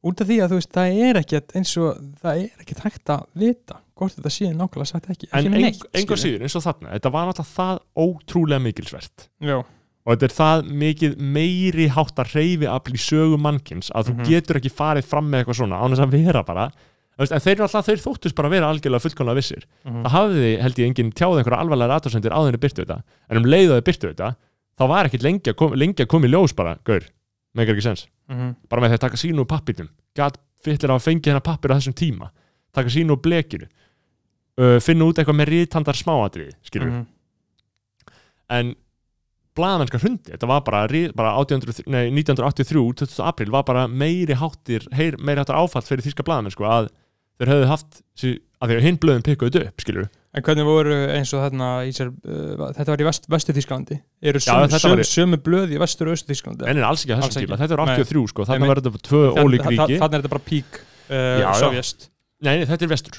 út 0.06 0.20
af 0.22 0.26
því 0.30 0.38
að 0.42 0.52
þú 0.54 0.58
veist, 0.60 0.72
það 0.74 1.00
er 1.06 1.20
ekkert 1.22 1.54
eins 1.58 1.72
og 1.82 1.98
það 2.22 2.42
er 2.44 2.62
ekkert 2.64 2.84
hægt 2.86 3.12
að 3.14 3.26
vita 3.46 3.78
hvort 3.96 4.16
þetta 4.18 4.32
sé 4.32 4.50
nákvæmlega 4.52 4.86
sagt 4.90 5.08
ekki, 5.10 5.28
en 5.32 5.38
ekki 5.46 5.52
ein, 5.54 5.62
neitt 5.66 5.84
einhver 5.96 6.20
síður 6.20 6.42
eins 6.46 6.56
og 6.58 6.64
þarna, 6.66 6.92
þetta 6.96 7.12
var 7.14 7.28
náttúrulega 7.30 7.54
það 7.56 7.78
ótrúlega 8.06 8.62
mikilsvert. 8.66 9.28
Já, 9.40 9.56
og 10.06 10.10
þetta 10.12 10.26
er 10.28 10.34
það 10.36 10.66
mikið 10.82 11.14
meiri 11.36 11.86
háttar 11.96 12.28
reyfi 12.34 12.68
afl 12.70 12.92
í 12.94 13.00
sögu 13.00 13.38
mannkins 13.40 13.88
að 13.90 14.10
þú 14.10 14.14
Mhm. 14.16 14.26
getur 14.28 14.60
ekki 14.60 14.70
farið 14.76 15.04
fram 15.08 15.30
með 15.30 15.44
eitthvað 15.44 15.58
svona 15.62 15.80
án 15.80 15.90
þess 15.96 16.04
að 16.06 16.12
vera 16.24 16.42
bara. 16.44 16.70
En 17.18 17.26
þeir, 17.40 17.60
alltaf, 17.64 17.86
þeir 17.88 18.02
þóttust 18.04 18.34
bara 18.36 18.48
að 18.48 18.52
vera 18.52 18.68
algjörlega 18.68 19.00
fullkomlega 19.00 19.36
vissir. 19.40 19.64
Mhm. 19.86 20.02
það 20.04 20.12
hafði, 20.12 20.60
held 20.60 20.74
ég, 20.76 20.86
enginn 20.90 21.12
tjáð 21.16 21.38
einhverja 21.40 21.60
alvarlega 21.64 21.96
aðtóðsendir 21.96 22.30
áður 22.36 22.48
en 22.48 22.52
þeir 22.52 22.64
byrtu 22.66 22.84
þetta. 22.84 23.02
En 23.30 23.36
um 23.38 23.44
leið 23.44 23.70
og 23.72 23.76
þeir 23.82 23.88
byrtu 23.88 24.08
þetta 24.14 24.36
þá 24.78 24.88
var 24.88 25.04
ekkit 25.08 25.22
lengi 25.24 25.48
að, 25.48 25.56
kom, 25.56 25.72
að 25.72 26.06
koma 26.06 26.26
í 26.26 26.30
ljós 26.30 26.52
bara, 26.54 26.76
gaur, 26.84 27.00
meikar 27.56 27.72
ekki 27.74 27.82
sens 27.88 28.06
Mhm. 28.28 28.56
bara 28.68 28.82
með 28.82 28.90
því 28.90 28.94
að 28.94 29.00
taka 29.00 29.16
sínu 29.16 29.38
úr 29.40 29.46
pappirnum 29.48 29.88
gat 30.14 30.36
fyllir 30.62 30.90
að 30.92 31.00
fengi 31.08 31.24
hennar 31.24 31.40
pappir 31.40 31.70
á 31.72 31.78
þessum 31.80 31.94
tíma. 31.96 32.28
Taka 32.74 32.88
sínu 32.90 33.16
úr 33.16 33.22
blekinu 33.22 33.66
uh, 34.60 34.76
finna 34.84 35.08
út 35.08 35.18
eitthvað 35.20 35.38
með 35.42 35.52
rítandar 35.54 35.98
smáatriði 35.98 36.54
skilur 36.66 36.90
Mhm. 36.92 37.06
en 38.56 38.74
blaðamennska 39.56 39.98
hrundi, 40.02 40.34
þetta 40.34 40.48
var 40.50 40.60
bara, 40.66 40.82
bara 41.16 41.32
1800, 41.40 41.86
nei, 41.88 42.10
1983, 42.12 42.82
20. 43.06 43.22
april 43.24 43.50
var 43.54 43.64
bara 43.64 43.86
meiri 43.88 44.36
háttir, 44.36 44.84
heyr, 44.92 45.16
meiri 45.16 45.40
háttar 45.40 45.56
áfall 45.56 45.86
fyrir 45.86 46.04
þýska 46.04 46.26
blaðamenn 46.26 46.52
sko, 46.52 46.66
að 46.68 46.90
þeir 47.40 47.52
höfðu 47.54 47.70
haft 47.70 48.02
að 48.60 48.74
að 48.76 48.84
hinn 48.84 48.98
blöðum 49.00 49.24
pikkuðu 49.26 49.66
upp, 49.68 49.82
skilur 49.84 50.08
En 50.36 50.44
hvernig 50.44 50.66
voru 50.68 50.92
eins 51.14 51.30
og 51.32 51.40
þarna 51.46 51.66
sér, 51.96 52.10
uh, 52.12 52.66
þetta 52.76 52.92
var 52.92 53.00
í 53.00 53.06
vest, 53.06 53.24
vestu 53.32 53.54
Þísklandi 53.56 53.96
eru 54.20 54.40
Já, 54.42 54.50
sömu, 54.50 54.66
þetta 54.68 54.80
sömu, 54.82 55.06
sömu 55.08 55.38
blöð 55.40 55.72
í 55.72 55.78
vestur 55.80 56.10
og 56.10 56.16
austu 56.16 56.28
Þísklandi 56.34 56.68
en 56.68 56.76
er 56.82 56.84
alls 56.84 57.04
ekki 57.06 57.14
að 57.16 57.22
þessum 57.24 57.46
tíma, 57.46 57.58
þetta 57.62 57.76
er 57.78 57.82
83 57.86 58.26
sko, 58.34 58.44
þannig 58.50 58.68
var 58.72 58.80
þetta 58.82 59.02
tvö 59.08 59.22
ólík 59.40 59.64
ríki, 59.70 59.96
Þannig 59.96 60.18
er 60.18 60.26
þetta 60.26 60.32
bara 60.34 60.44
pík 60.50 60.76
uh, 60.76 61.16
Já, 61.16 61.46
já. 61.46 61.54
sovjast 61.62 62.08
nei, 62.44 62.52
nei, 62.60 62.66
þetta 62.68 62.84
er 62.84 62.92
vestur 62.92 63.16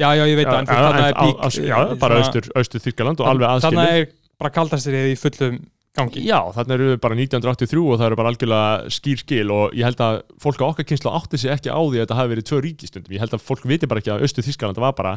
Já, 0.00 0.08
já, 0.16 0.24
ég 0.30 0.36
veit 0.40 0.46
já, 0.46 0.52
það, 0.52 0.60
en 0.60 0.70
þannig 0.70 1.04
er 1.04 1.18
á- 1.20 1.50
já, 1.70 1.76
uh, 1.84 1.94
bara 2.00 2.20
austur, 2.22 2.48
austur 2.56 2.80
Þýskaland 2.86 3.20
og 3.20 3.28
alveg 3.34 3.46
Þannig 3.66 3.84
aðskilið 3.84 4.00
er 4.00 4.08
bara 4.40 4.50
kaldastrið 4.56 5.10
í 5.12 5.18
fullum 5.20 5.58
gangi 5.98 6.22
Já, 6.24 6.38
þannig 6.54 6.74
eru 6.78 6.88
við 6.94 7.00
bara 7.02 7.18
1983 7.18 7.82
og 7.84 7.98
það 8.00 8.06
eru 8.06 8.16
bara 8.20 8.30
algjörlega 8.32 8.94
skýr 8.94 9.18
skil 9.24 9.50
og 9.50 9.74
ég 9.76 9.84
held 9.88 10.00
að 10.06 10.20
fólk 10.40 10.62
á 10.62 10.66
okkar 10.70 10.86
kynslu 10.88 11.10
átti 11.12 11.40
sig 11.42 11.50
ekki 11.52 11.68
á 11.74 11.80
því 11.82 11.98
að 11.98 12.04
þetta 12.06 12.18
hafi 12.20 12.32
verið 12.34 12.46
tvö 12.48 12.60
ríkistundum. 12.64 13.12
Ég 13.16 13.20
held 13.24 13.34
að 13.36 13.44
fólk 13.44 13.64
viti 13.68 13.86
bara 13.90 14.00
ekki 14.00 14.12
að 14.14 14.24
Östu 14.28 14.44
Þískaland 14.46 14.78
var 14.80 14.94
bara 14.96 15.16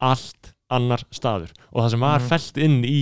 allt 0.00 0.52
annar 0.70 1.02
staður 1.10 1.50
og 1.72 1.82
það 1.82 1.90
sem 1.90 2.00
var 2.04 2.20
Mhm. 2.20 2.28
fellt 2.30 2.58
inn 2.62 2.76
í 2.86 3.00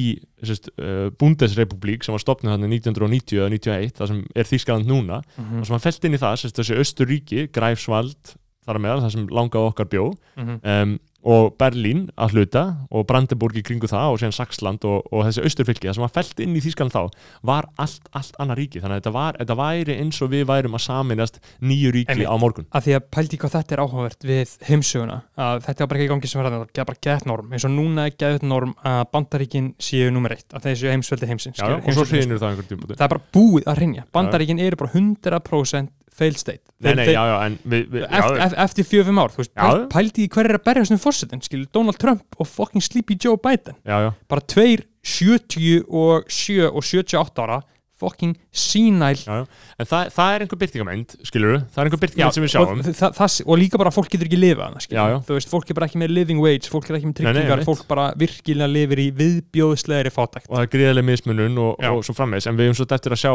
uh, 0.79 1.11
Bundesrepublik 1.21 2.05
sem 2.07 2.15
var 2.17 2.23
stopnið 2.23 2.55
hann 2.55 2.65
1990 2.71 3.43
eða 3.43 3.51
91, 3.53 3.93
það 3.99 4.09
sem 4.13 4.23
er 4.35 4.49
Þískaland 4.49 4.87
núna 4.89 5.19
Mhm, 5.37 5.61
og 5.61 5.67
sem 5.67 5.75
var 5.77 5.85
fellt 5.85 6.05
inn 6.09 6.15
í 6.17 6.21
það, 6.23 6.47
þessi 6.57 6.79
Östuríki, 6.81 7.49
Greifswald 7.53 8.35
þar 8.65 8.81
með 8.85 9.03
það 9.05 9.13
sem 9.13 9.27
langaði 9.29 9.69
okkar 9.73 9.89
bjó 9.93 10.07
mhm. 10.39 10.61
um, 10.65 10.99
og 11.27 11.57
Berlín 11.59 12.07
að 12.16 12.36
hluta 12.36 12.65
og 12.95 13.07
Brandenburg 13.09 13.57
í 13.59 13.65
kringu 13.66 13.90
það 13.90 14.12
og 14.12 14.20
síðan 14.23 14.36
Saxland 14.36 14.85
og, 14.89 15.09
og 15.11 15.27
þessi 15.27 15.45
austurfylki 15.49 15.89
það 15.89 15.99
sem 15.99 16.07
var 16.07 16.15
felt 16.15 16.43
inn 16.45 16.57
í 16.57 16.62
Þýskaland 16.62 16.95
þá 16.95 17.24
var 17.51 17.69
allt, 17.81 18.07
allt 18.16 18.39
annar 18.39 18.61
ríki. 18.61 18.82
Þannig 18.82 18.99
að 18.99 19.03
þetta, 19.03 19.15
var, 19.16 19.40
þetta 19.40 19.59
væri 19.59 19.99
eins 19.99 20.20
og 20.23 20.32
við 20.35 20.47
værum 20.49 20.78
að 20.78 20.85
saminast 20.86 21.40
nýju 21.59 21.95
ríki 21.97 22.15
Einmitt. 22.15 22.31
á 22.31 22.36
morgun. 22.39 22.69
Að 22.70 22.86
því 22.86 22.97
að 22.99 23.09
pældi 23.16 23.40
hvað 23.43 23.57
þetta 23.59 23.77
er 23.77 23.85
áhugavert 23.85 24.28
við 24.31 24.55
heimsöguna 24.69 25.19
að 25.49 25.65
þetta 25.66 25.85
var 25.85 25.93
bara 25.93 26.01
ekki 26.01 26.09
í 26.09 26.12
gangi 26.15 26.31
sem 26.31 26.43
verða 26.43 26.62
það 26.62 26.82
er 26.85 26.89
bara 26.93 27.05
gett 27.09 27.28
norm. 27.28 27.53
Eins 27.53 27.66
og 27.66 27.74
núna 27.74 28.07
er 28.07 28.16
gett 28.19 28.47
norm 28.47 28.77
að 28.86 29.03
bandaríkin 29.12 29.73
séu 29.82 30.12
nummer 30.15 30.35
eitt 30.35 30.55
að 30.55 30.69
þessu 30.69 30.90
heimsveldi 30.93 31.28
heimsins 31.28 31.59
já, 31.59 31.65
skilur, 31.65 31.82
og 31.82 31.97
svo 31.97 32.07
hrinur 32.09 32.40
það 32.40 32.53
einhver 32.53 32.69
tímpúti 32.69 32.97
það 32.97 33.07
er 33.07 33.12
bara 33.15 33.24
búið 33.36 33.70
að 33.70 33.81
rinja 33.82 34.05
bandaríkin 34.15 34.62
eru 34.62 34.81
bara 34.81 34.93
100% 34.95 35.95
failed 36.19 36.40
state. 36.40 36.65
Nei, 36.85 36.93
nei, 36.99 37.07
já, 37.11 37.23
já, 37.27 37.36
en 37.47 37.57
við, 37.62 37.86
við, 37.95 38.05
eftir, 38.07 38.39
já, 38.39 38.49
eftir, 38.65 38.86
fjöfum 38.93 39.20
ár, 39.23 39.32
þú 39.35 39.43
veist, 39.43 39.55
pældi 39.95 40.27
í 40.27 40.31
hver 40.35 40.51
er 40.51 40.59
að 40.59 40.66
berjast 40.69 40.95
um 40.95 41.01
fórsetin, 41.03 41.43
skilur, 41.45 41.70
Donald 41.74 41.99
Trump 42.03 42.39
og 42.39 42.51
fucking 42.51 42.85
Sleepy 42.85 43.19
Joe 43.19 43.40
Biden, 43.43 43.78
bara 43.86 44.47
tveir 44.55 44.85
70 45.09 45.89
og 45.89 46.28
7 46.31 46.69
og 46.69 46.82
78 46.82 47.45
ára 47.47 47.62
fucking 47.99 48.35
sínæl 48.55 49.19
já, 49.19 49.43
en 49.79 49.89
það, 49.89 50.11
það 50.15 50.35
er 50.35 50.45
einhver 50.45 50.61
byrtingamend 50.62 51.15
skilur 51.27 51.57
það 51.61 51.81
er 51.83 51.89
einhver 51.89 52.03
byrtingamend 52.05 52.37
sem 52.37 52.45
við 52.45 52.53
sjáum. 52.53 52.73
og, 52.83 52.91
það, 53.01 53.16
það, 53.19 53.37
og 53.45 53.61
líka 53.62 53.81
bara 53.83 53.93
fólk 53.95 54.11
getur 54.12 54.31
ekki 54.31 54.39
skilur. 54.39 54.99
Já, 54.99 55.05
já. 55.12 55.16
þú 55.27 55.39
veist, 55.39 55.51
fólk 55.53 55.73
er 55.73 55.79
bara 55.79 55.89
ekki 55.91 56.03
með 56.03 56.15
living 56.15 56.43
wage 56.43 56.70
fólk 56.73 56.91
er 56.91 56.99
ekki 56.99 57.11
með 57.11 57.19
tryggingar, 57.20 57.65
fólk 57.66 57.85
bara 57.91 58.09
virkilega 58.19 58.70
lifir 58.70 59.03
í 59.03 59.09
viðbjóðslegri 59.19 60.15
fátækt. 60.15 60.49
Og 60.49 60.57
það 60.57 60.65
er 60.65 60.73
gríðarlega 60.75 61.09
mismunun 61.11 61.62
og, 61.65 61.87
og 61.91 62.03
svo 62.07 62.16
frammeins 62.16 62.49
en 62.49 62.59
við 62.59 62.70
erum 62.70 62.79
svo 62.79 62.89
eftir 62.89 63.16
að 63.16 63.23
sjá 63.25 63.33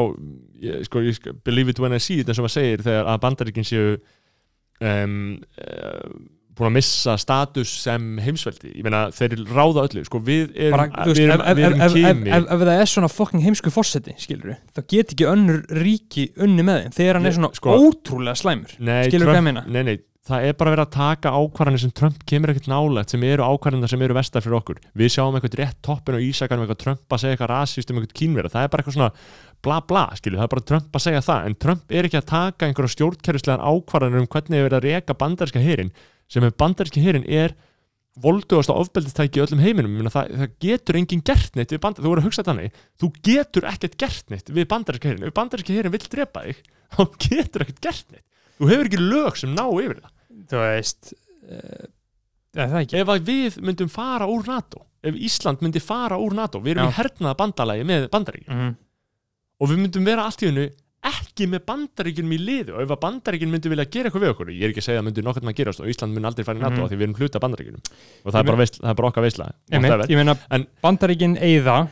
ég, 0.64 0.84
sko, 0.88 1.03
ég, 1.03 1.31
believe 1.44 1.73
it 1.73 1.81
when 1.84 1.95
I 1.95 2.02
see 2.03 2.22
it 2.23 2.30
eins 2.31 2.40
og 2.40 2.48
maður 2.48 2.57
segir 2.57 2.85
þegar 2.85 3.11
að 3.11 3.23
bandaríkin 3.27 3.68
séu 3.68 3.98
um, 4.84 5.19
uh, 5.60 6.07
búin 6.53 6.69
að 6.69 6.75
missa 6.77 7.15
status 7.17 7.71
sem 7.84 8.05
heimsveldi. 8.21 8.71
Ég 8.77 8.85
meina 8.85 9.03
þeir 9.15 9.35
ráða 9.49 9.88
öllu 9.88 10.03
sko, 10.05 10.21
við 10.21 10.53
erum, 10.69 10.84
erum, 10.85 11.17
við 11.17 11.65
erum 11.65 11.81
ef, 11.81 11.97
ef, 11.97 12.23
ef, 12.38 12.47
ef 12.53 12.63
það 12.63 12.73
er 12.77 12.89
svona 12.93 13.09
fucking 13.11 13.43
heimsku 13.45 13.73
fórseti, 13.73 14.13
þá 14.19 14.81
get 14.93 15.13
ekki 15.15 15.30
önnur 15.34 15.61
ríki 15.81 16.30
unni 16.38 16.65
með 16.67 16.84
þeim 16.88 16.97
þegar 16.99 17.19
hann 17.19 17.30
er 17.31 17.38
svona 17.39 17.53
sko- 17.57 17.77
ótrúlega 17.89 18.38
slæmur. 18.38 18.75
Nei, 18.80 19.05
skilur 19.09 19.31
hvað 19.31 19.39
ég 19.39 19.39
Trump- 19.39 19.49
meina? 19.49 19.63
nei, 19.67 19.84
nei, 19.89 19.95
það 20.23 20.45
er 20.47 20.53
bara 20.59 20.71
verið 20.75 20.85
að 20.85 20.93
taka 20.95 21.31
ákvarðanir 21.35 21.81
sem 21.84 21.91
Trump 21.99 22.21
kemur 22.30 22.53
ekkert 22.53 22.69
nálægt 22.71 23.11
sem 23.11 23.23
eru 23.27 23.43
ákvarðanir 23.43 23.91
sem 23.91 24.05
eru 24.05 24.15
vestar 24.15 24.45
fyrir 24.45 24.59
okkur. 24.61 24.77
Við 24.95 25.11
sjáum 25.17 25.35
eitthvað 25.35 25.57
rétt 25.59 25.81
toppin 25.84 26.15
og 26.15 26.23
ísakar 26.23 26.55
um 26.61 26.63
eitthvað 26.67 26.84
Trump 26.85 27.09
að 27.17 27.23
segja 27.25 27.35
eitthvað 27.35 27.51
rasist 27.51 27.91
um 27.91 27.99
eitthvað 27.99 28.15
kínverða 28.21 28.53
það 28.53 28.63
er 28.63 28.71
bara 28.71 28.85
eitthvað 28.85 28.97
svona 28.99 29.11
bla 29.63 29.80
bla, 29.88 30.05
skilju, 30.19 30.38
það 30.39 30.47
er 30.47 30.53
bara 30.53 30.65
Trump 30.69 30.95
að 30.95 31.03
segja 31.09 31.21
það. 31.23 31.45
En 31.49 31.55
Trump 31.65 31.91
er 31.91 32.07
ekki 32.07 32.19
að 32.19 32.25
taka 32.31 32.67
einhverja 32.67 32.93
stjórnkerfislegar 32.95 33.63
ákvarðanir 33.63 34.23
um 34.23 34.27
hvernig 34.31 34.59
er 34.59 34.65
verið 34.69 34.80
að 34.80 34.88
reka 34.89 35.15
bandaríska 35.19 35.63
herin 35.63 35.91
sem 36.32 36.45
er 36.45 36.56
bandaríski 36.60 37.04
herin 37.04 37.26
er 37.28 37.56
voldugast 38.24 38.70
og 38.70 38.84
ofbeldistæki 38.84 39.40
í 39.40 39.44
öllum 39.44 39.62
heiminum. 39.64 39.95
Meina, 39.98 40.12
það, 40.14 40.36
það 40.38 40.54
getur 40.62 41.00
enginn 41.00 41.24
gert 41.26 41.58
neitt 41.58 41.74
við 41.74 41.82
bandar, 41.82 42.06
þú 42.06 42.12
voru 42.12 42.22
að 42.22 42.28
hugsa 42.30 42.45
þannig 42.45 42.78
þú 43.02 43.10
getur 43.26 43.68
ekkert 43.72 43.98
gert 44.04 44.30
neitt 44.34 44.54
við 44.54 44.70
bandaríska 44.70 45.10
herin 45.10 45.26
ef 45.26 45.34
bandaríska 45.40 45.74
herin 45.74 45.95
vill 45.95 46.06
drepa 46.14 46.45
þig 46.45 46.62
þá 46.94 47.02
getur 47.26 47.66
ekkert 47.66 47.84
gert 47.88 48.14
neitt. 48.14 48.26
Þú 48.60 48.70
hefur 48.70 48.90
ekki 48.91 49.02
lög 49.02 49.41
sem 49.41 49.56
ná 49.58 49.66
yfir 49.66 50.00
það. 50.04 50.16
Þú 50.52 50.62
veist 50.62 51.14
uh, 51.14 51.86
það 52.54 52.98
ef 53.02 53.14
við 53.26 53.60
myndum 53.66 53.90
fara 53.91 54.30
úr 54.30 54.45
NATO 54.45 54.86
ef 55.04 55.18
Ísland 55.18 55.64
myndi 55.64 55.82
fara 55.84 56.20
úr 56.22 56.36
NATO 56.38 56.62
við 56.64 56.78
erum 56.78 56.90
Já. 56.90 56.94
í 56.94 56.98
hernaða 57.02 57.40
bandalagi 57.41 57.88
með 57.88 58.08
bandaríkin. 58.14 58.54
Mm. 58.54 58.74
og 59.60 59.72
við 59.72 59.82
myndum 59.82 60.08
vera 60.08 60.28
allt 60.28 60.44
í 60.44 60.50
hennu 60.50 60.68
ekki 61.03 61.47
með 61.51 61.63
bandaríkinum 61.67 62.31
í 62.35 62.38
liðu 62.39 62.75
og 62.77 62.81
ef 62.85 62.91
að 62.95 62.99
bandaríkin 63.03 63.49
myndi 63.51 63.69
vilja 63.71 63.85
gera 63.91 64.09
eitthvað 64.09 64.23
við 64.23 64.31
okkur 64.34 64.51
ég 64.53 64.63
er 64.63 64.69
ekki 64.73 64.84
að 64.84 64.88
segja 64.88 65.01
að 65.01 65.07
myndi 65.09 65.23
nokkert 65.25 65.43
maður 65.47 65.57
gerast 65.59 65.81
og 65.84 65.89
Ísland 65.91 66.13
myndi 66.15 66.30
aldrei 66.30 66.45
fara 66.47 66.59
í 66.59 66.61
NATO 66.63 66.75
Mhm. 66.77 66.84
af 66.85 66.89
því 66.91 66.97
við 66.99 67.03
erum 67.07 67.17
hluta 67.19 67.35
af 67.35 67.43
bandaríkinum 67.43 67.81
og 68.25 68.31
það 68.34 68.39
er 68.39 68.43
bara, 68.49 68.57
veist, 68.63 68.80
það 68.81 68.89
er 68.89 68.93
bara 69.01 69.07
okkar 69.11 69.23
veisla. 69.23 69.51
Ég 69.71 70.15
meina 70.17 70.38
En- 70.51 70.67
bandaríkin 70.84 71.35
eigða 71.38 71.89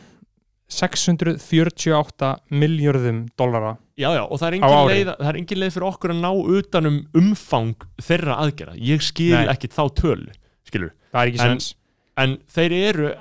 648 0.72 2.30
miljörðum 2.52 3.26
dollara 3.38 3.74
já 4.00 4.10
já 4.16 4.22
og 4.24 4.40
það 4.40 4.48
er, 4.48 4.58
leið, 4.92 5.10
það 5.20 5.30
er 5.32 5.40
engin 5.42 5.60
leið 5.62 5.74
fyrir 5.76 5.88
okkur 5.90 6.14
að 6.14 6.22
ná 6.24 6.32
utanum 6.58 6.98
umfang 7.18 7.76
þeirra 8.02 8.38
aðgera 8.46 8.76
ég 8.80 9.04
skil 9.04 9.36
Nei. 9.36 9.48
ekki 9.52 9.68
þá 9.72 9.84
tölu 10.00 10.32
skilur 10.68 10.94
það 11.12 11.22
er 11.26 11.32
ekki 11.34 11.42
En- 11.44 11.60
sens. 11.60 11.74
en 12.18 12.38
þeir 12.56 12.72
eru 12.90 13.12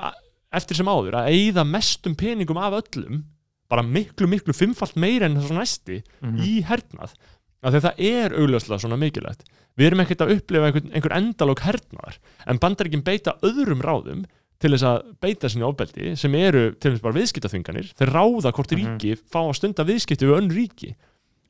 eftir 0.52 0.76
sem 0.78 0.86
áður 0.86 1.18
að 1.20 1.30
eyða 1.34 1.64
mestum 1.66 2.14
peningum 2.14 2.56
af 2.62 2.78
öllum 2.82 3.24
bara 3.70 3.82
miklu 3.86 4.26
miklu 4.30 4.52
fimmfalt 4.56 4.96
meira 5.00 5.26
en 5.30 5.36
þess 5.38 5.54
næsti 5.54 6.02
Mhm. 6.22 6.40
í 6.42 6.64
hernað. 6.66 7.14
Af 7.62 7.72
því 7.74 7.76
að 7.80 7.86
það 7.86 8.04
er 8.10 8.34
augljóslega 8.40 8.80
svona 8.80 8.96
mikilvægt. 8.98 9.42
Við 9.78 9.86
erum 9.86 10.00
ekkert 10.04 10.22
að 10.24 10.32
upplifa 10.36 10.66
einhver, 10.70 10.84
einhver 10.94 11.16
endalók 11.16 11.60
hernaðar 11.60 12.16
en 12.46 12.58
bandaríkin 12.58 13.04
beita 13.04 13.36
öðrum 13.42 13.82
ráðum 13.84 14.24
til 14.60 14.70
þess 14.72 14.82
að 14.84 15.14
beita 15.20 15.48
sinni 15.48 15.64
ofbeldi 15.64 16.16
sem 16.18 16.34
eru 16.34 16.72
til 16.80 16.92
þess 16.92 17.02
bara 17.02 17.14
viðskiptaþvinganir. 17.20 17.92
Þeir 17.96 18.10
ráða 18.12 18.52
hvort 18.52 18.72
Mhm. 18.72 18.98
ríki 18.98 19.16
fá 19.16 19.40
að 19.48 19.54
stunda 19.56 19.84
viðskipti 19.84 20.26
við 20.26 20.36
önn 20.40 20.50
ríki. 20.50 20.94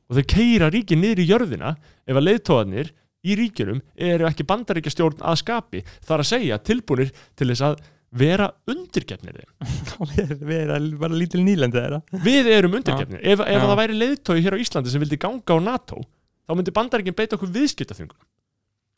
Og 0.09 0.17
þeir 0.17 0.27
keira 0.27 0.69
ríki 0.71 0.95
niður 0.99 1.19
í 1.23 1.27
jörðina 1.27 1.75
ef 2.07 2.15
að 2.15 2.27
leiðtóðanir 2.27 2.91
í 3.23 3.35
ríkjunum 3.37 3.81
eru 3.97 4.25
ekki 4.25 4.43
bandaríkjastjórn 4.47 5.19
að 5.21 5.37
skapi. 5.37 5.83
Þar 6.05 6.19
að 6.19 6.31
segja 6.31 6.57
tilbúinir 6.59 7.11
til 7.37 7.47
þess 7.47 7.61
að 7.61 7.77
vera 8.11 8.49
undirgefnir 8.67 9.37
við 10.41 10.65
erum 10.65 10.97
bara 10.99 11.15
lítil 11.15 11.43
nýlendi 11.45 11.79
þeirra. 11.79 12.01
Við 12.25 12.49
erum 12.51 12.73
undirgefnir. 12.79 13.21
Ef, 13.23 13.39
ef 13.45 13.61
það 13.63 13.77
væri 13.79 13.95
leiðtói 14.01 14.41
hér 14.43 14.57
á 14.57 14.61
Íslandi 14.63 14.91
sem 14.91 15.01
vildi 15.03 15.19
ganga 15.21 15.55
á 15.55 15.57
NATO 15.63 16.01
þá 16.47 16.55
myndi 16.57 16.73
bandaríkin 16.75 17.15
beita 17.15 17.37
okkur 17.37 17.51
viðskiptaþvingunum. 17.55 18.27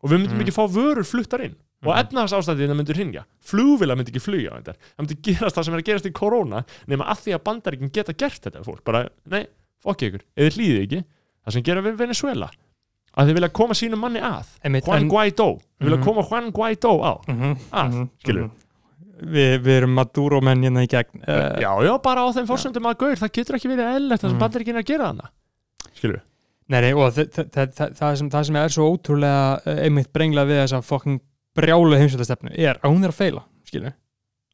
Og 0.04 0.10
við 0.12 0.20
myndum 0.24 0.36
Mm. 0.40 0.42
ekki 0.44 0.56
fá 0.58 0.66
vörur 0.68 1.06
fluttar 1.08 1.44
inn. 1.46 1.54
Og 1.84 1.92
Mhm. 1.94 2.00
efnahagsástæðina 2.08 2.76
myndur 2.76 2.96
hringja. 2.96 3.24
Flugvila 3.44 3.96
myndi 3.96 4.12
ekki 4.12 4.22
flugja 4.24 4.58
það 4.64 4.76
myndi 5.00 5.16
gerast 5.22 5.56
það 5.56 5.64
sem 5.66 5.74
er 5.74 5.80
að 5.82 5.86
gerast 5.90 6.06
í 6.10 6.12
korona 6.12 6.64
nema 6.88 7.06
að 7.12 7.22
því 7.24 7.36
að 7.38 7.44
bandaríkin 7.44 7.92
geta 7.92 8.14
gert 8.14 8.42
þetta 8.42 8.64
fólk. 8.66 8.84
Bara, 8.84 9.10
nei, 9.30 9.46
fokki 9.84 10.10
ykkur, 10.12 10.22
eða 10.38 10.52
hlýði 10.58 10.82
ekki. 10.88 11.04
Það 11.46 11.54
sem 11.54 11.64
gera 11.64 11.82
við 11.84 11.98
Venezuela 11.98 12.50
að 13.18 13.28
þið 13.30 13.34
vilja 13.38 13.50
koma 13.54 13.74
sínum 13.74 14.00
manni 14.00 14.20
að. 14.20 14.46
Juan 14.88 15.10
Guaidó, 15.10 15.60
þið 15.80 15.86
vilja 15.88 15.98
Mhm. 16.00 16.04
koma 16.04 16.24
Juan 16.24 16.52
Guaidó 16.52 16.94
á. 17.04 17.14
Mhm, 17.28 17.58
Að, 17.72 17.92
mhm, 17.92 18.10
skilurðu. 18.24 18.50
mhm. 18.50 18.52
Við, 19.26 19.54
við 19.64 19.78
erum 19.78 19.94
Maduro 19.98 20.42
menn 20.42 20.64
hérna 20.66 20.84
í 20.86 20.90
gegn. 20.92 21.24
Uh, 21.24 21.62
já, 21.64 21.72
já, 21.88 21.94
bara 22.04 22.26
á 22.26 22.28
þeim 22.36 22.48
fórsöndum 22.50 22.88
að 22.90 22.98
gaur, 23.04 23.16
það 23.22 23.34
getur 23.40 23.56
ekki 23.60 23.72
verið 23.72 23.90
eðlilegt 23.96 24.22
það 24.24 24.30
sem 24.30 24.38
Mhm. 24.38 24.44
bandaríkin 24.46 24.76
er 24.76 24.84
að 24.84 24.90
gera 24.92 25.10
þarna. 25.12 25.30
Skilur 25.94 26.22
Nei, 26.70 26.80
nei, 26.80 26.94
og 26.96 27.12
þa- 27.12 27.28
þa- 27.28 27.50
þa- 27.52 27.72
þa- 27.76 27.94
það, 28.00 28.18
sem, 28.18 28.30
það 28.32 28.46
sem 28.48 28.56
er 28.56 28.70
svo 28.70 28.86
ótrúlega 28.96 29.68
uh, 29.68 29.82
einmitt 29.84 30.14
brengla 30.16 30.46
við 30.48 30.62
þessa 30.64 30.80
fokking 30.82 31.20
brjálu 31.54 31.98
heimsvældastefnu 32.00 32.54
er 32.56 32.80
að 32.82 32.90
hún 32.96 33.04
er 33.04 33.12
að 33.12 33.18
feila, 33.20 33.44
skilju 33.68 33.92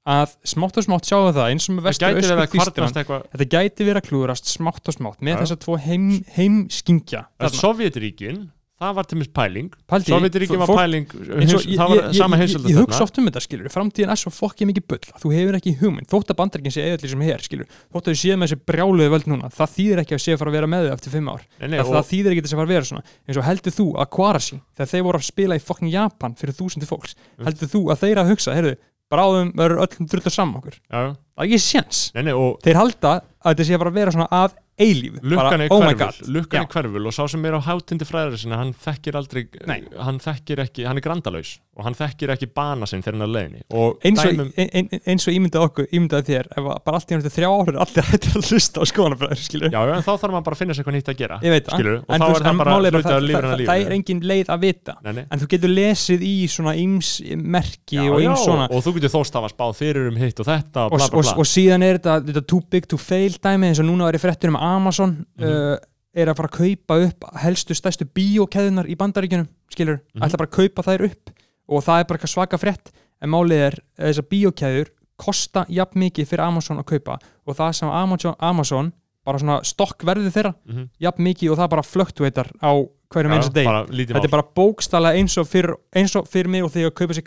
að 0.09 0.31
smátt 0.43 0.77
og 0.79 0.83
smátt 0.87 1.05
sjáum 1.05 1.27
við 1.29 1.35
það 1.37 1.49
eins 1.53 1.67
og 1.69 1.75
með 1.75 1.85
að 1.85 1.99
kvartast 1.99 2.51
Þýskaland 2.55 2.97
eitthvað 2.97 3.27
þetta 3.29 3.47
gæti 3.53 3.85
verið 3.85 3.99
að 4.01 4.07
klúrast 4.09 4.49
smátt 4.49 4.89
og 4.89 4.95
smátt 4.97 5.21
með 5.21 5.35
Já. 5.35 5.39
þessa 5.43 5.57
tvo 5.61 5.77
heim, 5.85 6.07
heimskingja 6.33 7.21
að 7.39 7.57
Sovjetríkin, 7.59 8.39
það 8.79 8.93
var 8.95 9.07
til 9.09 9.17
mér 9.19 9.29
pæling. 9.35 9.69
Sovjetríkin 10.07 10.59
var 10.61 10.69
pæling 10.71 11.07
það 11.11 11.91
var 11.91 12.13
sama 12.15 12.37
ég, 12.39 12.53
ég, 12.55 12.77
hugsa 12.79 13.03
oft 13.03 13.17
um 13.19 13.27
þetta 13.27 13.41
skilur 13.43 13.73
framtíðin 13.73 14.13
er 14.13 14.19
svo 14.21 14.31
fokkið 14.31 14.69
mikið 14.71 14.85
bull 14.93 14.99
að 15.13 15.23
þú 15.25 15.31
hefur 15.35 15.57
ekki 15.59 15.73
hugmynd. 15.81 16.07
Þótt 16.11 16.31
að 16.33 16.39
bandaríkin 16.39 16.75
sé 16.75 16.85
eðallir 16.87 17.11
sem 17.13 17.23
hér 17.27 17.43
skilur 17.43 17.67
þótt 17.91 18.07
að 18.07 18.13
þú 18.13 18.19
séð 18.23 18.39
með 18.39 18.53
þessi 18.53 18.59
brjáluðu 18.71 19.13
völd 19.15 19.27
núna 19.33 19.51
það 19.51 19.73
þýðir 19.75 20.03
ekki 20.05 20.15
að 20.15 20.23
sé 20.23 20.35
að 20.35 20.41
fara 20.43 20.53
að 20.53 20.57
vera 20.59 20.71
með 20.71 20.87
þau 20.87 20.93
eftir 20.95 21.15
fimm 21.17 21.29
ár. 21.33 21.43
Nei, 21.59 21.67
nei, 21.73 21.77
það, 21.83 22.03
þýðir 22.13 22.35
ekki 22.37 22.45
að 22.45 22.55
fara 22.55 22.67
að 22.69 22.73
vera 22.75 22.89
svona. 22.89 23.03
Eins 23.27 23.39
og 23.41 23.47
heldur 23.49 23.75
þú 23.79 23.87
að 23.99 24.09
Kwarasi 24.15 24.59
þegar 24.79 24.91
þeir 24.93 25.05
voru 25.09 25.19
að 25.19 25.27
spila 25.29 25.59
í 25.59 25.63
fokkin 25.69 25.91
Japan 25.93 26.37
fyrir 26.39 26.55
þúsundi 26.55 26.87
fólks 26.89 27.15
Mm. 27.39 27.45
heldur 27.47 27.69
þú 27.71 27.79
að 27.93 28.01
þeir 28.03 28.19
að 28.19 28.29
hugsa 28.33 28.53
heyrðu, 28.55 28.71
bráðum 29.09 29.51
verður 29.57 29.81
öllum 29.85 30.07
drullt 30.11 30.31
saman 30.33 30.59
okkur? 30.59 30.75
Já, 30.91 30.99
það 31.15 31.39
er 31.39 31.45
ekki 31.47 31.59
séns. 31.63 32.01
Nei, 32.15 32.23
nei, 32.27 32.33
og 32.35 32.59
þeir 32.65 32.77
halda 32.79 33.13
að 33.19 33.53
þetta 33.53 33.65
sé 33.65 33.73
að 33.75 33.81
fara 33.83 33.91
að 33.93 33.99
vera 33.99 34.13
svona 34.15 34.27
að 34.39 34.57
eilífu 34.79 35.19
lukkan 35.23 35.61
er 35.65 35.73
oh 35.73 35.81
hverful. 35.83 36.39
Er 36.59 36.67
hverful 36.73 37.07
og 37.09 37.15
sá 37.15 37.25
sem 37.29 37.45
er 37.45 37.57
á 37.57 37.61
hátindi 37.67 38.07
fræðar 38.07 38.37
sinna, 38.39 38.57
hann 38.61 38.73
þekkir 38.73 39.17
aldrei 39.19 39.45
Nei. 39.67 39.81
hann 39.99 40.19
þekkir 40.23 40.63
ekki, 40.65 40.85
hann 40.87 40.97
er 40.99 41.05
grandalaus 41.05 41.57
og 41.79 41.85
hann 41.87 41.95
þekkir 41.95 42.33
ekki 42.33 42.47
bana 42.51 42.87
sinn 42.89 42.99
þegar 43.05 43.15
hann 43.15 43.23
er 43.23 43.31
leiðinni. 43.31 43.61
Eins 44.03 44.19
og, 44.19 44.31
dæmum, 44.33 44.49
ein, 44.59 44.69
ein, 44.75 45.01
eins 45.13 45.27
og 45.29 45.35
ímyndað 45.37 45.65
okkur, 45.69 45.85
ímyndað 45.95 46.25
þér 46.27 46.49
ef 46.51 46.65
að 46.73 46.79
bara 46.83 46.99
allt 46.99 47.11
í 47.13 47.15
náttúrulega 47.15 47.35
þrjá 47.37 47.49
ára 47.55 47.83
allir 47.85 48.07
hættir 48.09 48.35
að 48.39 48.49
hlusta 48.49 48.83
á 48.83 48.85
skoðanabræður 48.91 49.43
skilur 49.45 49.71
já, 49.71 49.79
en 49.95 50.03
þá 50.03 50.09
þarf 50.11 50.33
maður 50.33 50.47
bara 50.49 50.57
að 50.57 50.59
finna 50.59 50.75
sér 50.75 50.83
eitthvað 50.83 50.97
nýtt 50.97 51.11
að 51.13 51.19
gera 51.21 51.37
veit 51.39 51.69
það 51.69 51.77
skilur, 51.79 51.95
og 52.03 52.15
En 52.15 52.19
þá 52.19 52.27
er 52.29 52.43
það 52.49 52.59
bara 52.59 52.73
er 52.75 52.97
hluti 52.97 53.07
það- 53.07 53.15
af 53.15 53.23
lífrana 53.29 53.53
það- 53.53 53.63
það 53.69 53.79
lífinu 53.79 53.87
er 53.89 53.95
engin 53.95 54.19
leið 54.33 54.51
að 54.55 54.59
vita. 54.65 54.95
Nei, 55.07 55.23
en 55.31 55.39
þú 55.39 55.47
getur 55.55 55.73
lesið 55.73 56.25
í 56.27 56.33
svona 56.51 56.73
íms 56.83 57.09
merki 57.39 57.95
Já, 57.99 58.11
og 58.11 58.19
íms 58.27 58.43
svona. 58.43 58.67
og 58.69 58.83
þú 58.83 58.95
getur 58.99 59.13
þóst 59.15 59.39
hafa 59.39 59.51
spáð 59.53 59.73
fyrir 59.79 60.09
um 60.11 60.19
hitt 60.19 60.39
og 60.43 60.49
þetta 60.51 60.85
og 60.91 61.47
síðan 61.47 61.83
er 61.87 61.99
þetta, 62.03 62.43
too 62.45 62.59
big 62.69 62.87
to 62.91 62.97
fail 62.99 63.31
dæmi 63.39 63.71
eins 63.71 63.79
og 63.79 63.87
núna 63.87 64.09
var 64.09 64.19
ég 64.19 64.23
fréttur 64.23 64.51
um 64.51 64.59
Amazon 64.75 65.25
Mhm. 65.37 65.45
uh, 65.49 65.77
er 66.15 66.27
að 66.31 66.35
fara 66.39 66.49
að 66.49 66.57
kaupa 66.57 66.95
upp 67.07 67.25
helstu 67.43 67.75
stærstu 67.77 68.05
bíókeðunar 68.17 68.87
í 68.89 68.95
bandaríkjunum 68.97 69.47
skilur, 69.71 69.99
Mhm. 70.15 70.23
ætla 70.23 70.37
bara 70.37 70.49
að 70.49 70.57
kaupa 70.57 70.83
þær 70.87 71.05
upp 71.09 71.29
og 71.69 71.83
það 71.83 71.99
er 71.99 72.05
bara 72.09 72.17
eitthvað 72.19 72.33
svaka 72.33 72.57
frétt 72.57 72.91
en 73.21 73.29
málið 73.29 73.67
er 73.67 73.75
að 73.99 74.09
þessar 74.09 74.29
bíókeður 74.31 74.87
kosta 75.19 75.65
jafn 75.69 75.99
mikið 75.99 76.25
fyrir 76.27 76.45
Amazon 76.47 76.77
að 76.79 76.85
kaupa 76.85 77.19
og 77.45 77.55
það 77.55 77.73
sem 77.75 77.89
Amazon, 77.89 78.35
Amazon 78.39 78.93
bara 79.25 79.37
svona 79.37 79.59
stokk 79.63 80.03
verði 80.07 80.31
þeirra 80.31 80.53
Mhm. 80.65 80.89
jafn 80.99 81.23
mikið 81.23 81.51
og 81.51 81.57
það 81.59 81.69
bara 81.69 81.81
fluktuitar 81.83 82.47
á 82.63 82.71
hverjum 83.11 83.33
eins 83.33 83.47
og 83.47 83.53
deg 83.53 83.67
þetta 83.67 84.23
er 84.23 84.29
bara 84.29 84.47
bókstala 84.55 85.13
eins 85.15 85.37
og 85.37 85.45
fyrir, 85.47 85.75
eins 85.95 86.15
og 86.15 86.27
fyrir 86.27 86.47
mig 86.49 86.63
og 86.63 86.71
því 86.71 86.85
að 86.87 86.91
kaupa 86.95 87.13
sér 87.13 87.23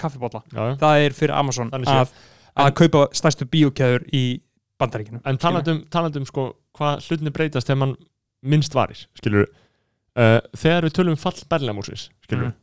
já. 0.52 0.76
það 0.78 1.06
er 1.06 1.10
fyrir 1.10 1.34
Amazon 1.38 1.70
að, 1.70 2.08
að 2.56 2.74
kaupa 2.74 3.08
stærstu 3.12 3.44
bíókeður 3.46 4.08
í 4.12 4.40
bandaríkinu 4.82 5.20
en 5.24 5.38
talandum, 5.42 5.82
talandum 5.90 6.26
sko 6.28 6.48
hvað 6.78 7.06
hlutinni 7.08 7.32
breytast 7.34 7.70
þegar 7.70 7.80
mann 7.84 7.96
minnst 8.42 8.74
varir 8.74 9.04
skilur 9.20 9.46
uh, 9.48 10.38
þegar 10.58 10.88
við 10.88 10.96
tölum 10.98 11.16
um 11.16 11.22
fall 11.24 11.40
Berlamúsins 11.50 12.08
skilur 12.26 12.50
Mhm. 12.50 12.58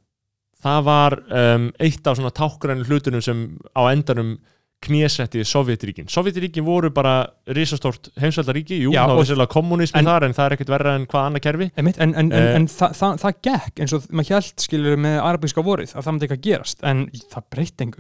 það 0.59 0.79
var 0.83 1.13
um, 1.31 1.69
eitt 1.79 2.07
af 2.07 2.17
svona 2.19 2.33
tákgrænu 2.35 2.83
hlutunum 2.89 3.21
sem 3.23 3.45
á 3.71 3.81
endanum 3.93 4.37
knésetti 4.83 5.41
Sovjetríkin 5.43 6.07
Sovjetríkin 6.07 6.63
voru 6.63 6.87
bara 6.95 7.27
risastórt 7.51 8.09
heimsveldaríki, 8.19 8.77
jú, 8.85 8.93
Já, 8.95 9.01
það 9.09 9.17
var 9.17 9.25
sérlega 9.27 9.51
kommunismi 9.51 9.99
en- 9.99 10.07
þar 10.07 10.23
en 10.27 10.35
það 10.37 10.45
er 10.45 10.55
ekkert 10.55 10.69
verra 10.71 10.93
en 10.95 11.05
hvað 11.11 11.25
annað 11.27 11.43
kerfi. 11.43 11.67
En, 11.75 11.87
en, 11.99 12.13
en, 12.21 12.31
Eh. 12.31 12.55
en 12.55 12.67
þa, 12.71 12.87
þa, 12.95 13.09
það 13.23 13.33
gekk 13.49 13.81
eins 13.83 13.93
og 13.97 14.05
maður 14.11 14.29
hjælt 14.31 14.63
skilur 14.63 14.95
með 15.03 15.17
arabíska 15.19 15.63
vorið 15.67 15.91
að 15.95 16.03
það 16.07 16.11
myndi 16.15 16.27
eitthvað 16.29 16.43
gerast. 16.47 16.83
En 16.83 17.05
það 17.11 17.43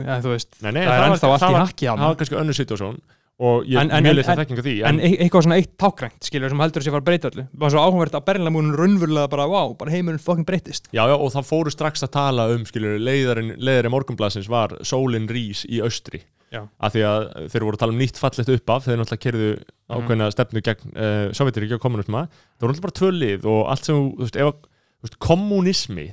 eða, 0.07 0.21
þú 0.23 0.31
veist, 0.35 0.55
nei, 0.63 0.71
nei, 0.71 0.85
það 0.85 0.95
er 0.95 1.07
ennþá 1.09 1.31
allt 1.33 1.43
það 1.43 1.51
í 1.51 1.59
hakki 1.65 1.89
það 1.99 2.07
var 2.07 2.15
kannski 2.23 2.39
önnur 2.43 2.59
situasjón 2.61 3.01
og 3.39 3.63
ég 3.65 3.79
En- 3.79 3.87
mjög 3.89 4.09
en- 4.09 4.15
litla 4.17 4.33
en- 4.33 4.39
þekking 4.41 4.59
á 4.59 4.63
því 4.65 4.73
en 4.83 4.87
en, 4.89 4.99
e 4.99 5.17
eitthvað 5.23 5.43
svona 5.45 5.55
eitt 5.61 5.77
tákrænt 5.79 6.27
skilur 6.27 6.49
sem 6.51 6.59
heldur 6.59 6.81
að 6.81 6.85
sé 6.85 6.89
að 6.89 6.95
fara 6.97 7.01
að 7.03 7.09
breyta 7.09 7.29
öllu 7.31 7.45
bara 7.53 7.71
svo 7.71 7.79
áhugavert 7.85 8.17
að 8.19 8.25
Berlinlamúnin 8.27 8.75
raunverulega 8.75 9.29
bara 9.29 9.47
wow, 9.47 9.73
bara 9.79 9.91
heimurinn 9.91 10.19
fucking 10.19 10.45
breytist 10.45 10.89
já, 10.91 11.03
já, 11.07 11.15
og 11.15 11.31
það 11.31 11.47
fóru 11.47 11.71
strax 11.71 12.03
að 12.03 12.11
tala 12.11 12.49
um 12.51 12.65
skilur, 12.65 12.99
leiðarinn, 12.99 13.55
leiðarinn 13.57 13.91
morgunblasins 13.95 14.49
var 14.51 14.75
sólin 14.83 15.27
rís 15.31 15.65
í 15.69 15.79
austri 15.81 16.21
Já. 16.51 16.63
af 16.81 16.93
því 16.95 17.01
að 17.05 17.25
þeir 17.53 17.61
voru 17.63 17.77
að 17.77 17.79
tala 17.83 17.93
um 17.93 17.99
nýtt 17.99 18.17
fallegt 18.17 18.49
upp 18.49 18.69
af 18.73 18.85
þeir 18.87 18.97
náttúrulega 18.97 19.23
kerðu 19.27 19.49
Mhm. 19.89 19.99
ákveðna 20.01 20.31
stefnu 20.33 20.61
gegn 20.65 20.89
uh, 20.97 21.29
Sovjetiríki 21.31 21.73
og 21.77 21.81
kommunisma 21.81 22.23
það 22.57 22.61
voru 22.65 22.73
náttúrulega 22.73 22.81
bara 22.81 22.97
tvö 22.99 23.11
lið 23.19 23.45
og 23.45 23.67
allt 23.69 23.85
sem 23.85 23.95
þú 23.95 24.17
veist, 24.17 24.35
ef, 24.35 24.53
þú 24.99 25.05
veist, 25.05 25.19
kommunismi 25.19 26.07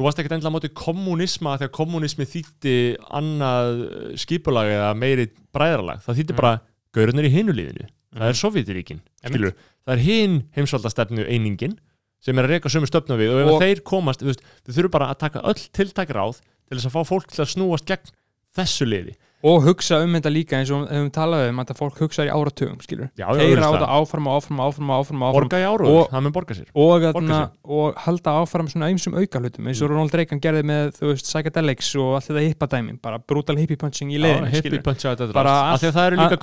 þú 0.00 0.06
varst 0.06 0.20
ekkert 0.22 0.32
endilega 0.38 0.48
á 0.48 0.56
móti 0.56 0.70
kommunisma 0.80 1.58
þegar 1.60 1.72
kommunismi 1.76 2.24
þýtti 2.24 2.74
annað 3.20 3.80
skipulag 4.22 4.70
eða 4.72 4.90
meiri 4.96 5.26
bræðralag, 5.52 6.00
það 6.06 6.16
þýtti 6.20 6.32
Mm. 6.32 6.40
bara 6.40 6.52
gaurunir 6.96 7.28
í 7.28 7.32
hinu 7.34 7.52
lífinu, 7.52 7.84
það 8.16 8.24
Mhm. 8.24 8.28
er 8.30 8.38
Sovjetiríkin 8.40 9.00
skilur, 9.26 9.52
það 9.86 9.92
er 9.92 10.02
hinn 10.06 10.38
heimsvaldastefnu 10.56 11.26
einingin 11.28 11.76
sem 12.20 12.38
er 12.38 12.44
að 12.44 12.48
reyka 12.56 12.68
sömu 12.72 12.88
stöfna 12.88 13.16
við 13.20 13.30
og 13.34 13.40
ef 13.44 13.52
Og- 13.54 13.60
þeir 13.62 13.80
komast, 13.84 14.20
þú 14.20 14.26
veist, 14.32 14.42
þau 14.64 14.72
þurfum 14.74 14.90
bara 14.90 15.06
að 15.14 15.18
taka 15.18 15.40
öll 15.44 15.60
tiltæk 15.72 16.08
ráð 16.16 16.40
til 16.68 16.78
þess 16.78 16.86
að 16.86 16.96
fá 16.96 17.02
fólk 17.06 17.26
til 17.28 17.44
að 17.44 17.52
snúast 17.54 17.84
gegn 17.86 18.10
þessu 18.56 18.86
liði 18.88 19.14
og 19.42 19.62
hugsa 19.64 20.02
um 20.04 20.12
þetta 20.12 20.30
líka 20.32 20.58
eins 20.58 20.68
og 20.74 20.82
hefum 20.90 21.10
talað 21.16 21.46
um 21.48 21.60
að 21.62 21.70
fólk 21.78 21.96
hugsa 22.02 22.26
í 22.26 22.28
áratugum 22.28 22.80
skilur 22.84 23.08
auðvitað. 23.16 23.72
þetta 23.76 23.88
áfram 23.96 24.26
og 24.28 24.34
áfram 24.42 24.58
og 24.60 24.66
áfram 24.74 24.90
áfram, 24.92 25.22
áfram 25.24 25.34
borga 25.38 25.60
í 25.60 25.64
ára, 25.64 25.86
Og- 25.88 26.10
það 26.12 26.22
mun 26.26 26.32
borga 26.36 26.54
sér 26.58 26.66
og, 26.74 27.06
Borga 27.14 27.38
sig. 27.40 27.48
og 27.64 27.94
halda 28.04 28.30
áfram 28.42 28.68
svona 28.68 28.90
einsum 28.92 29.14
auka 29.16 29.40
hlutum 29.40 29.66
eins 29.70 29.80
og 29.80 29.88
Mm. 29.88 29.94
Ronald 29.94 30.14
Reagan 30.14 30.40
gerði 30.40 30.62
með 30.62 30.92
þú 31.00 31.06
veist, 31.12 31.24
psychedelics 31.30 31.88
og 31.96 32.14
allt 32.18 32.28
þetta 32.28 32.44
hippadæmi 32.52 33.00
bara 33.00 33.18
brutal 33.18 33.56
hippie 33.56 33.76
punching 33.78 34.10
í 34.12 34.18
leiðinu 34.20 34.52
skilur. 34.60 35.32
Bara 35.32 35.78
því 35.78 35.88
að 35.88 35.96
það 35.96 36.06
eru 36.06 36.16
líka 36.16 36.36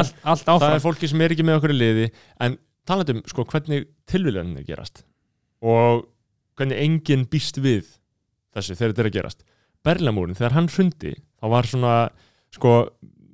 Allt- 0.00 0.14
allt, 0.24 0.48
allt 0.48 0.62
það 0.62 0.74
er 0.74 0.80
fólki 0.80 1.08
sem 1.08 1.20
er 1.20 1.28
ekki 1.30 1.44
með 1.46 1.60
okkur 1.60 1.70
í 1.70 1.78
liði 1.78 2.10
en 2.40 2.58
talandi 2.86 3.10
um 3.14 3.22
sko 3.26 3.44
hvernig 3.44 3.86
tilvílanir 4.10 4.66
gerast 4.66 5.04
og 5.62 6.06
hvernig 6.58 6.78
enginn 6.82 7.26
býst 7.30 7.60
við 7.62 7.86
þessu 8.56 8.74
þegar 8.74 8.92
þetta 8.92 8.98
er 9.04 9.10
að 9.10 9.16
gerast 9.20 9.44
Berlamúrin, 9.86 10.34
þegar 10.36 10.52
hann 10.52 10.66
fundi 10.68 11.14
þá 11.40 11.46
var 11.48 11.62
svona, 11.64 12.10
sko 12.50 12.90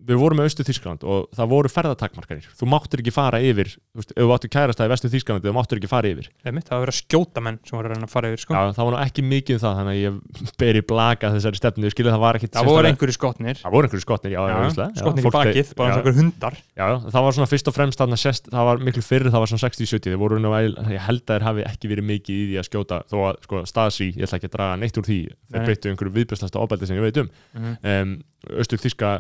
við 0.07 0.21
vorum 0.21 0.41
með 0.41 0.49
Östu 0.51 0.67
Þískland 0.67 1.05
og 1.07 1.27
það 1.37 1.51
voru 1.53 1.71
ferðatakmarkanir. 1.73 2.49
Þú 2.57 2.69
máttur 2.71 3.03
ekki 3.03 3.15
fara 3.15 3.41
yfir 3.43 3.73
þú 3.75 4.01
veist, 4.01 4.13
ef 4.15 4.23
þú 4.23 4.35
áttu 4.37 4.51
kærasta 4.53 4.87
í 4.87 4.93
Vestu 4.93 5.11
Þískland 5.13 5.47
þú 5.47 5.55
máttur 5.57 5.81
ekki 5.81 5.91
fara 5.91 6.11
yfir. 6.13 6.31
Einmitt, 6.47 6.69
það 6.71 6.83
var 6.85 6.93
að 6.93 6.99
skjóta 7.01 7.43
menn 7.45 7.61
sem 7.67 7.77
voru 7.79 7.91
að 7.91 7.97
reyna 7.97 8.09
að 8.09 8.15
fara 8.15 8.31
yfir 8.33 8.45
sko. 8.45 8.57
Já, 8.57 8.73
það 8.77 8.89
var 8.89 8.97
nú 8.97 9.01
ekki 9.03 9.25
mikið 9.27 9.59
um 9.59 9.63
það 9.65 9.81
þannig 9.81 9.97
að 9.97 10.03
ég 10.05 10.21
beri 10.63 10.85
blaka 10.87 11.33
þessari 11.37 11.61
stefnu 11.61 11.93
skilja 11.95 12.15
það 12.17 12.25
var 12.27 12.41
það 12.47 12.71
voru 12.71 12.91
einhverju 12.93 13.17
skotnir. 13.17 13.61
Það 13.63 13.77
voru 13.77 13.89
einhverju 13.89 14.05
skotnir, 14.07 14.35
já, 14.37 14.41
já, 14.47 14.57
já, 14.67 14.89
skotnir 15.01 15.27
í 15.27 15.33
bakið, 15.35 15.73
bara 15.77 15.91
eins 15.91 15.97
og 15.97 16.03
einhver 16.03 16.19
hundar. 16.21 16.59
Já, 16.77 16.87
það 17.07 17.27
var 17.27 17.37
svona 17.37 17.51
fyrst 17.51 17.71
og 17.71 17.77
fremst 17.77 18.05
sest, 18.21 18.51
það 18.53 18.69
var 18.69 18.83
miklu 18.87 19.05
fyrr, 19.05 19.29
það 19.33 19.43
var 19.43 19.51
svona 19.51 19.65
60-70 19.67 20.13
þeir 20.13 20.21
voru 20.21 20.39
nú, 20.43 20.53
að- 20.57 20.79
ég 20.93 21.05
held 21.07 21.23
að 21.25 21.33
þeir 21.33 21.47
hafi 21.47 21.65
ekki 21.67 21.91
verið 21.93 22.09
mikið 22.11 22.37
í 22.37 22.47
því 22.51 22.59
að 22.61 22.69
skjóta, 22.69 23.01
þó 23.11 23.17
að 23.31 23.41
sko 23.47 23.63
Stasi 23.67 24.09
ég 24.13 24.27
ætla 24.27 24.39
ekki 24.41 24.51
að 24.51 24.57
draga 24.57 24.77
neitt 24.81 25.01
úr 25.01 25.07
því, 25.07 25.19
þeir 25.51 25.61
Nei. 25.63 25.67
beittu 25.71 25.91
einhverju 25.91 26.15
viðbjörnslasta 26.17 26.63
ofbeldi 26.63 26.87
sem 26.91 26.97
ég 26.99 27.07
veit 27.07 27.21
um. 27.23 27.31
Mhm. 27.57 27.77
um, 27.83 28.17
austur 28.61 28.79
þíska 28.83 29.11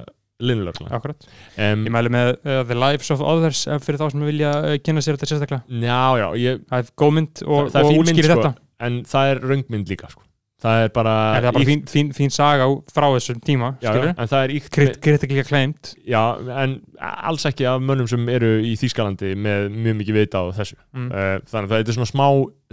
linnulögla 0.42 0.90
Akkurat. 0.92 1.26
um, 1.56 1.86
ég 1.86 1.92
mæli 1.94 2.12
með 2.12 2.34
uh, 2.36 2.60
The 2.68 2.76
Lives 2.76 3.10
of 3.14 3.24
Others 3.24 3.64
eh, 3.70 3.80
fyrir 3.82 4.00
þá 4.02 4.10
sem 4.12 4.26
vilja 4.28 4.52
uh, 4.60 4.76
kynna 4.84 5.04
sér 5.04 5.16
þetta 5.16 5.30
sérstaklega 5.32 5.82
Já, 5.86 6.04
já, 6.20 6.28
ég, 6.42 6.62
það 6.68 6.82
er 6.84 6.94
góð 7.02 7.18
mynd 7.18 7.42
og, 7.46 7.72
Það- 7.72 7.88
og 7.88 8.00
útskýri 8.02 8.28
sko. 8.30 8.38
þetta 8.40 8.54
en 8.86 9.02
það 9.08 9.32
er 9.32 9.44
röngmynd 9.52 9.92
líka 9.94 10.10
sko. 10.12 10.22
það 10.66 10.82
er 10.82 10.92
bara, 10.92 11.14
En 11.14 11.40
það 11.44 11.48
er 11.48 11.56
bara 11.56 11.64
ýkt- 11.64 11.70
fín, 11.70 11.82
fín, 11.92 12.12
fín 12.16 12.34
saga 12.34 12.68
frá 12.92 13.06
þessum 13.14 13.40
tíma 13.44 13.72
já, 13.80 13.90
já, 13.96 14.12
en 14.12 14.30
það 14.34 14.44
er 14.44 14.54
íkt 14.58 14.70
Krit, 14.76 15.00
kritiklega 15.04 15.46
kleimt 15.48 15.94
Já, 16.04 16.22
en 16.64 16.78
alls 17.00 17.48
ekki 17.48 17.68
af 17.68 17.80
mönnum 17.80 18.08
sem 18.08 18.28
eru 18.28 18.58
í 18.60 18.76
Þýskalandi 18.80 19.32
með 19.40 19.70
mjög 19.72 20.00
mikið 20.02 20.20
vita 20.20 20.44
á 20.44 20.52
þessu 20.56 20.76
mm. 20.92 21.08
uh, 21.08 21.34
þannig 21.48 21.70
að 21.70 21.72
það 21.72 21.80
er 21.80 21.98
svona 22.00 22.12
smá, 22.12 22.28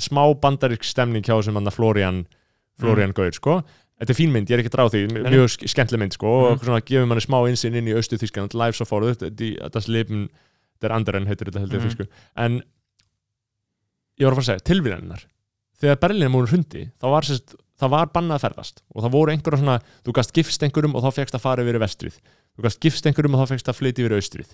smá 0.10 0.24
bandarisk 0.44 0.88
stemning 0.88 1.24
hjá 1.24 1.38
sem 1.44 1.56
hann 1.56 1.72
að 1.72 1.80
Florian 1.80 2.26
Florian 2.82 3.14
Gaur, 3.16 3.32
sko 3.32 3.62
Þetta 4.04 4.12
er 4.12 4.20
fín 4.20 4.34
mynd, 4.36 4.50
ég 4.52 4.58
er 4.58 4.62
ekki 4.66 4.72
draga 4.74 4.92
því, 4.92 5.02
mjög 5.32 5.46
sk- 5.54 5.70
skemmtileg 5.72 6.02
mynd 6.04 6.14
sko, 6.18 6.28
Mhm. 6.28 6.52
og 6.52 6.64
svona 6.68 6.82
gefur 6.84 7.08
manni 7.08 7.24
smá 7.24 7.38
insinn 7.48 7.76
inn 7.80 7.88
í 7.88 7.94
austu 7.96 8.18
Þýskaland, 8.20 8.54
Lives 8.54 8.82
of 8.84 8.90
Forward 8.92 9.24
das 9.72 9.88
Leben 9.88 10.28
der 10.82 10.92
anderen 10.92 11.26
heitir 11.26 11.48
þetta 11.48 11.64
heldur 11.64 11.80
Mhm. 11.80 11.96
mm. 12.04 12.08
en 12.36 12.64
ég 14.20 14.26
var 14.28 14.34
að 14.34 14.38
fara 14.38 14.44
að 14.44 14.50
segja, 14.52 14.66
tilvíðaninnar 14.70 15.24
þegar 15.82 16.00
Berlín 16.04 16.32
múin 16.34 16.50
hundi, 16.52 16.84
þá 17.02 17.08
var 17.10 17.22
sérst 17.28 17.56
það 17.82 17.90
var 17.96 18.12
bannað 18.14 18.38
að 18.38 18.44
ferðast 18.46 18.82
og 18.94 19.04
það 19.04 19.12
voru 19.16 19.32
einhverja 19.34 19.60
svona 19.64 19.80
þú 20.06 20.14
gast 20.14 20.34
gifst 20.34 20.62
einhverjum 20.64 20.96
og 20.96 21.04
þá 21.04 21.12
fegst 21.18 21.36
að 21.36 21.42
fara 21.44 21.64
yfir 21.66 21.80
vestrið 21.82 22.20
þú 22.58 22.62
gast 22.68 22.80
gifst 22.84 23.06
einhverjum 23.10 23.36
og 23.36 23.42
þá 23.42 23.48
fegst 23.54 23.68
að 23.72 23.80
flytja 23.80 24.04
yfir 24.06 24.16
austrið 24.20 24.54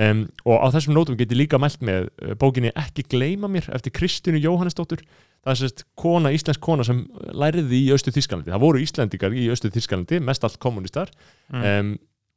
um, 0.00 0.24
og 0.44 0.64
á 0.64 0.66
þessum 0.76 0.96
nótum 0.96 1.16
get 1.18 1.32
ég 1.32 1.40
líka 1.42 1.60
mælt 1.60 1.84
með 1.84 2.10
uh, 2.22 2.34
bókinni 2.40 2.72
Ekki 2.76 3.06
gleyma 3.10 3.50
mér 3.52 3.68
eftir 3.76 3.94
Kristínu 3.96 4.40
Jóhannesdóttur. 4.42 5.04
Það 5.46 5.52
er 5.52 5.60
sérst 5.60 5.84
kona, 5.98 6.32
íslensk 6.34 6.62
kona 6.64 6.84
sem 6.86 7.04
læriði 7.30 7.84
í 7.84 7.94
austu 7.94 8.10
Þískalandi, 8.14 8.50
það 8.50 8.64
voru 8.64 8.82
Íslendingar 8.82 9.36
í 9.36 9.46
austu 9.52 9.70
Þískalandi, 9.70 10.18
mest 10.26 10.46
allt 10.46 10.58
kommunistar 10.62 11.12
mm. 11.54 11.62
um, 11.62 11.92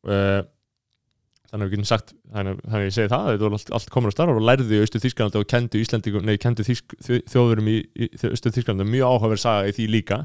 uh, 0.06 0.42
þannig 1.50 1.64
að 1.64 1.66
við 1.66 1.74
getum 1.74 1.88
sagt 1.90 2.14
þannig, 2.36 2.60
að 2.70 2.86
ég 2.86 2.94
segi 2.94 3.10
það, 3.10 3.32
þetta 3.32 3.48
voru 3.48 3.58
allt, 3.58 3.72
allt 3.80 3.94
kommunistar 3.96 4.34
og 4.34 4.44
læriði 4.46 4.78
í 4.78 4.84
austu 4.86 5.02
Þískalandi 5.02 5.42
og 5.42 5.50
kendu 5.50 5.82
nei, 6.22 6.36
kendu 6.38 6.68
þjó- 6.68 7.24
þjóðurum 7.34 7.72
í, 7.74 7.80
í 7.98 8.12
austu 8.30 8.54
Þískalandi, 8.54 8.92
mjög 8.94 9.16
áhugaverð 9.16 9.44
saga 9.48 9.72
í 9.72 9.76
því 9.80 9.90
líka. 9.96 10.22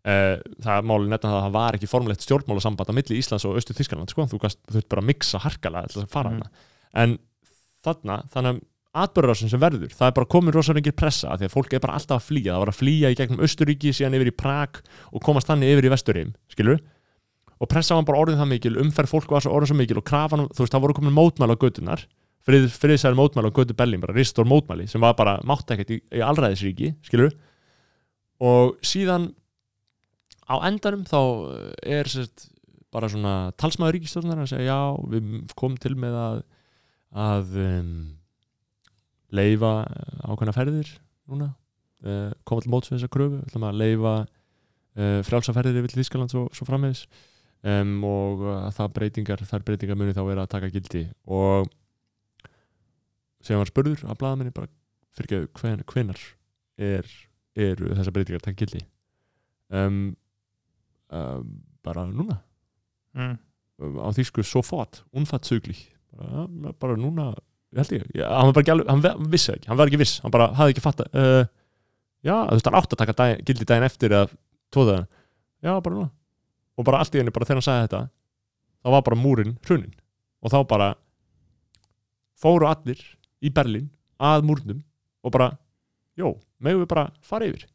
Uh, 0.00 0.38
það 0.64 0.86
máli 0.88 1.10
nefna 1.10 1.28
það 1.28 1.34
að 1.36 1.42
það 1.44 1.56
var 1.58 1.76
ekki 1.76 1.88
formlegt 1.90 2.22
stjórnmálasamband 2.24 2.88
á 2.88 2.96
milli 2.96 3.18
Íslands 3.20 3.44
og 3.44 3.58
austu 3.58 3.74
Þískaland, 3.76 4.14
sko, 4.14 4.24
þú 4.30 4.38
þú 4.38 4.76
þurft 4.78 4.92
bara 4.94 5.02
að 5.02 5.08
mixa 5.10 5.40
harkalega 5.42 5.90
til 5.92 6.04
að 6.04 6.12
fara 6.14 6.30
hana 6.32 6.46
en 6.96 7.16
þarna, 7.84 8.22
þannig 8.32 8.56
að 8.56 8.66
atbörðarsin 9.00 9.50
sem 9.52 9.60
verður, 9.62 9.92
það 9.94 10.08
er 10.08 10.14
bara 10.16 10.28
komin 10.30 10.54
rosa 10.54 10.74
rengir 10.74 10.94
pressa 10.98 11.36
því 11.38 11.46
að 11.46 11.52
fólk 11.52 11.74
er 11.76 11.82
bara 11.82 11.94
alltaf 11.98 12.18
að 12.18 12.26
flýja, 12.26 12.54
það 12.54 12.62
var 12.64 12.72
að 12.72 12.78
flýja 12.80 13.10
í 13.12 13.18
gegnum 13.20 13.44
Östuríki, 13.46 13.92
síðan 13.94 14.16
yfir 14.18 14.30
í 14.32 14.34
Prag 14.34 14.80
og 15.14 15.22
komast 15.22 15.50
þannig 15.50 15.76
yfir 15.76 15.86
í 15.86 15.92
Vesturheim, 15.92 16.32
skilur 16.50 16.80
og 17.60 17.68
pressa 17.70 17.94
var 17.94 18.08
bara 18.08 18.22
orðin 18.24 18.40
það 18.40 18.50
mikil, 18.54 18.74
umferð 18.82 19.12
fólk 19.12 19.30
var 19.30 19.46
orðin 19.46 19.70
svo 19.70 19.78
mikil 19.78 20.00
og 20.00 20.06
krafan, 20.08 20.46
þú 20.48 20.64
veist, 20.64 20.74
það 20.74 20.84
voru 20.86 20.96
komin 20.96 21.14
mótmæli 21.14 21.54
á 21.54 21.62
götunar, 21.62 22.04
frið, 22.48 22.66
friðsæri 22.82 23.18
mótmæli 23.18 23.52
á 23.52 23.56
götu 23.60 23.76
Berlín, 23.78 24.02
bara 24.02 24.16
ristor 24.16 24.48
mótmæli 24.48 24.88
sem 24.90 25.02
var 25.04 25.14
bara 25.18 25.36
mátt 25.46 25.70
ekkert 25.70 25.92
í, 25.94 26.00
í 26.16 26.24
allræðisríki, 26.24 26.94
skilur 27.06 27.36
og 28.40 28.78
síðan 28.82 29.28
á 30.48 30.56
endanum 30.66 31.04
þá 31.06 31.20
er 31.84 32.08
sérst, 32.10 32.48
bara 32.90 33.10
svona 33.12 33.52
talsmaður 33.60 33.98
ríkistofnar 33.98 34.40
að 34.42 34.54
segja 34.54 34.72
já, 34.72 34.80
við 35.12 35.52
komum 35.54 35.76
til 35.78 35.94
með 36.00 36.16
að 36.18 36.40
að 37.10 37.56
um, 37.58 37.94
leifa 39.34 39.72
ákveðna 40.26 40.54
ferðir 40.54 40.90
núna 41.30 41.50
uh, 42.06 42.30
koma 42.46 42.64
til 42.64 42.72
móts 42.72 42.90
við 42.90 42.98
þessa 42.98 43.12
kröfu, 43.12 43.40
ætlum 43.46 43.66
að 43.68 43.80
leifa 43.80 44.14
uh, 44.20 45.18
frjálsa 45.26 45.54
ferðir 45.56 45.82
yfir 45.82 45.96
Þískaland 45.98 46.32
svo, 46.32 46.46
svo 46.54 46.66
frammeðis 46.68 47.04
um, 47.66 47.96
og 48.06 48.44
uh, 48.46 48.68
það 48.76 48.94
breytingar, 48.98 49.44
þær 49.48 49.66
breytingar 49.66 49.98
muni 50.00 50.16
þá 50.16 50.22
vera 50.28 50.46
að 50.46 50.52
taka 50.54 50.70
gildi. 50.72 51.04
Og 51.30 51.68
sem 53.44 53.60
var 53.60 53.70
spurður 53.70 54.04
að 54.06 54.20
blaðamenni 54.20 54.54
bara 54.54 54.70
fyrir 55.16 55.44
ekki 55.44 55.60
hven, 55.62 55.84
hvenar 55.90 56.24
er, 56.80 57.14
eru 57.58 57.94
þessar 57.94 58.16
breytingar 58.16 58.42
að 58.42 58.48
taka 58.50 58.64
gildi? 58.64 58.82
Um, 59.70 60.02
bara 61.10 62.04
núna. 62.06 62.36
Mm. 63.18 63.38
á 63.98 64.08
þýsku 64.14 64.44
sofort, 64.46 65.00
unfatsuglich 65.10 65.88
bara, 66.16 66.72
bara 66.82 66.96
núna, 66.98 67.28
held 67.76 67.92
ég, 67.94 68.04
ég 68.18 68.26
hann 68.26 68.52
bara 68.56 68.72
alveg, 68.74 68.88
hann 68.90 69.02
hann 69.06 69.30
vissi 69.32 69.52
ekki, 69.54 69.68
hann 69.70 69.78
var 69.78 69.90
ekki 69.90 70.00
viss 70.00 70.16
hann 70.24 70.32
bara 70.34 70.48
hafði 70.58 70.74
ekki 70.74 70.84
fatta 70.84 71.06
uh, 71.14 71.44
já, 72.26 72.34
þú 72.48 72.56
veist, 72.58 72.66
hann 72.70 72.78
átti 72.80 72.96
að 72.96 73.02
taka 73.04 73.16
dag, 73.20 73.44
gildi 73.46 73.68
daginn 73.68 73.86
eftir 73.86 74.14
eða 74.16 74.30
tvoðaðan, 74.74 75.06
já, 75.64 75.72
bara 75.80 75.94
núna. 75.96 76.10
Og 76.78 76.86
bara 76.86 77.00
allt 77.02 77.14
í 77.14 77.20
henni, 77.20 77.32
bara 77.34 77.46
þegar 77.48 77.58
hann 77.60 77.66
sagði 77.66 77.86
þetta 77.86 78.02
þá 78.80 78.92
var 78.94 79.02
bara 79.06 79.20
múrin 79.20 79.56
hrunin 79.68 79.94
og 80.40 80.52
þá 80.54 80.58
bara 80.70 80.90
fóru 82.40 82.68
allir 82.70 83.00
í 83.44 83.50
Berlín 83.52 83.90
að 84.20 84.44
múrnum 84.48 84.82
og 85.24 85.34
bara, 85.34 85.50
jó, 86.16 86.34
megum 86.64 86.84
við 86.84 86.90
bara 86.92 87.08
fara 87.24 87.48
yfir? 87.50 87.66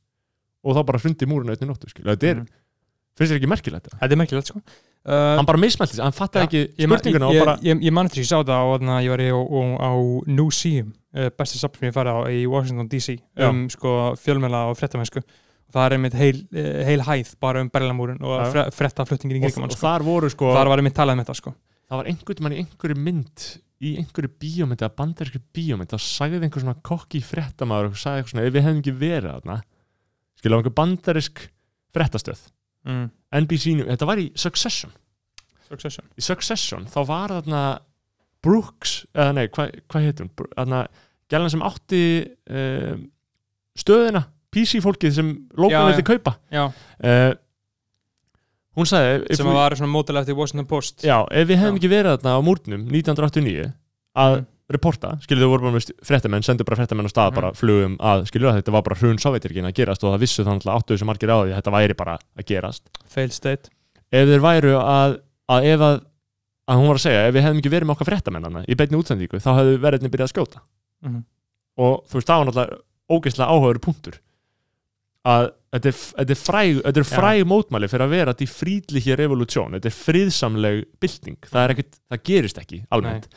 Og 0.66 0.74
þá 0.74 0.82
bara 0.88 1.02
hrundi 1.04 1.28
múrin 1.30 1.52
auðvitað 1.52 1.70
nóttu, 1.70 1.90
skil, 1.92 2.06
þetta 2.10 2.32
er, 2.32 2.40
Mm. 2.42 2.48
Finnst 3.16 3.32
þér 3.32 3.40
ekki 3.40 3.52
merkilegt 3.52 3.90
þetta? 3.90 4.02
er 4.08 4.20
merkilegt 4.20 4.52
sko 4.52 4.62
uh, 4.62 5.38
hann 5.40 5.48
bara 5.48 5.62
mismælti 5.62 5.98
sig, 5.98 6.04
hann 6.04 6.16
fattaði 6.16 6.44
Já, 6.44 6.50
ekki 6.50 6.62
ég, 6.66 6.90
spurninguna 6.90 7.32
ég, 7.32 7.40
og 7.40 7.46
bara 7.46 7.56
ég, 7.62 7.72
ég, 7.72 7.88
ég 7.88 7.96
man 7.96 8.10
eftir 8.10 8.22
því, 8.22 8.26
ég 8.26 8.32
sá 8.32 8.38
það 8.42 8.60
á, 8.60 8.66
þarna, 8.74 9.00
ég 9.06 9.16
var 9.16 9.26
á, 9.26 9.40
á, 9.40 9.62
á 9.80 9.92
New 10.28 10.52
Seam 10.56 10.92
uh, 10.92 11.32
besta 11.40 11.62
safn 11.62 11.80
sem 11.80 11.90
ég 11.90 11.96
farið 11.96 12.20
á 12.20 12.22
í 12.32 12.46
Washington 12.52 12.92
DC 12.92 13.18
um 13.48 13.66
sko 13.74 13.96
fjölmjöla 14.22 14.68
og 14.72 14.80
frettamennsku 14.80 15.24
og 15.66 15.74
það 15.74 15.86
er 15.86 15.96
einmitt 15.98 16.16
heil, 16.18 16.40
eh, 16.54 16.82
heil 16.88 17.04
hæð 17.04 17.36
bara 17.42 17.62
um 17.64 17.70
Berlamúrin 17.74 18.22
og 18.22 18.36
Já. 18.38 18.50
fre, 18.54 18.66
frettaflutningin 18.76 19.40
í 19.40 19.42
og, 19.42 19.50
kringum 19.50 19.66
hann 19.66 19.74
og 19.74 19.78
sko. 19.78 19.88
þar 19.88 20.06
voru 20.06 20.32
sko 20.32 20.52
þar 20.54 20.72
var 20.72 20.82
einmitt 20.82 20.98
talað 20.98 21.18
um 21.18 21.24
þetta 21.24 21.38
sko 21.40 21.54
það 21.90 22.02
var 22.02 22.10
einhvern 22.12 22.46
mann 22.46 22.56
í 22.56 22.60
einhverju 22.62 23.00
mynd 23.02 23.46
í 23.86 23.94
einhverju 24.00 24.32
bíómynd 24.42 24.82
eða 24.82 24.94
bandarísku 25.02 25.42
bíómynd 25.56 25.92
þá 25.92 25.98
sagði 26.06 26.42
einhver 26.46 26.64
svona 26.64 26.78
kokki 26.86 27.22
fréttamaður 27.26 27.92
og 27.92 28.00
sagði 28.00 28.22
eitthvað 28.22 28.36
svona, 28.36 28.46
ef 28.46 28.56
við 28.56 28.68
hefum 28.68 28.82
ekki 28.84 28.96
verið 29.02 29.32
þarna 29.34 29.58
skilja 30.40 30.56
á 30.56 30.60
einhver 30.62 30.78
bandarísk 30.80 31.44
fréttastöð 31.96 32.46
mm. 32.86 33.08
NBC, 33.42 33.76
þetta 33.90 34.08
var 34.10 34.22
í 34.22 34.30
Succession 34.40 34.94
Succession 35.66 36.06
í 36.18 36.24
Succession 36.24 36.86
þá 36.92 37.00
var 37.10 37.34
þarna 37.40 37.64
Brooks, 38.46 39.00
eða 39.18 39.32
nei, 39.34 39.48
hvað 39.50 39.72
hva 39.90 40.02
Br- 40.38 40.52
þarna, 40.54 40.84
gælan 41.34 41.50
sem 41.56 41.64
átti 41.66 42.02
um, 42.54 43.08
stöðina 43.76 44.22
PC 44.54 44.80
fólkið 44.86 45.16
sem 45.18 45.32
vildi 45.58 46.04
já. 46.04 46.08
kaupa 46.12 46.36
Já, 46.54 46.68
uh, 46.70 47.34
hún 48.78 48.88
sagði 48.90 49.36
sem 49.40 49.50
var 49.50 49.76
svona 49.76 49.92
mótilega 49.92 50.24
eftir 50.26 50.38
Washington 50.38 50.70
Post 50.70 51.04
Já, 51.08 51.24
ef 51.32 51.50
við 51.50 51.60
hefum 51.64 51.76
Já. 51.76 51.82
ekki 51.82 51.92
verið 51.92 52.18
þarna 52.20 52.38
á 52.38 52.40
múrnum 52.46 52.86
1989 52.92 53.72
að 54.16 54.38
Mm. 54.40 54.52
Reporta, 54.72 55.12
skilur 55.22 55.46
þau 55.46 55.52
voru 55.52 55.66
bara 55.68 55.76
með 55.78 55.92
fréttamenn, 56.08 56.44
sendu 56.46 56.66
bara 56.66 56.80
fréttamenn 56.80 57.06
á 57.06 57.12
stað, 57.14 57.32
Mhm. 57.32 57.36
bara 57.36 57.52
flugum 57.54 57.98
að, 58.00 58.24
skilur 58.32 58.50
að 58.52 58.58
þetta 58.62 58.72
var 58.74 58.82
bara 58.82 58.96
hrun 59.00 59.18
sovjetirkin 59.22 59.68
að 59.70 59.76
gerast 59.78 60.04
og 60.04 60.14
það 60.16 60.24
vissu 60.26 60.44
þannig 60.44 60.66
að 60.66 60.76
áttu 60.80 60.96
þessu 60.96 61.06
margir 61.06 61.30
á 61.30 61.38
því 61.44 61.52
að 61.54 61.58
þetta 61.62 61.76
væri 61.78 61.98
bara 61.98 62.18
að 62.38 62.46
gerast. 62.50 62.84
Fail 63.08 63.30
state. 63.30 63.70
Ef 64.12 64.28
þeir 64.28 64.42
væru 64.42 64.74
að, 64.82 65.20
að 65.50 65.64
ef 65.70 65.80
að, 65.86 66.02
að 66.68 66.76
hún 66.82 66.88
var 66.90 66.96
að 66.98 67.06
segja, 67.06 67.28
ef 67.28 67.34
við 67.36 67.44
hefðum 67.46 67.60
ekki 67.62 67.74
verið 67.76 67.86
með 67.90 67.96
okkar 67.96 68.10
fréttamennana 68.10 68.66
í 68.66 68.76
beinni 68.76 68.98
útsendíku, 68.98 69.38
þá 69.38 69.52
hefðu 69.60 69.78
verðinni 69.86 70.10
byrjað 70.10 70.30
að 70.30 70.34
skjóta. 70.34 70.62
Mhm. 71.06 71.24
og 71.78 72.06
þú 72.08 72.14
veist, 72.16 72.28
það 72.30 72.38
var 72.40 72.46
náttúrulega 72.48 72.80
ógeðslega 73.12 73.52
áhugaður 73.52 73.82
punktur. 73.84 74.16
Að 75.26 75.46
þetta 75.74 75.90
er, 75.90 75.98
þetta 76.16 76.32
er 76.32 76.40
fræg, 76.40 76.78
þetta 76.86 77.02
er 77.02 77.08
fræg 77.10 77.46
mótmæli 77.50 77.88
fyrir 77.92 78.06
að 78.06 78.14
vera 78.14 78.34
því 78.38 78.48
fríðlíki 78.54 79.16
revolútsjón, 79.20 79.74
þetta 79.76 79.90
er 79.90 79.96
friðsamleg 79.98 80.84
bylting, 81.02 81.38
það 81.50 81.62
er 81.66 81.74
ekkert, 81.76 81.98
það 82.14 82.22
gerist 82.30 82.58
ekki 82.62 82.80
almennt, 82.94 83.28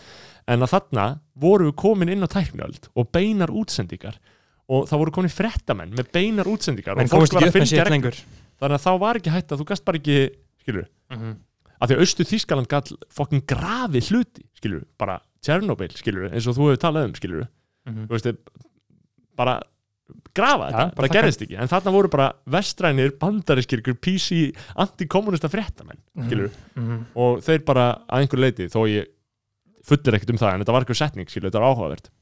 en 0.48 0.64
að 0.64 0.72
þarna 0.74 1.06
voru 1.38 1.68
við 1.70 1.76
komin 1.82 2.08
inn 2.12 2.24
á 2.24 2.28
tækniöld 2.32 2.88
og 2.96 3.10
beinar 3.14 3.52
útsendingar 3.52 4.16
og 4.68 4.88
það 4.88 4.98
voru 5.02 5.14
komin 5.18 5.32
fréttamenn 5.32 5.94
með 5.96 6.10
beinar 6.12 6.48
útsendingar 6.50 6.96
menn 6.98 7.08
og 7.08 7.14
fólk 7.14 7.36
var 7.38 7.46
að 7.48 7.54
reglum. 7.60 7.92
lengur 7.94 8.16
þannig 8.58 8.78
að 8.78 8.84
þá 8.86 8.92
var 9.04 9.20
ekki 9.20 9.30
hægt 9.36 9.52
að 9.54 9.60
þú 9.62 9.66
gast 9.70 9.84
bara 9.84 9.98
ekki 10.00 10.18
skilur, 10.64 10.86
Mhm. 11.10 11.36
að 11.80 11.88
því 11.88 11.94
að 11.96 12.00
austu 12.04 12.24
Þískaland 12.26 12.68
gall 12.68 12.98
fokkin 13.14 13.42
grafi 13.46 14.00
hluti, 14.10 14.42
skilur 14.58 14.84
bara 14.98 15.20
Tjernobyl, 15.40 15.92
skilur 15.94 16.32
eins 16.32 16.46
og 16.48 16.56
þú 16.56 16.72
hefur 16.72 16.82
talað 16.82 17.04
um, 17.04 17.12
skilur 17.14 17.48
Mhm. 17.86 18.06
þú 18.08 18.16
veist, 18.16 18.38
bara 19.36 19.62
grafa 20.34 20.70
þetta, 20.72 20.94
bara 20.96 21.08
það 21.08 21.14
gerðist 21.14 21.42
ekki 21.44 21.56
en 21.60 21.68
þarna 21.68 21.92
voru 21.92 22.08
bara 22.10 22.32
vestrænir, 22.48 23.10
bandariskir 23.20 23.80
ykkur 23.82 23.96
PC, 24.00 24.52
antikommunista 24.76 25.48
fréttamenn 25.52 26.00
skilur, 26.26 26.50
Mhm. 26.76 27.04
og 27.14 27.40
þeir 27.44 27.64
bara 27.64 27.98
að 28.08 28.22
einhver 28.26 28.38
leiti, 28.40 28.68
þó 28.68 28.88
ég 28.88 29.06
fullir 29.88 30.18
ekkert 30.18 30.34
um 30.34 30.40
það, 30.40 30.54
en 30.54 30.64
þetta 30.64 30.76
var 30.76 30.84
eitthvað 30.86 31.02
setning, 31.02 31.30
skilur, 31.32 31.50
þetta 31.50 31.62
var 31.64 31.72
áhugavert 31.72 32.12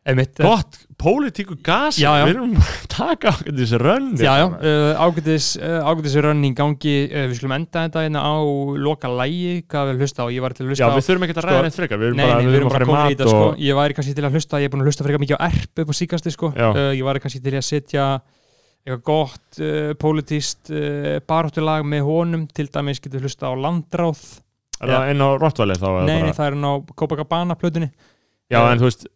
Einmitt, 0.00 0.38
eh, 0.40 0.46
gott, 0.48 0.78
pólitíku 0.96 1.58
gas 1.62 1.98
Já, 2.00 2.08
já. 2.16 2.22
við 2.24 2.30
erum 2.38 2.54
að 2.56 2.76
taka 2.88 3.34
okkur 3.34 3.52
þessi 3.58 3.78
rönn 3.82 4.06
Já, 4.16 4.30
já, 4.40 4.46
uh, 4.48 5.02
ágætis, 5.04 5.48
uh, 5.60 5.84
ágætis 5.84 6.14
rönn 6.24 6.40
í 6.48 6.50
gangi, 6.56 6.94
uh, 7.12 7.26
við 7.28 7.36
skulum 7.36 7.52
enda 7.58 7.82
þetta 7.84 8.04
hérna 8.06 8.22
á 8.24 8.32
loka 8.80 9.10
lægi, 9.12 9.58
hvað 9.68 9.90
við 9.92 10.00
hlusta 10.00 10.24
á, 10.24 10.32
ég 10.32 10.40
var 10.40 10.56
til 10.56 10.64
að 10.64 10.72
hlusta 10.72 10.86
já, 10.86 10.88
á 10.88 10.96
við 10.96 11.06
þurfum 11.10 11.26
ekki 11.28 11.36
að 11.36 11.44
sko- 11.44 11.52
ræða 11.52 11.66
neitt 11.68 11.78
frekar 11.82 12.00
við 12.00 12.08
erum 12.08 12.16
Nei, 12.16 12.24
bara, 12.24 12.40
nei, 12.40 12.48
við 12.48 12.58
erum 12.62 12.70
að 12.72 12.76
fara 12.78 13.04
í 13.04 13.12
þetta, 13.12 13.28
sko. 13.28 13.44
og 13.44 13.60
Ég 13.68 13.80
væri 13.82 13.98
kannski 14.00 14.16
til 14.16 14.24
að 14.24 14.38
hlusta, 14.40 14.56
ég 14.64 14.64
er 14.70 14.72
búin 14.72 14.80
að 14.86 14.88
hlusta 14.90 15.04
frekar 15.04 15.24
mikið 15.26 15.36
á 15.36 15.40
erp 15.50 15.84
upp 15.84 15.92
á 15.92 15.94
síkasti 16.00 16.32
sko. 16.32 16.52
Já. 16.56 16.68
Ég 16.96 17.04
væri 17.10 17.20
kannski 17.26 17.44
til 17.44 17.56
að 17.60 17.68
setja 17.68 18.06
eitthvað 18.80 19.02
gott 19.04 19.60
pólitíst 20.00 20.72
baráttulag 21.28 21.84
með 21.84 22.06
honum 22.08 22.48
til 22.48 22.70
dæmis 22.72 23.04
getur 23.04 23.28
hlusta 23.28 23.52
á 23.52 23.54
landráð 23.54 24.40
er 24.80 24.88
það 24.94 25.10
inn 25.14 25.24
á 25.24 25.28
Rottvæli 25.40 25.76
þá 25.80 25.88
Nei, 26.06 26.20
bara, 26.22 26.32
það 26.38 26.46
er 26.46 26.54
hann 26.58 26.68
á 26.68 26.72
Copacabana 26.96 27.56
plötunni. 27.60 27.90
Já, 28.50 28.60
en 28.72 28.78
þú 28.78 28.88
veist 28.90 29.06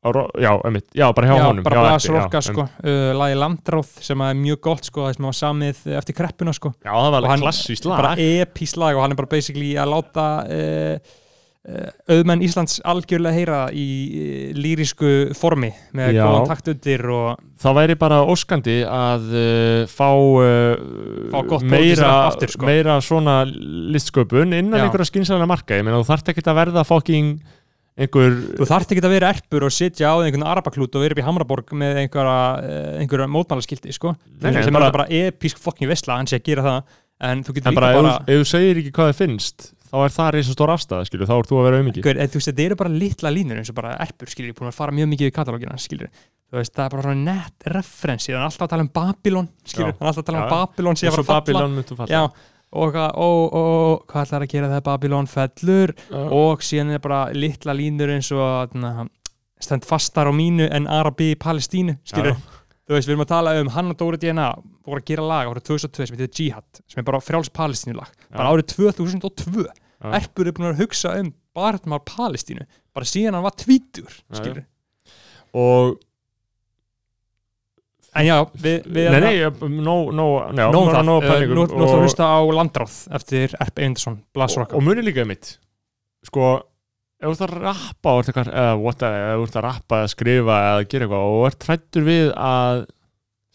Ro- 0.00 0.30
já, 0.40 0.48
einmitt, 0.64 0.86
já, 0.96 1.12
bara 1.12 1.26
hjá 1.28 1.34
Já, 1.36 1.44
honum 1.44 1.62
bara 1.62 1.76
já, 1.76 1.92
em- 1.92 2.42
sko, 2.46 2.62
uh, 2.64 3.12
lagi 3.20 3.34
landráð 3.36 3.88
sem 4.00 4.20
er 4.24 4.34
mjög 4.38 4.60
gott 4.64 4.86
sko, 4.88 5.02
það 5.04 5.16
sem 5.18 5.26
var 5.28 5.36
samið 5.36 5.82
eftir 5.98 6.16
kreppuna 6.16 6.54
sko. 6.56 6.70
Já, 6.80 6.88
það 6.96 7.10
var 7.12 7.20
Og 7.20 7.28
hann- 7.28 7.36
alveg 7.36 7.44
klassískt 7.44 7.84
lag. 7.84 8.00
bara 8.00 8.14
epís 8.16 8.72
lag 8.80 8.96
og 8.96 9.02
hann 9.02 9.12
er 9.12 9.16
bara 9.20 9.26
basically 9.28 9.74
að 9.76 9.92
láta 9.92 10.24
uh, 10.48 10.98
auðmenn 12.08 12.40
Íslands 12.40 12.78
algjörlega 12.88 13.36
heyra 13.36 13.58
í 13.76 13.84
lýrisku 14.56 15.10
formi 15.36 15.68
með 15.92 16.14
góðan 16.16 16.46
takt 16.48 16.70
undir 16.72 17.02
og 17.12 17.42
það 17.60 17.74
væri 17.76 17.96
bara 18.00 18.20
óskandi 18.24 18.76
að 18.88 19.26
uh, 19.36 19.82
fá, 19.92 20.08
uh, 20.08 21.28
Fá 21.28 21.58
meira, 21.68 22.12
aftur, 22.30 22.54
sko. 22.54 22.64
meira 22.64 22.96
svona 23.04 23.42
listsköpun 23.44 24.56
innan 24.56 24.80
Já. 24.80 24.86
einhverja 24.86 25.10
skynsæðana 25.10 25.48
marka 25.50 25.76
ég 25.76 25.84
meina 25.84 26.00
þú 26.00 26.08
þarft 26.08 26.30
ekki 26.32 26.46
að 26.48 26.60
verða 26.62 26.84
fokking 26.88 27.34
einhver 28.00 28.38
þú 28.56 28.68
þarft 28.70 28.94
ekki 28.94 29.04
að 29.04 29.14
vera 29.18 29.32
erpur 29.34 29.66
og 29.68 29.74
sitja 29.76 30.14
á 30.14 30.16
einhvern 30.24 30.46
arabaklút 30.48 30.96
og 30.96 31.04
vera 31.04 31.12
upp 31.12 31.20
í 31.20 31.26
Hamraborg 31.26 31.74
með 31.76 32.00
einhverja, 32.06 32.38
einhverja 33.02 33.28
mótmálaskildi 33.36 33.92
sko. 33.92 34.14
Nei, 34.40 34.54
sem 34.64 34.72
bara- 34.72 34.88
er 34.88 34.96
bara 34.96 35.08
episk 35.12 35.60
fokking 35.60 35.90
vesla 35.92 36.16
hann 36.16 36.30
sé 36.30 36.40
að 36.40 36.46
gera 36.48 36.64
það 36.70 36.96
en 37.28 37.44
þú 37.44 37.52
getur 37.58 37.68
en 37.68 37.74
líka 37.76 37.80
bara, 37.82 37.92
bara, 38.00 38.14
ef, 38.16 38.24
þú- 38.24 38.32
ef 38.32 38.40
þú 38.40 38.48
segir 38.54 38.80
ekki 38.80 38.94
hvað 38.96 39.10
þið 39.12 39.20
finnst 39.20 39.68
þá 39.90 39.96
er 40.06 40.12
það 40.14 40.28
reysa 40.36 40.54
stór 40.54 40.70
afstæða 40.74 41.06
skilur, 41.08 41.26
þá 41.28 41.34
ert 41.40 41.50
þú 41.50 41.56
að 41.60 41.64
vera 41.66 41.80
auðmikið 41.80 42.04
þú 42.30 42.38
veist, 42.40 42.50
þetta 42.50 42.64
eru 42.66 42.76
bara 42.80 42.92
litla 42.94 43.32
línur 43.34 43.60
eins 43.60 43.72
og 43.72 43.76
bara 43.80 43.96
erpur, 44.04 44.30
skilur, 44.30 44.54
búin 44.58 44.70
að 44.70 44.76
fara 44.78 44.94
mjög 44.94 45.10
mikið 45.14 45.30
í 45.30 45.34
katalógina, 45.34 45.78
skilur, 45.82 46.12
þú 46.50 46.60
veist, 46.60 46.74
það 46.76 46.84
er 46.86 46.94
bara 46.94 47.04
svona 47.08 47.24
nett 47.26 47.68
referensi, 47.74 48.32
hann 48.34 48.44
er 48.44 48.46
alltaf 48.50 48.66
að 48.66 48.72
tala 48.74 48.86
um 48.86 48.92
Babylon 49.00 49.50
skilur, 49.66 49.92
hann 49.98 50.06
er 50.06 50.12
alltaf 50.12 50.22
að 50.24 50.30
tala 50.30 50.44
um. 50.44 50.54
Babylon 50.54 50.94
að 50.94 51.04
eins 51.04 51.16
fara 51.16 51.24
og 51.24 51.26
að 51.26 51.50
falla. 51.50 51.84
Falla. 52.00 52.10
Já, 52.14 52.22
og, 52.70 52.92
hvað- 52.94 53.14
og, 53.26 53.54
og, 53.60 54.04
hvað 54.12 54.26
ætlar 54.28 54.46
að 54.46 54.52
gera 54.54 54.70
þegar 54.70 54.86
Babylon 54.92 55.30
fellur? 55.30 55.94
Já. 56.10 56.20
og 56.40 56.62
síðan 56.62 56.94
er 56.94 57.02
bara 57.02 57.20
litla 57.34 57.74
línur 57.74 58.14
eins 58.14 58.30
og 58.36 58.76
na, 58.78 59.08
stend 59.60 59.84
fastar 59.88 60.30
á 60.30 60.32
mínu 60.32 60.70
en 60.70 60.86
Arabi 60.86 61.32
í 61.34 61.38
Palestínu, 61.40 61.98
skilur 62.06 62.36
Já. 62.36 62.60
þú 62.86 62.94
veist, 62.94 63.08
við 63.10 63.16
erum 63.16 63.26
að 63.26 63.32
tala 63.34 63.56
um 63.60 63.72
hann 63.74 63.90
og 63.90 63.98
Dóri 63.98 64.22
DNA 64.22 64.52
voru 64.86 65.00
að 65.02 65.08
gera 65.10 65.26
lag 65.28 65.50
árið 65.50 65.66
2002 65.70 66.06
sem 66.08 66.16
heitir 66.18 66.34
Jihad 66.40 66.80
sem 66.88 67.00
er 67.02 67.06
bara 67.10 67.20
frjáls 67.24 67.50
Palestínulag 67.54 68.12
bara 68.32 68.52
árið 68.54 68.70
2002 68.76 69.66
Já. 70.00 70.12
Erpur 70.16 70.48
er 70.48 70.54
búin 70.56 70.70
að 70.70 70.78
hugsa 70.80 71.10
um 71.20 71.34
barnmál 71.54 72.00
Palestínu 72.08 72.64
bara 72.96 73.04
síðan 73.08 73.36
hann 73.36 73.44
var 73.44 73.56
tvítur 73.60 74.14
og 75.52 75.98
en 78.18 78.26
já, 78.26 78.36
við, 78.58 78.86
við 78.90 79.08
nei, 79.12 79.20
nei, 79.22 79.34
ég- 79.38 79.60
nó, 79.70 79.96
nó, 80.10 80.24
já, 80.50 80.64
Nóum 80.72 80.88
nó, 80.88 80.94
það, 80.94 81.04
nó, 81.06 81.16
uh, 81.20 81.26
pælingum 81.28 81.58
nú 81.60 81.64
ætlum 81.66 81.84
við 81.84 81.92
að 81.94 82.00
hlusta 82.06 82.26
á 82.26 82.38
Landráð 82.58 82.96
eftir 83.20 83.54
Erp 83.62 83.78
Einarsson, 83.84 84.16
og, 84.34 84.74
og 84.80 84.82
muni 84.82 85.04
líka 85.06 85.26
mitt. 85.28 85.52
Sko, 86.26 86.48
ef 87.20 87.28
þú 87.28 87.36
ert 87.36 87.44
að 87.46 87.54
rappa 87.68 88.14
og 88.16 88.22
ert 88.24 88.32
eitthvað, 88.32 88.50
eða 88.64 88.72
what, 88.82 89.04
eða 89.06 89.36
þú 89.38 89.44
ert 89.46 89.58
að 89.60 89.66
rappa 89.68 90.00
eða 90.02 90.10
skrifa 90.16 90.56
eða 90.72 90.88
gera 90.90 91.06
eitthvað 91.06 91.36
og 91.36 91.46
ert 91.52 91.68
hrættur 91.68 92.08
við 92.08 92.32
að 92.34 92.82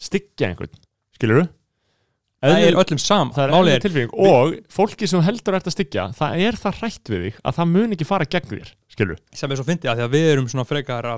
styggja 0.08 0.50
einhvern, 0.54 0.80
skilur 1.16 1.44
þú? 1.44 1.48
það 2.46 2.66
er 2.66 2.78
öllum 2.82 3.02
sam, 3.02 3.32
það 3.36 3.46
er 3.46 3.72
er 3.72 3.86
tilfinning 3.86 4.12
og 4.14 4.58
fólki 4.74 5.08
sem 5.10 5.20
þú 5.20 5.28
heldur 5.30 5.58
ert 5.58 5.70
að 5.70 5.76
styggja 5.78 6.10
það 6.18 6.44
er 6.48 6.60
það 6.60 6.82
hrætt 6.82 7.12
við 7.12 7.24
þig 7.26 7.40
að 7.42 7.58
það 7.60 7.72
mun 7.72 7.96
ekki 7.96 8.10
fara 8.10 8.28
gegn 8.36 8.52
þér, 8.52 8.76
skilur 8.92 9.24
sem 9.40 9.52
er 9.52 9.60
svo 9.60 9.68
fyndið 9.70 9.92
að 9.92 9.98
því 10.02 10.06
að 10.06 10.14
við 10.16 10.28
erum 10.34 10.52
svona 10.52 10.68
frekar 10.70 11.10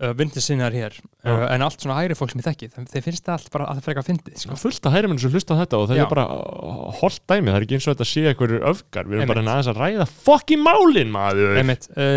uh, 0.00 0.12
vindisinnar 0.16 0.76
hér 0.76 0.96
uh, 0.96 1.44
en 1.50 1.66
allt 1.66 1.82
svona 1.82 1.98
hægri 1.98 2.16
fólk 2.18 2.32
sem 2.32 2.40
ég 2.40 2.48
þekki 2.48 2.70
þeim 2.72 3.04
finnst 3.04 3.26
það 3.26 3.36
allt 3.36 3.52
bara 3.56 3.68
að 3.68 3.80
það 3.80 3.88
frekar 3.90 4.08
fyndið 4.08 4.40
sko. 4.44 4.58
fullt 4.62 4.88
að 4.88 4.96
hæra 4.96 5.10
menn 5.10 5.20
sem 5.20 5.34
hlusta 5.34 5.58
á 5.58 5.60
þetta 5.60 5.82
og 5.82 5.90
það 5.90 6.00
Já. 6.00 6.04
er 6.06 6.12
bara 6.14 6.26
uh, 6.38 6.88
holt 7.02 7.22
dæmi, 7.26 7.50
það 7.50 7.58
er 7.58 7.66
ekki 7.66 7.78
eins 7.78 7.88
og 7.88 7.96
þetta 7.96 8.10
sé 8.14 8.26
einhverjur 8.30 8.66
öfgar, 8.72 9.10
við 9.10 9.20
erum 9.20 9.32
bara 9.34 9.44
Einmitt. 9.44 9.54
aðeins 9.56 9.72
að 9.74 9.82
ræða 9.82 10.08
fokkin 10.30 10.64
málin 10.64 11.12
maður 11.12 11.60
einmitt, 11.60 11.90
uh, 11.96 12.16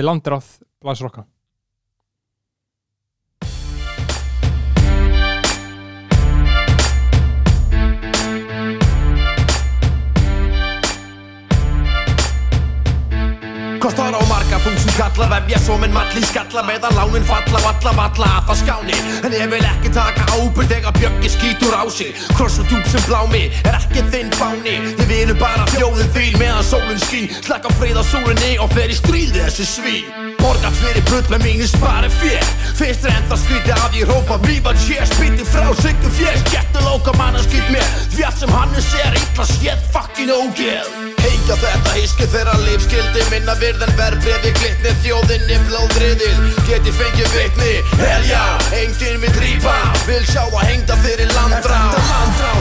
kalla 14.98 15.28
vefja 15.30 15.60
svo 15.60 15.78
minn 15.82 15.94
mallin 15.94 16.26
skalla 16.28 16.64
meðan 16.68 16.96
lánin 16.98 17.26
falla 17.28 17.60
og 17.60 17.70
alla 17.72 17.94
valla 17.98 18.30
að 18.38 18.50
það 18.50 18.60
skáni. 18.62 18.98
En 19.26 19.36
ég 19.36 19.50
vil 19.52 19.64
ekki 19.70 19.92
taka 19.96 20.26
ábyrgð 20.36 20.74
þegar 20.74 20.98
bjöggi 21.00 21.32
skýtur 21.34 21.74
á 21.74 21.84
sig. 21.90 22.12
Kross 22.38 22.60
og 22.62 22.68
djúb 22.70 22.90
sem 22.92 23.06
blámi 23.08 23.44
er 23.64 23.78
ekki 23.80 24.04
þinn 24.14 24.34
fáni. 24.38 24.76
Þið 25.00 25.14
vinum 25.14 25.40
bara 25.42 25.66
þjóðin 25.74 26.12
þín 26.18 26.38
meðan 26.42 26.68
sólinn 26.68 27.02
skín. 27.06 27.32
Slaka 27.46 27.72
frið 27.80 28.02
á 28.02 28.04
sólinni 28.12 28.54
og 28.62 28.74
fer 28.76 28.94
í 28.94 29.00
stríð 29.00 29.34
þessu 29.40 29.68
svín. 29.70 30.34
Borgat 30.44 30.76
fyrir 30.82 31.06
bull 31.08 31.24
með 31.32 31.46
mínu 31.48 31.68
spari 31.72 32.10
fér 32.12 32.44
Fyrst 32.76 33.06
er 33.08 33.16
enda 33.16 33.38
skrítið 33.40 33.80
að 33.86 33.96
ég 34.02 34.12
rópa 34.12 34.40
Viva 34.44 34.74
cheers, 34.84 35.14
býti 35.16 35.48
frá 35.48 35.70
siggu 35.80 36.12
fjers 36.18 36.44
Gettu 36.52 36.84
lóka 36.84 37.16
manna 37.16 37.40
skýt 37.46 37.72
mér. 37.72 37.90
Því 38.12 38.28
allt 38.28 38.44
sem 38.44 38.56
hann 38.60 38.76
er 38.76 38.88
sér 38.92 39.20
illa 39.24 39.50
séð. 39.56 39.90
Fucking 39.96 40.36
ógeð 40.36 41.13
Heikja 41.34 41.56
þetta 41.58 41.92
hiski 41.96 42.26
þeirra 42.30 42.54
lífskildi 42.62 43.24
Minna 43.32 43.56
virð 43.58 43.82
en 43.88 43.94
verbreyði 43.98 44.52
glitni 44.60 44.92
Þjóðinni 45.02 45.58
blóðriðil. 45.66 46.52
Geti 46.68 46.94
fengið 46.94 47.34
vitni 47.34 47.72
Hell 47.98 48.28
já, 48.30 48.44
enginn 48.78 49.18
vil 49.24 49.32
drýpa 49.34 49.74
Vil 50.06 50.22
sjá 50.30 50.44
að 50.44 50.62
hengda 50.68 51.00
fyrir 51.02 51.34
landrá. 51.34 51.80
Landrá, 52.12 52.52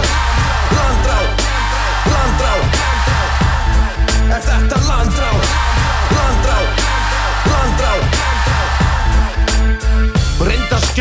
landrá, 0.73 1.19
landrá. 2.15 2.55
Er 4.33 4.43
þetta 4.49 4.81
landrá, 4.89 5.31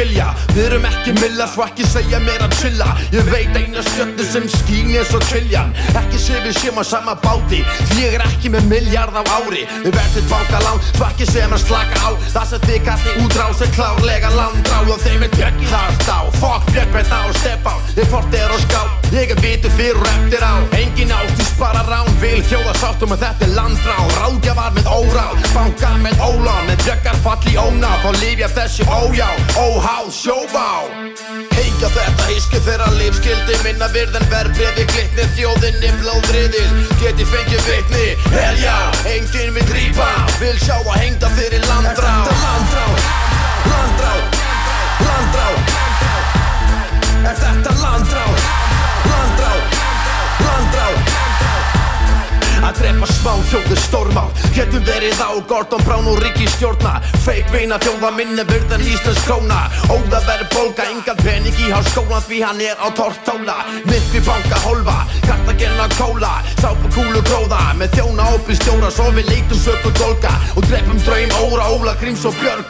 skilja, 0.01 0.27
við 0.55 0.63
erum 0.65 0.85
ekki 0.89 1.13
milla 1.19 1.47
Svo 1.51 1.65
ekki 1.65 1.85
segja 1.85 2.19
mér 2.23 2.41
að 2.45 2.55
chilla. 2.59 2.87
Ég 3.13 3.27
veit 3.29 3.57
eina 3.57 3.83
stjörnu 3.85 4.25
sem 4.25 4.47
skín 4.49 4.89
eins 4.95 5.11
og 5.17 5.25
kyljan 5.29 5.73
Ekki 5.99 6.21
sé 6.21 6.39
við 6.45 6.57
séum 6.57 6.81
á 6.81 6.83
sama 6.87 7.15
báti. 7.21 7.61
Því 7.91 7.99
ég 8.05 8.17
er 8.17 8.25
ekki 8.25 8.53
með 8.53 8.69
miljard 8.71 9.17
á 9.17 9.21
ári. 9.37 9.67
Við 9.83 9.93
verðum 9.97 10.31
bankalán, 10.31 10.81
svo 10.93 11.09
ekki 11.09 11.29
sem 11.29 11.53
að 11.53 11.65
slaka 11.67 12.01
á. 12.01 12.09
Það 12.33 12.49
sem 12.53 12.65
þið 12.65 12.81
kalli 12.89 13.15
útrás 13.25 13.61
er 13.61 13.75
klárlega 13.77 14.33
landrá 14.37 14.81
Og 14.81 15.05
þeim 15.05 15.27
er 15.27 15.37
bjöggi 15.37 15.69
hart 15.71 16.09
á. 16.09 16.19
Fuck 16.41 16.73
bjögg 16.73 16.97
með 16.97 17.13
þá 17.13 17.21
og 17.21 17.39
stepp 17.43 17.69
á 17.69 17.75
Við 17.95 18.11
portið 18.11 18.45
er 18.45 18.57
og 18.57 18.65
skáp 18.65 19.00
Ég 19.11 19.27
er 19.33 19.39
vitur 19.43 19.71
fyrir 19.75 19.97
og 19.99 20.07
eftir 20.07 20.39
á. 20.39 20.55
Engin 20.79 21.11
ástís 21.11 21.51
bara 21.59 21.83
rán. 21.83 22.07
Vil 22.21 22.39
þjóða 22.47 22.73
sáttum 22.79 23.11
að 23.11 23.25
þetta 23.25 23.43
er 23.47 23.51
landráð 23.57 24.13
Ráðgjafar 24.21 24.71
með 24.77 24.87
óráð 24.87 25.47
Banka 25.51 25.89
með 25.99 26.21
ólán. 26.23 26.69
Með 26.69 26.85
djöggar 26.85 27.17
fall 27.25 27.49
í 27.51 27.57
óná 27.59 27.89
Þá 28.03 28.09
lif 28.21 28.39
ég 28.39 28.53
þessi 28.55 28.87
ójá. 28.87 29.27
Óháð 29.59 30.07
sjóvá. 30.15 30.67
Hengja 31.57 31.89
þetta 31.91 32.29
híski 32.29 32.61
þeirra 32.63 32.87
lífskildi 32.95 33.57
Minna 33.65 33.89
virð 33.91 34.15
en 34.21 34.27
verbreyði 34.31 34.87
glitni 34.93 35.27
Þjóðinni 35.35 35.91
blóðriðil 35.99 36.71
Geti 37.01 37.27
fengið 37.33 37.67
vitni. 37.67 38.07
Helja, 38.31 38.77
enginn 39.11 39.51
við 39.57 39.67
drýpa 39.73 40.07
Vil 40.39 40.55
sjá 40.63 40.77
að 40.79 40.95
hengda 41.01 41.33
fyrir 41.35 41.67
landrá 41.67 42.15
Landrá, 42.31 42.87
landrá, 43.67 44.15
landrá 45.03 45.47
Er 47.21 47.37
þetta 47.37 47.77
landrá, 47.83 48.25
landrá, 49.21 49.53
landrá 50.45 50.87
Að 52.61 52.77
drepa 52.77 53.07
smá 53.09 53.33
þjóðir 53.49 53.79
stórmál 53.81 54.29
Getum 54.55 54.83
verið 54.85 55.21
á 55.21 55.29
Gordon 55.49 55.81
Brown 55.85 56.09
og 56.11 56.21
Rikki 56.21 56.47
stjórna 56.55 56.99
Feik 57.25 57.49
veina 57.53 57.79
þjóða 57.81 58.11
minni 58.17 58.45
virð 58.49 58.75
en 58.75 58.85
Íslands 58.85 59.21
króna. 59.25 59.59
Óða 59.93 60.21
verið 60.27 60.47
bólga, 60.53 60.85
engan 60.93 61.19
pening 61.21 61.57
í 61.57 61.71
háskólan 61.73 62.23
Því 62.27 62.39
hann 62.45 62.61
er 62.65 62.77
á 62.81 62.87
tortóla. 62.97 63.57
Mikli 63.89 64.21
banka 64.25 64.61
hólfa, 64.65 64.97
Kartagenna 65.25 65.89
kóla. 65.97 66.33
Sápa 66.61 66.93
kúlu 66.95 67.21
gróða. 67.29 67.61
Með 67.81 67.97
þjóna 67.97 68.31
ópi 68.37 68.57
stjóra 68.57 68.93
Svo 68.93 69.09
við 69.17 69.29
leitum 69.33 69.61
söku 69.61 69.93
dolga 70.01 70.33
Og 70.55 70.65
drepum 70.69 71.01
draum 71.05 71.37
óra 71.45 71.69
Óla 71.73 71.97
Gríms 72.01 72.25
og 72.29 72.37
Björn 72.41 72.65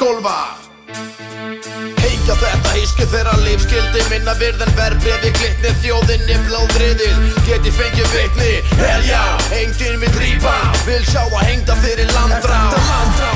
Hengja 2.22 2.36
þetta 2.38 2.72
híski 2.76 3.06
þeirra 3.10 3.32
lífskildi 3.42 4.02
Minna 4.12 4.36
virð 4.38 4.60
en 4.62 4.76
verbreyði 4.78 5.32
glitni 5.40 5.72
Þjóðinni 5.82 6.36
blóðriðil. 6.46 7.16
Geti 7.48 7.74
fengið 7.74 8.14
vitni 8.14 8.52
Helja, 8.78 9.24
enginn 9.58 9.98
við 10.04 10.14
drýpa 10.20 10.54
Vil 10.86 11.02
sjá 11.10 11.24
að 11.24 11.42
hengda 11.48 11.80
fyrir 11.82 12.14
landrá. 12.14 12.62
Landrá, 12.78 13.32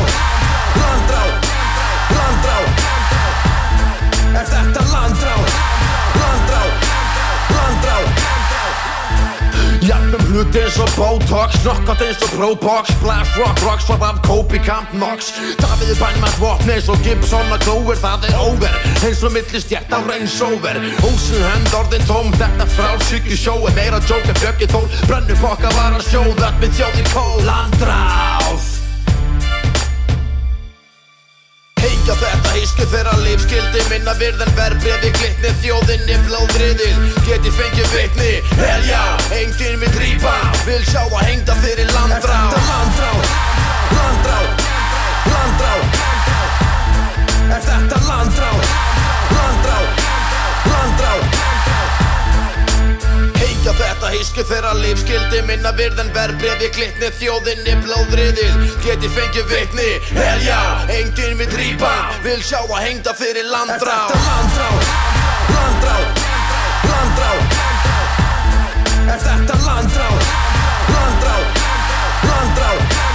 landrá, 0.78 1.26
landrá. 2.14 2.62
Er 4.38 4.50
þetta 4.54 4.88
landrá, 4.94 5.36
landrá, 6.22 6.64
landrá 7.58 8.45
Jafnum 9.86 10.24
hluti 10.30 10.60
eins 10.64 10.78
og 10.82 10.90
Botox 10.98 11.58
Knockout 11.64 12.02
eins 12.02 12.22
og 12.26 12.32
Probox 12.38 12.94
Splash 12.96 13.40
Rock, 13.40 13.58
Rocksford 13.68 14.06
af 14.10 14.22
Kobe 14.28 14.60
Camp 14.68 14.90
Knox 14.94 15.34
Davíð 15.62 15.98
bænmætt 16.02 16.40
vopn 16.42 16.70
eins 16.76 16.90
og 16.90 16.98
Gibson 17.06 17.52
og 17.56 17.60
Glover 17.66 17.96
Það 18.06 18.30
er 18.30 18.38
over. 18.48 18.72
Eins 19.06 19.24
og 19.24 19.32
millistjætt 19.36 19.94
á 19.98 20.00
Range 20.10 20.32
Rover. 20.42 20.80
Húsin 21.04 21.44
hend 21.50 21.76
orðin 21.80 22.08
tóm 22.10 22.32
Þetta 22.40 22.66
frá 22.78 22.90
sykju 23.10 23.38
sjó 23.44 23.56
Er 23.68 23.76
meira 23.78 24.00
joke 24.10 24.32
en 24.32 24.42
bjöggi 24.42 24.72
þól 24.74 24.90
Brennu 25.10 25.38
bokka 25.44 25.70
var 25.78 26.00
að 26.00 26.10
sjó 26.10 26.24
Það 26.40 26.64
með 26.64 26.80
þjóðir 26.80 27.14
kól 27.14 27.38
Landráð 27.50 28.85
Hengja 32.06 32.22
þetta 32.22 32.50
híski 32.54 32.86
þeirra 32.92 33.14
lífskildi 33.18 33.80
Minna 33.90 34.14
virð 34.20 34.44
en 34.46 34.52
verbreyði 34.54 35.10
glitni 35.16 35.54
Þjóðinni 35.64 36.20
blóðriðil 36.28 37.08
Geti 37.26 37.54
fengið 37.56 37.90
vitni 37.96 38.30
Helja, 38.60 39.02
enginn 39.40 39.82
við 39.82 39.98
drýpa 39.98 40.36
Vil 40.70 40.86
sjá 40.86 41.02
að 41.02 41.18
hengda 41.32 41.58
fyrir 41.66 41.90
landrá. 41.98 42.38
Þetta 42.54 42.62
landrá, 42.70 43.10
landrá, 43.98 44.40
landrá. 45.34 45.76
Er 47.58 47.70
þetta 47.74 48.04
landrá, 48.06 48.52
landrá, 48.54 49.80
landrá 49.80 50.05
Hengja 53.66 53.82
þetta 53.82 54.10
híski 54.14 54.44
þeirra 54.46 54.72
lífskildi 54.78 55.40
Minna 55.48 55.72
virð 55.74 55.98
en 56.04 56.12
verbreyði 56.14 56.68
glitni 56.76 57.08
Þjóðinni 57.18 57.74
blóðriðil 57.82 58.68
Geti 58.84 59.10
fengið 59.10 59.48
vitni 59.50 59.88
Helja, 60.14 60.60
enginn 60.94 61.34
við 61.40 61.50
drýpa 61.56 61.90
Vil 62.22 62.38
sjá 62.46 62.60
að 62.62 62.78
hengda 62.84 63.16
fyrir 63.18 63.50
landrá. 63.50 63.98
Er 64.06 64.14
þetta 64.14 64.22
landrá, 64.28 64.70
landrá, 65.56 65.98
landrá. 66.92 67.34
Er 69.16 69.26
þetta 69.26 69.60
landrá, 69.66 70.08
landrá, 70.94 71.36
landrá 72.30 73.15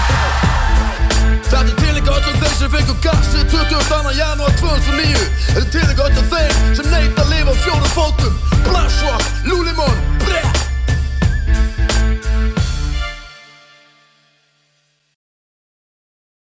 Þetta 1.51 1.67
er 1.67 1.79
tilenga 1.81 2.13
öllum 2.15 2.37
þeir 2.39 2.53
sem 2.55 2.71
fengur 2.71 2.99
gassi 3.03 3.43
22. 3.51 4.13
janúar 4.15 4.55
2009 4.61 5.27
Þetta 5.49 5.65
er 5.65 5.71
tilenga 5.75 6.07
öllum 6.07 6.33
þeir 6.37 6.57
sem 6.79 6.91
neitt 6.95 7.19
að 7.19 7.33
lifa 7.35 7.59
á 7.59 7.63
fjórum 7.67 7.95
fótum 7.97 8.43
Blaswa, 8.69 9.17
Lulimón, 9.51 10.05
Brett. 10.23 10.70